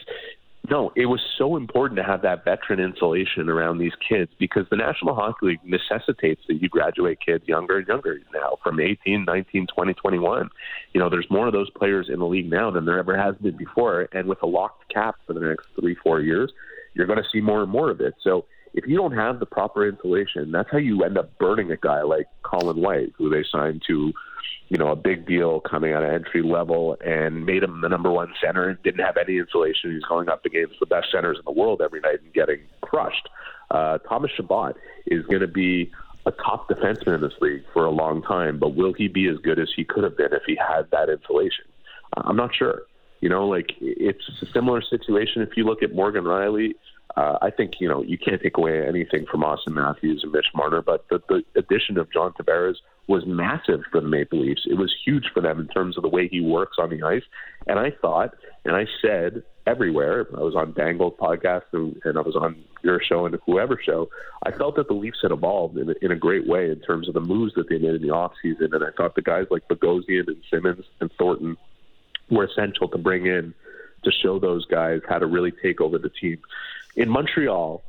No, 0.69 0.93
it 0.95 1.07
was 1.07 1.21
so 1.39 1.57
important 1.57 1.97
to 1.97 2.05
have 2.05 2.23
that 2.23 2.45
veteran 2.45 2.81
insulation 2.81 3.49
around 3.49 3.79
these 3.79 3.95
kids 4.07 4.31
because 4.39 4.67
the 4.71 4.77
National 4.77 5.15
Hockey 5.15 5.47
League 5.47 5.61
necessitates 5.65 6.43
that 6.49 6.61
you 6.61 6.69
graduate 6.69 7.19
kids 7.25 7.49
younger 7.49 7.79
and 7.79 7.89
younger 7.89 8.21
now 8.33 8.59
from 8.63 8.79
18, 8.79 9.25
19, 9.25 9.67
20, 9.75 9.95
21. 9.95 10.51
You 10.93 11.01
know, 11.01 11.09
there's 11.09 11.27
more 11.31 11.47
of 11.47 11.55
those 11.55 11.71
players 11.71 12.09
in 12.13 12.19
the 12.19 12.27
league 12.27 12.51
now 12.51 12.71
than 12.71 12.85
there 12.85 12.99
ever 12.99 13.17
has 13.17 13.35
been 13.37 13.57
before. 13.57 14.09
And 14.13 14.29
with 14.29 14.43
a 14.43 14.47
locked 14.47 14.93
cap 14.93 15.17
for 15.27 15.33
the 15.33 15.41
next 15.41 15.67
three, 15.81 15.97
four 16.03 16.21
years, 16.21 16.53
you're 16.95 17.07
going 17.07 17.19
to 17.19 17.29
see 17.33 17.41
more 17.41 17.63
and 17.63 17.73
more 17.73 17.91
of 17.91 18.01
it. 18.01 18.15
So 18.23 18.45
if 18.75 18.87
you 18.87 18.97
don't 18.97 19.13
have 19.13 19.41
the 19.41 19.47
proper 19.47 19.89
insulation, 19.89 20.53
that's 20.53 20.71
how 20.71 20.79
you 20.79 21.03
end 21.03 21.19
up 21.19 21.37
burning 21.39 21.71
a 21.71 21.77
guy 21.77 22.03
like 22.03 22.27
Colin 22.43 22.81
White, 22.81 23.13
who 23.17 23.29
they 23.29 23.45
signed 23.51 23.83
to, 23.89 24.13
you 24.69 24.79
know, 24.79 24.89
a 24.89 24.97
big 24.97 25.27
deal 25.27 25.61
coming 25.61 25.93
out 25.93 26.05
of 26.05 26.11
entry 26.11 26.43
level 26.43 26.97
and 27.05 27.45
made 27.45 27.63
him 27.63 27.81
the 27.81 27.89
number 27.89 28.11
one 28.11 28.33
center 28.43 28.69
and 28.69 28.83
didn't 28.83 29.05
have 29.05 29.17
any 29.17 29.39
insulation. 29.39 29.93
He's 29.93 30.05
going 30.05 30.29
up 30.29 30.45
against 30.45 30.79
the 30.79 30.87
best 30.87 31.09
centers 31.11 31.39
in 31.39 31.45
the 31.45 31.59
world 31.59 31.81
every 31.83 32.01
night 32.01 32.23
and 32.23 32.33
getting 32.33 32.61
crushed. 32.81 33.29
Uh, 33.71 33.99
Thomas 33.99 34.31
Chabot 34.37 34.75
is 35.07 35.25
going 35.27 35.41
to 35.41 35.49
be 35.49 35.91
a 36.27 36.31
top 36.33 36.69
defenseman 36.69 37.17
in 37.17 37.21
this 37.21 37.33
league 37.41 37.65
for 37.73 37.85
a 37.85 37.91
long 37.91 38.23
time, 38.23 38.59
but 38.59 38.75
will 38.75 38.93
he 38.93 39.09
be 39.09 39.27
as 39.29 39.39
good 39.39 39.59
as 39.59 39.69
he 39.75 39.85
could 39.85 40.05
have 40.05 40.17
been 40.17 40.33
if 40.33 40.43
he 40.47 40.57
had 40.57 40.91
that 40.93 41.09
insulation? 41.09 41.65
I'm 42.17 42.37
not 42.37 42.55
sure. 42.55 42.83
You 43.21 43.29
know, 43.29 43.47
like 43.47 43.73
it's 43.81 44.29
a 44.43 44.47
similar 44.47 44.83
situation 44.83 45.43
if 45.43 45.57
you 45.57 45.65
look 45.65 45.83
at 45.83 45.95
Morgan 45.95 46.25
Rielly 46.25 46.75
uh, 47.17 47.39
I 47.43 47.51
think 47.51 47.75
you 47.81 47.89
know 47.89 48.03
you 48.03 48.19
can't 48.19 48.41
take 48.41 48.57
away 48.57 48.87
anything 48.87 49.27
from 49.31 49.43
Auston 49.43 49.73
Matthews 49.73 50.21
and 50.23 50.33
Mitch 50.33 50.47
Marner, 50.55 50.83
but 50.83 51.09
the, 51.09 51.21
the 51.29 51.43
addition 51.57 51.99
of 51.99 52.13
John 52.13 52.33
Tavares 52.33 52.77
was 53.09 53.25
massive 53.27 53.81
for 53.91 54.01
the 54.01 54.07
Maple 54.07 54.41
Leafs. 54.41 54.63
It 54.67 54.75
was 54.75 54.95
huge 55.05 55.25
for 55.35 55.41
them 55.41 55.59
in 55.59 55.67
terms 55.67 55.97
of 55.97 56.03
the 56.03 56.09
way 56.09 56.29
he 56.29 56.41
works 56.41 56.77
on 56.79 56.91
the 56.91 57.03
ice. 57.03 57.25
And 57.67 57.79
I 57.79 57.91
thought, 57.91 58.35
and 58.65 58.77
I 58.77 58.87
said 59.03 59.43
everywhere, 59.67 60.29
I 60.37 60.41
was 60.41 60.55
on 60.55 60.73
Dangle's 60.75 61.15
podcast 61.21 61.63
and, 61.73 62.01
and 62.05 62.17
I 62.17 62.21
was 62.21 62.37
on 62.37 62.63
your 62.83 63.01
show 63.03 63.27
and 63.27 63.37
whoever 63.47 63.81
show, 63.85 64.09
I 64.47 64.53
felt 64.53 64.77
that 64.77 64.87
the 64.87 64.95
Leafs 64.95 65.19
had 65.23 65.33
evolved 65.33 65.77
in 65.77 65.91
a, 65.91 65.95
in 66.03 66.13
a 66.13 66.17
great 66.17 66.47
way 66.47 66.71
in 66.71 66.79
terms 66.81 67.09
of 67.09 67.15
the 67.15 67.21
moves 67.21 67.53
that 67.57 67.69
they 67.69 67.79
made 67.79 67.95
in 67.95 68.03
the 68.03 68.09
offseason. 68.09 68.73
And 68.73 68.85
I 68.85 68.91
thought 68.97 69.17
the 69.17 69.23
guys 69.23 69.47
like 69.51 69.67
Bogosian 69.69 70.29
and 70.29 70.43
Simmons 70.49 70.85
and 71.01 71.11
Thornton 71.19 71.57
were 72.31 72.45
essential 72.45 72.89
to 72.89 72.99
bring 72.99 73.27
in 73.27 73.55
to 74.05 74.13
show 74.23 74.39
those 74.39 74.65
guys 74.67 75.01
how 75.09 75.19
to 75.19 75.27
really 75.27 75.53
take 75.63 75.81
over 75.81 75.99
the 75.99 76.11
team. 76.11 76.39
In 76.97 77.09
Montreal, 77.09 77.83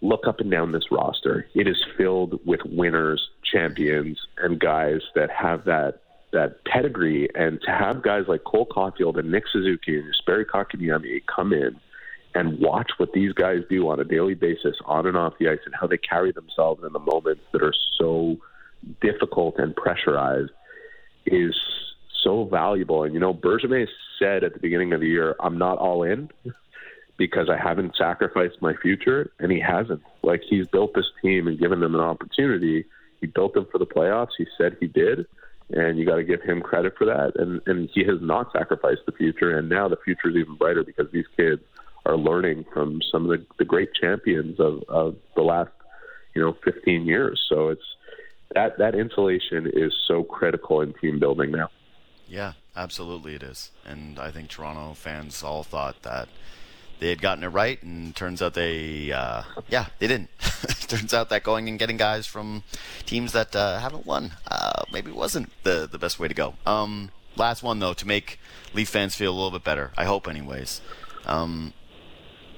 look 0.00 0.26
up 0.26 0.40
and 0.40 0.50
down 0.50 0.72
this 0.72 0.90
roster. 0.90 1.46
It 1.54 1.66
is 1.66 1.82
filled 1.96 2.40
with 2.46 2.60
winners, 2.64 3.28
champions, 3.42 4.18
and 4.38 4.58
guys 4.58 5.00
that 5.14 5.30
have 5.30 5.64
that 5.64 6.00
that 6.32 6.64
pedigree. 6.64 7.28
And 7.34 7.60
to 7.62 7.70
have 7.70 8.02
guys 8.02 8.24
like 8.26 8.44
Cole 8.44 8.66
Caufield 8.66 9.18
and 9.18 9.30
Nick 9.30 9.44
Suzuki 9.52 9.96
and 9.96 10.12
Jesperi 10.12 10.44
Kotkaniemi 10.44 11.22
come 11.26 11.52
in 11.52 11.76
and 12.34 12.58
watch 12.58 12.90
what 12.96 13.12
these 13.12 13.32
guys 13.32 13.60
do 13.70 13.88
on 13.88 14.00
a 14.00 14.04
daily 14.04 14.34
basis, 14.34 14.76
on 14.84 15.06
and 15.06 15.16
off 15.16 15.34
the 15.38 15.48
ice, 15.48 15.60
and 15.64 15.74
how 15.80 15.86
they 15.86 15.96
carry 15.96 16.32
themselves 16.32 16.82
in 16.84 16.92
the 16.92 16.98
moments 16.98 17.42
that 17.52 17.62
are 17.62 17.74
so 17.96 18.36
difficult 19.00 19.54
and 19.58 19.76
pressurized 19.76 20.50
is 21.26 21.54
so 22.22 22.44
valuable. 22.44 23.04
And 23.04 23.14
you 23.14 23.20
know, 23.20 23.32
Bergevin 23.32 23.86
said 24.18 24.42
at 24.42 24.54
the 24.54 24.58
beginning 24.60 24.92
of 24.92 25.00
the 25.00 25.08
year, 25.08 25.36
"I'm 25.38 25.58
not 25.58 25.78
all 25.78 26.02
in." 26.02 26.30
Because 27.16 27.48
I 27.48 27.56
haven't 27.56 27.96
sacrificed 27.96 28.60
my 28.60 28.74
future, 28.74 29.30
and 29.38 29.52
he 29.52 29.60
hasn't. 29.60 30.02
Like 30.22 30.42
he's 30.48 30.66
built 30.66 30.94
this 30.94 31.06
team 31.22 31.46
and 31.46 31.58
given 31.58 31.80
them 31.80 31.94
an 31.94 32.00
opportunity. 32.00 32.84
He 33.20 33.26
built 33.26 33.54
them 33.54 33.66
for 33.70 33.78
the 33.78 33.86
playoffs. 33.86 34.30
He 34.36 34.46
said 34.58 34.76
he 34.80 34.86
did, 34.86 35.26
and 35.70 35.98
you 35.98 36.04
got 36.04 36.16
to 36.16 36.24
give 36.24 36.42
him 36.42 36.60
credit 36.60 36.94
for 36.98 37.06
that. 37.06 37.32
And 37.36 37.60
and 37.66 37.88
he 37.92 38.04
has 38.04 38.20
not 38.20 38.52
sacrificed 38.52 39.02
the 39.06 39.12
future, 39.12 39.56
and 39.56 39.68
now 39.68 39.88
the 39.88 39.96
future 40.04 40.28
is 40.28 40.36
even 40.36 40.56
brighter 40.56 40.84
because 40.84 41.10
these 41.12 41.26
kids 41.36 41.62
are 42.06 42.16
learning 42.16 42.64
from 42.72 43.00
some 43.10 43.30
of 43.30 43.30
the, 43.30 43.46
the 43.58 43.64
great 43.64 43.88
champions 43.94 44.60
of, 44.60 44.82
of 44.88 45.16
the 45.36 45.42
last 45.42 45.70
you 46.34 46.42
know 46.42 46.56
15 46.64 47.06
years. 47.06 47.44
So 47.48 47.68
it's 47.68 47.96
that 48.54 48.78
that 48.78 48.94
insulation 48.94 49.70
is 49.72 49.92
so 50.06 50.22
critical 50.22 50.80
in 50.80 50.94
team 50.94 51.18
building 51.18 51.50
now. 51.50 51.70
Yeah, 52.26 52.52
absolutely 52.76 53.34
it 53.34 53.42
is. 53.42 53.70
And 53.84 54.18
I 54.18 54.30
think 54.30 54.48
Toronto 54.48 54.94
fans 54.94 55.42
all 55.42 55.62
thought 55.62 56.02
that 56.02 56.28
they 57.00 57.08
had 57.08 57.20
gotten 57.20 57.44
it 57.44 57.48
right, 57.48 57.82
and 57.82 58.14
turns 58.14 58.40
out 58.40 58.54
they, 58.54 59.12
uh, 59.12 59.42
yeah, 59.68 59.86
they 59.98 60.06
didn't. 60.06 60.30
turns 60.88 61.12
out 61.12 61.28
that 61.30 61.42
going 61.42 61.68
and 61.68 61.78
getting 61.78 61.96
guys 61.96 62.26
from 62.26 62.62
teams 63.06 63.32
that 63.32 63.54
uh, 63.54 63.78
haven't 63.78 64.06
won 64.06 64.32
uh, 64.48 64.84
maybe 64.92 65.10
wasn't 65.10 65.50
the 65.64 65.88
the 65.90 65.98
best 65.98 66.18
way 66.18 66.28
to 66.28 66.34
go. 66.34 66.54
Um, 66.66 67.10
last 67.36 67.62
one 67.62 67.78
though, 67.78 67.94
to 67.94 68.06
make 68.06 68.38
Leaf 68.72 68.88
fans 68.88 69.14
feel 69.14 69.32
a 69.32 69.34
little 69.34 69.50
bit 69.50 69.64
better. 69.64 69.92
I 69.96 70.04
hope, 70.04 70.28
anyways. 70.28 70.80
Um, 71.26 71.72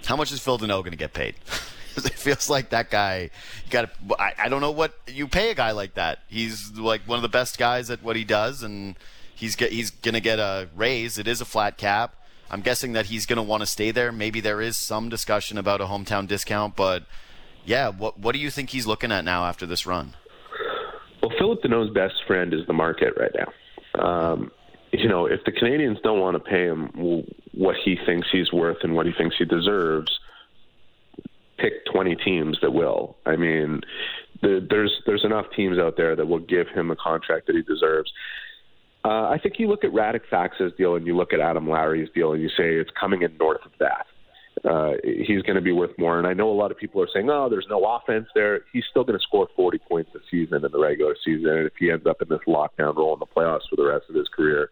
how 0.07 0.17
much 0.17 0.33
is 0.33 0.41
Phil 0.41 0.59
Danault 0.59 0.81
going 0.81 0.91
to 0.93 0.97
get 0.97 1.13
paid? 1.13 1.35
it 1.97 2.15
feels 2.15 2.51
like 2.51 2.71
that 2.71 2.91
guy. 2.91 3.31
You 3.65 3.71
got 3.71 3.91
I, 4.19 4.33
I 4.39 4.49
don't 4.49 4.61
know 4.61 4.71
what 4.71 4.95
you 5.07 5.29
pay 5.29 5.51
a 5.51 5.55
guy 5.55 5.73
like 5.73 5.95
that. 5.95 6.21
He's 6.29 6.73
like 6.73 7.03
one 7.03 7.17
of 7.17 7.23
the 7.23 7.29
best 7.29 7.59
guys 7.59 7.91
at 7.91 8.03
what 8.03 8.17
he 8.17 8.25
does, 8.25 8.63
and 8.63 8.97
he's 9.35 9.57
get, 9.57 9.73
he's 9.73 9.91
going 9.91 10.15
to 10.15 10.21
get 10.21 10.39
a 10.39 10.69
raise. 10.75 11.19
It 11.19 11.27
is 11.27 11.41
a 11.41 11.45
flat 11.45 11.77
cap. 11.77 12.15
I'm 12.51 12.61
guessing 12.61 12.93
that 12.93 13.07
he's 13.07 13.27
going 13.27 13.39
to 13.39 13.43
want 13.43 13.63
to 13.63 13.67
stay 13.67 13.91
there. 13.91 14.13
Maybe 14.13 14.41
there 14.41 14.61
is 14.61 14.77
some 14.77 15.09
discussion 15.09 15.59
about 15.59 15.81
a 15.81 15.85
hometown 15.85 16.27
discount, 16.27 16.77
but 16.77 17.05
yeah, 17.65 17.89
what 17.89 18.19
what 18.19 18.33
do 18.33 18.39
you 18.39 18.51
think 18.51 18.71
he's 18.71 18.87
looking 18.87 19.13
at 19.13 19.25
now 19.25 19.45
after 19.47 19.67
this 19.67 19.87
run? 19.87 20.15
Well, 21.21 21.33
Phillip 21.39 21.63
Danault's 21.63 21.93
best 21.93 22.15
friend 22.27 22.55
is 22.55 22.67
the 22.67 22.73
market 22.73 23.15
right 23.19 23.33
now. 23.35 24.01
Um, 24.01 24.53
you 24.93 25.09
know, 25.09 25.27
if 25.27 25.41
the 25.45 25.53
Canadiens 25.53 26.01
don't 26.03 26.21
want 26.21 26.37
to 26.37 26.51
pay 26.51 26.65
him 26.65 27.25
what 27.53 27.77
he 27.85 27.97
thinks 28.07 28.29
he's 28.31 28.53
worth 28.53 28.79
and 28.83 28.95
what 28.95 29.07
he 29.07 29.13
thinks 29.13 29.37
he 29.37 29.45
deserves, 29.45 30.21
pick 31.59 31.85
20 31.93 32.17
teams 32.17 32.59
that 32.63 32.73
will. 32.73 33.17
I 33.27 33.37
mean, 33.37 33.81
the, 34.43 34.67
there's 34.69 35.03
there's 35.07 35.25
enough 35.25 35.47
teams 35.57 35.79
out 35.79 35.97
there 35.97 36.15
that 36.15 36.27
will 36.27 36.39
give 36.39 36.69
him 36.69 36.91
a 36.91 36.97
contract 36.97 37.47
that 37.47 37.57
he 37.57 37.63
deserves. 37.63 38.13
Uh, 39.07 39.29
I 39.29 39.39
think 39.41 39.61
you 39.61 39.69
look 39.69 39.85
at 39.85 39.93
Radek 39.93 40.23
Faksa's 40.33 40.73
deal 40.77 40.97
and 40.97 41.07
you 41.07 41.17
look 41.17 41.33
at 41.33 41.39
Adam 41.39 41.69
Lowry's 41.69 42.09
deal 42.13 42.33
and 42.33 42.43
you 42.43 42.49
say 42.49 42.75
it's 42.75 42.91
coming 42.99 43.23
in 43.23 43.37
north 43.37 43.61
of 43.65 43.71
that. 43.79 44.07
Uh, 44.69 44.95
he's 45.05 45.43
going 45.43 45.55
to 45.55 45.61
be 45.61 45.71
worth 45.71 45.97
more. 45.97 46.19
And 46.19 46.27
I 46.27 46.33
know 46.33 46.51
a 46.51 46.59
lot 46.59 46.73
of 46.73 46.77
people 46.77 47.01
are 47.01 47.09
saying, 47.15 47.31
oh, 47.31 47.49
there's 47.49 47.69
no 47.71 47.85
offense 47.85 48.27
there. 48.35 48.63
He's 48.73 48.83
still 48.91 49.05
going 49.05 49.17
to 49.17 49.23
score 49.23 49.47
40 49.55 49.79
points 49.79 50.11
a 50.17 50.19
season 50.29 50.65
in 50.65 50.73
the 50.73 50.81
regular 50.81 51.15
season. 51.25 51.51
And 51.51 51.67
if 51.69 51.75
he 51.79 51.93
ends 51.93 52.05
up 52.05 52.21
in 52.21 52.29
this 52.29 52.41
lockdown 52.49 52.97
role 52.97 53.13
in 53.13 53.21
the 53.21 53.27
playoffs 53.27 53.69
for 53.71 53.77
the 53.77 53.87
rest 53.87 54.07
of 54.09 54.17
his 54.17 54.27
career, 54.35 54.71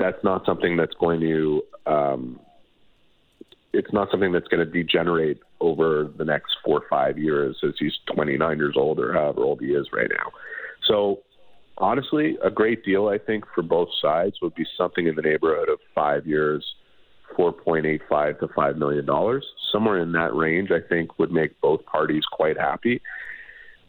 that's 0.00 0.18
not 0.24 0.44
something 0.44 0.76
that's 0.76 0.94
going 0.98 1.20
to. 1.20 1.62
Um, 1.86 2.40
it's 3.72 3.92
not 3.92 4.10
something 4.10 4.32
that's 4.32 4.48
going 4.48 4.66
to 4.66 4.72
degenerate 4.72 5.38
over 5.60 6.10
the 6.16 6.24
next 6.24 6.56
four 6.64 6.78
or 6.78 6.88
five 6.90 7.18
years 7.18 7.56
as 7.62 7.74
he's 7.78 7.92
29 8.12 8.58
years 8.58 8.74
old 8.76 8.98
or 8.98 9.12
however 9.12 9.42
old 9.42 9.60
he 9.60 9.66
is 9.66 9.86
right 9.92 10.08
now. 10.10 10.32
So 10.88 11.20
honestly, 11.78 12.36
a 12.42 12.50
great 12.50 12.84
deal, 12.84 13.08
I 13.08 13.18
think, 13.18 13.44
for 13.54 13.62
both 13.62 13.88
sides 14.00 14.36
would 14.42 14.54
be 14.54 14.66
something 14.76 15.06
in 15.06 15.14
the 15.14 15.22
neighborhood 15.22 15.68
of 15.68 15.78
five 15.94 16.26
years, 16.26 16.64
four 17.36 17.52
point 17.52 17.86
eight 17.86 18.02
five 18.08 18.38
to 18.40 18.48
five 18.54 18.76
million 18.76 19.04
dollars. 19.04 19.44
Somewhere 19.72 19.98
in 19.98 20.12
that 20.12 20.34
range, 20.34 20.70
I 20.70 20.86
think, 20.86 21.18
would 21.18 21.30
make 21.30 21.60
both 21.60 21.84
parties 21.86 22.24
quite 22.30 22.58
happy. 22.58 23.00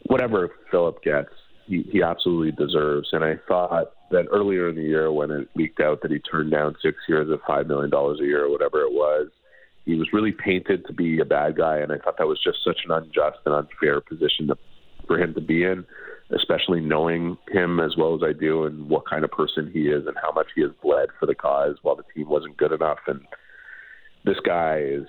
Whatever 0.06 0.50
Phillip 0.70 1.02
gets, 1.02 1.30
he, 1.66 1.84
he 1.90 2.02
absolutely 2.02 2.52
deserves. 2.52 3.08
And 3.12 3.24
I 3.24 3.34
thought 3.46 3.92
that 4.10 4.26
earlier 4.30 4.68
in 4.68 4.76
the 4.76 4.82
year, 4.82 5.12
when 5.12 5.30
it 5.30 5.48
leaked 5.54 5.80
out 5.80 6.00
that 6.02 6.10
he 6.10 6.18
turned 6.18 6.50
down 6.50 6.76
six 6.82 6.96
years 7.08 7.30
of 7.30 7.40
five 7.46 7.66
million 7.66 7.90
dollars 7.90 8.20
a 8.20 8.24
year 8.24 8.44
or 8.44 8.50
whatever 8.50 8.80
it 8.80 8.92
was, 8.92 9.28
he 9.84 9.94
was 9.94 10.12
really 10.12 10.32
painted 10.32 10.86
to 10.86 10.92
be 10.92 11.20
a 11.20 11.24
bad 11.24 11.56
guy. 11.56 11.78
And 11.78 11.92
I 11.92 11.98
thought 11.98 12.18
that 12.18 12.26
was 12.26 12.40
just 12.42 12.58
such 12.64 12.80
an 12.84 12.90
unjust 12.90 13.38
and 13.46 13.54
unfair 13.54 14.00
position 14.00 14.48
to, 14.48 14.56
for 15.08 15.18
him 15.18 15.34
to 15.34 15.40
be 15.40 15.64
in 15.64 15.84
especially 16.30 16.80
knowing 16.80 17.38
him 17.50 17.80
as 17.80 17.96
well 17.96 18.14
as 18.14 18.20
I 18.22 18.32
do 18.38 18.64
and 18.64 18.88
what 18.88 19.08
kind 19.08 19.24
of 19.24 19.30
person 19.30 19.70
he 19.72 19.88
is 19.88 20.06
and 20.06 20.16
how 20.22 20.32
much 20.32 20.48
he 20.54 20.62
has 20.62 20.70
bled 20.82 21.08
for 21.18 21.26
the 21.26 21.34
cause 21.34 21.76
while 21.82 21.96
the 21.96 22.04
team 22.14 22.28
wasn't 22.28 22.56
good 22.56 22.72
enough. 22.72 22.98
And 23.06 23.20
this 24.24 24.36
guy 24.44 24.80
is, 24.80 25.06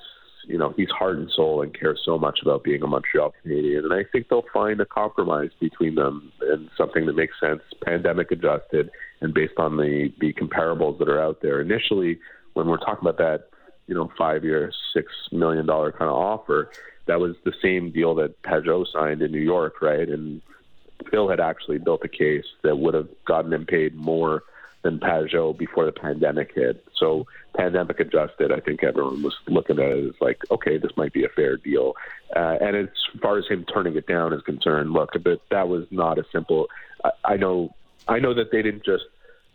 you 0.47 0.57
know, 0.57 0.73
he's 0.77 0.89
heart 0.89 1.17
and 1.17 1.29
soul 1.35 1.61
and 1.61 1.77
cares 1.77 1.99
so 2.05 2.17
much 2.17 2.39
about 2.41 2.63
being 2.63 2.81
a 2.81 2.87
Montreal 2.87 3.33
Canadien. 3.43 3.83
And 3.83 3.93
I 3.93 4.05
think 4.09 4.29
they'll 4.29 4.45
find 4.53 4.79
a 4.79 4.85
compromise 4.85 5.49
between 5.59 5.95
them 5.95 6.31
and 6.41 6.69
something 6.77 7.05
that 7.05 7.15
makes 7.15 7.37
sense, 7.39 7.61
pandemic 7.83 8.31
adjusted, 8.31 8.89
and 9.19 9.33
based 9.33 9.57
on 9.57 9.75
the, 9.75 10.13
the 10.21 10.31
comparables 10.33 10.99
that 10.99 11.09
are 11.09 11.21
out 11.21 11.41
there. 11.41 11.59
Initially, 11.59 12.19
when 12.53 12.67
we're 12.67 12.77
talking 12.77 13.07
about 13.07 13.17
that, 13.17 13.49
you 13.87 13.95
know, 13.95 14.09
five 14.17 14.45
year, 14.45 14.71
six 14.93 15.11
million 15.31 15.65
dollar 15.65 15.91
kind 15.91 16.09
of 16.09 16.15
offer, 16.15 16.71
that 17.05 17.19
was 17.19 17.35
the 17.43 17.53
same 17.61 17.91
deal 17.91 18.15
that 18.15 18.41
Pageau 18.43 18.85
signed 18.91 19.21
in 19.21 19.31
New 19.31 19.39
York, 19.39 19.81
right? 19.81 20.07
And 20.07 20.41
Phil 21.09 21.29
had 21.29 21.39
actually 21.39 21.77
built 21.77 22.03
a 22.03 22.09
case 22.09 22.45
that 22.63 22.77
would 22.77 22.93
have 22.93 23.07
gotten 23.25 23.53
him 23.53 23.65
paid 23.65 23.95
more 23.95 24.43
than 24.81 24.99
Pageau 24.99 25.57
before 25.57 25.85
the 25.85 25.91
pandemic 25.91 26.53
hit. 26.53 26.85
So 26.95 27.27
pandemic 27.55 27.99
adjusted, 27.99 28.51
I 28.51 28.59
think 28.59 28.83
everyone 28.83 29.21
was 29.23 29.35
looking 29.47 29.79
at 29.79 29.91
it 29.91 30.05
as 30.09 30.21
like, 30.21 30.39
okay, 30.51 30.77
this 30.77 30.91
might 30.95 31.11
be 31.11 31.25
a 31.25 31.29
fair 31.29 31.57
deal. 31.57 31.95
Uh, 32.35 32.57
and 32.61 32.75
as 32.75 32.87
far 33.21 33.37
as 33.37 33.47
him 33.47 33.65
turning 33.65 33.95
it 33.95 34.07
down 34.07 34.33
is 34.33 34.41
concerned, 34.43 34.93
look, 34.93 35.11
but 35.23 35.41
that 35.49 35.67
was 35.67 35.85
not 35.91 36.17
a 36.17 36.25
simple. 36.31 36.67
I, 37.03 37.11
I 37.25 37.37
know, 37.37 37.75
I 38.07 38.19
know 38.19 38.33
that 38.33 38.51
they 38.51 38.61
didn't 38.61 38.85
just 38.85 39.05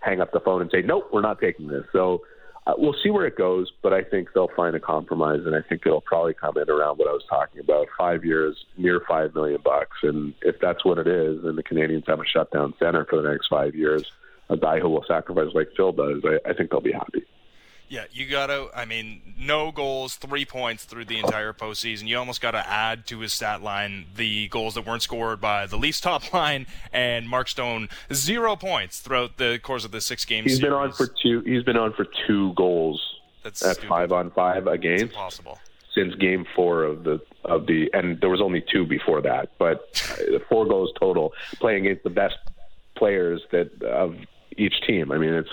hang 0.01 0.21
up 0.21 0.33
the 0.33 0.41
phone 0.41 0.61
and 0.61 0.71
say, 0.71 0.83
nope, 0.83 1.09
we're 1.13 1.23
not 1.23 1.41
taking 1.41 1.69
this. 1.69 1.85
So 1.93 2.23
Uh, 2.67 2.73
we'll 2.79 2.97
see 3.03 3.11
where 3.11 3.27
it 3.27 3.37
goes, 3.37 3.71
but 3.83 3.93
I 3.93 4.03
think 4.03 4.29
they'll 4.35 4.51
find 4.57 4.75
a 4.75 4.81
compromise, 4.81 5.41
and 5.45 5.55
I 5.55 5.61
think 5.61 5.83
it'll 5.85 6.01
probably 6.01 6.33
come 6.33 6.57
in 6.57 6.71
around 6.71 6.97
what 6.97 7.09
I 7.09 7.13
was 7.13 7.25
talking 7.29 7.61
about: 7.61 7.89
five 7.99 8.25
years, 8.25 8.65
near 8.79 9.03
five 9.07 9.35
million 9.35 9.61
bucks. 9.63 9.99
And 10.03 10.33
if 10.41 10.57
that's 10.61 10.85
what 10.85 10.99
it 10.99 11.07
is, 11.07 11.45
and 11.45 11.59
the 11.59 11.63
Canadiens 11.63 12.07
have 12.07 12.21
a 12.21 12.27
shutdown 12.27 12.73
center 12.79 13.05
for 13.05 13.21
the 13.21 13.29
next 13.29 13.49
five 13.49 13.75
years, 13.75 14.11
a 14.49 14.57
guy 14.57 14.81
who 14.81 14.89
will 14.89 15.05
sacrifice 15.07 15.53
like 15.55 15.73
Phil 15.77 15.93
does, 15.93 16.23
I, 16.25 16.49
I 16.49 16.55
think 16.55 16.71
they'll 16.71 16.81
be 16.81 16.93
happy. 16.93 17.25
Yeah, 17.89 18.05
you 18.13 18.27
got 18.27 18.47
to. 18.47 18.69
I 18.75 18.85
mean, 18.85 19.35
no 19.39 19.71
goals, 19.71 20.15
three 20.17 20.45
points 20.45 20.85
through 20.85 21.05
the 21.05 21.19
entire 21.19 21.53
postseason. 21.53 22.07
You 22.09 22.19
almost 22.19 22.41
got 22.41 22.53
to 22.53 22.69
add 22.69 23.07
to 23.09 23.21
his 23.21 23.33
stat 23.33 23.63
line 23.63 24.07
the 24.17 24.49
goals 24.49 24.75
that 24.75 24.87
weren't 24.87 25.03
scored 25.03 25.41
by 25.41 25.67
the 25.67 25.77
Leafs 25.77 26.01
top 26.01 26.33
line 26.33 26.67
and 26.93 27.29
Mark 27.29 27.49
Stone 27.49 27.89
zero 28.13 28.57
points 28.57 29.01
throughout 29.01 29.37
the 29.37 29.59
course 29.63 29.85
of 29.85 29.91
the 29.91 30.01
six 30.01 30.25
games. 30.25 30.45
He's 30.51 30.59
series. 30.59 30.71
been 30.71 30.73
on 30.73 30.93
for 30.93 31.07
two. 31.07 31.41
He's 31.41 31.63
been 31.63 31.77
on 31.77 31.93
for 31.93 32.07
two 32.27 32.53
goals 32.55 33.01
That's 33.43 33.63
at 33.63 33.77
stupid. 33.77 33.89
five 33.89 34.13
on 34.13 34.31
five 34.31 34.67
a 34.67 34.79
game. 34.79 34.95
It's 34.95 35.03
impossible 35.03 35.59
since 35.95 36.15
game 36.17 36.45
four 36.57 36.83
of 36.83 37.05
the 37.05 37.21
of 37.45 37.67
the 37.67 37.89
and 37.93 38.21
there 38.21 38.31
was 38.31 38.41
only 38.41 38.61
two 38.73 38.85
before 38.87 39.21
that, 39.23 39.51
but 39.59 39.89
uh, 40.35 40.39
four 40.49 40.67
goals 40.67 40.91
total 40.99 41.33
playing 41.61 41.87
against 41.87 42.03
the 42.03 42.11
best 42.11 42.37
players 42.97 43.43
that 43.53 43.83
of 43.83 44.17
each 44.57 44.81
team. 44.87 45.13
I 45.13 45.19
mean, 45.19 45.35
it's 45.35 45.51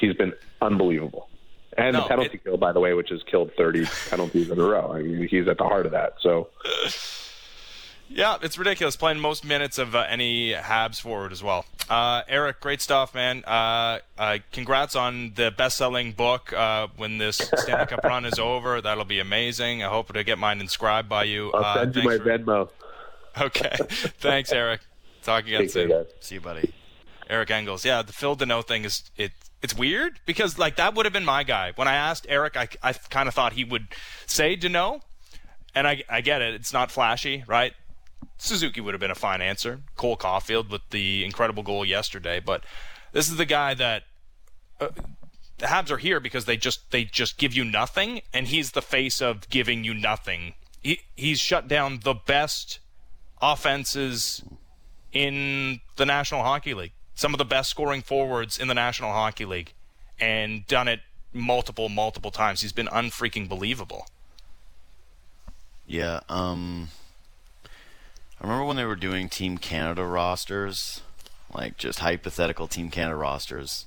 he's 0.00 0.14
been 0.14 0.32
unbelievable. 0.60 1.28
And 1.76 1.94
no, 1.94 2.02
the 2.02 2.08
penalty 2.08 2.30
it, 2.36 2.44
kill, 2.44 2.56
by 2.56 2.72
the 2.72 2.80
way, 2.80 2.94
which 2.94 3.10
has 3.10 3.22
killed 3.24 3.50
30 3.56 3.86
penalties 4.10 4.50
in 4.50 4.58
a 4.60 4.62
row. 4.64 4.92
I 4.92 5.02
mean, 5.02 5.26
he's 5.28 5.48
at 5.48 5.58
the 5.58 5.64
heart 5.64 5.86
of 5.86 5.92
that. 5.92 6.14
So, 6.20 6.48
yeah, 8.08 8.36
it's 8.42 8.58
ridiculous. 8.58 8.96
Playing 8.96 9.18
most 9.20 9.44
minutes 9.44 9.78
of 9.78 9.94
uh, 9.94 10.04
any 10.08 10.52
Habs 10.52 11.00
forward 11.00 11.32
as 11.32 11.42
well. 11.42 11.64
Uh, 11.88 12.22
Eric, 12.28 12.60
great 12.60 12.80
stuff, 12.80 13.14
man. 13.14 13.42
Uh, 13.46 13.98
uh, 14.18 14.38
congrats 14.52 14.94
on 14.94 15.32
the 15.34 15.50
best-selling 15.50 16.12
book. 16.12 16.52
Uh, 16.52 16.86
when 16.96 17.18
this 17.18 17.36
Stanley 17.56 17.86
Cup 17.86 18.04
run 18.04 18.24
is 18.24 18.38
over, 18.38 18.80
that'll 18.80 19.04
be 19.04 19.18
amazing. 19.20 19.82
I 19.82 19.88
hope 19.88 20.12
to 20.12 20.24
get 20.24 20.38
mine 20.38 20.60
inscribed 20.60 21.08
by 21.08 21.24
you. 21.24 21.50
I'll 21.52 21.64
Uh, 21.64 21.74
send 21.82 21.96
you 21.96 22.02
my 22.04 22.18
for- 22.18 22.24
Venmo. 22.24 22.68
Okay. 23.40 23.74
thanks, 24.20 24.52
Eric. 24.52 24.80
Talk 25.22 25.44
again 25.46 25.62
Take 25.62 25.70
soon. 25.70 25.88
guys. 25.88 26.06
See 26.20 26.36
you, 26.36 26.40
buddy. 26.40 26.72
Eric 27.28 27.50
Engels. 27.50 27.84
Yeah, 27.84 28.02
the 28.02 28.12
Phil 28.12 28.36
Danault 28.36 28.66
thing 28.66 28.84
is 28.84 29.10
it. 29.16 29.32
It's 29.64 29.74
weird 29.74 30.20
because 30.26 30.58
like 30.58 30.76
that 30.76 30.94
would 30.94 31.06
have 31.06 31.14
been 31.14 31.24
my 31.24 31.42
guy. 31.42 31.72
When 31.74 31.88
I 31.88 31.94
asked 31.94 32.26
Eric, 32.28 32.54
I, 32.54 32.68
I 32.82 32.92
kind 32.92 33.28
of 33.28 33.34
thought 33.34 33.54
he 33.54 33.64
would 33.64 33.86
say 34.26 34.58
Danault, 34.58 35.00
and 35.74 35.88
I 35.88 36.02
I 36.06 36.20
get 36.20 36.42
it. 36.42 36.52
It's 36.52 36.74
not 36.74 36.90
flashy, 36.90 37.44
right? 37.46 37.72
Suzuki 38.36 38.82
would 38.82 38.92
have 38.92 39.00
been 39.00 39.10
a 39.10 39.14
fine 39.14 39.40
answer. 39.40 39.80
Cole 39.96 40.18
Caufield 40.18 40.68
with 40.68 40.82
the 40.90 41.24
incredible 41.24 41.62
goal 41.62 41.82
yesterday, 41.82 42.40
but 42.40 42.62
this 43.12 43.30
is 43.30 43.38
the 43.38 43.46
guy 43.46 43.72
that 43.72 44.02
uh, 44.82 44.88
the 45.56 45.64
Habs 45.64 45.90
are 45.90 45.96
here 45.96 46.20
because 46.20 46.44
they 46.44 46.58
just 46.58 46.90
they 46.90 47.04
just 47.04 47.38
give 47.38 47.54
you 47.54 47.64
nothing, 47.64 48.20
and 48.34 48.48
he's 48.48 48.72
the 48.72 48.82
face 48.82 49.22
of 49.22 49.48
giving 49.48 49.82
you 49.82 49.94
nothing. 49.94 50.56
He 50.82 51.00
he's 51.16 51.40
shut 51.40 51.68
down 51.68 52.00
the 52.04 52.12
best 52.12 52.80
offenses 53.40 54.44
in 55.10 55.80
the 55.96 56.04
National 56.04 56.42
Hockey 56.42 56.74
League. 56.74 56.92
Some 57.14 57.32
of 57.34 57.38
the 57.38 57.44
best 57.44 57.70
scoring 57.70 58.02
forwards 58.02 58.58
in 58.58 58.68
the 58.68 58.74
National 58.74 59.12
Hockey 59.12 59.44
League, 59.44 59.72
and 60.18 60.66
done 60.66 60.88
it 60.88 61.00
multiple, 61.32 61.88
multiple 61.88 62.30
times. 62.30 62.60
He's 62.60 62.72
been 62.72 62.88
unfreaking 62.88 63.48
believable. 63.48 64.06
Yeah. 65.86 66.20
Um. 66.28 66.88
I 68.40 68.46
remember 68.46 68.66
when 68.66 68.76
they 68.76 68.84
were 68.84 68.96
doing 68.96 69.28
Team 69.28 69.58
Canada 69.58 70.04
rosters, 70.04 71.02
like 71.54 71.78
just 71.78 72.00
hypothetical 72.00 72.66
Team 72.66 72.90
Canada 72.90 73.16
rosters, 73.16 73.86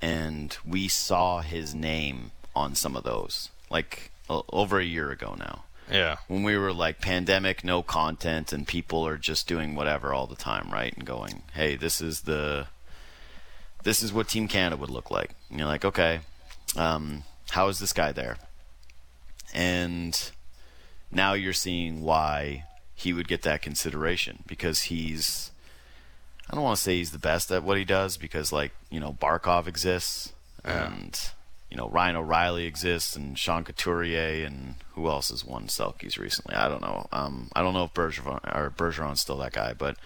and 0.00 0.56
we 0.66 0.88
saw 0.88 1.40
his 1.40 1.74
name 1.74 2.30
on 2.54 2.74
some 2.74 2.96
of 2.96 3.02
those, 3.02 3.50
like 3.70 4.10
over 4.28 4.78
a 4.78 4.84
year 4.84 5.10
ago 5.10 5.34
now. 5.38 5.64
Yeah. 5.90 6.16
when 6.28 6.42
we 6.42 6.56
were 6.56 6.72
like 6.72 7.00
pandemic, 7.00 7.64
no 7.64 7.82
content, 7.82 8.52
and 8.52 8.66
people 8.66 9.06
are 9.06 9.18
just 9.18 9.46
doing 9.46 9.74
whatever 9.74 10.12
all 10.12 10.26
the 10.26 10.36
time, 10.36 10.70
right? 10.70 10.94
And 10.96 11.04
going, 11.04 11.42
hey, 11.54 11.76
this 11.76 12.00
is 12.00 12.22
the, 12.22 12.68
this 13.82 14.02
is 14.02 14.12
what 14.12 14.28
Team 14.28 14.48
Canada 14.48 14.76
would 14.76 14.90
look 14.90 15.10
like. 15.10 15.34
And 15.50 15.58
you're 15.58 15.68
like, 15.68 15.84
okay, 15.84 16.20
um, 16.76 17.24
how 17.50 17.68
is 17.68 17.78
this 17.78 17.92
guy 17.92 18.12
there? 18.12 18.38
And 19.52 20.30
now 21.10 21.34
you're 21.34 21.52
seeing 21.52 22.02
why 22.02 22.64
he 22.94 23.12
would 23.12 23.28
get 23.28 23.42
that 23.42 23.62
consideration 23.62 24.44
because 24.46 24.84
he's, 24.84 25.50
I 26.48 26.54
don't 26.54 26.64
want 26.64 26.76
to 26.76 26.82
say 26.82 26.98
he's 26.98 27.10
the 27.10 27.18
best 27.18 27.50
at 27.50 27.62
what 27.62 27.76
he 27.76 27.84
does 27.84 28.16
because 28.16 28.52
like 28.52 28.72
you 28.90 29.00
know 29.00 29.12
Barkov 29.20 29.66
exists 29.66 30.32
and 30.64 31.18
you 31.72 31.78
know 31.78 31.88
Ryan 31.88 32.16
O'Reilly 32.16 32.66
exists 32.66 33.16
and 33.16 33.38
Sean 33.38 33.64
Couturier 33.64 34.44
and 34.44 34.74
who 34.90 35.08
else 35.08 35.30
has 35.30 35.42
won 35.42 35.68
Selkes 35.68 36.18
recently? 36.18 36.54
I 36.54 36.68
don't 36.68 36.82
know. 36.82 37.06
Um, 37.10 37.48
I 37.56 37.62
don't 37.62 37.72
know 37.72 37.84
if 37.84 37.94
Bergeron 37.94 38.44
or 38.54 38.70
Bergeron's 38.70 39.22
still 39.22 39.38
that 39.38 39.54
guy, 39.54 39.72
but 39.72 39.96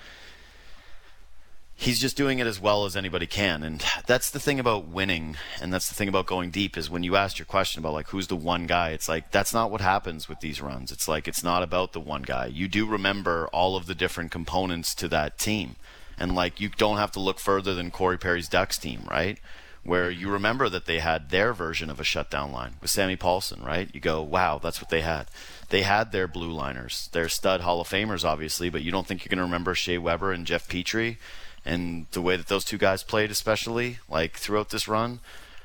he's 1.75 1.99
just 1.99 2.17
doing 2.17 2.39
it 2.39 2.47
as 2.47 2.61
well 2.61 2.85
as 2.85 2.97
anybody 2.97 3.27
can. 3.27 3.65
And 3.65 3.85
that's 4.07 4.31
the 4.31 4.39
thing 4.39 4.61
about 4.61 4.87
winning, 4.87 5.39
and 5.61 5.75
that's 5.75 5.89
the 5.89 5.97
thing 5.97 6.07
about 6.09 6.27
going 6.27 6.53
deep 6.53 6.77
is 6.77 6.89
when 6.89 7.03
you 7.03 7.17
asked 7.17 7.41
your 7.41 7.47
question 7.47 7.81
about 7.81 7.95
like 7.95 8.11
who's 8.11 8.29
the 8.29 8.37
one 8.37 8.69
guy, 8.69 8.91
it's 8.91 9.09
like 9.09 9.33
that's 9.33 9.53
not 9.53 9.73
what 9.73 9.81
happens 9.81 10.29
with 10.29 10.39
these 10.39 10.63
runs. 10.63 10.93
It's 10.93 11.09
like 11.09 11.27
it's 11.27 11.43
not 11.43 11.65
about 11.65 11.95
the 11.95 12.01
one 12.01 12.23
guy. 12.23 12.47
You 12.47 12.69
do 12.69 12.87
remember 12.87 13.49
all 13.53 13.75
of 13.75 13.87
the 13.87 13.95
different 13.97 14.31
components 14.31 14.95
to 14.95 15.09
that 15.09 15.37
team. 15.37 15.75
And 16.17 16.33
like 16.33 16.61
you 16.61 16.69
don't 16.69 16.99
have 16.99 17.11
to 17.13 17.21
look 17.21 17.41
further 17.41 17.75
than 17.75 17.91
Corey 17.91 18.19
Perry's 18.19 18.49
Ducks 18.49 18.79
team, 18.79 19.05
right? 19.11 19.41
Where 19.87 20.11
you 20.11 20.31
remember 20.31 20.69
that 20.69 20.87
they 20.87 20.99
had 20.99 21.31
their 21.31 21.53
version 21.53 21.91
of 21.91 22.01
a 22.01 22.05
shutdown 22.05 22.51
line 22.51 22.75
with 22.83 22.91
Sammy 22.91 23.17
Pahlsson, 23.17 23.65
right? 23.65 23.89
You 23.95 24.01
go, 24.01 24.21
wow, 24.21 24.59
that's 24.59 24.81
what 24.81 24.91
they 24.91 25.01
had. 25.01 25.29
They 25.69 25.83
had 25.83 26.11
their 26.11 26.27
blue 26.27 26.51
liners, 26.51 27.09
their 27.13 27.29
stud 27.29 27.61
Hall 27.61 27.81
of 27.81 27.89
Famers, 27.89 28.25
obviously, 28.25 28.69
but 28.69 28.83
you 28.83 28.91
don't 28.91 29.07
think 29.07 29.25
you're 29.25 29.31
going 29.31 29.39
to 29.39 29.45
remember 29.45 29.75
Shea 29.75 29.99
Weber 29.99 30.33
and 30.33 30.47
Jeff 30.47 30.69
Petry 30.69 31.19
and 31.65 32.07
the 32.13 32.21
way 32.21 32.37
that 32.37 32.47
those 32.47 32.65
two 32.65 32.79
guys 32.79 33.03
played, 33.03 33.31
especially 33.31 33.99
like 34.09 34.37
throughout 34.37 34.71
this 34.71 34.89
run. 34.89 35.21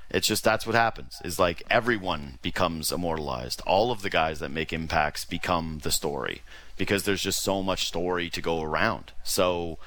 It's 0.09 0.27
just 0.27 0.43
that's 0.43 0.65
what 0.67 0.75
happens. 0.75 1.21
Is 1.23 1.39
like 1.39 1.63
everyone 1.69 2.39
becomes 2.41 2.91
immortalized. 2.91 3.61
All 3.65 3.91
of 3.91 4.01
the 4.01 4.09
guys 4.09 4.39
that 4.39 4.51
make 4.51 4.73
impacts 4.73 5.23
become 5.23 5.79
the 5.83 5.91
story 5.91 6.41
because 6.77 7.03
there's 7.03 7.21
just 7.21 7.41
so 7.41 7.63
much 7.63 7.87
story 7.87 8.29
to 8.31 8.41
go 8.41 8.61
around. 8.61 9.13
So 9.23 9.77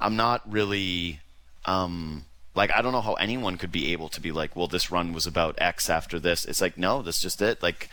I'm 0.00 0.16
not 0.16 0.50
really 0.50 1.20
um 1.64 2.24
like 2.58 2.70
I 2.76 2.82
don't 2.82 2.92
know 2.92 3.00
how 3.00 3.14
anyone 3.14 3.56
could 3.56 3.72
be 3.72 3.92
able 3.92 4.08
to 4.10 4.20
be 4.20 4.32
like, 4.32 4.54
well, 4.56 4.68
this 4.68 4.90
run 4.90 5.12
was 5.12 5.26
about 5.26 5.54
X 5.58 5.88
after 5.88 6.18
this. 6.18 6.44
It's 6.44 6.60
like 6.60 6.76
no, 6.76 7.00
that's 7.02 7.20
just 7.22 7.40
it. 7.40 7.62
Like 7.62 7.88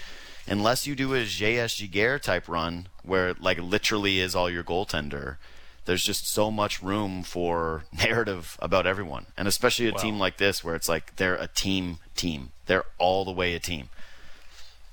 unless 0.48 0.86
you 0.86 0.96
do 0.96 1.14
a 1.14 1.20
JS 1.24 1.72
Giguère 1.80 2.22
type 2.22 2.48
run 2.50 2.88
where 3.04 3.30
it, 3.30 3.42
like 3.42 3.58
literally 3.60 4.20
is 4.20 4.36
all 4.36 4.50
your 4.50 4.64
goaltender, 4.64 5.38
there's 5.86 6.04
just 6.04 6.28
so 6.28 6.52
much 6.52 6.82
room 6.84 7.24
for 7.24 7.84
narrative 7.94 8.58
about 8.60 8.86
everyone, 8.86 9.28
and 9.38 9.48
especially 9.48 9.88
a 9.88 9.92
team 9.94 10.20
like 10.20 10.38
this 10.38 10.64
where 10.64 10.76
it's 10.76 10.90
like 10.90 11.16
they're 11.16 11.36
a 11.36 11.48
team 11.48 12.00
team. 12.16 12.50
They're 12.66 12.86
all 12.98 13.24
the 13.26 13.32
way 13.32 13.54
a 13.56 13.60
team. 13.60 13.90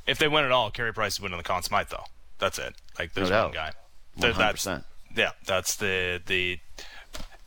If 0.07 0.19
they 0.19 0.29
win 0.29 0.45
at 0.45 0.53
all, 0.53 0.71
Carey 0.71 0.93
Price 0.93 1.15
is 1.15 1.21
winning 1.21 1.39
the 1.39 1.45
Conn 1.45 1.63
Smythe, 1.63 1.89
though. 1.89 2.05
That's 2.39 2.59
it. 2.59 2.75
Like 2.99 3.15
there's 3.15 3.31
No 3.31 3.45
one 3.45 3.53
guy. 3.55 3.71
There- 4.17 4.31
One 4.31 4.33
hundred 4.33 4.39
that's- 4.39 4.53
percent. 4.53 4.85
Yeah, 5.15 5.31
that's 5.47 5.77
the 5.77 6.21
the 6.27 6.59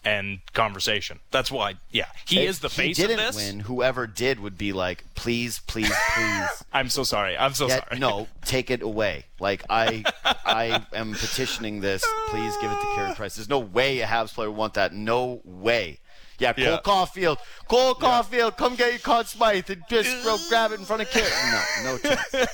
end 0.05 0.39
conversation. 0.53 1.19
That's 1.31 1.51
why. 1.51 1.75
Yeah, 1.91 2.05
he 2.27 2.45
is 2.45 2.59
the 2.59 2.69
he 2.69 2.93
face 2.93 2.99
of 2.99 3.09
this. 3.09 3.35
win. 3.35 3.61
Whoever 3.61 4.07
did 4.07 4.39
would 4.39 4.57
be 4.57 4.71
like, 4.73 5.03
please, 5.15 5.59
please, 5.67 5.91
please. 6.15 6.63
I'm 6.73 6.89
so 6.89 7.03
sorry. 7.03 7.37
I'm 7.37 7.53
so 7.53 7.67
Get, 7.67 7.87
sorry. 7.89 7.99
no, 7.99 8.27
take 8.45 8.69
it 8.71 8.81
away. 8.81 9.25
Like 9.39 9.63
I, 9.69 10.03
I 10.45 10.85
am 10.93 11.13
petitioning 11.13 11.81
this. 11.81 12.03
Please 12.29 12.55
give 12.61 12.71
it 12.71 12.79
to 12.79 12.91
Carey 12.95 13.13
Price. 13.15 13.35
There's 13.35 13.49
no 13.49 13.59
way 13.59 13.99
a 14.01 14.05
Habs 14.05 14.33
player 14.33 14.49
would 14.51 14.57
want 14.57 14.73
that. 14.75 14.93
No 14.93 15.41
way. 15.43 15.99
Yeah, 16.37 16.51
Cole 16.53 16.65
Yeah. 16.65 16.79
Caufield. 16.83 17.37
Cole 17.69 17.95
Caufield, 17.95 18.57
come 18.57 18.75
get 18.75 18.91
your 18.91 18.99
Conn 18.99 19.23
Smythe 19.25 19.69
and 19.69 19.83
just 19.89 20.23
bro, 20.23 20.35
grab 20.49 20.71
it 20.73 20.79
in 20.79 20.85
front 20.85 21.01
of 21.01 21.09
Carey. 21.09 21.29
No, 21.51 21.63
no 21.93 21.97
chance. 21.97 22.47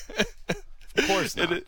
Of 0.96 1.08
course 1.08 1.36
not. 1.38 1.52
It- 1.54 1.68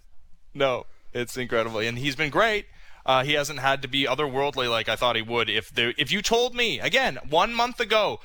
no, 0.53 0.85
it's 1.13 1.37
incredible, 1.37 1.79
and 1.79 1.97
he's 1.97 2.15
been 2.15 2.29
great. 2.29 2.65
Uh, 3.05 3.23
he 3.23 3.33
hasn't 3.33 3.59
had 3.59 3.81
to 3.81 3.87
be 3.87 4.05
otherworldly 4.05 4.69
like 4.69 4.87
I 4.87 4.95
thought 4.95 5.15
he 5.15 5.21
would. 5.21 5.49
If 5.49 5.71
there, 5.71 5.93
if 5.97 6.11
you 6.11 6.21
told 6.21 6.55
me 6.55 6.79
again 6.79 7.19
one 7.29 7.53
month 7.53 7.79
ago, 7.79 8.19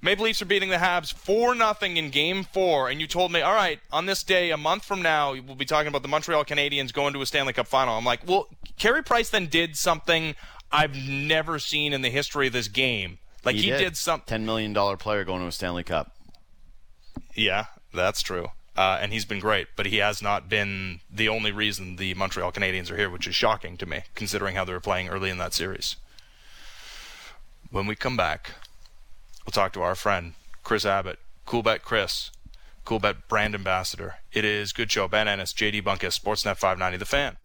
Maple 0.00 0.24
Leafs 0.24 0.42
are 0.42 0.46
beating 0.46 0.70
the 0.70 0.76
Habs 0.76 1.12
four 1.12 1.54
nothing 1.54 1.96
in 1.96 2.10
Game 2.10 2.42
Four, 2.42 2.88
and 2.88 3.00
you 3.00 3.06
told 3.06 3.30
me, 3.30 3.40
all 3.40 3.54
right, 3.54 3.78
on 3.92 4.06
this 4.06 4.22
day 4.22 4.50
a 4.50 4.56
month 4.56 4.84
from 4.84 5.02
now, 5.02 5.32
we'll 5.32 5.54
be 5.54 5.64
talking 5.64 5.88
about 5.88 6.02
the 6.02 6.08
Montreal 6.08 6.44
Canadiens 6.44 6.92
going 6.92 7.12
to 7.12 7.20
a 7.22 7.26
Stanley 7.26 7.52
Cup 7.52 7.68
final. 7.68 7.96
I'm 7.96 8.04
like, 8.04 8.26
well, 8.26 8.48
Carey 8.78 9.04
Price 9.04 9.28
then 9.28 9.46
did 9.46 9.76
something 9.76 10.34
I've 10.72 10.96
never 10.96 11.58
seen 11.58 11.92
in 11.92 12.02
the 12.02 12.10
history 12.10 12.46
of 12.46 12.52
this 12.52 12.68
game. 12.68 13.18
Like 13.44 13.56
he, 13.56 13.70
did 13.70 13.96
something. 13.96 14.26
Ten 14.26 14.46
million 14.46 14.72
dollar 14.72 14.96
player 14.96 15.24
going 15.24 15.40
to 15.40 15.46
a 15.46 15.52
Stanley 15.52 15.84
Cup. 15.84 16.16
Yeah, 17.34 17.66
that's 17.92 18.22
true. 18.22 18.48
Uh, 18.74 18.98
and 19.00 19.12
he's 19.12 19.26
been 19.26 19.40
great, 19.40 19.68
but 19.76 19.86
he 19.86 19.98
has 19.98 20.22
not 20.22 20.48
been 20.48 21.00
the 21.10 21.28
only 21.28 21.52
reason 21.52 21.96
the 21.96 22.14
Montreal 22.14 22.52
Canadiens 22.52 22.90
are 22.90 22.96
here, 22.96 23.10
which 23.10 23.26
is 23.26 23.34
shocking 23.34 23.76
to 23.76 23.84
me, 23.84 24.04
considering 24.14 24.56
how 24.56 24.64
they 24.64 24.72
were 24.72 24.80
playing 24.80 25.08
early 25.08 25.28
in 25.28 25.38
that 25.38 25.52
series. 25.52 25.96
When 27.70 27.86
we 27.86 27.94
come 27.94 28.16
back, 28.16 28.52
we'll 29.44 29.52
talk 29.52 29.72
to 29.74 29.82
our 29.82 29.94
friend 29.94 30.34
Chris 30.62 30.86
Abbott, 30.86 31.18
Coolbet 31.46 31.82
Chris, 31.82 32.30
Coolbet 32.86 33.28
brand 33.28 33.54
ambassador. 33.54 34.16
It 34.32 34.44
is 34.44 34.72
Good 34.72 34.90
Show, 34.90 35.06
Ben 35.06 35.28
Ennis, 35.28 35.52
JD 35.52 35.82
Bunkis, 35.82 36.18
Sportsnet 36.18 36.56
590, 36.56 36.96
The 36.96 37.04
Fan. 37.04 37.36